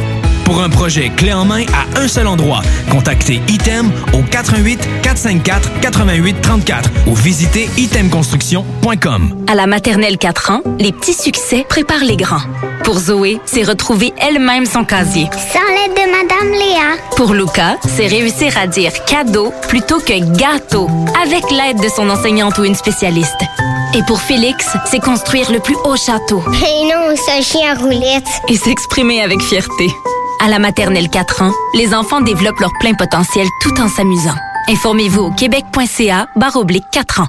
Pour 0.49 0.63
un 0.63 0.71
projet 0.71 1.11
clé 1.11 1.35
en 1.35 1.45
main 1.45 1.67
à 1.75 2.01
un 2.01 2.09
seul 2.09 2.27
endroit, 2.27 2.63
contactez 2.91 3.43
Item 3.49 3.93
au 4.15 4.23
88 4.23 4.81
454 5.03 5.81
88 5.81 6.41
34 6.41 6.91
ou 7.07 7.15
visitez 7.15 7.69
itemconstruction.com. 7.77 9.45
À 9.47 9.55
la 9.55 9.67
maternelle 9.67 10.17
4 10.17 10.51
ans, 10.51 10.63
les 10.79 10.93
petits 10.93 11.13
succès 11.13 11.67
préparent 11.69 12.03
les 12.03 12.17
grands. 12.17 12.41
Pour 12.83 12.99
Zoé, 12.99 13.43
c'est 13.45 13.63
retrouver 13.63 14.15
elle-même 14.17 14.65
son 14.65 14.87
casier. 14.87 15.29
Sans 15.53 15.69
l'aide 15.69 15.95
de 15.95 16.11
Madame 16.11 16.53
Léa. 16.53 16.97
Pour 17.15 17.35
Luca, 17.35 17.77
c'est 17.87 18.07
réussir 18.07 18.57
à 18.57 18.67
dire 18.67 18.93
cadeau 19.05 19.53
plutôt 19.69 20.01
que 20.01 20.19
gâteau 20.35 20.89
avec 21.23 21.43
l'aide 21.51 21.83
de 21.83 21.91
son 21.95 22.09
enseignante 22.09 22.57
ou 22.57 22.65
une 22.65 22.75
spécialiste. 22.75 23.45
Et 23.95 24.03
pour 24.05 24.23
Félix, 24.23 24.67
c'est 24.87 25.01
construire 25.01 25.53
le 25.53 25.61
plus 25.61 25.77
haut 25.85 25.97
château. 25.97 26.43
Et 26.47 26.85
non, 26.85 27.15
ce 27.15 27.43
chien 27.43 27.73
à 27.73 27.79
roulette. 27.79 28.25
Et 28.49 28.57
s'exprimer 28.57 29.21
avec 29.21 29.43
fierté. 29.43 29.89
À 30.41 30.49
la 30.49 30.59
maternelle 30.59 31.09
4 31.09 31.43
ans, 31.43 31.53
les 31.75 31.95
enfants 31.95 32.21
développent 32.21 32.61
leur 32.61 32.73
plein 32.79 32.95
potentiel 32.95 33.47
tout 33.61 33.81
en 33.81 33.89
s'amusant. 33.89 34.37
Informez-vous 34.69 35.23
au 35.23 35.31
québec.ca 35.33 36.29
barre 36.37 36.57
oblique 36.57 36.85
4 36.93 37.23
ans. 37.23 37.29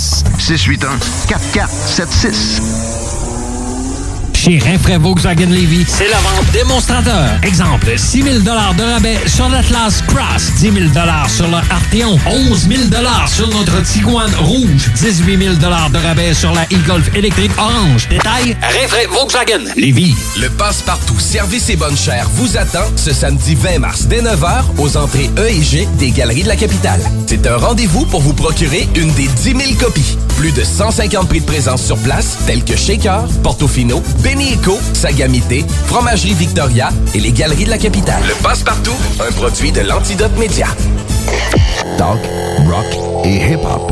681 0.01 0.99
4476. 1.27 3.30
681-4476. 4.41 4.41
Chez 4.41 4.57
Rinfraie 4.57 4.97
Volkswagen 4.97 5.49
Levy, 5.49 5.85
c'est 5.87 6.09
la 6.09 6.17
vente 6.17 6.51
démonstrateur. 6.51 7.29
Exemple, 7.43 7.93
6 7.95 8.23
000 8.23 8.39
de 8.39 8.49
rabais 8.49 9.19
sur 9.27 9.47
l'Atlas 9.49 10.01
Cross, 10.07 10.53
10 10.57 10.61
000 10.61 10.75
sur 11.27 11.47
le 11.47 11.57
Arteon, 11.57 12.17
11 12.25 12.67
000 12.67 12.81
sur 13.27 13.47
notre 13.49 13.83
Tiguan 13.83 14.31
Rouge, 14.39 14.89
18 14.95 15.37
000 15.37 15.55
de 15.57 15.97
rabais 15.97 16.33
sur 16.33 16.51
la 16.53 16.63
e-Golf 16.63 17.15
électrique 17.15 17.51
orange. 17.59 18.09
Détail, 18.09 18.57
Rinfraie 18.61 19.05
Volkswagen 19.11 19.63
Levy. 19.77 20.15
Le 20.39 20.49
passe-partout 20.49 21.19
Service 21.19 21.69
et 21.69 21.75
Bonne 21.75 21.97
Chère 21.97 22.27
vous 22.33 22.57
attend 22.57 22.85
ce 22.95 23.13
samedi 23.13 23.53
20 23.53 23.77
mars 23.77 24.07
dès 24.07 24.23
9h 24.23 24.63
aux 24.79 24.97
entrées 24.97 25.29
E 25.37 25.47
et 25.49 25.61
G 25.61 25.87
des 25.99 26.09
Galeries 26.09 26.43
de 26.43 26.47
la 26.47 26.55
Capitale. 26.55 27.01
C'est 27.27 27.45
un 27.45 27.57
rendez-vous 27.57 28.05
pour 28.07 28.21
vous 28.21 28.33
procurer 28.33 28.89
une 28.95 29.11
des 29.13 29.27
10 29.27 29.43
000 29.43 29.59
copies. 29.79 30.17
Plus 30.37 30.51
de 30.51 30.63
150 30.63 31.27
prix 31.27 31.41
de 31.41 31.45
présence 31.45 31.83
sur 31.85 31.97
place, 31.97 32.39
tels 32.47 32.63
que 32.63 32.75
Shaker, 32.75 33.27
Portofino, 33.43 34.01
Benny 34.23 34.30
Sagamité, 34.93 35.65
Fromagerie 35.87 36.33
Victoria 36.33 36.89
et 37.13 37.19
les 37.19 37.31
Galeries 37.31 37.65
de 37.65 37.69
la 37.69 37.77
Capitale. 37.77 38.21
Le 38.27 38.33
passe-partout, 38.35 38.95
un 39.19 39.31
produit 39.31 39.71
de 39.71 39.81
l'Antidote 39.81 40.37
Média. 40.37 40.67
Talk, 41.97 42.19
rock 42.65 43.25
et 43.25 43.51
hip-hop. 43.51 43.91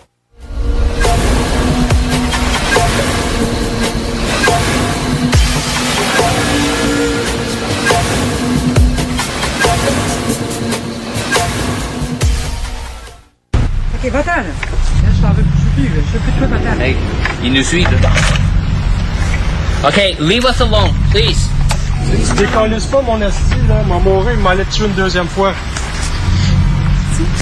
Va-t'en, 14.11 14.35
là. 14.35 14.43
Là, 14.43 15.09
je 15.15 15.21
t'en 15.21 15.33
veux 15.33 15.43
plus, 15.75 15.83
là. 15.83 16.01
Je 16.05 16.11
veux 16.13 16.19
plus 16.19 16.31
de 16.31 16.37
toi, 16.37 16.47
va-t'en. 16.47 16.81
Hey, 16.81 16.95
il 17.43 17.53
nous 17.53 17.63
suit, 17.63 17.83
là. 17.83 17.89
OK, 19.87 19.99
leave 20.19 20.43
us 20.43 20.61
alone, 20.61 20.93
please. 21.11 21.49
Tu 22.11 22.33
décolles 22.35 22.77
pas 22.91 23.01
mon 23.01 23.21
esti, 23.21 23.55
là. 23.67 23.83
M'a 23.87 23.99
mourir, 23.99 24.33
il 24.33 24.39
m'allait 24.39 24.65
tuer 24.65 24.85
une 24.85 24.93
deuxième 24.93 25.27
fois. 25.27 25.53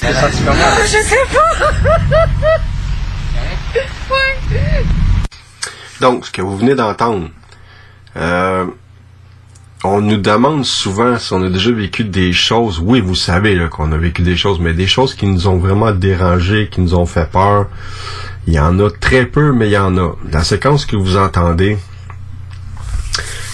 C'est 0.01 0.13
ça, 0.13 0.29
tu 0.29 0.43
comment? 0.43 0.57
Je 0.83 0.87
sais 0.87 1.25
pas! 1.33 1.51
ouais. 4.11 4.85
Donc, 6.01 6.25
ce 6.25 6.31
que 6.31 6.41
vous 6.41 6.57
venez 6.57 6.75
d'entendre, 6.75 7.29
euh, 8.17 8.65
on 9.83 10.01
nous 10.01 10.17
demande 10.17 10.65
souvent 10.65 11.17
si 11.17 11.31
on 11.33 11.41
a 11.41 11.49
déjà 11.49 11.71
vécu 11.71 12.03
des 12.03 12.33
choses. 12.33 12.79
Oui, 12.83 12.99
vous 12.99 13.15
savez 13.15 13.57
qu'on 13.71 13.91
a 13.91 13.97
vécu 13.97 14.21
des 14.21 14.35
choses, 14.35 14.59
mais 14.59 14.73
des 14.73 14.87
choses 14.87 15.13
qui 15.13 15.25
nous 15.25 15.47
ont 15.47 15.57
vraiment 15.57 15.91
dérangé, 15.91 16.67
qui 16.69 16.81
nous 16.81 16.95
ont 16.95 17.05
fait 17.05 17.29
peur. 17.29 17.67
Il 18.45 18.53
y 18.53 18.59
en 18.59 18.77
a 18.79 18.89
très 18.89 19.25
peu, 19.25 19.53
mais 19.53 19.67
il 19.67 19.73
y 19.73 19.77
en 19.77 19.97
a. 19.97 20.15
La 20.31 20.43
séquence 20.43 20.85
que 20.85 20.97
vous 20.97 21.15
entendez, 21.15 21.77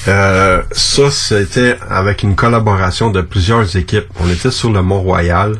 euh, 0.08 0.62
ça, 0.72 1.12
c'était 1.12 1.78
avec 1.90 2.24
une 2.24 2.36
collaboration 2.36 3.12
de 3.12 3.22
plusieurs 3.22 3.76
équipes. 3.76 4.08
On 4.20 4.30
était 4.30 4.52
sur 4.52 4.72
le 4.72 4.82
Mont-Royal. 4.82 5.58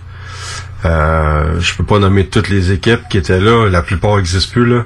Euh, 0.86 1.60
je 1.60 1.76
peux 1.76 1.84
pas 1.84 2.00
nommer 2.00 2.28
toutes 2.28 2.50
les 2.50 2.72
équipes 2.72 3.02
qui 3.10 3.18
étaient 3.18 3.40
là. 3.40 3.70
La 3.70 3.84
plupart 3.84 4.18
n'existent 4.18 4.52
plus 4.52 4.66
là. 4.66 4.86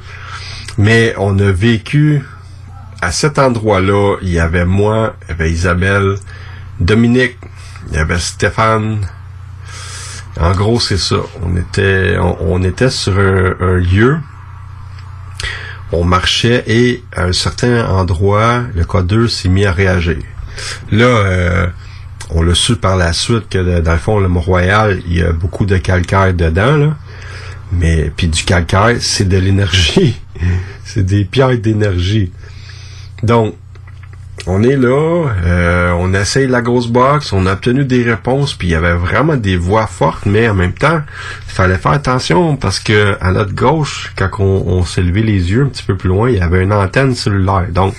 Mais 0.77 1.14
on 1.18 1.38
a 1.39 1.51
vécu 1.51 2.23
à 3.01 3.11
cet 3.11 3.39
endroit-là. 3.39 4.17
Il 4.21 4.30
y 4.30 4.39
avait 4.39 4.65
moi, 4.65 5.15
il 5.23 5.30
y 5.30 5.31
avait 5.31 5.51
Isabelle, 5.51 6.15
Dominique, 6.80 7.38
il 7.89 7.95
y 7.95 7.99
avait 7.99 8.19
Stéphane. 8.19 9.07
En 10.39 10.51
gros, 10.51 10.80
c'est 10.80 10.97
ça. 10.97 11.17
On 11.43 11.57
était, 11.57 12.17
on, 12.19 12.63
était 12.63 12.89
sur 12.89 13.17
un, 13.17 13.77
lieu 13.77 14.19
on 15.91 16.03
marchait 16.03 16.63
et 16.67 17.03
à 17.15 17.23
un 17.23 17.34
certain 17.34 17.85
endroit, 17.88 18.63
le 18.76 18.84
K2 18.84 19.27
s'est 19.27 19.49
mis 19.49 19.65
à 19.65 19.71
réagir. 19.71 20.19
Là, 20.91 21.05
euh, 21.05 21.67
on 22.30 22.43
l'a 22.43 22.53
su 22.53 22.76
par 22.76 22.95
la 22.95 23.11
suite 23.11 23.49
que 23.49 23.80
dans 23.80 23.91
le 23.91 23.97
fond, 23.97 24.19
le 24.19 24.27
Mont-Royal, 24.27 25.01
il 25.07 25.17
y 25.17 25.23
a 25.23 25.31
beaucoup 25.31 25.65
de 25.65 25.77
calcaire 25.77 26.34
dedans, 26.34 26.77
là. 26.77 26.95
Mais 27.71 28.11
puis 28.15 28.27
du 28.27 28.43
calcaire, 28.43 28.95
c'est 28.99 29.27
de 29.27 29.38
l'énergie. 29.38 30.19
c'est 30.85 31.03
des 31.03 31.26
pierres 31.26 31.57
d'énergie. 31.57 32.31
Donc, 33.23 33.55
on 34.47 34.63
est 34.63 34.77
là, 34.77 35.29
euh, 35.45 35.91
on 35.99 36.13
essaye 36.13 36.47
la 36.47 36.61
grosse 36.61 36.87
box, 36.87 37.33
on 37.33 37.45
a 37.45 37.53
obtenu 37.53 37.85
des 37.85 38.03
réponses, 38.03 38.53
puis 38.53 38.69
il 38.69 38.71
y 38.71 38.75
avait 38.75 38.93
vraiment 38.93 39.35
des 39.35 39.57
voix 39.57 39.85
fortes, 39.85 40.25
mais 40.25 40.47
en 40.47 40.53
même 40.53 40.73
temps, 40.73 41.01
il 41.47 41.51
fallait 41.51 41.77
faire 41.77 41.91
attention 41.91 42.55
parce 42.55 42.79
que 42.79 43.17
à 43.21 43.31
notre 43.31 43.53
gauche, 43.53 44.13
quand 44.17 44.29
on, 44.39 44.83
s'est 44.85 45.01
levé 45.01 45.23
les 45.23 45.51
yeux 45.51 45.63
un 45.63 45.67
petit 45.67 45.83
peu 45.83 45.95
plus 45.95 46.09
loin, 46.09 46.29
il 46.29 46.37
y 46.37 46.41
avait 46.41 46.63
une 46.63 46.73
antenne 46.73 47.15
cellulaire. 47.15 47.67
Donc, 47.69 47.95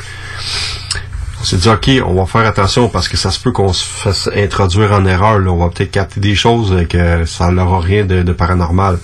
on 1.40 1.44
s'est 1.44 1.56
dit 1.56 1.68
ok, 1.68 1.90
on 2.06 2.14
va 2.14 2.26
faire 2.26 2.46
attention 2.46 2.88
parce 2.88 3.08
que 3.08 3.16
ça 3.16 3.30
se 3.30 3.38
peut 3.38 3.52
qu'on 3.52 3.72
se 3.72 3.84
fasse 3.84 4.28
introduire 4.34 4.92
en 4.92 5.04
erreur. 5.06 5.38
Là. 5.38 5.50
On 5.50 5.58
va 5.58 5.68
peut-être 5.70 5.90
capter 5.90 6.20
des 6.20 6.34
choses 6.34 6.86
que 6.88 7.24
ça 7.26 7.50
n'aura 7.50 7.80
rien 7.80 8.04
de, 8.04 8.32
paranormal. 8.32 8.98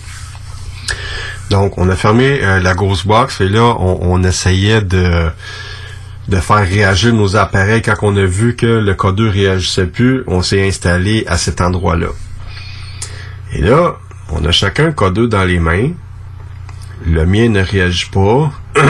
Donc, 1.50 1.78
on 1.78 1.88
a 1.88 1.94
fermé 1.94 2.40
euh, 2.42 2.60
la 2.60 2.74
Ghost 2.74 3.06
Box 3.06 3.40
et 3.40 3.48
là, 3.48 3.76
on 3.78 4.22
essayait 4.24 4.80
de 4.80 5.30
de 6.28 6.36
faire 6.36 6.66
réagir 6.66 7.14
nos 7.14 7.36
appareils 7.36 7.82
quand 7.82 7.94
on 8.02 8.16
a 8.16 8.24
vu 8.24 8.56
que 8.56 8.66
le 8.66 8.94
K2 8.94 9.28
réagissait 9.28 9.86
plus, 9.86 10.24
on 10.26 10.42
s'est 10.42 10.66
installé 10.66 11.24
à 11.28 11.38
cet 11.38 11.60
endroit-là. 11.60 12.08
Et 13.52 13.60
là, 13.60 13.96
on 14.32 14.44
a 14.44 14.50
chacun 14.50 14.86
un 14.86 14.90
K2 14.90 15.28
dans 15.28 15.44
les 15.44 15.60
mains. 15.60 15.90
Le 17.04 17.26
mien 17.26 17.48
ne 17.48 17.62
réagit 17.62 18.10
pas. 18.10 18.52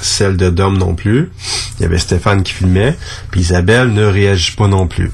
Celle 0.00 0.36
de 0.36 0.50
Dom 0.50 0.76
non 0.78 0.94
plus. 0.94 1.30
Il 1.78 1.82
y 1.82 1.84
avait 1.84 1.98
Stéphane 1.98 2.42
qui 2.42 2.52
filmait. 2.52 2.96
Puis 3.30 3.40
Isabelle 3.40 3.92
ne 3.92 4.04
réagit 4.04 4.52
pas 4.52 4.68
non 4.68 4.86
plus. 4.86 5.10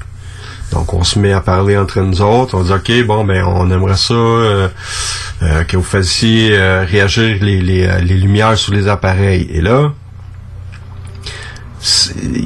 Donc 0.71 0.93
on 0.93 1.03
se 1.03 1.19
met 1.19 1.33
à 1.33 1.41
parler 1.41 1.77
entre 1.77 1.99
nous 2.01 2.21
autres. 2.21 2.55
On 2.55 2.63
dit 2.63 2.71
OK, 2.71 3.05
bon 3.05 3.25
ben 3.25 3.43
on 3.43 3.69
aimerait 3.71 3.97
ça 3.97 4.13
euh, 4.13 4.67
euh, 5.41 5.63
que 5.63 5.75
vous 5.75 5.83
fassiez 5.83 6.55
euh, 6.55 6.85
réagir 6.85 7.37
les, 7.41 7.59
les, 7.61 8.01
les 8.01 8.15
lumières 8.15 8.57
sur 8.57 8.73
les 8.73 8.87
appareils. 8.87 9.47
Et 9.51 9.61
là, 9.61 9.91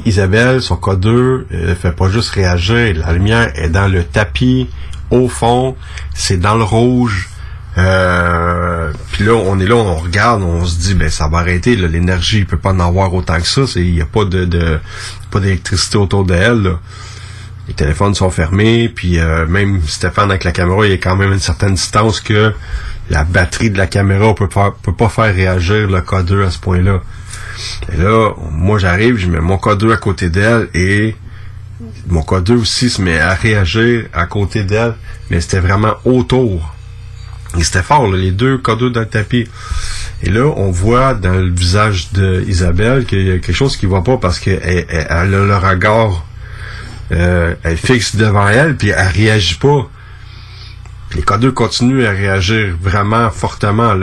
Isabelle, 0.06 0.62
son 0.62 0.76
K2, 0.76 1.44
elle 1.50 1.76
fait 1.76 1.92
pas 1.92 2.08
juste 2.08 2.30
réagir. 2.30 2.96
La 3.06 3.12
lumière 3.12 3.50
est 3.54 3.68
dans 3.68 3.88
le 3.88 4.02
tapis, 4.04 4.68
au 5.10 5.28
fond, 5.28 5.76
c'est 6.14 6.38
dans 6.38 6.54
le 6.54 6.64
rouge. 6.64 7.28
Euh, 7.78 8.90
puis 9.12 9.24
là, 9.24 9.34
on 9.34 9.60
est 9.60 9.66
là, 9.66 9.76
on 9.76 9.96
regarde, 9.96 10.42
on 10.42 10.64
se 10.64 10.78
dit, 10.78 10.94
ben 10.94 11.10
ça 11.10 11.28
va 11.28 11.38
arrêter. 11.38 11.76
L'énergie, 11.76 12.38
il 12.38 12.46
peut 12.46 12.56
pas 12.56 12.70
en 12.70 12.80
avoir 12.80 13.12
autant 13.12 13.38
que 13.38 13.46
ça. 13.46 13.62
Il 13.76 13.94
y 13.94 14.00
a 14.00 14.06
pas 14.06 14.24
de, 14.24 14.46
de 14.46 14.78
pas 15.30 15.40
d'électricité 15.40 15.98
autour 15.98 16.24
d'elle. 16.24 16.76
Les 17.68 17.74
téléphones 17.74 18.14
sont 18.14 18.30
fermés, 18.30 18.88
puis 18.88 19.18
euh, 19.18 19.46
même 19.46 19.82
Stéphane 19.86 20.30
avec 20.30 20.44
la 20.44 20.52
caméra, 20.52 20.86
il 20.86 20.92
y 20.92 20.94
a 20.94 20.98
quand 20.98 21.16
même 21.16 21.32
une 21.32 21.40
certaine 21.40 21.74
distance 21.74 22.20
que 22.20 22.54
la 23.10 23.24
batterie 23.24 23.70
de 23.70 23.76
la 23.76 23.86
caméra 23.86 24.34
peut 24.34 24.48
peut 24.48 24.94
pas 24.94 25.08
faire 25.08 25.34
réagir 25.34 25.88
le 25.88 26.00
K2 26.00 26.46
à 26.46 26.50
ce 26.50 26.58
point-là. 26.58 27.00
Et 27.92 27.96
là, 27.96 28.32
moi 28.50 28.78
j'arrive, 28.78 29.16
je 29.16 29.28
mets 29.28 29.40
mon 29.40 29.56
K2 29.56 29.92
à 29.92 29.96
côté 29.96 30.28
d'elle 30.28 30.68
et 30.74 31.16
mon 32.08 32.20
K2 32.20 32.52
aussi 32.52 32.88
se 32.88 33.02
met 33.02 33.18
à 33.18 33.34
réagir 33.34 34.06
à 34.12 34.26
côté 34.26 34.64
d'elle, 34.64 34.94
mais 35.30 35.40
c'était 35.40 35.60
vraiment 35.60 35.94
autour. 36.04 36.74
Et 37.58 37.64
c'était 37.64 37.82
fort, 37.82 38.10
les 38.10 38.30
deux 38.30 38.58
K2 38.58 38.92
dans 38.92 39.00
le 39.00 39.08
tapis. 39.08 39.48
Et 40.22 40.30
là, 40.30 40.46
on 40.56 40.70
voit 40.70 41.14
dans 41.14 41.34
le 41.34 41.50
visage 41.50 42.12
d'Isabelle 42.12 43.04
qu'il 43.04 43.26
y 43.26 43.30
a 43.30 43.38
quelque 43.38 43.52
chose 43.52 43.76
qui 43.76 43.86
va 43.86 44.00
pas 44.00 44.16
parce 44.16 44.38
qu'elle 44.38 44.60
elle, 44.62 44.86
elle 44.88 45.06
a 45.10 45.24
le 45.24 45.56
regard, 45.56 46.24
euh, 47.12 47.54
elle 47.62 47.76
fixe 47.76 48.16
devant 48.16 48.48
elle, 48.48 48.76
puis 48.76 48.88
elle 48.88 49.08
réagit 49.08 49.56
pas. 49.56 49.88
Les 51.14 51.22
K2 51.22 51.52
continuent 51.52 52.06
à 52.06 52.10
réagir 52.10 52.74
vraiment 52.80 53.30
fortement. 53.30 53.94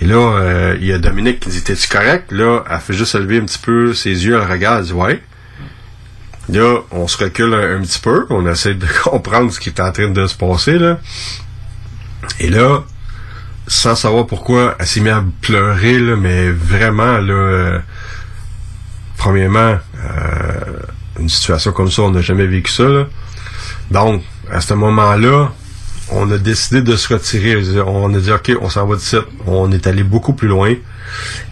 Et 0.00 0.06
là, 0.06 0.16
euh, 0.16 0.76
il 0.80 0.86
y 0.86 0.92
a 0.92 0.98
Dominique 0.98 1.40
qui 1.40 1.50
dit 1.50 1.62
T'es-tu 1.62 1.88
correct? 1.88 2.32
Là, 2.32 2.64
elle 2.68 2.80
fait 2.80 2.92
juste 2.94 3.14
lever 3.14 3.38
un 3.38 3.44
petit 3.44 3.58
peu 3.58 3.94
ses 3.94 4.10
yeux, 4.10 4.34
elle 4.34 4.50
regarde, 4.50 4.80
elle 4.80 4.86
dit 4.86 4.92
Ouais. 4.92 5.22
Là, 6.48 6.80
on 6.90 7.08
se 7.08 7.16
recule 7.16 7.54
un, 7.54 7.78
un 7.78 7.82
petit 7.82 8.00
peu, 8.00 8.26
on 8.30 8.46
essaie 8.46 8.74
de 8.74 8.86
comprendre 9.04 9.52
ce 9.52 9.60
qui 9.60 9.70
est 9.70 9.80
en 9.80 9.92
train 9.92 10.10
de 10.10 10.26
se 10.26 10.34
passer, 10.34 10.78
là. 10.78 10.98
Et 12.40 12.50
là, 12.50 12.82
sans 13.66 13.94
savoir 13.94 14.26
pourquoi, 14.26 14.76
elle 14.78 14.86
s'est 14.86 15.00
mise 15.00 15.12
à 15.12 15.24
pleurer, 15.40 15.98
là, 15.98 16.16
mais 16.16 16.50
vraiment, 16.50 17.18
là, 17.18 17.32
euh, 17.32 17.78
premièrement, 19.16 19.78
euh, 19.96 20.60
une 21.18 21.28
situation 21.28 21.72
comme 21.72 21.90
ça, 21.90 22.02
on 22.02 22.10
n'a 22.10 22.20
jamais 22.20 22.46
vécu 22.46 22.70
ça, 22.70 22.84
là. 22.84 23.06
Donc, 23.90 24.22
à 24.50 24.60
ce 24.60 24.74
moment-là, 24.74 25.52
on 26.10 26.30
a 26.30 26.38
décidé 26.38 26.82
de 26.82 26.96
se 26.96 27.12
retirer. 27.12 27.56
On 27.86 28.14
a 28.14 28.18
dit, 28.18 28.30
OK, 28.30 28.52
on 28.60 28.70
s'en 28.70 28.86
va 28.86 28.96
d'ici. 28.96 29.16
On 29.46 29.70
est 29.72 29.86
allé 29.86 30.02
beaucoup 30.02 30.32
plus 30.32 30.48
loin. 30.48 30.74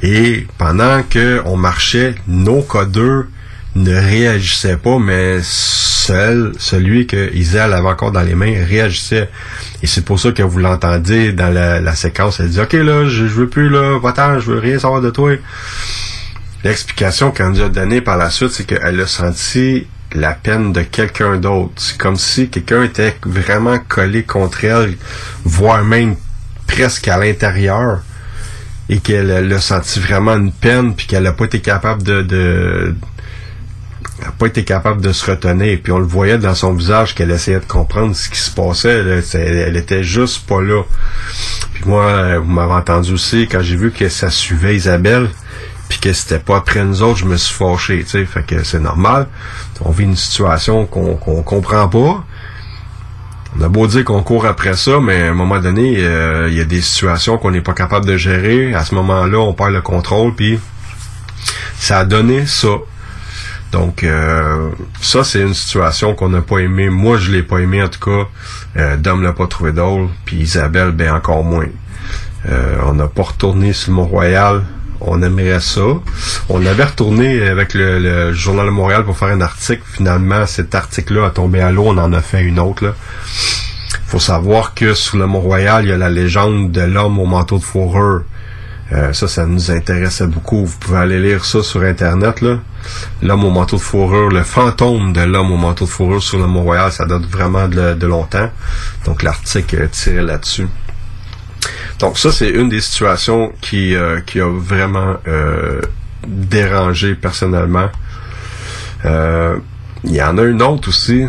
Et 0.02 0.46
pendant 0.58 1.02
que 1.02 1.42
on 1.44 1.56
marchait, 1.56 2.14
nos 2.26 2.60
K2 2.60 3.24
ne 3.74 3.94
réagissaient 3.94 4.76
pas, 4.76 4.98
mais 4.98 5.38
seul, 5.42 6.52
celui 6.58 7.06
que 7.06 7.32
Isabelle 7.34 7.74
avait 7.74 7.88
encore 7.88 8.12
dans 8.12 8.22
les 8.22 8.34
mains 8.34 8.64
réagissait. 8.66 9.30
Et 9.82 9.86
c'est 9.86 10.04
pour 10.04 10.20
ça 10.20 10.32
que 10.32 10.42
vous 10.42 10.58
l'entendez 10.58 11.32
dans 11.32 11.52
la, 11.52 11.94
séquence. 11.94 12.40
Elle 12.40 12.50
dit, 12.50 12.60
OK, 12.60 12.72
là, 12.74 13.06
je, 13.08 13.24
veux 13.24 13.48
plus, 13.48 13.68
là, 13.68 13.98
va-t'en, 13.98 14.38
je 14.38 14.50
veux 14.50 14.58
rien 14.58 14.78
savoir 14.78 15.00
de 15.00 15.10
toi. 15.10 15.32
L'explication 16.64 17.30
qu'elle 17.30 17.48
nous 17.48 17.62
a 17.62 17.68
donnée 17.68 18.00
par 18.00 18.16
la 18.16 18.30
suite, 18.30 18.50
c'est 18.50 18.64
qu'elle 18.64 19.00
a 19.00 19.06
senti 19.06 19.86
la 20.14 20.32
peine 20.32 20.72
de 20.72 20.82
quelqu'un 20.82 21.36
d'autre. 21.36 21.72
C'est 21.76 21.98
comme 21.98 22.16
si 22.16 22.48
quelqu'un 22.48 22.84
était 22.84 23.16
vraiment 23.24 23.78
collé 23.88 24.22
contre 24.22 24.64
elle, 24.64 24.96
voire 25.44 25.84
même 25.84 26.16
presque 26.66 27.08
à 27.08 27.18
l'intérieur, 27.18 28.02
et 28.88 28.98
qu'elle 28.98 29.30
elle 29.30 29.52
a 29.52 29.60
senti 29.60 30.00
vraiment 30.00 30.36
une 30.36 30.52
peine, 30.52 30.94
puis 30.94 31.06
qu'elle 31.06 31.24
n'a 31.24 31.32
pas 31.32 31.44
été 31.44 31.60
capable 31.60 32.02
de, 32.02 32.22
de 32.22 32.94
pas 34.38 34.46
été 34.46 34.64
capable 34.64 35.00
de 35.00 35.12
se 35.12 35.30
retenir. 35.30 35.78
Puis 35.82 35.92
on 35.92 35.98
le 35.98 36.06
voyait 36.06 36.38
dans 36.38 36.54
son 36.54 36.74
visage 36.74 37.14
qu'elle 37.14 37.30
essayait 37.30 37.60
de 37.60 37.64
comprendre 37.64 38.14
ce 38.14 38.28
qui 38.28 38.38
se 38.38 38.50
passait. 38.50 39.22
Elle, 39.34 39.76
était 39.76 40.04
juste 40.04 40.46
pas 40.46 40.60
là. 40.60 40.82
Puis 41.74 41.84
moi, 41.86 42.04
euh, 42.04 42.38
vous 42.38 42.50
m'avez 42.50 42.74
entendu 42.74 43.12
aussi, 43.12 43.48
quand 43.50 43.62
j'ai 43.62 43.76
vu 43.76 43.90
que 43.90 44.08
ça 44.08 44.30
suivait 44.30 44.76
Isabelle, 44.76 45.28
puis 45.92 46.00
que 46.00 46.12
c'était 46.14 46.38
pas 46.38 46.56
après 46.56 46.82
nous 46.84 47.02
autres, 47.02 47.18
je 47.18 47.26
me 47.26 47.36
suis 47.36 47.52
fâché, 47.54 48.02
tu 48.02 48.08
sais. 48.08 48.24
Fait 48.24 48.42
que 48.42 48.64
c'est 48.64 48.80
normal. 48.80 49.28
On 49.82 49.90
vit 49.90 50.04
une 50.04 50.16
situation 50.16 50.86
qu'on 50.86 51.16
qu'on 51.16 51.42
comprend 51.42 51.86
pas. 51.86 52.24
On 53.54 53.60
a 53.60 53.68
beau 53.68 53.86
dire 53.86 54.02
qu'on 54.02 54.22
court 54.22 54.46
après 54.46 54.74
ça, 54.74 55.00
mais 55.00 55.24
à 55.24 55.30
un 55.32 55.34
moment 55.34 55.58
donné, 55.58 55.96
euh, 55.98 56.48
il 56.48 56.56
y 56.56 56.62
a 56.62 56.64
des 56.64 56.80
situations 56.80 57.36
qu'on 57.36 57.50
n'est 57.50 57.60
pas 57.60 57.74
capable 57.74 58.06
de 58.06 58.16
gérer. 58.16 58.72
À 58.72 58.86
ce 58.86 58.94
moment-là, 58.94 59.38
on 59.38 59.52
perd 59.52 59.72
le 59.72 59.82
contrôle, 59.82 60.34
puis 60.34 60.58
ça 61.76 61.98
a 61.98 62.04
donné 62.06 62.46
ça. 62.46 62.70
Donc 63.70 64.02
euh, 64.02 64.70
ça, 65.02 65.24
c'est 65.24 65.42
une 65.42 65.52
situation 65.52 66.14
qu'on 66.14 66.30
n'a 66.30 66.40
pas 66.40 66.60
aimé. 66.60 66.88
Moi, 66.88 67.18
je 67.18 67.30
l'ai 67.30 67.42
pas 67.42 67.58
aimé 67.58 67.82
en 67.82 67.88
tout 67.88 68.00
cas. 68.00 68.28
Euh, 68.78 68.96
Dom 68.96 69.20
l'a 69.20 69.34
pas 69.34 69.46
trouvé 69.46 69.72
drôle, 69.72 70.08
puis 70.24 70.36
Isabelle, 70.36 70.92
ben 70.92 71.12
encore 71.12 71.44
moins. 71.44 71.68
Euh, 72.48 72.78
on 72.86 72.94
n'a 72.94 73.08
pas 73.08 73.24
retourné 73.24 73.74
sur 73.74 73.90
le 73.90 73.96
Mont-Royal. 73.96 74.62
On 75.04 75.22
aimerait 75.22 75.60
ça. 75.60 75.80
On 76.48 76.64
avait 76.64 76.84
retourné 76.84 77.48
avec 77.48 77.74
le, 77.74 78.32
Journal 78.32 78.66
de 78.66 78.70
Montréal 78.70 79.04
pour 79.04 79.16
faire 79.16 79.28
un 79.28 79.40
article. 79.40 79.82
Finalement, 79.84 80.46
cet 80.46 80.74
article-là 80.74 81.26
a 81.26 81.30
tombé 81.30 81.60
à 81.60 81.70
l'eau. 81.70 81.84
On 81.86 81.98
en 81.98 82.12
a 82.12 82.20
fait 82.20 82.42
une 82.42 82.58
autre. 82.58 82.84
Là. 82.84 82.94
faut 84.06 84.20
savoir 84.20 84.74
que 84.74 84.94
sous 84.94 85.16
le 85.16 85.26
Mont-Royal, 85.26 85.84
il 85.84 85.88
y 85.88 85.92
a 85.92 85.96
la 85.96 86.10
légende 86.10 86.72
de 86.72 86.82
l'homme 86.82 87.18
au 87.18 87.26
manteau 87.26 87.58
de 87.58 87.64
fourrure. 87.64 88.22
Euh, 88.92 89.12
ça, 89.12 89.26
ça 89.26 89.46
nous 89.46 89.70
intéressait 89.70 90.26
beaucoup. 90.26 90.66
Vous 90.66 90.78
pouvez 90.78 90.98
aller 90.98 91.18
lire 91.18 91.44
ça 91.44 91.62
sur 91.62 91.82
Internet. 91.82 92.44
L'homme 93.22 93.44
au 93.44 93.50
manteau 93.50 93.76
de 93.76 93.80
fourrure, 93.80 94.28
le 94.28 94.42
fantôme 94.42 95.12
de 95.12 95.22
l'homme 95.22 95.50
au 95.50 95.56
manteau 95.56 95.86
de 95.86 95.90
fourrure 95.90 96.22
sur 96.22 96.38
le 96.38 96.46
Mont-Royal, 96.46 96.92
ça 96.92 97.06
date 97.06 97.22
vraiment 97.22 97.68
de, 97.68 97.94
de 97.94 98.06
longtemps. 98.06 98.50
Donc 99.06 99.22
l'article 99.22 99.82
est 99.82 99.90
tiré 99.90 100.22
là-dessus. 100.22 100.68
Donc 102.02 102.18
ça, 102.18 102.32
c'est 102.32 102.50
une 102.50 102.68
des 102.68 102.80
situations 102.80 103.52
qui, 103.60 103.94
euh, 103.94 104.18
qui 104.26 104.40
a 104.40 104.48
vraiment 104.48 105.18
euh, 105.28 105.80
dérangé 106.26 107.14
personnellement. 107.14 107.90
Euh, 109.04 109.56
Il 110.02 110.16
y 110.16 110.20
en 110.20 110.36
a 110.36 110.42
une 110.42 110.60
autre 110.62 110.88
aussi. 110.88 111.26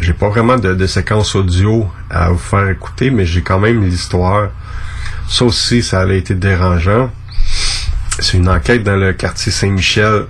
J'ai 0.00 0.14
pas 0.14 0.30
vraiment 0.30 0.56
de, 0.56 0.72
de 0.72 0.86
séquence 0.86 1.34
audio 1.34 1.86
à 2.08 2.30
vous 2.30 2.38
faire 2.38 2.70
écouter, 2.70 3.10
mais 3.10 3.26
j'ai 3.26 3.42
quand 3.42 3.58
même 3.58 3.84
l'histoire. 3.84 4.48
Ça 5.28 5.44
aussi, 5.44 5.82
ça 5.82 6.00
a 6.00 6.12
été 6.14 6.34
dérangeant. 6.34 7.10
C'est 8.20 8.38
une 8.38 8.48
enquête 8.48 8.82
dans 8.82 8.96
le 8.96 9.12
quartier 9.12 9.52
Saint-Michel. 9.52 10.24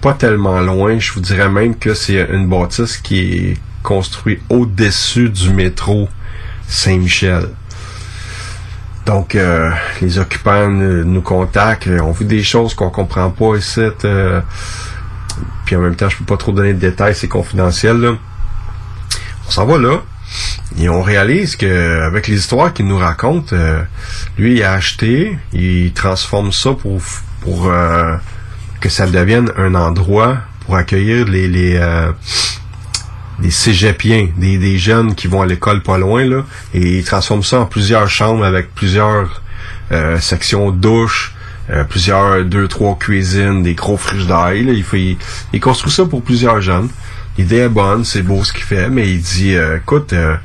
Pas 0.00 0.12
tellement 0.12 0.60
loin. 0.60 1.00
Je 1.00 1.12
vous 1.12 1.20
dirais 1.20 1.48
même 1.48 1.74
que 1.76 1.92
c'est 1.92 2.24
une 2.30 2.48
bâtisse 2.48 2.98
qui 2.98 3.18
est 3.18 3.56
construite 3.82 4.42
au-dessus 4.48 5.28
du 5.28 5.50
métro 5.50 6.08
Saint-Michel. 6.68 7.48
Donc, 9.06 9.34
euh, 9.34 9.70
les 10.00 10.18
occupants 10.18 10.68
nous, 10.68 11.20
contactent. 11.20 11.88
On 11.88 12.12
vu 12.12 12.24
des 12.24 12.42
choses 12.42 12.74
qu'on 12.74 12.90
comprend 12.90 13.30
pas 13.30 13.56
ici. 13.56 13.80
euh, 14.04 14.40
puis 15.66 15.76
en 15.76 15.80
même 15.80 15.96
temps, 15.96 16.08
je 16.08 16.16
peux 16.16 16.24
pas 16.24 16.36
trop 16.36 16.52
donner 16.52 16.72
de 16.72 16.78
détails, 16.78 17.14
c'est 17.14 17.28
confidentiel. 17.28 17.98
Là. 17.98 18.12
On 19.46 19.50
s'en 19.50 19.66
va 19.66 19.78
là. 19.78 20.00
Et 20.78 20.88
on 20.88 21.02
réalise 21.02 21.56
que 21.56 22.00
avec 22.00 22.26
les 22.26 22.36
histoires 22.36 22.72
qu'il 22.72 22.86
nous 22.86 22.98
raconte, 22.98 23.52
euh, 23.52 23.82
lui 24.38 24.56
il 24.56 24.62
a 24.62 24.72
acheté, 24.72 25.38
il 25.52 25.92
transforme 25.92 26.50
ça 26.50 26.72
pour 26.72 27.00
pour 27.42 27.68
euh, 27.68 28.16
que 28.80 28.88
ça 28.88 29.06
devienne 29.06 29.50
un 29.56 29.74
endroit 29.74 30.38
pour 30.64 30.76
accueillir 30.76 31.26
les 31.26 31.46
les 31.46 31.76
euh, 31.76 32.10
des 33.38 33.50
cégepiens, 33.50 34.28
des, 34.36 34.58
des 34.58 34.78
jeunes 34.78 35.14
qui 35.14 35.26
vont 35.26 35.42
à 35.42 35.46
l'école 35.46 35.82
pas 35.82 35.98
loin 35.98 36.24
là, 36.24 36.44
et 36.72 36.98
il 36.98 37.04
transforme 37.04 37.42
ça 37.42 37.60
en 37.60 37.66
plusieurs 37.66 38.08
chambres 38.08 38.44
avec 38.44 38.74
plusieurs 38.74 39.42
euh, 39.92 40.18
sections 40.20 40.70
douches, 40.70 41.34
euh, 41.70 41.84
plusieurs 41.84 42.44
deux 42.44 42.68
trois 42.68 42.98
cuisines, 42.98 43.62
des 43.62 43.74
gros 43.74 43.96
frigidaires. 43.96 44.52
Là, 44.52 44.72
il 44.72 45.16
il, 45.52 45.60
construit 45.60 45.90
ça 45.90 46.04
pour 46.04 46.22
plusieurs 46.22 46.60
jeunes. 46.60 46.88
L'idée 47.38 47.56
est 47.56 47.68
bonne, 47.68 48.04
c'est 48.04 48.22
beau 48.22 48.44
ce 48.44 48.52
qu'il 48.52 48.64
fait, 48.64 48.90
mais 48.90 49.10
il 49.10 49.20
dit 49.20 49.54
euh, 49.54 49.78
écoute, 49.78 50.12
euh, 50.12 50.36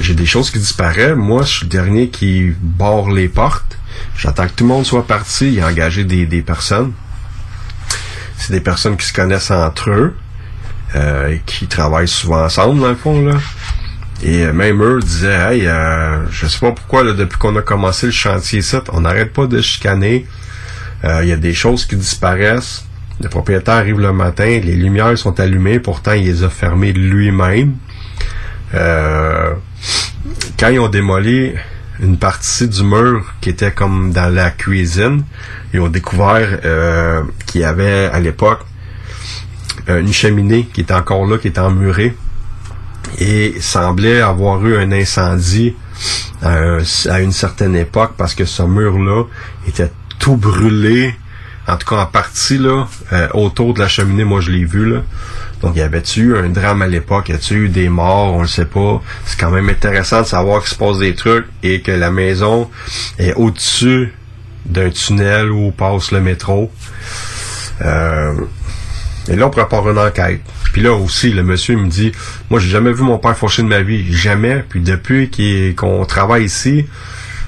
j'ai 0.00 0.14
des 0.14 0.26
choses 0.26 0.50
qui 0.50 0.58
disparaissent. 0.58 1.16
Moi, 1.16 1.42
je 1.42 1.48
suis 1.48 1.66
le 1.66 1.70
dernier 1.70 2.08
qui 2.08 2.52
barre 2.60 3.10
les 3.10 3.28
portes. 3.28 3.78
J'attends 4.18 4.46
que 4.46 4.52
tout 4.52 4.64
le 4.64 4.68
monde 4.68 4.84
soit 4.84 5.06
parti. 5.06 5.52
Il 5.52 5.62
a 5.62 5.90
des, 5.90 6.26
des 6.26 6.42
personnes. 6.42 6.92
C'est 8.36 8.52
des 8.52 8.60
personnes 8.60 8.96
qui 8.96 9.06
se 9.06 9.12
connaissent 9.12 9.52
entre 9.52 9.90
eux, 9.90 10.16
euh, 10.94 11.36
qui 11.46 11.66
travaillent 11.66 12.08
souvent 12.08 12.44
ensemble, 12.44 12.80
dans 12.80 12.88
le 12.88 12.94
fond, 12.94 13.24
là. 13.24 13.34
Et 14.22 14.44
euh, 14.44 14.52
même 14.52 14.82
eux 14.82 15.00
disaient, 15.00 15.54
hey, 15.54 15.66
euh, 15.66 16.26
je 16.30 16.46
sais 16.46 16.58
pas 16.58 16.72
pourquoi, 16.72 17.04
là, 17.04 17.12
depuis 17.12 17.36
qu'on 17.36 17.56
a 17.56 17.62
commencé 17.62 18.06
le 18.06 18.12
chantier 18.12 18.60
ici, 18.60 18.76
on 18.92 19.00
n'arrête 19.00 19.32
pas 19.32 19.46
de 19.46 19.60
chicaner. 19.60 20.26
Euh, 21.04 21.20
Il 21.22 21.28
y 21.28 21.32
a 21.32 21.36
des 21.36 21.52
choses 21.52 21.84
qui 21.84 21.96
disparaissent. 21.96 22.84
Le 23.20 23.28
propriétaire 23.28 23.74
arrive 23.74 24.00
le 24.00 24.12
matin, 24.12 24.44
les 24.46 24.74
lumières 24.74 25.16
sont 25.18 25.38
allumées, 25.38 25.78
pourtant 25.78 26.12
il 26.12 26.24
les 26.24 26.42
a 26.42 26.48
fermées 26.48 26.92
lui-même. 26.92 27.74
Quand 28.72 30.68
ils 30.68 30.80
ont 30.80 30.88
démoli 30.88 31.52
une 32.00 32.16
partie 32.16 32.66
du 32.66 32.82
mur 32.82 33.24
qui 33.40 33.50
était 33.50 33.70
comme 33.70 34.12
dans 34.12 34.34
la 34.34 34.50
cuisine, 34.50 35.22
ils 35.72 35.78
ont 35.80 35.88
découvert 35.88 36.60
qu'il 37.46 37.60
y 37.60 37.64
avait 37.64 38.06
à 38.12 38.18
l'époque 38.18 38.64
une 39.88 40.12
cheminée 40.12 40.68
qui 40.72 40.80
était 40.82 40.94
encore 40.94 41.26
là, 41.26 41.38
qui 41.38 41.48
était 41.48 41.60
emmurée. 41.60 42.16
Et 43.18 43.60
semblait 43.60 44.20
avoir 44.20 44.64
eu 44.66 44.76
un 44.76 44.90
incendie 44.92 45.74
à, 46.42 46.50
un- 46.58 46.82
à 47.10 47.20
une 47.20 47.32
certaine 47.32 47.76
époque 47.76 48.12
parce 48.16 48.34
que 48.34 48.44
ce 48.44 48.62
mur-là 48.62 49.24
était 49.68 49.90
tout 50.18 50.36
brûlé, 50.36 51.14
en 51.68 51.76
tout 51.76 51.86
cas 51.86 51.96
en 52.02 52.06
partie 52.06 52.58
là, 52.58 52.86
euh, 53.12 53.28
autour 53.34 53.74
de 53.74 53.80
la 53.80 53.88
cheminée, 53.88 54.24
moi 54.24 54.40
je 54.40 54.50
l'ai 54.50 54.64
vu 54.64 54.90
là. 54.90 55.02
Donc 55.60 55.76
y 55.76 55.80
avait-tu 55.82 56.20
eu 56.22 56.36
un 56.36 56.48
drame 56.48 56.82
à 56.82 56.86
l'époque, 56.86 57.28
y 57.28 57.32
a-tu 57.32 57.54
eu 57.66 57.68
des 57.68 57.88
morts, 57.88 58.34
on 58.34 58.40
le 58.42 58.48
sait 58.48 58.64
pas. 58.66 59.00
C'est 59.26 59.38
quand 59.38 59.50
même 59.50 59.68
intéressant 59.68 60.22
de 60.22 60.26
savoir 60.26 60.60
qu'il 60.60 60.70
se 60.70 60.74
passe 60.76 60.98
des 60.98 61.14
trucs 61.14 61.46
et 61.62 61.82
que 61.82 61.92
la 61.92 62.10
maison 62.10 62.70
est 63.18 63.34
au-dessus 63.34 64.12
d'un 64.66 64.90
tunnel 64.90 65.50
où 65.52 65.70
passe 65.70 66.10
le 66.10 66.20
métro. 66.20 66.72
Euh, 67.82 68.34
et 69.28 69.36
là, 69.36 69.46
on 69.46 69.50
prépare 69.50 69.88
une 69.90 69.98
enquête. 69.98 70.40
Puis 70.72 70.82
là 70.82 70.92
aussi, 70.92 71.30
le 71.30 71.42
monsieur 71.42 71.76
me 71.76 71.88
dit, 71.88 72.12
moi, 72.50 72.60
j'ai 72.60 72.68
jamais 72.68 72.92
vu 72.92 73.02
mon 73.02 73.18
père 73.18 73.36
faucher 73.36 73.62
de 73.62 73.68
ma 73.68 73.80
vie. 73.82 74.12
Jamais. 74.12 74.64
Puis 74.68 74.80
depuis 74.80 75.30
qu'on 75.76 76.04
travaille 76.04 76.44
ici, 76.44 76.86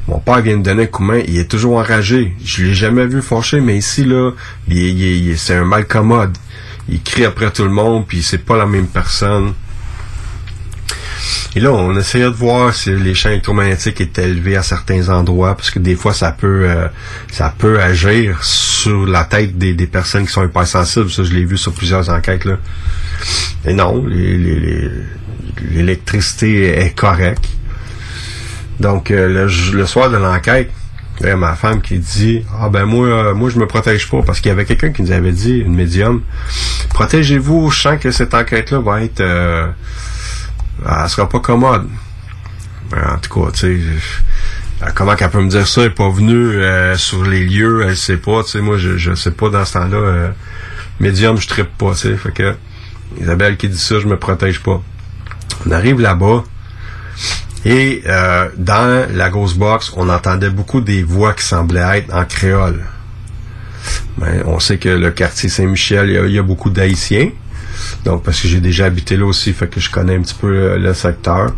mon 0.08 0.18
père 0.18 0.40
vient 0.40 0.56
de 0.56 0.62
donner 0.62 0.84
un 0.84 0.86
coup 0.86 1.02
de 1.02 1.08
main. 1.12 1.22
Il 1.26 1.38
est 1.38 1.50
toujours 1.50 1.76
enragé. 1.78 2.34
Je 2.44 2.64
l'ai 2.64 2.74
jamais 2.74 3.06
vu 3.06 3.20
faucher, 3.22 3.60
mais 3.60 3.76
ici, 3.76 4.04
là, 4.04 4.30
il, 4.68 4.78
est- 4.78 4.90
il 4.90 5.02
est- 5.04 5.18
il 5.18 5.30
est- 5.30 5.36
c'est 5.36 5.54
un 5.56 5.64
mal 5.64 5.86
commode. 5.86 6.36
Il 6.88 7.02
crie 7.02 7.24
après 7.24 7.50
tout 7.50 7.64
le 7.64 7.70
monde, 7.70 8.04
puis 8.06 8.22
c'est 8.22 8.38
pas 8.44 8.56
la 8.56 8.66
même 8.66 8.86
personne. 8.86 9.52
Et 11.54 11.60
là, 11.60 11.72
on 11.72 11.96
essayait 11.96 12.24
de 12.24 12.30
voir 12.30 12.74
si 12.74 12.90
les 12.90 13.14
champs 13.14 13.30
électromagnétiques 13.30 14.00
étaient 14.00 14.24
élevés 14.24 14.56
à 14.56 14.62
certains 14.62 15.08
endroits, 15.08 15.56
parce 15.56 15.70
que 15.70 15.78
des 15.78 15.94
fois, 15.94 16.12
ça 16.12 16.32
peut 16.32 16.68
euh, 16.68 16.88
ça 17.30 17.54
peut 17.56 17.80
agir 17.80 18.42
sur 18.44 19.06
la 19.06 19.24
tête 19.24 19.56
des, 19.56 19.74
personnes 19.86 20.26
qui 20.26 20.32
sont 20.32 20.44
hypersensibles. 20.44 21.10
Ça, 21.10 21.24
je 21.24 21.32
l'ai 21.32 21.44
vu 21.44 21.56
sur 21.56 21.72
plusieurs 21.72 22.10
enquêtes. 22.10 22.44
Là. 22.44 22.58
Et 23.64 23.72
non, 23.72 24.04
l'électricité 25.72 26.78
est 26.78 26.94
correcte. 26.94 27.48
Donc, 28.78 29.10
euh, 29.10 29.48
le 29.72 29.86
soir 29.86 30.10
de 30.10 30.18
l'enquête, 30.18 30.70
il 31.20 31.26
y 31.26 31.30
a 31.30 31.36
ma 31.36 31.54
femme 31.54 31.80
qui 31.80 31.98
dit 31.98 32.44
Ah 32.60 32.68
ben 32.68 32.84
moi, 32.84 33.06
euh, 33.06 33.34
moi 33.34 33.48
je 33.48 33.58
me 33.58 33.66
protège 33.66 34.10
pas 34.10 34.22
parce 34.22 34.40
qu'il 34.40 34.50
y 34.50 34.52
avait 34.52 34.64
quelqu'un 34.64 34.90
qui 34.90 35.02
nous 35.02 35.12
avait 35.12 35.32
dit, 35.32 35.58
une 35.58 35.74
médium, 35.74 36.22
protégez-vous, 36.90 37.70
je 37.70 37.80
sens 37.80 38.00
que 38.00 38.10
cette 38.10 38.34
enquête-là 38.34 38.80
va 38.80 39.02
être 39.02 39.20
euh, 39.20 39.66
elle 40.84 41.08
sera 41.08 41.28
pas 41.28 41.40
commode. 41.40 41.88
Ben, 42.90 43.14
En 43.14 43.18
tout 43.18 43.40
cas, 43.40 43.50
tu 43.52 43.58
sais, 43.58 43.66
euh, 44.82 44.86
comment 44.94 45.16
qu'elle 45.16 45.30
peut 45.30 45.42
me 45.42 45.48
dire 45.48 45.66
ça, 45.66 45.82
elle 45.82 45.88
est 45.88 45.90
pas 45.90 46.10
venue 46.10 46.34
euh, 46.34 46.96
sur 46.96 47.24
les 47.24 47.44
lieux, 47.44 47.84
elle 47.86 47.96
sait 47.96 48.18
pas, 48.18 48.42
tu 48.42 48.50
sais, 48.50 48.60
moi 48.60 48.76
je, 48.76 48.96
je 48.96 49.14
sais 49.14 49.30
pas 49.30 49.48
dans 49.48 49.64
ce 49.64 49.74
temps-là, 49.74 49.96
euh, 49.96 50.30
médium, 51.00 51.38
je 51.38 51.48
trippe 51.48 51.76
pas, 51.78 51.92
tu 51.92 52.08
sais, 52.08 52.16
fait 52.16 52.32
que 52.32 52.54
Isabelle 53.20 53.56
qui 53.56 53.68
dit 53.68 53.78
ça, 53.78 53.98
je 54.00 54.06
me 54.06 54.18
protège 54.18 54.60
pas. 54.62 54.82
On 55.66 55.70
arrive 55.70 56.00
là-bas, 56.00 56.44
et 57.66 58.04
euh, 58.06 58.48
dans 58.56 59.08
la 59.12 59.28
Ghost 59.28 59.58
Box, 59.58 59.92
on 59.96 60.08
entendait 60.08 60.50
beaucoup 60.50 60.80
des 60.80 61.02
voix 61.02 61.34
qui 61.34 61.44
semblaient 61.44 61.98
être 61.98 62.14
en 62.14 62.24
créole. 62.24 62.84
Ben, 64.18 64.44
on 64.46 64.60
sait 64.60 64.78
que 64.78 64.88
le 64.88 65.10
quartier 65.10 65.48
Saint-Michel, 65.48 66.10
il 66.10 66.30
y 66.30 66.34
y, 66.34 66.38
a 66.38 66.42
beaucoup 66.44 66.70
d'Haïtiens. 66.70 67.30
Donc, 68.04 68.22
parce 68.22 68.40
que 68.40 68.48
j'ai 68.48 68.60
déjà 68.60 68.86
habité 68.86 69.16
là 69.16 69.26
aussi, 69.26 69.52
fait 69.52 69.68
que 69.68 69.80
je 69.80 69.90
connais 69.90 70.16
un 70.16 70.22
petit 70.22 70.34
peu 70.34 70.48
euh, 70.48 70.78
le 70.78 70.94
secteur. 70.94 71.52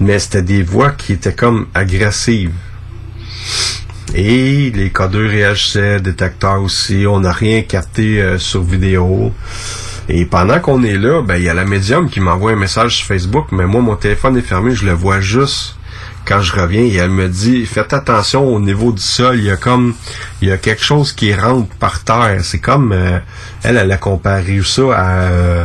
Mais 0.00 0.18
c'était 0.18 0.42
des 0.42 0.62
voix 0.62 0.90
qui 0.90 1.12
étaient 1.12 1.34
comme 1.34 1.66
agressives. 1.74 2.52
Et 4.14 4.70
les 4.70 4.90
codeurs 4.90 5.30
réagissaient, 5.30 6.00
détecteurs 6.00 6.60
aussi. 6.62 7.06
On 7.06 7.20
n'a 7.20 7.32
rien 7.32 7.62
capté 7.62 8.20
euh, 8.20 8.38
sur 8.38 8.62
vidéo. 8.62 9.32
Et 10.08 10.26
pendant 10.26 10.60
qu'on 10.60 10.82
est 10.82 10.98
là, 10.98 11.22
ben 11.22 11.36
il 11.36 11.44
y 11.44 11.48
a 11.48 11.54
la 11.54 11.64
médium 11.64 12.10
qui 12.10 12.20
m'envoie 12.20 12.52
un 12.52 12.56
message 12.56 12.96
sur 12.96 13.06
Facebook, 13.06 13.46
mais 13.52 13.66
moi 13.66 13.80
mon 13.80 13.96
téléphone 13.96 14.36
est 14.36 14.42
fermé, 14.42 14.74
je 14.74 14.84
le 14.84 14.92
vois 14.92 15.20
juste 15.20 15.76
quand 16.24 16.40
je 16.40 16.52
reviens 16.52 16.82
et 16.82 16.94
elle 16.94 17.10
me 17.10 17.28
dit 17.28 17.66
faites 17.66 17.92
attention 17.92 18.44
au 18.44 18.60
niveau 18.60 18.92
du 18.92 19.02
sol, 19.02 19.38
il 19.38 19.44
y 19.44 19.50
a 19.50 19.56
comme 19.56 19.94
il 20.40 20.48
y 20.48 20.52
a 20.52 20.58
quelque 20.58 20.82
chose 20.82 21.12
qui 21.12 21.34
rentre 21.34 21.74
par 21.76 22.04
terre. 22.04 22.40
C'est 22.42 22.58
comme 22.58 22.92
euh, 22.92 23.18
elle, 23.62 23.76
elle 23.76 23.92
a 23.92 23.96
comparé 23.96 24.60
ça 24.64 24.82
à 24.94 25.10
euh, 25.22 25.64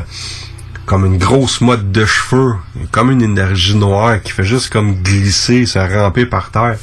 comme 0.86 1.06
une 1.06 1.18
grosse 1.18 1.62
mode 1.62 1.92
de 1.92 2.06
cheveux, 2.06 2.56
comme 2.92 3.12
une 3.12 3.22
énergie 3.22 3.76
noire 3.76 4.22
qui 4.22 4.32
fait 4.32 4.44
juste 4.44 4.72
comme 4.72 4.96
glisser, 4.96 5.66
se 5.66 5.80
ramper 5.80 6.26
par 6.26 6.50
terre. 6.50 6.78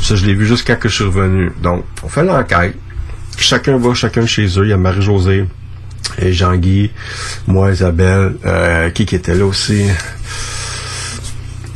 Ça, 0.00 0.16
je 0.16 0.26
l'ai 0.26 0.34
vu 0.34 0.46
juste 0.46 0.66
quand 0.66 0.78
que 0.78 0.88
je 0.88 0.94
suis 0.94 1.04
revenu. 1.04 1.52
Donc, 1.62 1.84
on 2.02 2.08
fait 2.08 2.24
l'enquête. 2.24 2.76
Chacun 3.36 3.78
va, 3.78 3.94
chacun 3.94 4.26
chez 4.26 4.46
eux. 4.58 4.64
Il 4.64 4.70
y 4.70 4.72
a 4.72 4.76
Marie-Josée 4.76 5.46
Jean-Guy, 6.20 6.90
moi, 7.46 7.72
Isabelle, 7.72 8.34
euh, 8.44 8.90
qui 8.90 9.02
était 9.02 9.34
là 9.34 9.46
aussi, 9.46 9.84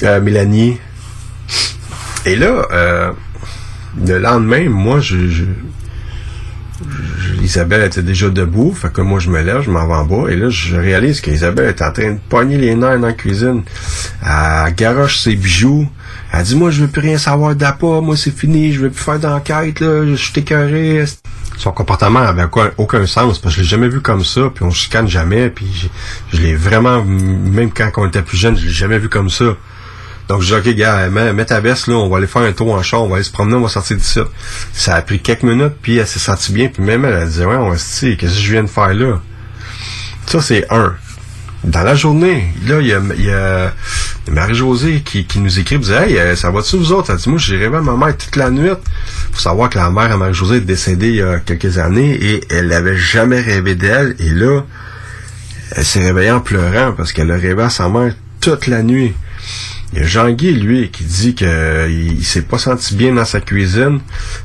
euh, 0.02 0.20
Mélanie. 0.20 0.78
Et 2.24 2.36
là, 2.36 2.66
euh, 2.72 3.10
le 4.06 4.18
lendemain, 4.18 4.68
moi, 4.68 5.00
je, 5.00 5.28
je- 5.28 5.44
je- 7.18 7.42
Isabelle 7.42 7.82
était 7.86 8.02
déjà 8.02 8.28
debout, 8.28 8.72
fait 8.72 8.92
que 8.92 9.00
moi 9.00 9.18
je 9.20 9.30
me 9.30 9.40
lève, 9.42 9.62
je 9.62 9.70
m'en 9.70 9.86
vais 9.86 9.94
en 9.94 10.04
bas, 10.04 10.30
et 10.30 10.36
là 10.36 10.48
je 10.48 10.76
réalise 10.76 11.20
qu'Isabelle 11.20 11.68
est 11.68 11.82
en 11.82 11.92
train 11.92 12.12
de 12.12 12.18
pogner 12.28 12.56
les 12.58 12.74
nerfs 12.74 12.98
dans 13.00 13.08
la 13.08 13.12
cuisine. 13.12 13.62
Elle 14.24 14.74
garoche 14.74 15.18
ses 15.18 15.34
bijoux. 15.36 15.88
Elle 16.32 16.42
dit 16.44 16.56
moi 16.56 16.70
je 16.70 16.82
veux 16.82 16.88
plus 16.88 17.00
rien 17.02 17.18
savoir 17.18 17.54
d'APA, 17.54 18.00
moi 18.00 18.16
c'est 18.16 18.36
fini, 18.36 18.72
je 18.72 18.80
veux 18.80 18.90
plus 18.90 19.02
faire 19.02 19.18
d'enquête, 19.18 19.80
là, 19.80 20.06
je 20.06 20.14
suis 20.14 20.32
écœuré. 20.40 21.04
Son 21.58 21.72
comportement 21.72 22.20
avait 22.20 22.46
quoi- 22.48 22.70
aucun 22.78 23.06
sens, 23.06 23.38
parce 23.38 23.54
que 23.54 23.60
je 23.60 23.64
l'ai 23.64 23.68
jamais 23.70 23.88
vu 23.88 24.00
comme 24.00 24.24
ça, 24.24 24.42
puis 24.54 24.64
on 24.64 24.70
se 24.70 24.78
chicane 24.78 25.06
jamais, 25.08 25.50
puis 25.50 25.66
j'ai- 25.72 25.90
je 26.32 26.42
l'ai 26.42 26.54
vraiment, 26.54 27.04
même 27.04 27.70
quand 27.72 27.90
on 27.98 28.06
était 28.08 28.22
plus 28.22 28.38
jeune, 28.38 28.56
je 28.56 28.66
l'ai 28.66 28.72
jamais 28.72 28.98
vu 28.98 29.08
comme 29.08 29.30
ça. 29.30 29.56
Donc, 30.32 30.40
je 30.40 30.46
dis, 30.46 30.70
OK, 30.70 30.74
gars, 30.76 31.10
mets, 31.10 31.44
ta 31.44 31.60
veste, 31.60 31.88
là, 31.88 31.94
on 31.96 32.09
va 32.09 32.16
aller 32.16 32.26
faire 32.26 32.40
un 32.40 32.52
tour 32.52 32.72
en 32.72 32.82
char, 32.82 33.02
on 33.02 33.09
va 33.09 33.16
aller 33.16 33.24
se 33.24 33.30
promener, 33.30 33.56
on 33.56 33.60
va 33.60 33.68
sortir 33.68 33.98
d'ici. 33.98 34.18
Ça 34.72 34.94
a 34.94 35.02
pris 35.02 35.20
quelques 35.20 35.42
minutes, 35.42 35.74
puis 35.82 35.98
elle 35.98 36.06
s'est 36.06 36.18
sentie 36.18 36.52
bien, 36.52 36.68
puis 36.68 36.82
même 36.82 37.04
elle 37.04 37.12
a 37.12 37.26
dit, 37.26 37.40
ouais, 37.40 37.54
on 37.54 37.68
va 37.68 37.76
se 37.76 38.06
qu'est-ce 38.14 38.32
que 38.32 38.40
je 38.40 38.52
viens 38.52 38.62
de 38.62 38.68
faire 38.68 38.94
là? 38.94 39.20
Ça, 40.24 40.40
c'est 40.40 40.64
un. 40.72 40.94
Dans 41.64 41.82
la 41.82 41.94
journée, 41.94 42.50
là, 42.66 42.80
il 42.80 42.86
y 42.86 43.30
a, 43.30 43.74
Marie-Josée 44.30 45.02
qui, 45.04 45.26
nous 45.36 45.59
écrit, 45.59 45.78
dit, 45.78 45.92
hey, 45.92 46.16
euh, 46.16 46.34
ça 46.34 46.50
va-tu 46.50 46.78
vous 46.78 46.92
autres? 46.92 47.10
Elle 47.10 47.18
dit, 47.18 47.28
moi, 47.28 47.38
j'ai 47.38 47.59
rêvé 47.59 47.76
à 47.76 47.82
ma 47.82 47.94
mère 47.94 48.16
toute 48.16 48.36
la 48.36 48.48
nuit. 48.48 48.70
Faut 49.32 49.38
savoir 49.38 49.68
que 49.68 49.76
la 49.76 49.90
mère 49.90 50.10
à 50.12 50.16
Marie-Josée 50.16 50.56
est 50.56 50.60
décédée 50.60 51.09
il 51.09 51.16
y 51.16 51.22
a 51.22 51.40
quelques 51.40 51.76
années 51.76 52.14
et 52.14 52.40
elle 52.48 52.68
n'avait 52.68 52.96
jamais 52.96 53.42
rêvé 53.42 53.74
d'elle. 53.74 54.16
Et 54.18 54.30
là, 54.30 54.62
elle 55.72 55.84
s'est 55.84 56.00
réveillée 56.00 56.30
en 56.30 56.40
pleurant 56.40 56.94
parce 56.96 57.12
qu'elle 57.12 57.30
a 57.30 57.36
rêvé 57.36 57.62
à 57.62 57.68
sa 57.68 57.90
mère 57.90 58.14
toute 58.40 58.66
la 58.66 58.82
nuit. 58.82 59.12
Il 59.93 59.98
y 59.98 60.02
a 60.02 60.06
Jean-Guy, 60.06 60.55
lui, 60.55 60.90
qui 60.90 61.05
dit 61.05 61.35
que 61.35 61.89
il, 61.90 62.24
s'est 62.24 62.43
pas 62.43 62.56
senti 62.56 62.94
bien 62.94 63.12
dans 63.12 63.27
sa 63.27 63.40
cuisine. 63.40 64.01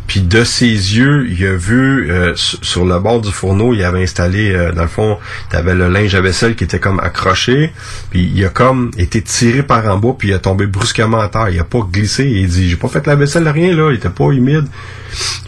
Puis 0.06 0.19
de 0.19 0.44
ses 0.44 0.65
yeux, 0.65 1.28
il 1.30 1.45
a 1.45 1.56
vu 1.56 2.11
euh, 2.11 2.36
sur 2.36 2.60
sur 2.65 2.86
le 2.86 2.99
bord 2.99 3.22
du 3.22 3.32
fourneau, 3.32 3.74
il 3.74 3.82
avait 3.84 4.03
installé, 4.03 4.52
euh, 4.52 4.74
dans 4.74 4.82
le 4.82 4.88
fond, 4.90 5.18
il 5.52 5.56
avait 5.56 5.74
le 5.74 5.88
linge 5.88 6.14
à 6.15 6.22
vaisselle 6.22 6.56
qui 6.56 6.65
était 6.65 6.80
comme 6.80 6.99
accroché. 6.99 7.72
Puis 8.10 8.30
il 8.36 8.45
a 8.45 8.49
comme 8.49 8.91
été 8.98 9.22
tiré 9.22 9.64
par 9.64 9.86
en 9.88 9.98
bas, 9.98 10.15
puis 10.18 10.30
il 10.30 10.34
a 10.34 10.40
tombé 10.40 10.68
brusquement 10.68 11.19
à 11.19 11.30
terre. 11.30 11.49
Il 11.49 11.60
a 11.60 11.64
pas 11.64 11.80
glissé. 11.90 12.26
Il 12.26 12.48
dit, 12.49 12.69
j'ai 12.69 12.76
pas 12.76 12.90
fait 12.90 13.07
la 13.07 13.15
vaisselle, 13.15 13.48
rien, 13.48 13.74
là. 13.74 13.90
Il 13.91 13.95
était 13.95 14.10
pas 14.10 14.32
humide. 14.32 14.68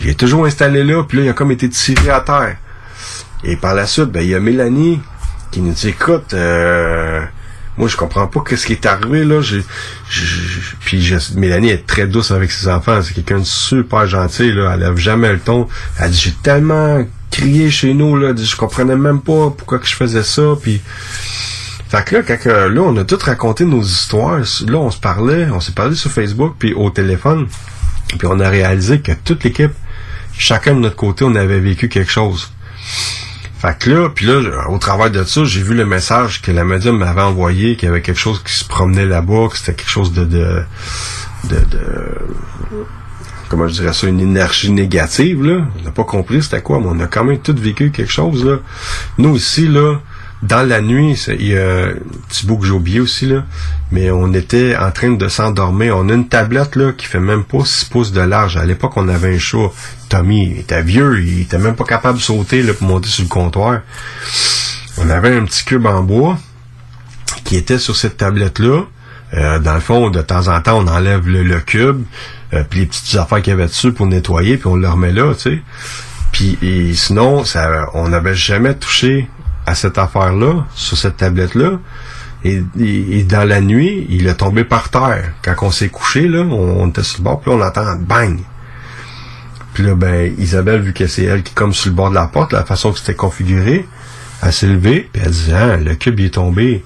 Il 0.01 0.07
est 0.07 0.17
toujours 0.17 0.45
installé 0.45 0.83
là, 0.83 1.03
puis 1.03 1.17
là, 1.17 1.23
il 1.25 1.29
a 1.29 1.33
comme 1.33 1.51
été 1.51 1.67
tiré 1.67 2.09
à 2.09 2.21
terre. 2.21 2.55
Et 3.43 3.57
par 3.57 3.75
la 3.75 3.85
suite, 3.85 4.05
ben, 4.11 4.21
il 4.21 4.29
y 4.29 4.35
a 4.35 4.39
Mélanie 4.39 4.99
qui 5.51 5.61
nous 5.61 5.73
dit, 5.73 5.89
écoute, 5.89 6.33
euh, 6.33 7.23
moi, 7.79 7.87
je 7.87 7.95
comprends 7.95 8.27
pas 8.27 8.41
qu'est-ce 8.45 8.67
qui 8.67 8.73
est 8.73 8.85
arrivé, 8.85 9.23
là. 9.23 9.39
Puis 10.81 11.13
Mélanie 11.37 11.69
est 11.69 11.87
très 11.87 12.07
douce 12.07 12.31
avec 12.31 12.51
ses 12.51 12.67
enfants. 12.67 13.01
C'est 13.01 13.13
quelqu'un 13.13 13.39
de 13.39 13.45
super 13.45 14.05
gentil, 14.05 14.51
là. 14.51 14.71
Elle 14.73 14.81
lève 14.81 14.97
jamais 14.97 15.31
le 15.31 15.39
ton. 15.39 15.65
Elle 15.97 16.11
dit, 16.11 16.19
j'ai 16.25 16.33
tellement 16.43 17.05
crié 17.31 17.71
chez 17.71 17.93
nous, 17.93 18.17
là. 18.17 18.33
Dit, 18.33 18.45
je 18.45 18.57
comprenais 18.57 18.97
même 18.97 19.21
pas 19.21 19.49
pourquoi 19.57 19.79
que 19.79 19.87
je 19.87 19.95
faisais 19.95 20.23
ça, 20.23 20.41
puis... 20.61 20.81
Fait 21.87 22.03
que 22.03 22.17
là, 22.17 22.21
quand, 22.21 22.45
là, 22.45 22.81
on 22.81 22.97
a 22.97 23.05
tout 23.05 23.17
raconté 23.19 23.63
nos 23.63 23.81
histoires. 23.81 24.41
Là, 24.67 24.77
on 24.77 24.91
se 24.91 24.99
parlait, 24.99 25.47
on 25.49 25.61
s'est 25.61 25.71
parlé 25.71 25.95
sur 25.95 26.11
Facebook, 26.11 26.55
puis 26.59 26.73
au 26.73 26.89
téléphone. 26.89 27.47
Puis 28.09 28.27
on 28.29 28.41
a 28.41 28.49
réalisé 28.49 28.99
que 28.99 29.13
toute 29.13 29.45
l'équipe, 29.45 29.71
chacun 30.37 30.75
de 30.75 30.79
notre 30.79 30.97
côté, 30.97 31.23
on 31.23 31.33
avait 31.33 31.61
vécu 31.61 31.87
quelque 31.87 32.11
chose. 32.11 32.51
Fait 33.59 33.77
que 33.77 33.89
là, 33.89 34.09
puis 34.09 34.25
là, 34.25 34.69
au 34.69 34.77
travers 34.77 35.11
de 35.11 35.23
ça, 35.25 35.43
j'ai 35.43 35.61
vu 35.61 35.75
le 35.75 35.85
message 35.85 36.41
que 36.41 36.51
la 36.51 36.63
médium 36.63 36.97
m'avait 36.97 37.21
envoyé, 37.21 37.75
qu'il 37.75 37.87
y 37.87 37.91
avait 37.91 38.01
quelque 38.01 38.19
chose 38.19 38.41
qui 38.43 38.53
se 38.53 38.63
promenait 38.65 39.05
là-bas, 39.05 39.49
que 39.51 39.57
c'était 39.57 39.73
quelque 39.73 39.89
chose 39.89 40.13
de, 40.13 40.23
de, 40.23 40.63
de, 41.49 41.55
de- 41.69 42.17
comment 43.49 43.67
je 43.67 43.73
dirais 43.73 43.91
ça, 43.93 44.07
une 44.07 44.21
énergie 44.21 44.71
négative, 44.71 45.43
là. 45.43 45.65
On 45.79 45.83
n'a 45.83 45.91
pas 45.91 46.05
compris 46.05 46.41
c'était 46.41 46.61
quoi, 46.61 46.79
mais 46.79 46.85
on 46.87 46.99
a 47.01 47.07
quand 47.07 47.25
même 47.25 47.39
tout 47.39 47.55
vécu 47.57 47.91
quelque 47.91 48.11
chose, 48.11 48.45
là. 48.45 48.59
Nous 49.17 49.35
ici, 49.35 49.67
là, 49.67 49.99
dans 50.41 50.67
la 50.67 50.79
nuit, 50.79 51.21
il 51.27 51.47
y 51.47 51.57
a 51.57 51.87
un 51.87 51.93
petit 52.29 52.45
bout 52.45 52.57
que 52.57 52.65
j'ai 52.65 52.71
oublié 52.71 53.01
aussi, 53.01 53.25
là, 53.25 53.43
mais 53.91 54.09
on 54.09 54.33
était 54.33 54.77
en 54.77 54.89
train 54.91 55.11
de 55.11 55.27
s'endormir. 55.27 55.97
On 55.97 56.07
a 56.07 56.13
une 56.13 56.29
tablette, 56.29 56.77
là, 56.77 56.93
qui 56.93 57.07
fait 57.07 57.19
même 57.19 57.43
pas 57.43 57.65
6 57.65 57.85
pouces 57.85 58.11
de 58.13 58.21
large. 58.21 58.55
À 58.55 58.63
l'époque, 58.63 58.93
on 58.95 59.09
avait 59.09 59.35
un 59.35 59.37
chat. 59.37 59.69
Tommy 60.07 60.59
était 60.59 60.81
vieux, 60.81 61.21
il 61.21 61.41
était 61.41 61.57
même 61.57 61.75
pas 61.75 61.83
capable 61.83 62.19
de 62.19 62.23
sauter, 62.23 62.63
là, 62.63 62.73
pour 62.73 62.87
monter 62.87 63.09
sur 63.09 63.23
le 63.23 63.29
comptoir. 63.29 63.81
On 64.97 65.09
avait 65.09 65.35
un 65.35 65.43
petit 65.43 65.65
cube 65.65 65.85
en 65.85 66.03
bois 66.03 66.37
qui 67.43 67.57
était 67.57 67.77
sur 67.77 67.95
cette 67.95 68.17
tablette-là. 68.17 68.83
Euh, 69.33 69.59
dans 69.59 69.75
le 69.75 69.81
fond, 69.81 70.09
de 70.09 70.21
temps 70.21 70.47
en 70.47 70.61
temps, 70.61 70.79
on 70.79 70.87
enlève 70.87 71.27
le, 71.27 71.59
cube, 71.59 72.03
euh, 72.53 72.63
puis 72.67 72.79
les 72.79 72.85
petites 72.85 73.15
affaires 73.15 73.41
qu'il 73.41 73.51
y 73.51 73.53
avait 73.53 73.67
dessus 73.67 73.91
pour 73.91 74.07
nettoyer, 74.07 74.57
puis 74.57 74.67
on 74.67 74.75
le 74.75 74.87
remet 74.89 75.11
là, 75.11 75.33
tu 75.35 75.41
sais. 75.41 75.61
Puis 76.31 76.57
sinon, 76.95 77.43
ça, 77.43 77.89
on 77.93 78.09
n'avait 78.09 78.35
jamais 78.35 78.73
touché 78.73 79.27
à 79.69 79.75
cette 79.75 79.99
affaire-là, 79.99 80.65
sur 80.73 80.97
cette 80.97 81.17
tablette-là. 81.17 81.79
Et, 82.43 83.23
dans 83.23 83.47
la 83.47 83.61
nuit, 83.61 84.07
il 84.09 84.25
est 84.27 84.35
tombé 84.35 84.63
par 84.63 84.89
terre. 84.89 85.33
Quand 85.43 85.53
on 85.61 85.71
s'est 85.71 85.89
couché, 85.89 86.27
là, 86.27 86.39
on, 86.39 86.87
était 86.87 87.03
sur 87.03 87.19
le 87.19 87.25
bord, 87.25 87.39
puis 87.39 87.51
on 87.51 87.61
entend 87.61 87.95
bang. 87.97 88.39
Puis 89.73 89.83
là, 89.83 89.93
ben, 89.93 90.33
Isabelle, 90.39 90.81
vu 90.81 90.93
que 90.93 91.05
c'est 91.05 91.25
elle 91.25 91.43
qui 91.43 91.53
comme 91.53 91.73
sur 91.73 91.91
le 91.91 91.95
bord 91.95 92.09
de 92.09 92.15
la 92.15 92.25
porte, 92.25 92.51
la 92.51 92.65
façon 92.65 92.91
que 92.91 92.97
c'était 92.97 93.13
configuré, 93.13 93.87
elle 94.41 94.53
s'est 94.53 94.67
levée, 94.67 95.07
puis 95.13 95.21
elle 95.23 95.31
dit, 95.31 95.51
ah, 95.53 95.77
le 95.77 95.93
cube, 95.93 96.19
il 96.19 96.27
est 96.27 96.33
tombé. 96.33 96.83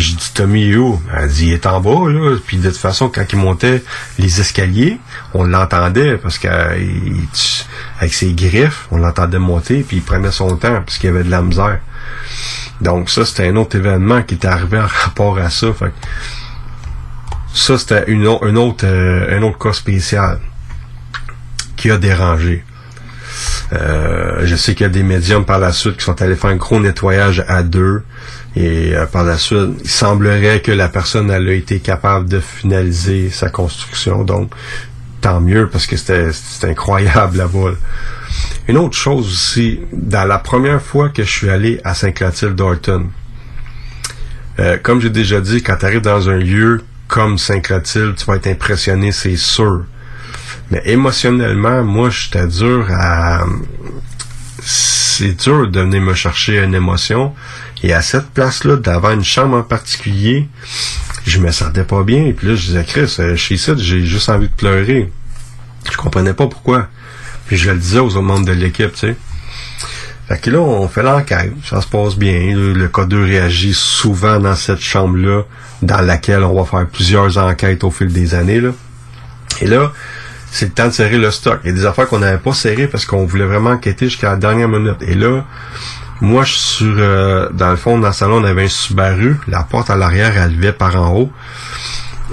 J'ai 0.00 0.14
dit, 0.14 0.30
Tommy, 0.32 0.74
où? 0.76 0.98
Elle 1.14 1.28
dit, 1.28 1.48
il 1.48 1.52
est 1.52 1.66
en 1.66 1.78
bas, 1.78 2.10
là. 2.10 2.36
Puis 2.46 2.56
de 2.56 2.70
toute 2.70 2.78
façon, 2.78 3.10
quand 3.10 3.24
il 3.30 3.38
montait 3.38 3.84
les 4.18 4.40
escaliers, 4.40 4.98
on 5.34 5.44
l'entendait, 5.44 6.16
parce 6.16 6.38
qu'avec 6.38 8.14
ses 8.14 8.32
griffes, 8.32 8.86
on 8.90 8.96
l'entendait 8.96 9.38
monter, 9.38 9.82
puis 9.82 9.98
il 9.98 10.02
prenait 10.02 10.30
son 10.30 10.56
temps, 10.56 10.80
parce 10.80 10.96
qu'il 10.96 11.10
y 11.10 11.12
avait 11.12 11.24
de 11.24 11.30
la 11.30 11.42
misère. 11.42 11.80
Donc 12.80 13.10
ça, 13.10 13.26
c'était 13.26 13.48
un 13.48 13.56
autre 13.56 13.76
événement 13.76 14.22
qui 14.22 14.36
était 14.36 14.48
arrivé 14.48 14.78
en 14.78 14.86
rapport 15.04 15.36
à 15.36 15.50
ça. 15.50 15.66
Ça, 17.52 17.76
c'était 17.76 18.06
euh, 18.08 19.38
un 19.38 19.42
autre 19.42 19.58
cas 19.58 19.72
spécial 19.74 20.40
qui 21.76 21.90
a 21.90 21.98
dérangé. 21.98 22.64
Euh, 23.72 24.46
je 24.46 24.56
sais 24.56 24.74
qu'il 24.74 24.84
y 24.84 24.90
a 24.90 24.92
des 24.92 25.02
médiums 25.02 25.44
par 25.44 25.58
la 25.58 25.72
suite 25.72 25.98
qui 25.98 26.04
sont 26.04 26.20
allés 26.22 26.36
faire 26.36 26.50
un 26.50 26.56
gros 26.56 26.80
nettoyage 26.80 27.44
à 27.46 27.62
deux. 27.62 28.02
Et 28.56 28.94
euh, 28.94 29.06
par 29.06 29.24
la 29.24 29.38
suite, 29.38 29.80
il 29.82 29.90
semblerait 29.90 30.60
que 30.60 30.72
la 30.72 30.88
personne 30.88 31.30
elle 31.30 31.48
a 31.48 31.52
été 31.52 31.78
capable 31.78 32.28
de 32.28 32.40
finaliser 32.40 33.30
sa 33.30 33.48
construction. 33.48 34.24
Donc, 34.24 34.52
tant 35.20 35.40
mieux 35.40 35.68
parce 35.68 35.86
que 35.86 35.96
c'était 35.96 36.32
incroyable 36.62 37.38
là-bas. 37.38 37.70
là. 37.70 37.76
Une 38.68 38.76
autre 38.76 38.96
chose 38.96 39.26
aussi, 39.26 39.80
dans 39.92 40.24
la 40.24 40.38
première 40.38 40.80
fois 40.80 41.08
que 41.08 41.22
je 41.22 41.30
suis 41.30 41.50
allé 41.50 41.80
à 41.84 41.94
Saint-Clotilde 41.94 42.54
d'Orton, 42.54 43.06
euh, 44.58 44.76
comme 44.82 45.00
j'ai 45.00 45.10
déjà 45.10 45.40
dit, 45.40 45.62
quand 45.62 45.76
tu 45.76 45.86
arrives 45.86 46.02
dans 46.02 46.28
un 46.28 46.36
lieu 46.36 46.82
comme 47.08 47.38
Saint-Clotilde, 47.38 48.14
tu 48.16 48.24
vas 48.26 48.36
être 48.36 48.46
impressionné, 48.46 49.10
c'est 49.10 49.36
sûr. 49.36 49.84
Mais 50.70 50.82
émotionnellement, 50.84 51.82
moi, 51.82 52.10
j'étais 52.10 52.46
dur 52.46 52.86
à... 52.90 53.44
C'est 54.62 55.34
dur 55.34 55.68
de 55.68 55.80
venir 55.80 56.02
me 56.02 56.14
chercher 56.14 56.62
une 56.62 56.74
émotion. 56.74 57.34
Et 57.82 57.92
à 57.92 58.02
cette 58.02 58.30
place-là, 58.30 58.76
d'avoir 58.76 59.12
une 59.12 59.24
chambre 59.24 59.56
en 59.56 59.62
particulier, 59.62 60.48
je 61.26 61.38
me 61.38 61.50
sentais 61.50 61.84
pas 61.84 62.02
bien. 62.02 62.24
Et 62.26 62.32
puis 62.32 62.48
là, 62.48 62.54
je 62.54 62.66
disais, 62.66 62.84
Chris, 62.84 63.16
euh, 63.18 63.36
chez 63.36 63.56
ça, 63.56 63.72
j'ai 63.76 64.04
juste 64.04 64.28
envie 64.28 64.48
de 64.48 64.54
pleurer. 64.54 65.10
Je 65.90 65.96
comprenais 65.96 66.34
pas 66.34 66.46
pourquoi. 66.46 66.88
Puis 67.46 67.56
je 67.56 67.70
le 67.70 67.78
disais 67.78 67.98
aux 67.98 68.08
autres 68.08 68.22
membres 68.22 68.46
de 68.46 68.52
l'équipe, 68.52 68.92
tu 68.92 68.98
sais. 68.98 69.16
Fait 70.28 70.38
que 70.38 70.50
là, 70.50 70.60
on 70.60 70.86
fait 70.86 71.02
l'enquête, 71.02 71.52
ça 71.68 71.80
se 71.80 71.88
passe 71.88 72.14
bien. 72.14 72.54
Le, 72.54 72.72
le 72.72 72.88
codeur 72.88 73.24
réagit 73.24 73.74
souvent 73.74 74.38
dans 74.38 74.54
cette 74.54 74.78
chambre-là, 74.78 75.42
dans 75.82 76.00
laquelle 76.02 76.44
on 76.44 76.54
va 76.54 76.64
faire 76.64 76.86
plusieurs 76.86 77.36
enquêtes 77.38 77.82
au 77.82 77.90
fil 77.90 78.12
des 78.12 78.34
années. 78.34 78.62
Et 79.60 79.66
là, 79.66 79.92
c'est 80.52 80.66
le 80.66 80.72
temps 80.72 80.86
de 80.86 80.92
serrer 80.92 81.18
le 81.18 81.30
stock. 81.32 81.60
Il 81.64 81.70
y 81.70 81.72
a 81.72 81.74
des 81.74 81.86
affaires 81.86 82.06
qu'on 82.06 82.20
n'avait 82.20 82.38
pas 82.38 82.52
serrées 82.52 82.86
parce 82.86 83.06
qu'on 83.06 83.24
voulait 83.24 83.44
vraiment 83.44 83.70
enquêter 83.70 84.08
jusqu'à 84.08 84.30
la 84.30 84.36
dernière 84.36 84.68
minute. 84.68 85.02
Et 85.02 85.14
là, 85.14 85.44
moi, 86.20 86.44
sur, 86.44 86.94
euh, 86.98 87.48
dans 87.52 87.70
le 87.70 87.76
fond, 87.76 87.98
dans 87.98 88.08
le 88.08 88.14
salon, 88.14 88.42
on 88.42 88.44
avait 88.44 88.64
un 88.64 88.68
Subaru. 88.68 89.38
La 89.48 89.62
porte 89.62 89.90
à 89.90 89.96
l'arrière, 89.96 90.36
elle 90.36 90.56
levait 90.56 90.72
par 90.72 90.96
en 90.96 91.14
haut. 91.14 91.32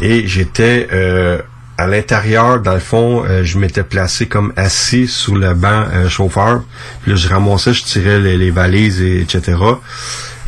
Et 0.01 0.27
j'étais 0.27 0.87
euh, 0.91 1.41
à 1.77 1.85
l'intérieur, 1.85 2.59
dans 2.59 2.73
le 2.73 2.79
fond, 2.79 3.23
euh, 3.23 3.43
je 3.43 3.59
m'étais 3.59 3.83
placé 3.83 4.25
comme 4.25 4.51
assis 4.55 5.07
sous 5.07 5.35
le 5.35 5.53
banc 5.53 5.85
euh, 5.93 6.09
chauffeur. 6.09 6.63
Puis 7.01 7.11
là, 7.11 7.17
je 7.17 7.27
ramassais, 7.27 7.73
je 7.73 7.83
tirais 7.83 8.19
les, 8.19 8.51
valises, 8.51 9.01
et, 9.01 9.21
etc. 9.21 9.57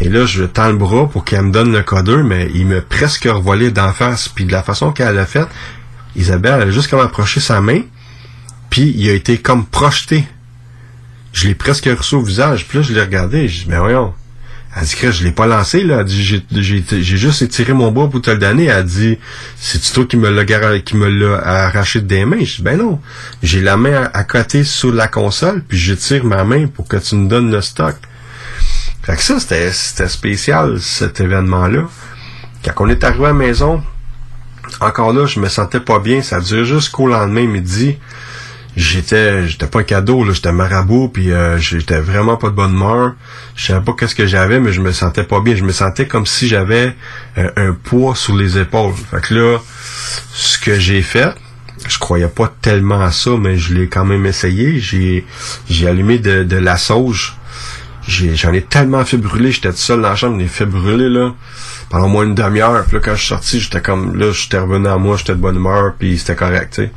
Et 0.01 0.09
là, 0.09 0.25
je 0.25 0.43
tends 0.43 0.69
le 0.69 0.77
bras 0.77 1.07
pour 1.07 1.25
qu'elle 1.25 1.43
me 1.43 1.51
donne 1.51 1.71
le 1.71 1.83
codeur, 1.83 2.23
mais 2.23 2.49
il 2.55 2.65
m'a 2.65 2.81
presque 2.81 3.25
revolé 3.25 3.69
d'en 3.69 3.93
face. 3.93 4.27
Puis 4.27 4.45
de 4.45 4.51
la 4.51 4.63
façon 4.63 4.91
qu'elle 4.91 5.15
l'a 5.15 5.27
fait, 5.27 5.47
Isabelle, 6.15 6.61
elle 6.63 6.69
a 6.69 6.71
juste 6.71 6.89
comme 6.89 7.01
approché 7.01 7.39
sa 7.39 7.61
main, 7.61 7.81
puis 8.71 8.93
il 8.97 9.09
a 9.09 9.13
été 9.13 9.37
comme 9.37 9.65
projeté. 9.65 10.27
Je 11.33 11.47
l'ai 11.47 11.55
presque 11.55 11.85
reçu 11.85 12.15
au 12.15 12.21
visage, 12.21 12.65
puis 12.67 12.79
là, 12.79 12.83
je 12.83 12.93
l'ai 12.93 13.01
regardé, 13.01 13.47
je 13.47 13.63
dis, 13.63 13.69
mais 13.69 13.77
voyons. 13.77 14.13
Elle 14.75 14.83
dit 14.83 14.95
je 15.01 15.23
l'ai 15.23 15.31
pas 15.31 15.47
lancé, 15.47 15.83
là. 15.83 15.99
Elle 15.99 16.05
dit, 16.05 16.23
j'ai, 16.51 17.17
juste 17.17 17.41
étiré 17.41 17.73
mon 17.73 17.91
bras 17.91 18.07
pour 18.07 18.21
te 18.21 18.29
le 18.29 18.37
donner. 18.37 18.65
Elle 18.65 18.85
dit, 18.85 19.17
c'est 19.59 19.81
toi 19.93 20.05
qui 20.05 20.15
me 20.15 20.29
l'a, 20.29 20.79
qui 20.79 20.95
me 20.95 21.09
l'a 21.09 21.37
arraché 21.37 22.01
des 22.01 22.23
mains? 22.25 22.39
Je 22.39 22.57
dis, 22.57 22.61
ben 22.61 22.77
non. 22.77 22.99
J'ai 23.41 23.61
la 23.61 23.77
main 23.77 24.09
à, 24.13 24.23
côté 24.23 24.63
sur 24.63 24.93
la 24.93 25.07
console, 25.07 25.63
puis 25.67 25.77
je 25.77 25.93
tire 25.95 26.23
ma 26.23 26.43
main 26.43 26.67
pour 26.67 26.87
que 26.87 26.97
tu 26.97 27.15
me 27.15 27.27
donnes 27.27 27.51
le 27.51 27.61
stock. 27.61 27.95
Fait 29.01 29.15
que 29.15 29.23
ça, 29.23 29.39
c'était, 29.39 30.07
spécial, 30.07 30.79
cet 30.79 31.19
événement-là. 31.19 31.89
Quand 32.63 32.85
on 32.85 32.89
est 32.89 33.03
arrivé 33.03 33.25
à 33.25 33.27
la 33.29 33.33
maison, 33.33 33.81
encore 34.81 35.13
là, 35.13 35.25
je 35.25 35.39
me 35.39 35.49
sentais 35.49 35.79
pas 35.79 35.97
bien. 35.97 36.21
Ça 36.21 36.41
duré 36.41 36.63
jusqu'au 36.63 37.07
lendemain 37.07 37.47
midi. 37.47 37.97
J'étais, 38.79 39.45
j'étais 39.45 39.67
pas 39.67 39.79
un 39.79 39.83
cadeau, 39.83 40.23
là. 40.23 40.31
J'étais 40.31 40.53
marabout, 40.53 41.09
puis 41.09 41.33
euh, 41.33 41.57
j'étais 41.57 41.99
vraiment 41.99 42.37
pas 42.37 42.47
de 42.47 42.55
bonne 42.55 42.71
humeur. 42.71 43.15
Je 43.57 43.65
savais 43.65 43.83
pas 43.83 43.91
qu'est-ce 43.91 44.15
que 44.15 44.25
j'avais, 44.25 44.61
mais 44.61 44.71
je 44.71 44.79
me 44.79 44.93
sentais 44.93 45.25
pas 45.25 45.41
bien. 45.41 45.53
Je 45.53 45.65
me 45.65 45.73
sentais 45.73 46.07
comme 46.07 46.25
si 46.25 46.47
j'avais 46.47 46.95
euh, 47.37 47.49
un 47.57 47.73
poids 47.73 48.15
sur 48.15 48.37
les 48.37 48.57
épaules. 48.57 48.93
Fait 49.11 49.19
que 49.19 49.33
là, 49.33 49.57
ce 50.31 50.57
que 50.57 50.79
j'ai 50.79 51.01
fait, 51.01 51.35
je 51.89 51.99
croyais 51.99 52.29
pas 52.29 52.53
tellement 52.61 53.01
à 53.01 53.11
ça, 53.11 53.31
mais 53.37 53.57
je 53.57 53.73
l'ai 53.73 53.89
quand 53.89 54.05
même 54.05 54.25
essayé. 54.25 54.79
J'ai, 54.79 55.25
j'ai 55.69 55.85
allumé 55.85 56.17
de, 56.17 56.43
de 56.43 56.55
la 56.55 56.77
sauge. 56.77 57.35
J'ai, 58.07 58.37
j'en 58.37 58.53
ai 58.53 58.61
tellement 58.61 59.03
fait 59.03 59.17
brûler. 59.17 59.51
J'étais 59.51 59.71
tout 59.71 59.77
seul 59.77 60.01
dans 60.01 60.07
la 60.07 60.15
chambre, 60.15 60.37
j'en 60.39 60.45
ai 60.45 60.47
fait 60.47 60.65
brûler, 60.65 61.09
là 61.09 61.33
pendant 61.89 62.07
moins 62.07 62.23
une 62.23 62.35
demi-heure. 62.35 62.85
Puis 62.85 62.97
là, 62.97 63.01
quand 63.03 63.15
je 63.15 63.19
suis 63.19 63.27
sorti, 63.29 63.59
j'étais 63.59 63.81
comme, 63.81 64.15
là, 64.15 64.31
j'étais 64.31 64.59
revenu 64.59 64.87
à 64.87 64.97
moi, 64.97 65.17
j'étais 65.17 65.33
de 65.33 65.39
bonne 65.39 65.55
humeur, 65.55 65.93
puis 65.97 66.17
c'était 66.17 66.35
correct, 66.35 66.75
tu 66.75 66.83
sais. 66.83 66.91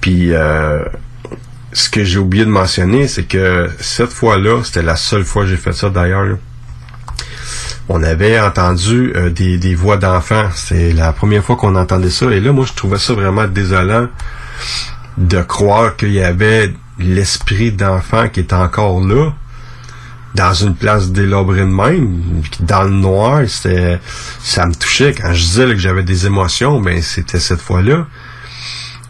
Puis, 0.00 0.32
euh, 0.32 0.84
ce 1.72 1.88
que 1.90 2.04
j'ai 2.04 2.18
oublié 2.18 2.44
de 2.44 2.50
mentionner, 2.50 3.08
c'est 3.08 3.24
que 3.24 3.68
cette 3.80 4.10
fois-là, 4.10 4.62
c'était 4.64 4.82
la 4.82 4.96
seule 4.96 5.24
fois 5.24 5.44
que 5.44 5.50
j'ai 5.50 5.56
fait 5.56 5.72
ça 5.72 5.90
d'ailleurs. 5.90 6.36
on 7.88 8.02
avait 8.02 8.38
entendu 8.40 9.12
euh, 9.16 9.30
des, 9.30 9.58
des 9.58 9.74
voix 9.74 9.96
d'enfants. 9.96 10.48
C'est 10.54 10.92
la 10.92 11.12
première 11.12 11.42
fois 11.42 11.56
qu'on 11.56 11.74
entendait 11.74 12.10
ça. 12.10 12.26
Et 12.26 12.40
là, 12.40 12.52
moi, 12.52 12.66
je 12.66 12.74
trouvais 12.74 12.98
ça 12.98 13.14
vraiment 13.14 13.46
désolant 13.46 14.08
de 15.16 15.42
croire 15.42 15.96
qu'il 15.96 16.12
y 16.12 16.22
avait 16.22 16.72
l'esprit 16.98 17.72
d'enfant 17.72 18.28
qui 18.28 18.40
est 18.40 18.52
encore 18.52 19.00
là 19.00 19.32
dans 20.34 20.54
une 20.54 20.74
place 20.74 21.10
délabrée 21.10 21.60
de 21.60 21.64
même, 21.64 22.22
dans 22.60 22.82
le 22.82 22.90
noir, 22.90 23.42
c'était, 23.46 23.98
ça 24.40 24.66
me 24.66 24.74
touchait. 24.74 25.12
Quand 25.12 25.32
je 25.32 25.42
disais 25.42 25.64
que 25.64 25.78
j'avais 25.78 26.02
des 26.02 26.26
émotions, 26.26 26.80
ben 26.80 27.02
c'était 27.02 27.40
cette 27.40 27.60
fois-là. 27.60 28.06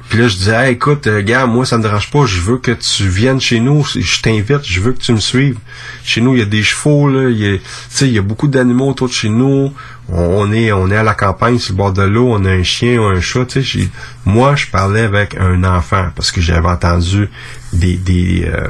Puis 0.08 0.18
là, 0.18 0.28
je 0.28 0.36
disais, 0.36 0.72
écoute, 0.72 1.06
euh, 1.06 1.22
gars, 1.22 1.46
moi, 1.46 1.66
ça 1.66 1.76
me 1.76 1.82
dérange 1.82 2.10
pas, 2.10 2.24
je 2.24 2.40
veux 2.40 2.56
que 2.56 2.70
tu 2.70 3.06
viennes 3.06 3.40
chez 3.40 3.60
nous, 3.60 3.84
je 3.84 4.22
t'invite, 4.22 4.64
je 4.64 4.80
veux 4.80 4.92
que 4.92 5.00
tu 5.00 5.12
me 5.12 5.20
suives. 5.20 5.58
Chez 6.02 6.22
nous, 6.22 6.34
il 6.34 6.38
y 6.38 6.42
a 6.42 6.46
des 6.46 6.62
chevaux, 6.62 7.10
là, 7.10 7.28
il 7.28 7.38
y 7.38 7.46
a, 7.46 7.58
il 8.06 8.12
y 8.12 8.18
a 8.18 8.22
beaucoup 8.22 8.48
d'animaux 8.48 8.88
autour 8.88 9.08
de 9.08 9.12
chez 9.12 9.28
nous. 9.28 9.74
On, 10.10 10.18
on 10.18 10.52
est, 10.52 10.72
on 10.72 10.90
est 10.90 10.96
à 10.96 11.02
la 11.02 11.12
campagne, 11.12 11.58
sur 11.58 11.74
le 11.74 11.76
bord 11.76 11.92
de 11.92 12.02
l'eau, 12.02 12.28
on 12.30 12.44
a 12.46 12.50
un 12.50 12.62
chien, 12.62 13.02
un 13.02 13.20
chat, 13.20 13.44
tu 13.44 13.62
sais. 13.62 13.88
Moi, 14.24 14.56
je 14.56 14.66
parlais 14.68 15.02
avec 15.02 15.36
un 15.36 15.62
enfant, 15.64 16.08
parce 16.16 16.32
que 16.32 16.40
j'avais 16.40 16.68
entendu 16.68 17.28
des, 17.74 17.98
des, 17.98 18.46
euh, 18.46 18.68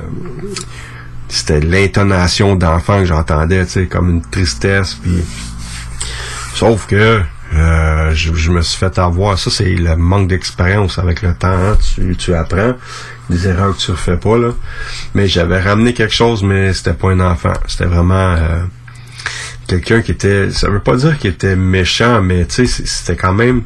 c'était 1.29 1.61
l'intonation 1.61 2.57
d'enfant 2.57 2.99
que 2.99 3.05
j'entendais, 3.05 3.65
tu 3.67 3.73
sais, 3.73 3.87
comme 3.87 4.11
une 4.11 4.23
tristesse, 4.23 4.95
puis 4.95 5.23
sauf 6.55 6.87
que 6.87 7.21
euh, 7.55 8.13
je, 8.15 8.35
je 8.35 8.51
me 8.51 8.61
suis 8.63 8.79
fait 8.79 8.99
avoir. 8.99 9.39
Ça, 9.39 9.51
c'est 9.51 9.75
le 9.75 9.97
manque 9.97 10.29
d'expérience 10.29 10.99
avec 10.99 11.23
le 11.23 11.35
temps. 11.35 11.49
hein. 11.49 11.77
Tu, 11.95 12.15
tu 12.17 12.35
apprends 12.35 12.75
des 13.31 13.47
erreurs 13.49 13.75
que 13.77 13.81
tu 13.81 13.91
refais 13.91 14.17
pas 14.17 14.37
là. 14.39 14.51
Mais 15.15 15.27
j'avais 15.29 15.61
ramené 15.61 15.95
quelque 15.95 16.15
chose, 16.15 16.43
mais 16.43 16.73
c'était 16.73 16.93
pas 16.95 17.11
un 17.11 17.21
enfant. 17.21 17.53
C'était 17.67 17.87
vraiment 17.87 18.35
euh, 18.35 18.63
quelqu'un 19.67 20.03
qui 20.03 20.13
était. 20.13 20.51
Ça 20.51 20.69
veut 20.69 20.81
pas 20.81 20.97
dire 20.97 21.19
qu'il 21.19 21.31
était 21.31 21.57
méchant, 21.57 22.21
mais 22.23 22.45
tu 22.47 22.67
sais, 22.67 22.85
c'était 22.87 23.17
quand 23.17 23.35
même 23.35 23.63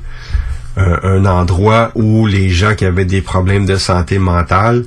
un, 0.77 0.99
un 1.03 1.27
endroit 1.27 1.91
où 1.95 2.27
les 2.27 2.51
gens 2.51 2.75
qui 2.75 2.85
avaient 2.85 3.05
des 3.05 3.21
problèmes 3.21 3.67
de 3.67 3.77
santé 3.77 4.19
mentale 4.19 4.85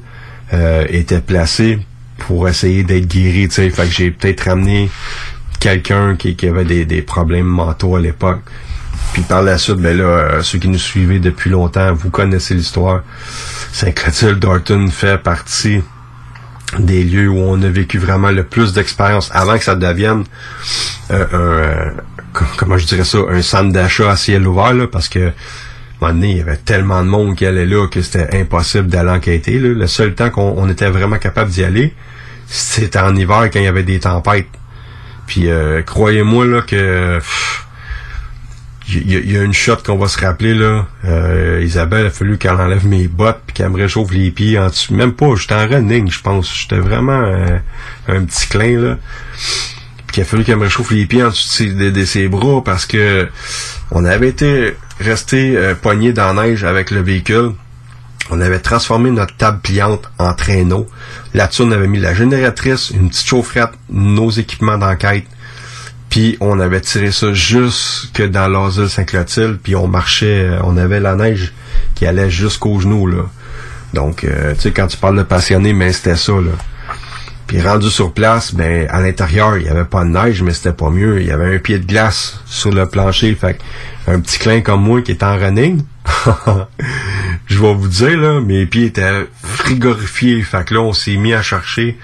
euh, 0.53 0.85
étaient 0.89 1.21
placés 1.21 1.79
pour 2.19 2.47
essayer 2.47 2.83
d'être 2.83 3.07
guéris. 3.07 3.49
Tu 3.49 3.55
sais, 3.55 3.69
fait 3.69 3.85
que 3.87 3.91
j'ai 3.93 4.11
peut-être 4.11 4.41
ramené 4.49 4.89
quelqu'un 5.59 6.15
qui, 6.15 6.35
qui 6.35 6.47
avait 6.47 6.65
des, 6.65 6.85
des 6.85 7.01
problèmes 7.01 7.45
mentaux 7.45 7.95
à 7.97 7.99
l'époque. 7.99 8.41
Puis 9.13 9.21
par 9.23 9.41
la 9.41 9.57
suite, 9.57 9.77
ben 9.77 9.97
là, 9.97 10.03
euh, 10.03 10.41
ceux 10.43 10.59
qui 10.59 10.67
nous 10.67 10.77
suivaient 10.79 11.19
depuis 11.19 11.49
longtemps, 11.49 11.93
vous 11.93 12.09
connaissez 12.09 12.53
l'histoire. 12.53 13.01
Saint-Clotilde 13.71 14.39
Dorton 14.39 14.89
fait 14.89 15.17
partie 15.17 15.81
des 16.79 17.03
lieux 17.03 17.29
où 17.29 17.37
on 17.37 17.61
a 17.61 17.69
vécu 17.69 17.97
vraiment 17.97 18.31
le 18.31 18.43
plus 18.43 18.73
d'expérience 18.73 19.29
avant 19.33 19.57
que 19.57 19.63
ça 19.63 19.75
devienne 19.75 20.25
euh, 21.11 21.25
un, 21.31 21.37
euh, 21.37 21.89
com- 22.33 22.47
comment 22.57 22.77
je 22.77 22.85
dirais 22.87 23.05
ça, 23.05 23.19
un 23.29 23.41
centre 23.41 23.71
d'achat 23.71 24.11
à 24.11 24.15
ciel 24.17 24.45
ouvert, 24.47 24.73
là, 24.73 24.87
parce 24.87 25.07
que 25.07 25.29
un 25.29 25.31
moment 26.01 26.13
donné, 26.13 26.31
il 26.31 26.37
y 26.37 26.41
avait 26.41 26.57
tellement 26.57 27.01
de 27.01 27.07
monde 27.07 27.35
qui 27.37 27.45
allait 27.45 27.65
là 27.65 27.87
que 27.87 28.01
c'était 28.01 28.37
impossible 28.37 28.87
d'aller 28.87 29.11
enquêter. 29.11 29.59
Là. 29.59 29.69
Le 29.69 29.87
seul 29.87 30.13
temps 30.13 30.29
qu'on 30.29 30.55
on 30.57 30.67
était 30.69 30.89
vraiment 30.89 31.17
capable 31.17 31.51
d'y 31.51 31.63
aller, 31.63 31.93
c'était 32.47 32.99
en 32.99 33.15
hiver 33.15 33.49
quand 33.51 33.59
il 33.59 33.63
y 33.63 33.67
avait 33.67 33.83
des 33.83 33.99
tempêtes. 34.01 34.49
Puis 35.25 35.49
euh, 35.49 35.81
croyez-moi 35.83 36.45
là 36.45 36.61
que 36.61 37.19
il 38.87 39.11
y, 39.11 39.33
y 39.33 39.37
a 39.37 39.41
une 39.43 39.53
shot 39.53 39.77
qu'on 39.85 39.97
va 39.97 40.07
se 40.07 40.19
rappeler 40.19 40.53
là. 40.53 40.85
Euh, 41.05 41.61
Isabelle 41.63 42.05
a 42.07 42.09
fallu 42.11 42.37
qu'elle 42.37 42.51
enlève 42.53 42.85
mes 42.85 43.07
bottes 43.07 43.41
puis 43.47 43.53
qu'elle 43.55 43.69
me 43.69 43.77
réchauffe 43.77 44.11
les 44.11 44.31
pieds 44.31 44.59
en 44.59 44.67
dessous. 44.67 44.93
Même 44.93 45.13
pas, 45.13 45.35
j'étais 45.35 45.55
en 45.55 45.67
running, 45.67 46.09
je 46.11 46.21
pense. 46.21 46.55
J'étais 46.55 46.79
vraiment 46.79 47.21
euh, 47.23 47.57
un 48.07 48.23
petit 48.25 48.47
clin 48.47 48.79
là. 48.79 48.97
Puis 50.07 50.13
qu'il 50.13 50.23
a 50.23 50.25
fallu 50.25 50.43
qu'elle 50.43 50.57
me 50.57 50.63
réchauffe 50.63 50.91
les 50.91 51.05
pieds 51.05 51.23
en 51.23 51.29
dessous 51.29 51.47
de 51.47 51.51
ses, 51.69 51.73
de- 51.73 51.89
de 51.89 52.05
ses 52.05 52.27
bras 52.27 52.63
parce 52.63 52.85
que 52.85 53.27
on 53.91 54.05
avait 54.05 54.29
été 54.29 54.75
resté 54.99 55.57
euh, 55.57 55.73
poigné 55.75 56.13
dans 56.13 56.33
la 56.33 56.43
neige 56.43 56.63
avec 56.63 56.91
le 56.91 57.01
véhicule. 57.01 57.51
On 58.31 58.41
avait 58.41 58.59
transformé 58.59 59.11
notre 59.11 59.35
table 59.37 59.59
pliante 59.61 60.09
en 60.17 60.33
traîneau. 60.33 60.87
Là-dessus, 61.35 61.61
on 61.61 61.71
avait 61.71 61.87
mis 61.87 61.99
la 61.99 62.15
génératrice, 62.15 62.89
une 62.89 63.09
petite 63.09 63.27
chaufferette, 63.27 63.69
nos 63.89 64.31
équipements 64.31 64.79
d'enquête. 64.79 65.25
Puis 66.09 66.37
on 66.39 66.59
avait 66.59 66.81
tiré 66.81 67.11
ça 67.11 67.33
jusque 67.33 68.21
dans 68.21 68.47
l'asile 68.47 68.89
Saint-Clotilde, 68.89 69.59
puis 69.61 69.75
on 69.75 69.87
marchait, 69.87 70.45
euh, 70.45 70.59
on 70.63 70.77
avait 70.77 70.99
la 70.99 71.15
neige 71.15 71.53
qui 71.95 72.05
allait 72.05 72.29
jusqu'aux 72.29 72.79
genoux, 72.79 73.07
là. 73.07 73.23
Donc, 73.93 74.23
euh, 74.23 74.53
tu 74.55 74.61
sais, 74.61 74.71
quand 74.71 74.87
tu 74.87 74.97
parles 74.97 75.17
de 75.17 75.23
passionné, 75.23 75.73
mais 75.73 75.91
c'était 75.93 76.15
ça, 76.15 76.33
là. 76.33 76.51
Puis 77.47 77.61
rendu 77.61 77.89
sur 77.89 78.11
place, 78.11 78.55
ben 78.55 78.87
à 78.89 79.01
l'intérieur, 79.01 79.57
il 79.57 79.65
y 79.65 79.69
avait 79.69 79.85
pas 79.85 80.03
de 80.03 80.09
neige, 80.09 80.41
mais 80.41 80.51
c'était 80.51 80.73
pas 80.73 80.89
mieux. 80.89 81.21
Il 81.21 81.27
y 81.27 81.31
avait 81.31 81.55
un 81.55 81.59
pied 81.59 81.77
de 81.77 81.85
glace 81.85 82.39
sur 82.47 82.71
le 82.71 82.87
plancher. 82.87 83.35
Fait 83.35 83.59
un 84.07 84.19
petit 84.19 84.39
clin 84.39 84.61
comme 84.61 84.81
moi 84.81 85.01
qui 85.01 85.11
est 85.11 85.23
en 85.23 85.37
running, 85.37 85.83
je 87.47 87.59
vais 87.59 87.73
vous 87.73 87.87
dire, 87.87 88.17
là, 88.17 88.41
mes 88.41 88.65
pieds 88.65 88.85
étaient 88.85 89.27
frigorifiés. 89.43 90.41
Fait 90.41 90.65
que 90.65 90.73
là, 90.73 90.81
on 90.81 90.93
s'est 90.93 91.17
mis 91.17 91.33
à 91.33 91.43
chercher 91.43 91.97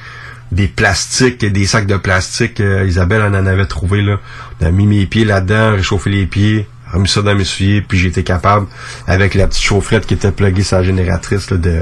des 0.51 0.67
plastiques, 0.67 1.45
des 1.45 1.65
sacs 1.65 1.87
de 1.87 1.97
plastique. 1.97 2.59
Euh, 2.59 2.85
Isabelle 2.85 3.21
en 3.21 3.33
en 3.33 3.45
avait 3.45 3.65
trouvé, 3.65 4.01
là. 4.01 4.17
On 4.59 4.65
a 4.65 4.71
mis 4.71 4.85
mes 4.85 5.05
pieds 5.05 5.25
là-dedans, 5.25 5.71
réchauffé 5.71 6.09
les 6.09 6.25
pieds, 6.25 6.67
remis 6.91 7.07
ça 7.07 7.21
dans 7.21 7.35
mes 7.35 7.45
souliers, 7.45 7.81
puis 7.81 7.97
j'étais 7.97 8.23
capable, 8.23 8.67
avec 9.07 9.33
la 9.33 9.47
petite 9.47 9.63
chaufferette 9.63 10.05
qui 10.05 10.13
était 10.13 10.31
pluguée 10.31 10.63
sur 10.63 10.77
la 10.77 10.83
génératrice, 10.83 11.49
là, 11.49 11.57
de, 11.57 11.81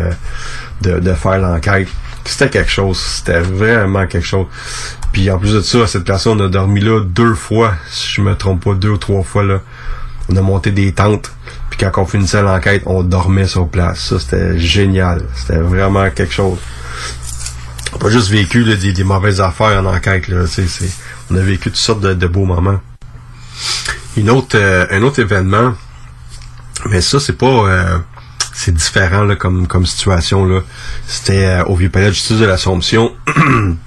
de, 0.81 0.99
de 0.99 1.13
faire 1.13 1.39
l'enquête. 1.39 1.87
C'était 2.25 2.49
quelque 2.49 2.69
chose. 2.69 2.99
C'était 2.99 3.39
vraiment 3.39 4.05
quelque 4.05 4.27
chose. 4.27 4.45
Puis 5.11 5.31
en 5.31 5.39
plus 5.39 5.53
de 5.53 5.61
ça, 5.61 5.79
à 5.79 5.87
cette 5.87 6.03
place-là, 6.03 6.33
on 6.33 6.39
a 6.41 6.47
dormi 6.47 6.79
là 6.79 7.03
deux 7.03 7.33
fois, 7.33 7.73
si 7.89 8.07
je 8.13 8.21
me 8.21 8.35
trompe 8.35 8.63
pas, 8.63 8.75
deux 8.75 8.89
ou 8.89 8.97
trois 8.97 9.23
fois, 9.23 9.43
là. 9.43 9.61
On 10.31 10.35
a 10.35 10.41
monté 10.41 10.69
des 10.69 10.91
tentes. 10.91 11.31
Puis 11.71 11.79
quand 11.79 12.03
on 12.03 12.05
finissait 12.05 12.43
l'enquête, 12.43 12.83
on 12.85 13.01
dormait 13.01 13.47
sur 13.47 13.67
place. 13.67 13.99
Ça, 13.99 14.19
c'était 14.19 14.59
génial. 14.59 15.23
C'était 15.33 15.57
vraiment 15.57 16.07
quelque 16.11 16.33
chose. 16.33 16.59
On 17.91 17.95
n'a 17.95 17.99
pas 18.01 18.09
juste 18.09 18.29
vécu 18.29 18.63
là, 18.63 18.75
des, 18.75 18.93
des 18.93 19.03
mauvaises 19.03 19.41
affaires 19.41 19.81
en 19.81 19.85
enquête. 19.85 20.27
Là, 20.27 20.45
on 21.31 21.35
a 21.35 21.39
vécu 21.39 21.69
toutes 21.69 21.75
sortes 21.75 22.01
de, 22.01 22.13
de 22.13 22.27
beaux 22.27 22.45
moments. 22.45 22.79
Une 24.17 24.29
autre, 24.29 24.55
euh, 24.57 24.85
un 24.91 25.01
autre 25.01 25.19
événement, 25.19 25.73
mais 26.89 27.01
ça, 27.01 27.19
c'est 27.19 27.37
pas... 27.37 27.45
euh, 27.47 27.97
c'est 28.53 28.73
différent 28.73 29.23
là, 29.23 29.35
comme, 29.35 29.67
comme 29.67 29.85
situation. 29.85 30.45
là. 30.45 30.61
C'était 31.07 31.45
euh, 31.45 31.63
au 31.65 31.75
Vieux 31.75 31.89
Palais 31.89 32.07
de 32.07 32.11
justice 32.11 32.39
de 32.39 32.45
l'Assomption. 32.45 33.13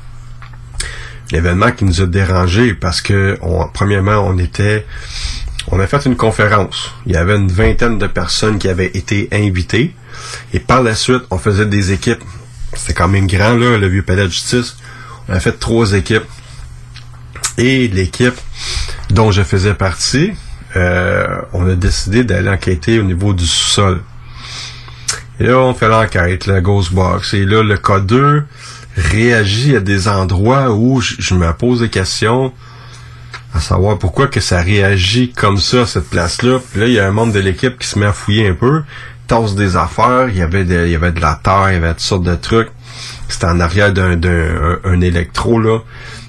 L'événement 1.30 1.72
qui 1.72 1.84
nous 1.84 2.00
a 2.02 2.06
dérangé 2.06 2.74
parce 2.74 3.00
que, 3.00 3.38
on- 3.42 3.68
premièrement, 3.68 4.18
on 4.26 4.38
était... 4.38 4.86
On 5.68 5.78
a 5.78 5.86
fait 5.86 6.04
une 6.06 6.16
conférence. 6.16 6.90
Il 7.06 7.12
y 7.12 7.16
avait 7.16 7.36
une 7.36 7.50
vingtaine 7.50 7.98
de 7.98 8.06
personnes 8.08 8.58
qui 8.58 8.68
avaient 8.68 8.90
été 8.94 9.28
invitées. 9.32 9.94
Et 10.52 10.58
par 10.58 10.82
la 10.82 10.94
suite, 10.94 11.22
on 11.30 11.38
faisait 11.38 11.66
des 11.66 11.92
équipes. 11.92 12.22
C'était 12.74 12.94
quand 12.94 13.08
même 13.08 13.26
grand, 13.26 13.56
là, 13.56 13.78
le 13.78 13.86
Vieux 13.88 14.02
Palais 14.02 14.24
de 14.24 14.30
justice. 14.30 14.76
On 15.28 15.34
a 15.34 15.40
fait 15.40 15.58
trois 15.58 15.92
équipes. 15.92 16.24
Et 17.58 17.88
l'équipe 17.88 18.34
dont 19.10 19.30
je 19.30 19.42
faisais 19.42 19.74
partie, 19.74 20.32
euh, 20.76 21.26
on 21.52 21.68
a 21.68 21.74
décidé 21.74 22.24
d'aller 22.24 22.48
enquêter 22.48 22.98
au 22.98 23.02
niveau 23.02 23.34
du 23.34 23.46
sous-sol. 23.46 24.02
Et 25.38 25.44
là, 25.44 25.58
on 25.58 25.74
fait 25.74 25.88
l'enquête, 25.88 26.46
la 26.46 26.60
Ghost 26.60 26.92
Box. 26.92 27.34
Et 27.34 27.44
là, 27.44 27.62
le 27.62 27.76
K2 27.76 28.44
réagit 28.96 29.76
à 29.76 29.80
des 29.80 30.08
endroits 30.08 30.70
où 30.72 31.00
je, 31.00 31.34
me 31.34 31.50
pose 31.52 31.80
des 31.80 31.88
questions 31.88 32.52
à 33.54 33.60
savoir 33.60 33.98
pourquoi 33.98 34.28
que 34.28 34.40
ça 34.40 34.62
réagit 34.62 35.30
comme 35.32 35.58
ça 35.58 35.86
cette 35.86 36.08
place-là. 36.08 36.58
Puis 36.70 36.80
là, 36.80 36.86
il 36.86 36.92
y 36.92 36.98
a 36.98 37.06
un 37.06 37.12
membre 37.12 37.32
de 37.32 37.40
l'équipe 37.40 37.78
qui 37.78 37.86
se 37.86 37.98
met 37.98 38.06
à 38.06 38.12
fouiller 38.12 38.48
un 38.48 38.54
peu, 38.54 38.82
des 39.40 39.76
affaires, 39.76 40.28
il 40.28 40.36
y 40.36 40.42
avait 40.42 40.64
de, 40.64 40.86
y 40.86 40.94
avait 40.94 41.12
de 41.12 41.20
la 41.20 41.38
terre, 41.42 41.66
il 41.68 41.74
y 41.74 41.76
avait 41.76 41.92
toutes 41.92 42.00
sortes 42.00 42.22
de 42.22 42.34
trucs. 42.34 42.70
C'était 43.28 43.46
en 43.46 43.60
arrière 43.60 43.92
d'un, 43.92 44.16
d'un 44.16 44.30
un, 44.30 44.78
un 44.84 45.00
électro, 45.00 45.58
là. 45.58 45.78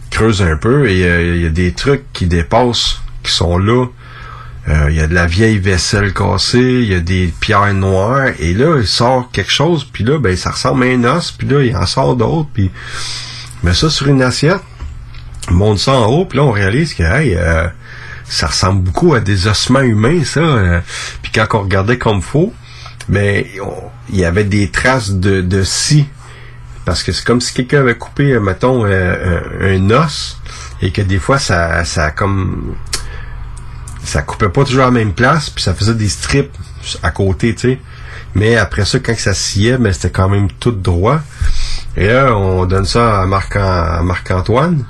Creuse 0.10 0.42
un 0.42 0.56
peu 0.56 0.90
et 0.90 1.04
euh, 1.06 1.36
il 1.36 1.44
y 1.44 1.46
a 1.46 1.50
des 1.50 1.72
trucs 1.74 2.04
qui 2.14 2.28
dépassent, 2.28 3.02
qui 3.24 3.32
sont 3.32 3.58
là. 3.58 3.86
Euh, 4.70 4.88
il 4.90 4.96
y 4.96 5.02
a 5.02 5.08
de 5.08 5.14
la 5.14 5.26
vieille 5.26 5.58
vaisselle 5.58 6.14
cassée, 6.14 6.60
il 6.60 6.92
y 6.92 6.96
a 6.96 7.02
des 7.02 7.34
pierres 7.40 7.74
noires, 7.74 8.30
et 8.40 8.54
là, 8.54 8.78
il 8.80 8.88
sort 8.88 9.30
quelque 9.32 9.52
chose, 9.52 9.86
puis 9.92 10.06
là, 10.06 10.20
ben, 10.20 10.38
ça 10.38 10.52
ressemble 10.52 10.84
à 10.84 10.88
un 10.88 11.04
os, 11.04 11.32
puis 11.32 11.48
là, 11.48 11.62
il 11.62 11.76
en 11.76 11.86
sort 11.86 12.16
d'autres, 12.16 12.48
puis 12.54 12.72
met 13.64 13.74
ça 13.74 13.90
sur 13.90 14.08
une 14.08 14.22
assiette, 14.22 14.62
monte 15.50 15.80
ça 15.80 15.92
en 15.94 16.06
haut, 16.06 16.26
puis 16.26 16.38
là, 16.38 16.46
on 16.46 16.52
réalise 16.52 16.94
que, 16.94 17.04
hey, 17.04 17.36
euh, 17.36 17.68
ça 18.24 18.48
ressemble 18.48 18.84
beaucoup 18.84 19.14
à 19.14 19.20
des 19.20 19.48
ossements 19.48 19.82
humains, 19.82 20.24
ça. 20.24 20.40
euh. 20.40 20.80
puis 21.22 21.34
quand 21.36 21.48
on 21.56 21.64
regardait 21.64 21.98
comme 21.98 22.22
faux, 22.22 22.54
on- 23.10 23.90
il 24.10 24.18
y 24.20 24.26
avait 24.26 24.44
des 24.44 24.70
traces 24.70 25.12
de, 25.12 25.42
de 25.42 25.64
scie, 25.64 26.06
parce 26.86 27.04
que 27.04 27.12
c'est 27.12 27.26
comme 27.26 27.42
si 27.42 27.54
quelqu'un 27.54 27.80
avait 27.82 27.98
coupé, 27.98 28.34
euh, 28.34 28.40
mettons, 28.40 28.86
euh, 28.86 29.40
un, 29.62 29.90
os, 29.92 30.40
et 30.82 30.92
que 30.92 31.02
des 31.02 31.20
fois, 31.20 31.40
ça, 31.40 31.84
ça 31.86 32.12
comme 32.12 32.76
ça 34.04 34.22
coupait 34.22 34.50
pas 34.50 34.66
toujours 34.66 34.82
à 34.84 34.86
la 34.88 34.92
même 34.92 35.14
place, 35.14 35.50
puis 35.50 35.64
ça 35.64 35.74
faisait 35.74 35.94
des 35.96 36.10
strips 36.10 36.56
à 37.02 37.12
côté, 37.12 37.56
tu 37.56 37.62
sais. 37.70 37.80
Mais 38.36 38.56
après 38.58 38.84
ça, 38.84 39.00
quand 39.00 39.16
ça 39.18 39.34
sciait, 39.34 39.78
ben, 39.78 39.94
c'était 39.94 40.10
quand 40.10 40.28
même 40.28 40.50
tout 40.60 40.72
droit. 40.72 41.20
Et 41.96 42.08
là, 42.08 42.36
on 42.36 42.66
donne 42.66 42.86
ça 42.86 43.22
à 43.22 43.26
Marc-Antoine. 43.28 44.84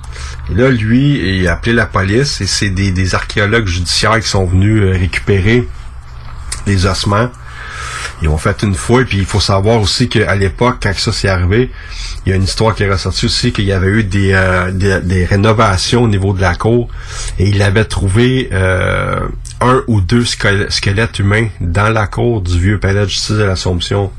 Et 0.49 0.55
là, 0.55 0.69
lui, 0.69 1.39
il 1.39 1.47
a 1.49 1.53
appelé 1.53 1.73
la 1.73 1.85
police 1.85 2.39
et 2.39 2.47
c'est 2.47 2.69
des, 2.69 2.91
des 2.91 3.13
archéologues 3.15 3.67
judiciaires 3.67 4.19
qui 4.21 4.29
sont 4.29 4.45
venus 4.45 4.81
euh, 4.81 4.91
récupérer 4.97 5.67
les 6.65 6.85
ossements. 6.85 7.29
Ils 8.21 8.29
ont 8.29 8.37
fait 8.37 8.61
une 8.63 8.73
fouille, 8.75 9.05
puis 9.05 9.17
il 9.17 9.25
faut 9.25 9.39
savoir 9.41 9.81
aussi 9.81 10.07
qu'à 10.07 10.35
l'époque, 10.35 10.77
quand 10.81 10.93
ça 10.95 11.11
s'est 11.11 11.27
arrivé, 11.27 11.71
il 12.25 12.29
y 12.29 12.33
a 12.33 12.35
une 12.35 12.43
histoire 12.43 12.73
qui 12.73 12.83
est 12.83 12.89
ressortie 12.89 13.25
aussi 13.25 13.51
qu'il 13.51 13.65
y 13.65 13.73
avait 13.73 13.87
eu 13.87 14.03
des, 14.03 14.31
euh, 14.33 14.71
des, 14.71 15.01
des 15.01 15.25
rénovations 15.25 16.03
au 16.03 16.07
niveau 16.07 16.31
de 16.33 16.39
la 16.39 16.55
cour 16.55 16.87
et 17.39 17.49
il 17.49 17.61
avait 17.61 17.83
trouvé 17.85 18.47
euh, 18.53 19.19
un 19.59 19.83
ou 19.87 19.99
deux 19.99 20.23
squel- 20.23 20.71
squelettes 20.71 21.19
humains 21.19 21.47
dans 21.59 21.89
la 21.89 22.07
cour 22.07 22.41
du 22.41 22.57
vieux 22.59 22.79
palais 22.79 23.01
de 23.01 23.09
justice 23.09 23.31
de 23.35 23.43
l'Assomption. 23.43 24.09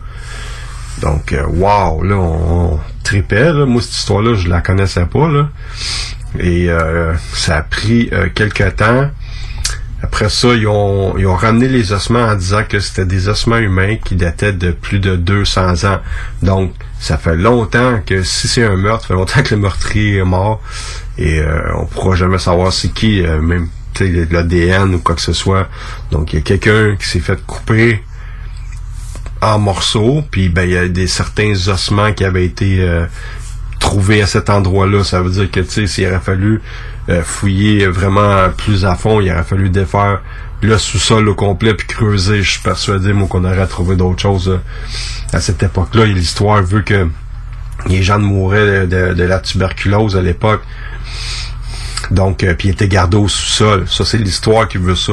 Donc, 1.01 1.33
euh, 1.33 1.45
wow, 1.47 2.03
là, 2.03 2.15
on, 2.17 2.75
on 2.75 2.81
tripait, 3.03 3.53
là. 3.53 3.65
Moi, 3.67 3.81
cette 3.83 3.97
histoire-là, 3.97 4.35
je 4.35 4.49
la 4.49 4.61
connaissais 4.61 5.07
pas, 5.07 5.29
là. 5.29 5.49
Et 6.39 6.69
euh, 6.69 7.15
ça 7.33 7.57
a 7.59 7.63
pris 7.63 8.09
euh, 8.13 8.29
quelques 8.35 8.77
temps. 8.77 9.11
Après 10.05 10.29
ça, 10.29 10.49
ils 10.49 10.69
ont, 10.69 11.15
ramené 11.35 11.67
les 11.67 11.93
ossements 11.95 12.25
en 12.25 12.35
disant 12.35 12.63
que 12.69 12.79
c'était 12.79 13.07
des 13.07 13.31
ossements 13.31 13.57
humains 13.57 13.97
qui 13.97 14.17
dataient 14.17 14.53
de 14.53 14.71
plus 14.71 14.99
de 14.99 15.17
200 15.17 15.85
ans. 15.85 15.99
Donc, 16.43 16.75
ça 17.01 17.17
fait 17.17 17.37
longtemps 17.37 18.01
que 18.05 18.23
si 18.23 18.47
c'est 18.47 18.65
un 18.65 18.77
meurtre, 18.77 19.05
ça 19.05 19.09
fait 19.09 19.15
longtemps 19.15 19.43
que 19.43 19.55
le 19.55 19.63
meurtrier 19.63 20.19
est 20.19 20.25
mort. 20.25 20.61
Et 21.17 21.39
euh, 21.39 21.59
on 21.79 21.87
pourra 21.87 22.17
jamais 22.17 22.37
savoir 22.37 22.71
c'est 22.71 22.93
qui, 22.93 23.25
euh, 23.25 23.41
même 23.41 23.69
l'ADN 23.99 24.95
ou 24.95 24.99
quoi 24.99 25.15
que 25.15 25.23
ce 25.23 25.33
soit. 25.33 25.69
Donc, 26.11 26.35
il 26.35 26.37
y 26.37 26.39
a 26.39 26.43
quelqu'un 26.43 26.97
qui 26.97 27.09
s'est 27.09 27.21
fait 27.21 27.43
couper 27.47 28.03
en 29.41 29.59
morceaux, 29.59 30.23
puis 30.31 30.51
ben 30.51 30.69
il 30.69 30.73
y 30.73 31.03
a 31.03 31.07
certains 31.07 31.55
ossements 31.69 32.13
qui 32.13 32.27
avaient 32.27 32.45
été 32.45 32.77
euh, 32.81 33.07
trouvés 33.81 34.21
à 34.21 34.27
cet 34.27 34.51
endroit-là. 34.51 35.03
Ça 35.03 35.23
veut 35.23 35.31
dire 35.31 35.51
que 35.51 35.61
tu 35.61 35.71
sais, 35.71 35.87
s'il 35.87 36.07
aurait 36.09 36.21
fallu 36.21 36.61
euh, 37.09 37.23
fouiller 37.23 37.87
vraiment 37.87 38.49
plus 38.57 38.85
à 38.85 38.95
fond, 38.95 39.21
il 39.21 39.31
aurait 39.31 39.45
fallu 39.45 39.71
défaire 39.71 40.21
le 40.63 40.79
sous-sol 40.79 41.29
au 41.29 41.35
complet 41.35 41.75
puis 41.75 41.87
creuser. 41.87 42.43
Je 42.43 42.53
suis 42.53 42.63
persuadé 42.63 43.13
moi 43.13 43.29
qu'on 43.29 43.45
aurait 43.45 43.67
trouvé 43.67 43.97
d'autres 43.97 44.23
choses 44.23 44.49
euh, 44.49 44.61
à 45.33 45.41
cette 45.41 45.63
époque-là. 45.63 46.07
Et 46.07 46.15
l'histoire 46.15 46.63
veut 46.63 46.83
que 46.83 47.09
les 47.87 48.03
gens 48.03 48.19
mouraient 48.19 48.87
de, 48.87 49.23
la 49.25 49.41
tuberculose 49.41 50.17
à 50.17 50.23
l'époque. 50.23 50.63
Donc, 52.11 52.43
euh, 52.43 52.55
puis 52.55 52.69
il 52.69 52.71
était 52.73 52.89
gardé 52.89 53.17
au 53.17 53.29
sous-sol. 53.29 53.85
Ça, 53.89 54.05
c'est 54.05 54.19
l'histoire 54.19 54.69
qui 54.69 54.79
veut 54.79 54.97
ça. 54.97 55.13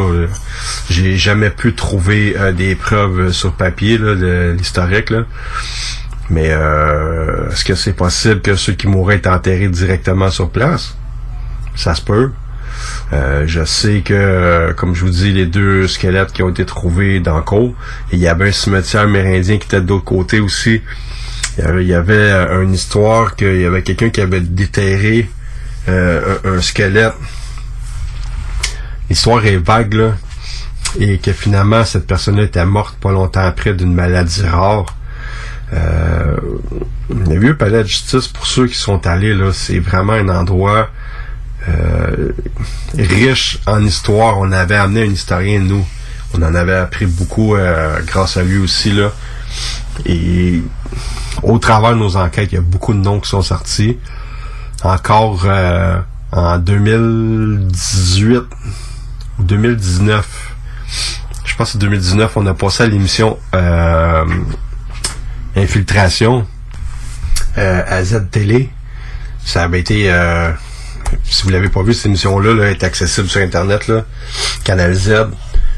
J'ai 0.89 1.17
jamais 1.17 1.49
pu 1.49 1.73
trouver 1.73 2.35
des 2.55 2.75
preuves 2.75 3.31
sur 3.31 3.51
papier, 3.53 3.97
de 3.97 4.55
l'historique. 4.57 5.11
Mais 6.31 6.49
euh, 6.51 7.49
est-ce 7.49 7.65
que 7.65 7.75
c'est 7.75 7.91
possible 7.91 8.39
que 8.39 8.55
ceux 8.55 8.71
qui 8.71 8.87
mouraient 8.87 9.17
étaient 9.17 9.29
enterrés 9.29 9.67
directement 9.67 10.31
sur 10.31 10.49
place? 10.49 10.95
Ça 11.75 11.95
se 11.95 12.01
peut. 12.01 12.31
Euh, 13.13 13.43
je 13.45 13.65
sais 13.65 14.01
que, 14.01 14.13
euh, 14.13 14.73
comme 14.73 14.95
je 14.95 15.01
vous 15.01 15.11
dis, 15.11 15.31
les 15.31 15.45
deux 15.45 15.87
squelettes 15.87 16.31
qui 16.31 16.43
ont 16.43 16.49
été 16.49 16.65
trouvés 16.65 17.19
dans 17.19 17.41
cour, 17.41 17.73
il 18.11 18.19
y 18.19 18.27
avait 18.27 18.49
un 18.49 18.51
cimetière 18.51 19.03
amérindien 19.03 19.57
qui 19.57 19.65
était 19.65 19.81
de 19.81 19.87
l'autre 19.87 20.05
côté 20.05 20.39
aussi. 20.39 20.81
Il 21.57 21.87
y 21.87 21.93
avait, 21.93 22.13
euh, 22.13 22.63
une 22.63 22.73
histoire 22.73 23.35
qu'il 23.35 23.59
y 23.59 23.65
avait 23.65 23.83
quelqu'un 23.83 24.09
qui 24.09 24.21
avait 24.21 24.39
déterré 24.39 25.29
euh, 25.89 26.37
un, 26.45 26.61
squelette. 26.61 27.13
L'histoire 29.09 29.45
est 29.45 29.57
vague, 29.57 29.93
là. 29.93 30.15
Et 30.99 31.17
que 31.17 31.33
finalement, 31.33 31.83
cette 31.83 32.07
personne-là 32.07 32.43
était 32.43 32.65
morte 32.65 32.97
pas 32.99 33.11
longtemps 33.11 33.45
après 33.45 33.73
d'une 33.73 33.93
maladie 33.93 34.43
rare. 34.43 34.95
Le 35.73 37.39
vieux 37.39 37.55
palais 37.55 37.83
de 37.83 37.87
justice, 37.87 38.27
pour 38.27 38.45
ceux 38.45 38.67
qui 38.67 38.75
sont 38.75 39.07
allés, 39.07 39.33
là, 39.33 39.51
c'est 39.53 39.79
vraiment 39.79 40.13
un 40.13 40.27
endroit 40.27 40.89
euh, 41.69 42.31
riche 42.97 43.59
en 43.67 43.83
histoire. 43.83 44.39
On 44.39 44.51
avait 44.51 44.75
amené 44.75 45.03
un 45.03 45.11
historien, 45.11 45.59
nous. 45.59 45.85
On 46.33 46.41
en 46.41 46.55
avait 46.55 46.75
appris 46.75 47.05
beaucoup 47.05 47.55
euh, 47.55 47.99
grâce 48.05 48.37
à 48.37 48.43
lui 48.43 48.57
aussi, 48.57 48.91
là. 48.91 49.11
Et 50.05 50.61
au 51.43 51.59
travers 51.59 51.91
de 51.91 51.97
nos 51.97 52.15
enquêtes, 52.15 52.51
il 52.51 52.55
y 52.55 52.57
a 52.57 52.61
beaucoup 52.61 52.93
de 52.93 52.99
noms 52.99 53.19
qui 53.19 53.29
sont 53.29 53.41
sortis. 53.41 53.97
Encore 54.83 55.43
euh, 55.45 55.99
en 56.31 56.57
2018 56.57 58.37
ou 59.39 59.43
2019, 59.43 60.27
je 61.45 61.55
pense 61.55 61.67
que 61.67 61.73
c'est 61.73 61.77
2019, 61.79 62.37
on 62.37 62.45
a 62.47 62.53
passé 62.53 62.83
à 62.83 62.87
l'émission 62.87 63.37
Infiltration 65.55 66.47
à 67.55 68.03
Z 68.03 68.29
Télé. 68.31 68.69
Ça 69.43 69.63
avait 69.63 69.81
été, 69.81 70.09
si 71.23 71.43
vous 71.43 71.49
l'avez 71.49 71.69
pas 71.69 71.83
vu, 71.83 71.93
cette 71.93 72.07
émission-là 72.07 72.53
là, 72.53 72.71
est 72.71 72.83
accessible 72.83 73.27
sur 73.27 73.41
Internet, 73.41 73.91
Canal 74.63 74.93
Z. 74.93 75.27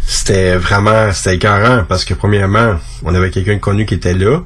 C'était 0.06 0.56
vraiment, 0.56 1.12
c'était 1.14 1.36
écœurant 1.36 1.86
parce 1.88 2.06
que 2.06 2.14
premièrement, 2.14 2.76
on 3.04 3.16
avait 3.16 3.32
quelqu'un 3.32 3.58
connu 3.58 3.86
qui 3.86 3.94
était 3.94 4.14
là, 4.14 4.40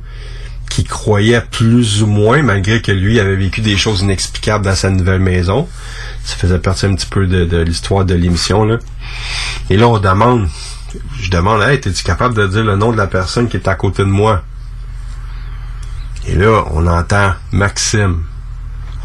qui 0.69 0.83
croyait 0.83 1.41
plus 1.41 2.03
ou 2.03 2.07
moins, 2.07 2.43
malgré 2.43 2.81
que 2.81 2.91
lui 2.91 3.19
avait 3.19 3.35
vécu 3.35 3.61
des 3.61 3.77
choses 3.77 4.01
inexplicables 4.01 4.65
dans 4.65 4.75
sa 4.75 4.89
nouvelle 4.89 5.21
maison. 5.21 5.67
Ça 6.23 6.35
faisait 6.35 6.59
partie 6.59 6.85
un 6.85 6.95
petit 6.95 7.07
peu 7.07 7.25
de, 7.25 7.57
l'histoire 7.57 8.05
de 8.05 8.13
l'émission. 8.13 8.77
Et 9.69 9.77
là, 9.77 9.87
on 9.87 9.97
demande, 9.97 10.47
je 11.19 11.29
demande, 11.31 11.61
hey, 11.63 11.77
es-tu 11.77 12.03
capable 12.03 12.35
de 12.35 12.47
dire 12.47 12.63
le 12.63 12.75
nom 12.75 12.91
de 12.91 12.97
la 12.97 13.07
personne 13.07 13.47
qui 13.47 13.57
est 13.57 13.67
à 13.67 13.75
côté 13.75 14.03
de 14.03 14.09
moi? 14.09 14.43
Et 16.27 16.35
là, 16.35 16.65
on 16.71 16.85
entend 16.87 17.33
Maxime. 17.51 18.23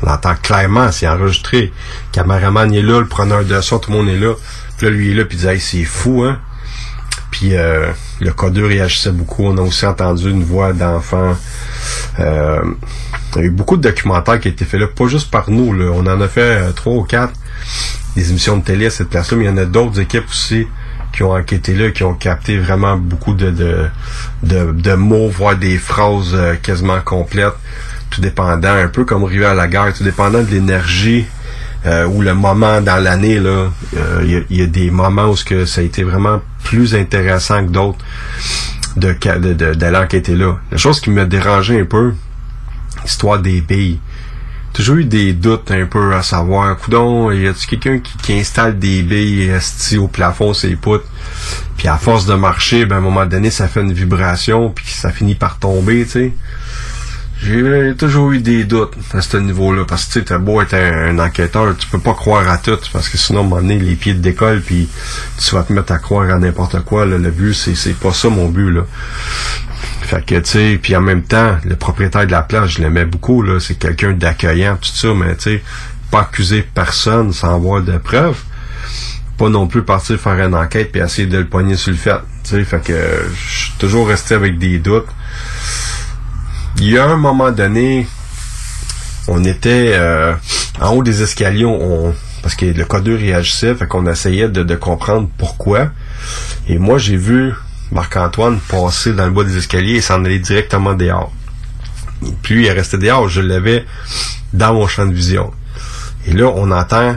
On 0.03 0.09
entend 0.11 0.35
clairement, 0.43 0.91
c'est 0.91 1.09
enregistré. 1.09 1.67
Le 1.67 2.13
caméraman 2.13 2.73
est 2.75 2.83
là, 2.83 3.01
le 3.01 3.07
preneur 3.07 3.45
de 3.45 3.61
son, 3.61 3.79
tout 3.79 3.91
le 3.91 3.99
monde 3.99 4.09
est 4.09 4.19
là. 4.19 4.35
Puis 4.77 4.87
là, 4.87 4.93
lui 4.93 5.11
est 5.13 5.15
là, 5.15 5.25
puis 5.25 5.37
il 5.37 5.41
dit, 5.41 5.47
hey, 5.47 5.61
c'est 5.61 5.85
fou, 5.85 6.25
hein? 6.25 6.39
Puis 7.31 7.57
euh, 7.57 7.91
le 8.21 8.33
codeur 8.33 8.69
réagissait 8.69 9.11
beaucoup. 9.11 9.45
On 9.45 9.57
a 9.57 9.63
aussi 9.63 9.87
entendu 9.87 10.31
une 10.31 10.45
voix 10.45 10.73
d'enfant. 10.73 11.35
Euh, 12.21 12.63
il 13.35 13.39
y 13.41 13.45
a 13.45 13.47
eu 13.47 13.51
beaucoup 13.51 13.77
de 13.79 13.83
documentaires 13.83 14.39
qui 14.39 14.49
ont 14.49 14.51
été 14.51 14.65
faits 14.65 14.81
là, 14.81 14.87
pas 14.87 15.07
juste 15.07 15.31
par 15.31 15.51
nous. 15.51 15.73
Là. 15.73 15.91
On 15.95 16.07
en 16.07 16.21
a 16.21 16.29
fait 16.29 16.41
euh, 16.41 16.73
trois 16.73 16.93
ou 16.93 17.05
quatre 17.05 17.33
des 18.15 18.31
émissions 18.31 18.59
de 18.59 18.63
télé 18.63 18.87
à 18.87 18.91
cette 18.91 19.09
place-là, 19.09 19.39
mais 19.39 19.45
il 19.45 19.49
y 19.49 19.51
en 19.51 19.57
a 19.57 19.65
d'autres 19.65 19.99
équipes 19.99 20.29
aussi 20.29 20.67
qui 21.13 21.23
ont 21.23 21.33
enquêté 21.33 21.75
là, 21.75 21.91
qui 21.91 22.05
ont 22.05 22.15
capté 22.15 22.59
vraiment 22.59 22.97
beaucoup 22.97 23.35
de, 23.35 23.51
de, 23.51 23.87
de, 24.43 24.73
de 24.73 24.95
mots, 24.95 25.29
voire 25.29 25.57
des 25.57 25.79
phrases 25.79 26.35
euh, 26.35 26.55
quasiment 26.57 27.01
complètes, 27.01 27.55
tout 28.13 28.21
dépendant, 28.21 28.75
un 28.75 28.89
peu 28.89 29.05
comme 29.05 29.25
Rivière 29.25 29.51
à 29.51 29.55
la 29.55 29.67
gare, 29.69 29.93
tout 29.93 30.05
dépendant 30.05 30.43
de 30.43 30.51
l'énergie 30.51 31.27
euh, 31.87 32.07
ou 32.07 32.23
le 32.23 32.35
moment 32.35 32.81
dans 32.81 33.03
l'année, 33.03 33.41
là, 33.41 33.71
euh, 33.97 34.21
il 34.23 34.31
y, 34.31 34.37
a- 34.37 34.43
il 34.51 34.57
y 34.61 34.63
a 34.63 34.67
des 34.67 34.91
moments 34.91 35.31
où 35.31 35.35
que 35.45 35.65
ça 35.65 35.81
a 35.81 35.85
été 35.85 36.05
vraiment 36.05 36.41
plus 36.63 36.95
intéressant 36.95 37.65
que 37.67 37.71
d'autres 37.71 37.99
de, 38.97 39.13
de, 39.39 39.53
de, 39.55 39.75
d'aller 39.75 39.97
enquêter 39.99 40.37
là. 40.37 40.59
La 40.71 40.77
chose 40.79 41.01
qui 41.01 41.11
me 41.11 41.25
dérangeait 41.27 41.81
un 41.81 41.85
peu, 41.85 42.13
l'histoire 43.03 43.39
des 43.41 43.61
billes. 43.61 43.99
Toujours 44.75 44.97
eu 44.97 45.05
des 45.05 45.33
doutes 45.35 45.71
un 45.71 45.85
peu 45.85 46.15
à 46.15 46.23
savoir, 46.23 46.79
coudon, 46.79 47.31
y 47.31 47.47
a-tu 47.47 47.67
quelqu'un 47.67 47.99
qui, 48.23 48.33
installe 48.33 48.79
des 48.79 49.03
billes 49.03 49.49
esti 49.51 49.99
au 49.99 50.09
plafond, 50.09 50.55
ses 50.55 50.77
poutres, 50.77 51.05
puis 51.77 51.89
à 51.89 51.97
force 51.99 52.25
de 52.25 52.33
marcher, 52.35 52.87
ben 52.87 52.97
à 52.97 52.99
un 52.99 53.03
moment 53.03 53.27
donné, 53.27 53.51
ça 53.51 53.69
fait 53.69 53.83
une 53.83 53.93
vibration, 53.93 54.71
puis 54.71 54.87
ça 54.89 55.11
finit 55.11 55.35
par 55.35 55.59
tomber, 55.59 56.05
tu 56.05 56.11
sais. 56.11 56.33
J'ai 57.45 57.97
toujours 57.97 58.31
eu 58.31 58.39
des 58.39 58.63
doutes 58.63 58.95
à 59.13 59.21
ce 59.21 59.37
niveau-là, 59.37 59.85
parce 59.85 60.05
que 60.05 60.13
tu 60.13 60.19
sais, 60.21 60.25
t'as 60.27 60.39
beau 60.39 60.63
être 60.63 60.75
un, 60.75 61.19
enquêteur, 61.19 61.77
tu 61.77 61.89
peux 61.89 61.99
pas 61.99 62.15
croire 62.15 62.49
à 62.49 62.57
tout, 62.59 62.79
parce 62.93 63.09
que 63.09 63.19
sinon, 63.19 63.41
à 63.41 63.43
un 63.43 63.47
moment 63.49 63.63
donné, 63.63 63.81
les 63.81 63.97
pieds 63.97 64.15
te 64.15 64.21
décollent, 64.21 64.61
puis 64.61 64.89
tu 65.39 65.55
vas 65.57 65.65
te 65.65 65.73
mettre 65.73 65.93
à 65.93 65.99
croire 65.99 66.31
à 66.31 66.39
n'importe 66.39 66.85
quoi. 66.85 67.05
là. 67.05 67.19
Le 67.19 67.31
but, 67.33 67.53
c'est 67.53 67.97
pas 67.99 68.13
ça 68.13 68.29
mon 68.29 68.49
but, 68.49 68.71
là. 68.71 68.83
Fait 70.03 70.25
que, 70.25 70.37
tu 70.37 70.51
sais, 70.51 70.79
puis 70.81 70.95
en 70.95 71.01
même 71.01 71.23
temps, 71.23 71.57
le 71.65 71.75
propriétaire 71.75 72.27
de 72.27 72.31
la 72.31 72.43
place, 72.43 72.71
je 72.71 72.81
l'aimais 72.81 73.07
beaucoup, 73.07 73.43
là. 73.43 73.59
C'est 73.59 73.75
quelqu'un 73.75 74.13
d'accueillant, 74.13 74.77
tout 74.77 74.95
ça, 74.95 75.13
mais 75.13 75.35
tu 75.35 75.43
sais, 75.43 75.63
pas 76.13 76.21
accuser 76.21 76.63
personne 76.63 77.33
sans 77.33 77.57
avoir 77.57 77.83
de 77.83 77.99
preuves. 77.99 78.39
Pas 79.37 79.49
non 79.49 79.67
plus 79.67 79.83
partir 79.83 80.21
faire 80.21 80.39
une 80.47 80.55
enquête 80.55 80.93
puis 80.93 81.01
essayer 81.01 81.27
de 81.27 81.39
le 81.39 81.49
poigner 81.49 81.75
sur 81.75 81.91
le 81.91 81.97
fait. 81.97 82.21
Tu 82.45 82.51
sais, 82.51 82.65
fait 82.65 82.85
que 82.85 82.95
je 83.35 83.65
suis 83.65 83.73
toujours 83.79 84.07
resté 84.07 84.35
avec 84.35 84.59
des 84.59 84.79
doutes. 84.79 85.09
Il 86.85 86.91
y 86.91 86.99
a 86.99 87.09
un 87.09 87.17
moment 87.17 87.53
donné, 87.53 88.09
on 89.29 89.45
était 89.45 89.93
euh, 89.95 90.35
en 90.81 90.91
haut 90.97 91.05
des 91.05 91.23
escaliers, 91.23 91.65
parce 92.43 92.57
que 92.57 92.67
le 92.67 92.85
codeur 92.85 93.21
réagissait, 93.21 93.77
fait 93.77 93.87
qu'on 93.87 94.05
essayait 94.09 94.49
de, 94.49 94.75
comprendre 94.75 95.29
pourquoi. 95.39 95.93
Et 96.69 96.79
moi, 96.79 96.99
j'ai 96.99 97.17
vu 97.17 97.53
Marc-Antoine 97.93 98.59
passer 98.59 99.13
dans 99.13 99.27
le 99.27 99.31
bas 99.31 99.45
des 99.45 99.59
escaliers 99.59 99.99
et 99.99 100.01
s'en 100.01 100.25
aller 100.25 100.41
directement 100.41 100.95
dehors. 100.95 101.33
Puis 102.43 102.63
il 102.63 102.67
est 102.67 102.73
resté 102.73 102.99
dehors, 102.99 103.29
je 103.29 103.43
l'avais 103.43 103.87
dans 104.53 104.75
mon 104.75 104.89
champ 104.89 105.07
de 105.07 105.15
vision. 105.15 105.53
Et 106.27 106.33
là, 106.33 106.47
on 106.53 106.73
entend 106.73 107.15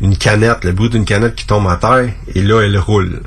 une 0.00 0.16
canette, 0.16 0.62
le 0.62 0.70
bruit 0.70 0.90
d'une 0.90 1.04
canette 1.04 1.34
qui 1.34 1.44
tombe 1.44 1.66
à 1.66 1.74
terre, 1.74 2.08
et 2.36 2.40
là, 2.40 2.60
elle 2.60 2.78
roule. 2.78 3.22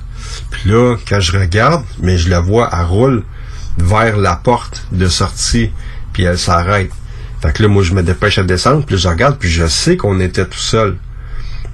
Puis 0.51 0.69
là, 0.69 0.95
quand 1.05 1.19
je 1.19 1.37
regarde, 1.37 1.83
mais 1.99 2.17
je 2.17 2.29
la 2.29 2.39
vois, 2.39 2.69
elle 2.71 2.85
roule 2.85 3.23
vers 3.77 4.17
la 4.17 4.35
porte 4.35 4.85
de 4.91 5.07
sortie, 5.07 5.71
puis 6.13 6.23
elle 6.23 6.37
s'arrête. 6.37 6.91
Fait 7.41 7.53
que 7.53 7.63
là, 7.63 7.69
moi, 7.69 7.83
je 7.83 7.93
me 7.93 8.03
dépêche 8.03 8.37
à 8.37 8.43
descendre, 8.43 8.85
puis 8.85 8.97
je 8.97 9.07
regarde, 9.07 9.37
puis 9.39 9.49
je 9.49 9.65
sais 9.65 9.97
qu'on 9.97 10.19
était 10.19 10.45
tout 10.45 10.59
seul. 10.59 10.97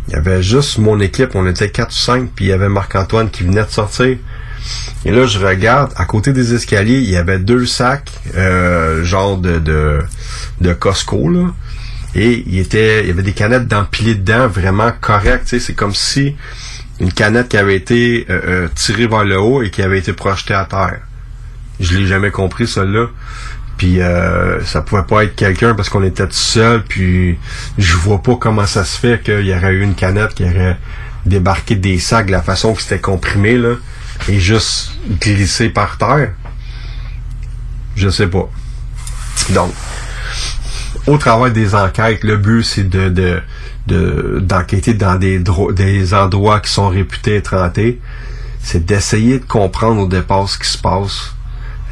Il 0.08 0.14
y 0.14 0.16
avait 0.16 0.42
juste 0.42 0.78
mon 0.78 1.00
équipe, 1.02 1.32
on 1.36 1.46
était 1.48 1.70
4 1.70 1.90
ou 1.90 1.92
5, 1.92 2.30
puis 2.34 2.46
il 2.46 2.48
y 2.50 2.52
avait 2.54 2.70
Marc-Antoine 2.70 3.30
qui 3.30 3.44
venait 3.44 3.64
de 3.64 3.70
sortir. 3.70 4.18
Et 5.06 5.12
là, 5.12 5.26
je 5.26 5.40
regarde, 5.40 5.92
à 5.98 6.06
côté 6.06 6.32
des 6.32 6.54
escaliers, 6.54 7.00
il 7.00 7.10
y 7.10 7.18
avait 7.18 7.40
deux 7.40 7.66
sacs, 7.66 8.10
euh, 8.36 9.04
genre 9.04 9.38
de, 9.38 9.60
de, 9.60 10.00
de 10.62 10.74
Costco, 10.74 11.30
là. 11.30 11.54
Et 12.16 12.44
il 12.48 12.56
y 12.56 12.62
avait 13.10 13.22
des 13.22 13.34
canettes 13.34 13.68
d'empilées 13.68 14.16
dedans, 14.16 14.48
vraiment 14.48 14.92
correctes. 15.02 15.56
C'est 15.60 15.76
comme 15.76 15.94
si 15.94 16.36
une 17.00 17.12
canette 17.12 17.50
qui 17.50 17.58
avait 17.58 17.76
été 17.76 18.26
euh, 18.30 18.42
euh, 18.48 18.68
tirée 18.74 19.08
vers 19.08 19.24
le 19.24 19.40
haut 19.40 19.62
et 19.62 19.70
qui 19.70 19.84
avait 19.84 20.00
été 20.00 20.14
projetée 20.14 20.56
à 20.56 20.66
terre. 20.66 21.02
Je 21.80 21.98
l'ai 21.98 22.08
jamais 22.08 22.32
compris, 22.32 22.68
celle-là. 22.68 23.08
Puis 23.78 24.02
euh, 24.02 24.64
ça 24.66 24.82
pouvait 24.82 25.04
pas 25.04 25.24
être 25.24 25.36
quelqu'un 25.36 25.76
parce 25.76 25.90
qu'on 25.90 26.04
était 26.04 26.26
tout 26.26 26.34
seul. 26.34 26.84
Puis 26.84 27.38
je 27.78 27.96
vois 27.96 28.22
pas 28.24 28.36
comment 28.36 28.66
ça 28.66 28.84
se 28.84 28.98
fait 28.98 29.22
qu'il 29.24 29.46
y 29.46 29.54
aurait 29.54 29.74
eu 29.74 29.82
une 29.84 29.94
canette 29.96 30.34
qui 30.34 30.44
aurait 30.44 30.78
débarqué 31.26 31.76
des 31.76 32.00
sacs 32.00 32.28
de 32.28 32.32
la 32.32 32.42
façon 32.42 32.74
que 32.74 32.82
c'était 32.82 33.00
comprimé 33.00 33.58
là 33.58 33.76
et 34.30 34.40
juste 34.40 34.94
glissé 35.22 35.70
par 35.70 35.98
terre. 35.98 36.32
Je 37.96 38.10
sais 38.10 38.28
pas. 38.28 38.50
Donc, 39.50 39.72
au 41.06 41.18
travail 41.18 41.52
des 41.54 41.76
enquêtes, 41.76 42.24
le 42.24 42.38
but 42.38 42.64
c'est 42.64 42.90
de, 42.90 43.10
de, 43.10 43.42
de- 43.88 44.40
d'enquêter 44.42 44.94
dans 44.94 45.16
des, 45.16 45.42
des 45.76 46.14
endroits 46.14 46.60
qui 46.60 46.72
sont 46.72 46.90
réputés 46.90 47.36
être 47.36 47.56
hantés. 47.56 48.00
C'est 48.62 48.86
d'essayer 48.86 49.40
de 49.40 49.46
comprendre 49.46 50.02
au 50.02 50.08
départ 50.08 50.50
ce 50.50 50.58
qui 50.58 50.68
se 50.68 50.78
passe, 50.78 51.34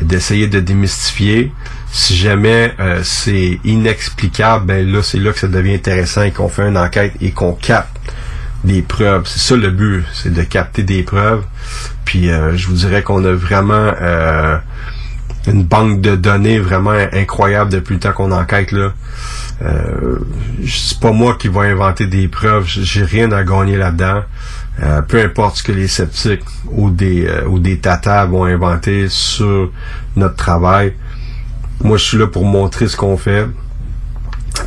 d'essayer 0.01 0.47
de 0.47 0.59
démystifier. 0.59 1.51
Si 1.91 2.15
jamais 2.15 2.73
euh, 2.79 2.99
c'est 3.03 3.59
inexplicable, 3.63 4.65
ben 4.65 4.91
là 4.91 5.01
c'est 5.01 5.19
là 5.19 5.31
que 5.31 5.39
ça 5.39 5.47
devient 5.47 5.75
intéressant 5.75 6.23
et 6.23 6.31
qu'on 6.31 6.49
fait 6.49 6.67
une 6.67 6.77
enquête 6.77 7.13
et 7.21 7.31
qu'on 7.31 7.53
capte 7.53 7.97
des 8.63 8.81
preuves. 8.81 9.23
C'est 9.25 9.39
ça 9.39 9.55
le 9.55 9.69
but, 9.69 10.03
c'est 10.13 10.33
de 10.33 10.41
capter 10.41 10.83
des 10.83 11.03
preuves. 11.03 11.43
Puis 12.03 12.29
euh, 12.29 12.57
je 12.57 12.67
vous 12.67 12.73
dirais 12.73 13.03
qu'on 13.03 13.23
a 13.23 13.31
vraiment 13.31 13.93
euh, 14.01 14.57
une 15.47 15.63
banque 15.63 16.01
de 16.01 16.15
données 16.15 16.59
vraiment 16.59 16.97
incroyable 17.13 17.71
depuis 17.71 17.93
le 17.93 17.99
temps 17.99 18.13
qu'on 18.13 18.31
enquête 18.31 18.71
là. 18.71 18.93
C'est 20.67 20.99
pas 20.99 21.11
moi 21.11 21.37
qui 21.39 21.47
vais 21.47 21.71
inventer 21.71 22.07
des 22.07 22.27
preuves, 22.27 22.65
j'ai 22.67 23.05
rien 23.05 23.31
à 23.31 23.43
gagner 23.45 23.77
là-dedans. 23.77 24.23
Euh, 24.83 25.01
peu 25.01 25.21
importe 25.21 25.57
ce 25.57 25.63
que 25.63 25.71
les 25.71 25.87
sceptiques 25.87 26.43
ou 26.69 26.89
des 26.89 27.25
euh, 27.25 27.45
ou 27.47 27.59
des 27.59 27.79
tatas 27.79 28.25
vont 28.25 28.43
inventer 28.43 29.07
sur 29.07 29.71
notre 30.17 30.35
travail. 30.35 30.93
Moi, 31.81 31.97
je 31.97 32.03
suis 32.03 32.17
là 32.17 32.27
pour 32.27 32.43
montrer 32.45 32.87
ce 32.87 32.97
qu'on 32.97 33.15
fait. 33.15 33.47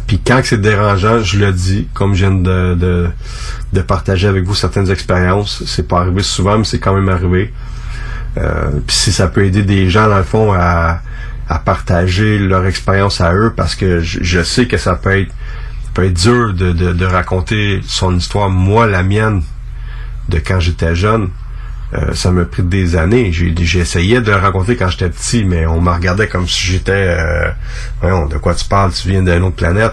Puis 0.07 0.19
quand 0.19 0.41
c'est 0.45 0.61
dérangeant, 0.61 1.23
je 1.23 1.39
le 1.39 1.53
dis, 1.53 1.89
comme 1.93 2.15
je 2.15 2.27
viens 2.27 2.35
de, 2.35 3.11
partager 3.87 4.29
avec 4.29 4.45
vous 4.45 4.55
certaines 4.55 4.91
expériences. 4.91 5.63
C'est 5.67 5.87
pas 5.87 6.01
arrivé 6.01 6.23
souvent, 6.23 6.59
mais 6.59 6.65
c'est 6.65 6.79
quand 6.79 6.95
même 6.95 7.09
arrivé. 7.09 7.53
Euh, 8.37 8.71
puis 8.87 8.97
si 8.97 9.13
ça 9.13 9.29
peut 9.29 9.45
aider 9.45 9.63
des 9.63 9.89
gens, 9.89 10.09
dans 10.09 10.19
le 10.19 10.25
fond, 10.25 10.53
à, 10.53 11.01
partager 11.65 12.39
leur 12.39 12.67
expérience 12.67 13.21
à 13.23 13.35
eux, 13.35 13.53
parce 13.57 13.75
que 13.75 14.01
je, 14.01 14.43
sais 14.43 14.67
que 14.67 14.77
ça 14.77 14.95
peut 14.95 15.21
être, 15.21 15.33
dur 16.15 16.55
de 16.55 17.05
raconter 17.05 17.81
son 17.87 18.17
histoire, 18.17 18.51
moi, 18.51 18.87
la 18.87 19.03
mienne, 19.03 19.43
de 20.29 20.39
quand 20.39 20.61
j'étais 20.61 20.95
jeune. 20.95 21.31
Euh, 21.95 22.13
ça 22.13 22.31
m'a 22.31 22.45
pris 22.45 22.63
des 22.63 22.97
années. 22.97 23.33
J'ai 23.33 23.79
essayé 23.79 24.21
de 24.21 24.31
le 24.31 24.37
raconter 24.37 24.77
quand 24.77 24.91
j'étais 24.91 25.09
petit, 25.09 25.45
mais 25.45 25.67
on 25.67 25.81
me 25.81 25.91
regardait 25.91 26.29
comme 26.29 26.47
si 26.47 26.67
j'étais... 26.67 26.93
Euh, 27.19 27.51
voyons, 28.03 28.27
de 28.27 28.37
quoi 28.37 28.55
tu 28.55 28.67
parles? 28.67 28.93
Tu 28.93 29.09
viens 29.09 29.23
d'une 29.23 29.43
autre 29.43 29.57
planète? 29.57 29.93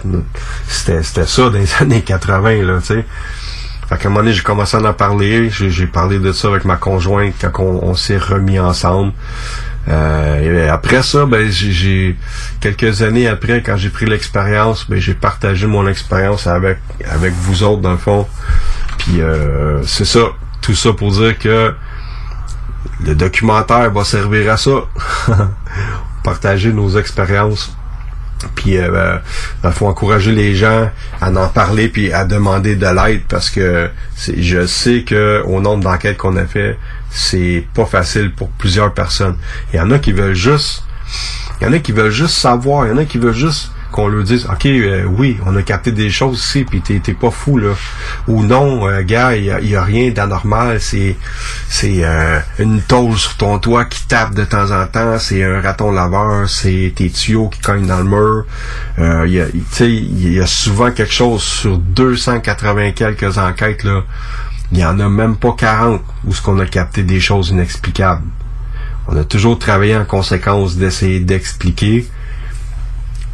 C'était 0.68 1.02
ça 1.04 1.44
dans 1.44 1.52
les 1.52 1.74
années 1.80 2.02
80, 2.02 2.64
là, 2.64 2.80
tu 2.80 2.88
sais. 2.88 3.06
Fait 3.88 3.98
qu'à 3.98 4.08
un 4.08 4.10
moment 4.10 4.22
donné, 4.22 4.34
j'ai 4.34 4.42
commencé 4.42 4.76
à 4.76 4.82
en 4.82 4.94
parler. 4.94 5.50
J'ai 5.52 5.88
parlé 5.88 6.20
de 6.20 6.32
ça 6.32 6.48
avec 6.50 6.66
ma 6.66 6.76
conjointe 6.76 7.36
quand 7.40 7.64
on, 7.64 7.94
s'est 7.96 8.18
remis 8.18 8.60
ensemble. 8.60 9.14
Euh, 9.88 10.66
et 10.66 10.68
après 10.68 11.04
ça, 11.04 11.28
ben 11.28 11.50
j'ai- 11.52 11.72
j'ai 11.72 12.16
quelques 12.60 13.04
années 13.04 13.28
après, 13.28 13.62
quand 13.62 13.78
j'ai 13.78 13.90
pris 13.90 14.08
l'expérience, 14.08 14.90
ben 14.90 15.00
j'ai 15.00 15.14
partagé 15.14 15.68
mon 15.68 15.88
expérience 15.88 16.48
avec 16.48 16.80
avec 17.08 17.34
vous 17.34 17.62
autres 17.62 17.82
dans 17.84 17.92
le 17.92 17.98
fond. 18.00 18.26
Puis 18.98 19.22
euh, 19.22 19.84
c'est 19.84 20.06
ça, 20.06 20.20
tout 20.62 20.74
ça 20.76 20.94
pour 20.94 21.12
dire 21.12 21.38
que 21.38 21.74
le 23.04 23.16
documentaire 23.16 23.92
va 23.92 24.04
servir 24.04 24.52
à 24.52 24.58
ça, 24.58 24.72
partager 26.24 26.72
nos 26.72 26.98
expériences. 26.98 27.76
Puis 28.54 28.78
euh, 28.78 29.18
il 29.64 29.72
faut 29.72 29.88
encourager 29.88 30.32
les 30.32 30.56
gens 30.56 30.90
à 31.22 31.32
en 31.32 31.48
parler 31.48 31.88
puis 31.88 32.12
à 32.12 32.26
demander 32.26 32.76
de 32.76 32.86
l'aide 32.86 33.24
parce 33.28 33.50
que 33.50 33.90
je 34.18 34.66
sais 34.66 35.04
que 35.04 35.42
au 35.46 35.62
nombre 35.62 35.84
d'enquêtes 35.84 36.18
qu'on 36.18 36.36
a 36.36 36.46
fait, 36.46 36.78
c'est 37.10 37.66
pas 37.74 37.86
facile 37.86 38.34
pour 38.34 38.50
plusieurs 38.50 38.94
personnes. 38.94 39.38
Il 39.74 39.78
y 39.78 39.80
en 39.80 39.90
a 39.92 40.00
qui 40.00 40.12
veulent 40.12 40.36
juste 40.36 40.84
il 41.62 41.68
y 41.68 41.70
en 41.70 41.74
a 41.74 41.80
qui 41.80 41.92
veulent 41.92 42.12
juste 42.12 42.36
savoir, 42.36 42.86
il 42.86 42.90
y 42.90 42.94
en 42.94 42.98
a 42.98 43.06
qui 43.06 43.18
veulent 43.18 43.34
juste 43.34 43.72
qu'on 43.96 44.10
leur 44.10 44.26
dise 44.26 44.46
OK 44.52 44.66
euh, 44.66 45.06
oui, 45.06 45.38
on 45.46 45.56
a 45.56 45.62
capté 45.62 45.94
des 45.94 46.10
choses 46.10 46.40
ici 46.44 46.66
puis 46.66 46.82
t'es 46.82 47.14
pas 47.14 47.32
fou 47.32 47.58
là 47.58 47.76
ou 48.28 48.44
non 48.44 48.86
euh, 48.90 49.04
gars, 49.04 49.38
il 49.38 49.46
y 49.46 49.76
a, 49.76 49.84
rien 49.84 50.12
d'anormal, 50.12 50.82
c'est 50.82 51.16
c'est 51.70 52.04
euh, 52.04 52.40
une 52.60 52.82
tôle 52.82 53.16
sur 53.16 53.38
ton 53.38 53.58
toit 53.58 53.86
qui 53.86 54.06
tape 54.06 54.36
de 54.36 54.44
temps 54.44 54.72
en 54.72 54.86
temps, 54.88 55.18
c'est 55.18 55.46
un 55.46 55.62
raton 55.62 55.92
laveur, 55.92 56.50
c'est 56.50 56.92
tes 56.94 57.10
tuyaux 57.10 57.48
qui 57.48 57.60
cognent 57.62 57.88
dans 57.88 58.00
le 58.00 58.04
mur. 58.04 58.46
Euh, 59.00 59.26
il 59.28 60.34
y 60.34 60.42
a 60.42 60.46
souvent 60.46 60.92
quelque 60.92 61.14
chose 61.14 61.42
sur 61.42 61.78
280 61.78 62.92
quelques 62.92 63.38
enquêtes 63.38 63.86
là. 63.86 64.04
Il 64.74 64.80
y 64.80 64.86
en 64.86 65.00
a 65.00 65.08
même 65.08 65.38
pas 65.38 65.56
40 65.58 66.02
où 66.26 66.34
ce 66.34 66.42
qu'on 66.42 66.60
a 66.60 66.66
capté 66.66 67.04
des 67.04 67.22
choses 67.22 67.50
inexplicables. 67.50 68.24
On 69.08 69.16
a 69.16 69.24
toujours 69.24 69.58
travaillé 69.58 69.96
en 69.96 70.04
conséquence 70.04 70.76
d'essayer 70.76 71.22
d'expliquer 71.22 72.08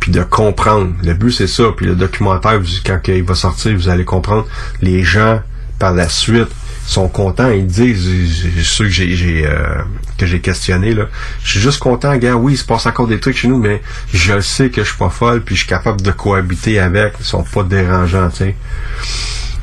puis 0.02 0.12
de 0.12 0.24
comprendre. 0.24 0.94
Le 1.04 1.14
but, 1.14 1.32
c'est 1.32 1.48
ça. 1.48 1.66
Puis 1.78 1.86
le 1.86 1.96
documentaire, 1.96 2.60
quand 2.84 3.00
il 3.08 3.24
va 3.24 3.36
sortir, 3.36 3.74
vous 3.76 3.88
allez 3.88 4.04
comprendre. 4.04 4.46
Les 4.82 5.04
gens, 5.04 5.42
par 5.80 5.94
la 5.94 6.10
suite, 6.10 6.50
sont 6.88 7.08
contents. 7.08 7.52
Ils 7.52 7.68
disent, 7.68 8.10
ceux 8.64 8.86
que 8.86 8.90
j'ai, 8.90 9.46
euh, 9.46 9.84
que 10.18 10.26
j'ai 10.26 10.42
questionné 10.42 10.96
là, 10.96 11.06
je 11.44 11.52
suis 11.52 11.60
juste 11.60 11.80
content, 11.80 12.18
gars. 12.18 12.36
Oui, 12.36 12.54
il 12.54 12.58
se 12.58 12.66
passe 12.66 12.88
encore 12.88 13.08
des 13.08 13.20
trucs 13.20 13.38
chez 13.38 13.48
nous, 13.48 13.60
mais 13.60 13.82
je 14.12 14.40
sais 14.40 14.72
que 14.72 14.84
je 14.84 14.90
suis 14.90 14.98
pas 14.98 15.12
folle, 15.12 15.42
puis 15.42 15.56
je 15.56 15.62
suis 15.62 15.70
capable 15.70 16.02
de 16.02 16.12
cohabiter 16.12 16.80
avec. 16.80 17.14
Ils 17.20 17.26
sont 17.26 17.44
pas 17.44 17.64
dérangeants, 17.64 18.30
tu. 18.30 18.56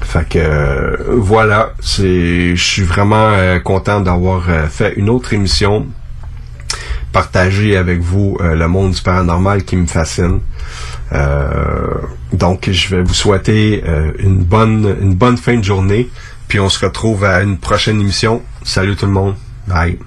Fait 0.01 0.27
que 0.27 0.39
euh, 0.39 0.97
voilà, 1.17 1.75
c'est, 1.81 2.55
je 2.55 2.65
suis 2.65 2.85
vraiment 2.85 3.33
euh, 3.33 3.59
content 3.59 4.01
d'avoir 4.01 4.45
fait 4.71 4.95
une 4.97 5.11
autre 5.11 5.35
émission 5.35 5.87
partager 7.13 7.77
avec 7.77 8.01
vous 8.01 8.37
euh, 8.41 8.55
le 8.55 8.69
monde 8.69 8.93
du 8.93 9.03
paranormal 9.03 9.65
qui 9.65 9.77
me 9.77 9.87
fascine. 9.87 10.41
Euh, 11.13 11.95
donc, 12.33 12.69
je 12.71 12.97
vais 12.97 13.03
vous 13.03 13.15
souhaiter 13.15 13.83
euh, 13.87 14.13
une 14.19 14.39
bonne 14.39 14.97
une 15.01 15.15
bonne 15.15 15.37
fin 15.37 15.57
de 15.57 15.65
journée. 15.65 16.09
Puis 16.49 16.61
on 16.61 16.69
se 16.69 16.85
retrouve 16.85 17.25
à 17.25 17.43
une 17.43 17.59
prochaine 17.59 18.01
émission. 18.01 18.43
Salut 18.63 18.97
tout 18.97 19.07
le 19.07 19.13
monde. 19.13 19.35
Bye. 19.67 19.99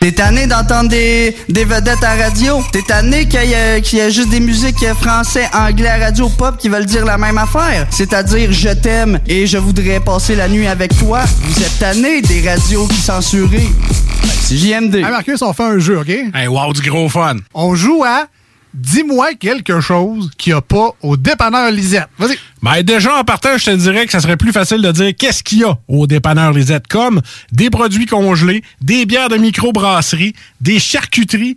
T'es 0.00 0.12
tanné 0.12 0.46
d'entendre 0.46 0.88
des, 0.88 1.36
des 1.50 1.64
vedettes 1.66 2.02
à 2.02 2.14
radio? 2.14 2.62
T'es 2.72 2.80
tanné 2.80 3.26
qu'il 3.28 3.44
y, 3.44 3.52
ait- 3.52 3.82
qu'il 3.82 3.98
y 3.98 4.00
ait 4.00 4.10
juste 4.10 4.30
des 4.30 4.40
musiques 4.40 4.82
français, 4.94 5.46
anglais 5.52 5.88
à 5.90 5.98
radio 5.98 6.30
pop 6.30 6.56
qui 6.56 6.70
veulent 6.70 6.86
dire 6.86 7.04
la 7.04 7.18
même 7.18 7.36
affaire? 7.36 7.86
C'est-à-dire 7.90 8.50
je 8.50 8.70
t'aime 8.70 9.20
et 9.26 9.46
je 9.46 9.58
voudrais 9.58 10.00
passer 10.00 10.36
la 10.36 10.48
nuit 10.48 10.66
avec 10.66 10.96
toi. 10.98 11.20
Vous 11.42 11.62
êtes 11.62 11.78
tanné 11.78 12.22
des 12.22 12.48
radios 12.48 12.86
qui 12.86 12.96
censurées. 12.96 13.68
Ben, 14.22 14.28
C'est 14.40 14.56
JMD. 14.56 14.94
Hey 14.96 15.02
Marcus, 15.02 15.42
on 15.42 15.52
fait 15.52 15.64
un 15.64 15.78
jeu, 15.78 15.98
OK? 16.00 16.08
Hey, 16.08 16.48
wow, 16.48 16.72
du 16.72 16.80
gros 16.88 17.10
fun. 17.10 17.36
On 17.52 17.74
joue 17.74 18.02
à 18.02 18.24
dis-moi 18.74 19.34
quelque 19.34 19.80
chose 19.80 20.30
qu'il 20.38 20.52
n'y 20.52 20.58
a 20.58 20.62
pas 20.62 20.90
au 21.02 21.16
dépanneur 21.16 21.70
Lisette. 21.70 22.08
Vas-y. 22.18 22.38
Ben 22.62 22.82
déjà, 22.82 23.16
en 23.16 23.24
partant, 23.24 23.56
je 23.56 23.64
te 23.64 23.70
dirais 23.70 24.06
que 24.06 24.12
ça 24.12 24.20
serait 24.20 24.36
plus 24.36 24.52
facile 24.52 24.82
de 24.82 24.92
dire 24.92 25.12
qu'est-ce 25.16 25.42
qu'il 25.42 25.58
y 25.58 25.64
a 25.64 25.78
au 25.88 26.06
dépanneur 26.06 26.52
Lisette, 26.52 26.86
comme 26.88 27.20
des 27.52 27.70
produits 27.70 28.06
congelés, 28.06 28.62
des 28.80 29.06
bières 29.06 29.28
de 29.28 29.36
microbrasserie, 29.36 30.34
des 30.60 30.78
charcuteries, 30.78 31.56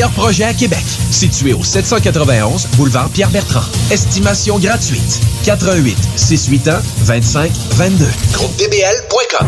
projets 0.09 0.45
à 0.45 0.53
Québec. 0.53 0.83
Situé 1.11 1.53
au 1.53 1.63
791 1.63 2.67
boulevard 2.77 3.09
Pierre-Bertrand. 3.09 3.63
Estimation 3.91 4.57
gratuite. 4.59 5.21
88 5.45 5.97
681 6.15 6.81
25 7.03 7.51
22. 7.75 8.05
GroupeDBL.com. 8.33 9.47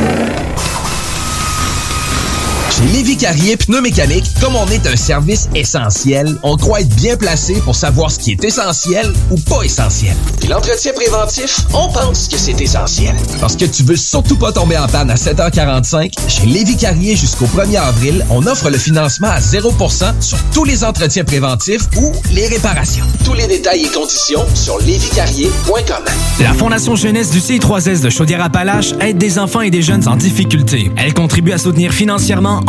Chez 2.81 2.87
Lévi 2.87 3.15
Carrier 3.15 3.57
Pneumécanique, 3.57 4.25
comme 4.39 4.55
on 4.55 4.67
est 4.67 4.87
un 4.87 4.95
service 4.95 5.49
essentiel, 5.53 6.37
on 6.41 6.57
croit 6.57 6.81
être 6.81 6.95
bien 6.95 7.15
placé 7.15 7.53
pour 7.61 7.75
savoir 7.75 8.09
ce 8.09 8.17
qui 8.17 8.31
est 8.31 8.43
essentiel 8.43 9.13
ou 9.29 9.35
pas 9.35 9.61
essentiel. 9.63 10.15
Puis 10.39 10.49
l'entretien 10.49 10.91
préventif, 10.93 11.59
on 11.73 11.89
pense 11.89 12.27
que 12.27 12.37
c'est 12.37 12.59
essentiel. 12.59 13.15
Parce 13.39 13.55
que 13.55 13.65
tu 13.65 13.83
veux 13.83 13.95
surtout 13.95 14.35
pas 14.35 14.51
tomber 14.51 14.77
en 14.77 14.87
panne 14.87 15.11
à 15.11 15.15
7h45, 15.15 16.11
chez 16.27 16.45
Lévi 16.47 16.75
Carrier 16.75 17.15
jusqu'au 17.15 17.45
1er 17.45 17.77
avril, 17.79 18.25
on 18.31 18.45
offre 18.47 18.69
le 18.69 18.77
financement 18.77 19.29
à 19.29 19.39
0% 19.39 20.13
sur 20.19 20.39
tous 20.51 20.63
les 20.63 20.83
entretiens 20.83 21.23
préventifs 21.23 21.83
ou 21.97 22.11
les 22.31 22.47
réparations. 22.47 23.05
Tous 23.23 23.33
les 23.33 23.47
détails 23.47 23.83
et 23.83 23.89
conditions 23.89 24.45
sur 24.55 24.79
lévicarrier.com. 24.79 26.03
La 26.39 26.53
Fondation 26.53 26.95
Jeunesse 26.95 27.29
du 27.29 27.39
CI3S 27.39 28.01
de 28.01 28.09
Chaudière-Appalaches 28.09 28.93
aide 29.01 29.19
des 29.19 29.37
enfants 29.37 29.61
et 29.61 29.69
des 29.69 29.83
jeunes 29.83 30.07
en 30.07 30.15
difficulté. 30.15 30.91
Elle 30.97 31.13
contribue 31.13 31.51
à 31.51 31.59
soutenir 31.59 31.93
financièrement 31.93 32.61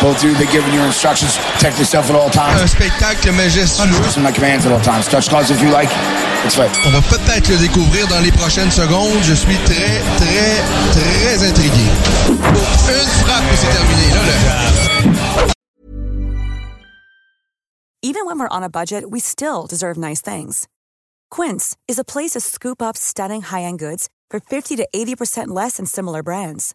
Both 0.00 0.22
of 0.22 0.30
you, 0.30 0.34
they're 0.34 0.50
giving 0.52 0.72
you 0.74 0.82
instructions. 0.82 1.38
Protect 1.54 1.78
yourself 1.78 2.10
at 2.10 2.16
all 2.16 2.30
times. 2.30 2.60
Un 2.60 2.66
spectacle 2.66 3.32
majestueux. 3.32 4.00
Listen 4.02 4.22
my 4.22 4.32
commands 4.32 4.66
at 4.66 4.72
all 4.72 4.80
times. 4.80 5.08
Touch 5.08 5.28
gloves 5.28 5.50
if 5.50 5.62
you 5.62 5.70
like. 5.70 5.90
It's 6.44 6.56
fine. 6.56 6.70
On 6.86 6.90
va 6.90 7.00
peut-être 7.02 7.48
le 7.48 7.56
découvrir 7.58 8.08
dans 8.08 8.20
les 8.20 8.32
prochaines 8.32 8.70
secondes. 8.70 9.22
Je 9.22 9.34
suis 9.34 9.56
très, 9.64 10.00
très, 10.16 10.62
très 10.92 11.48
intrigué. 11.48 11.86
Une 12.28 13.06
frappe 13.24 13.44
et 13.52 13.56
c'est 13.56 13.70
terminé. 13.70 14.10
Là, 14.10 14.20
le... 15.46 15.52
Even 18.04 18.26
when 18.26 18.36
we're 18.36 18.48
on 18.50 18.64
a 18.64 18.68
budget, 18.68 19.10
we 19.10 19.20
still 19.20 19.68
deserve 19.68 19.96
nice 19.96 20.20
things. 20.20 20.66
Quince 21.30 21.76
is 21.86 22.00
a 22.00 22.04
place 22.04 22.32
to 22.32 22.40
scoop 22.40 22.82
up 22.82 22.96
stunning 22.96 23.42
high-end 23.42 23.78
goods 23.78 24.08
for 24.28 24.40
50 24.40 24.74
to 24.76 24.88
80% 24.92 25.48
less 25.48 25.76
than 25.76 25.86
similar 25.86 26.22
brands. 26.24 26.74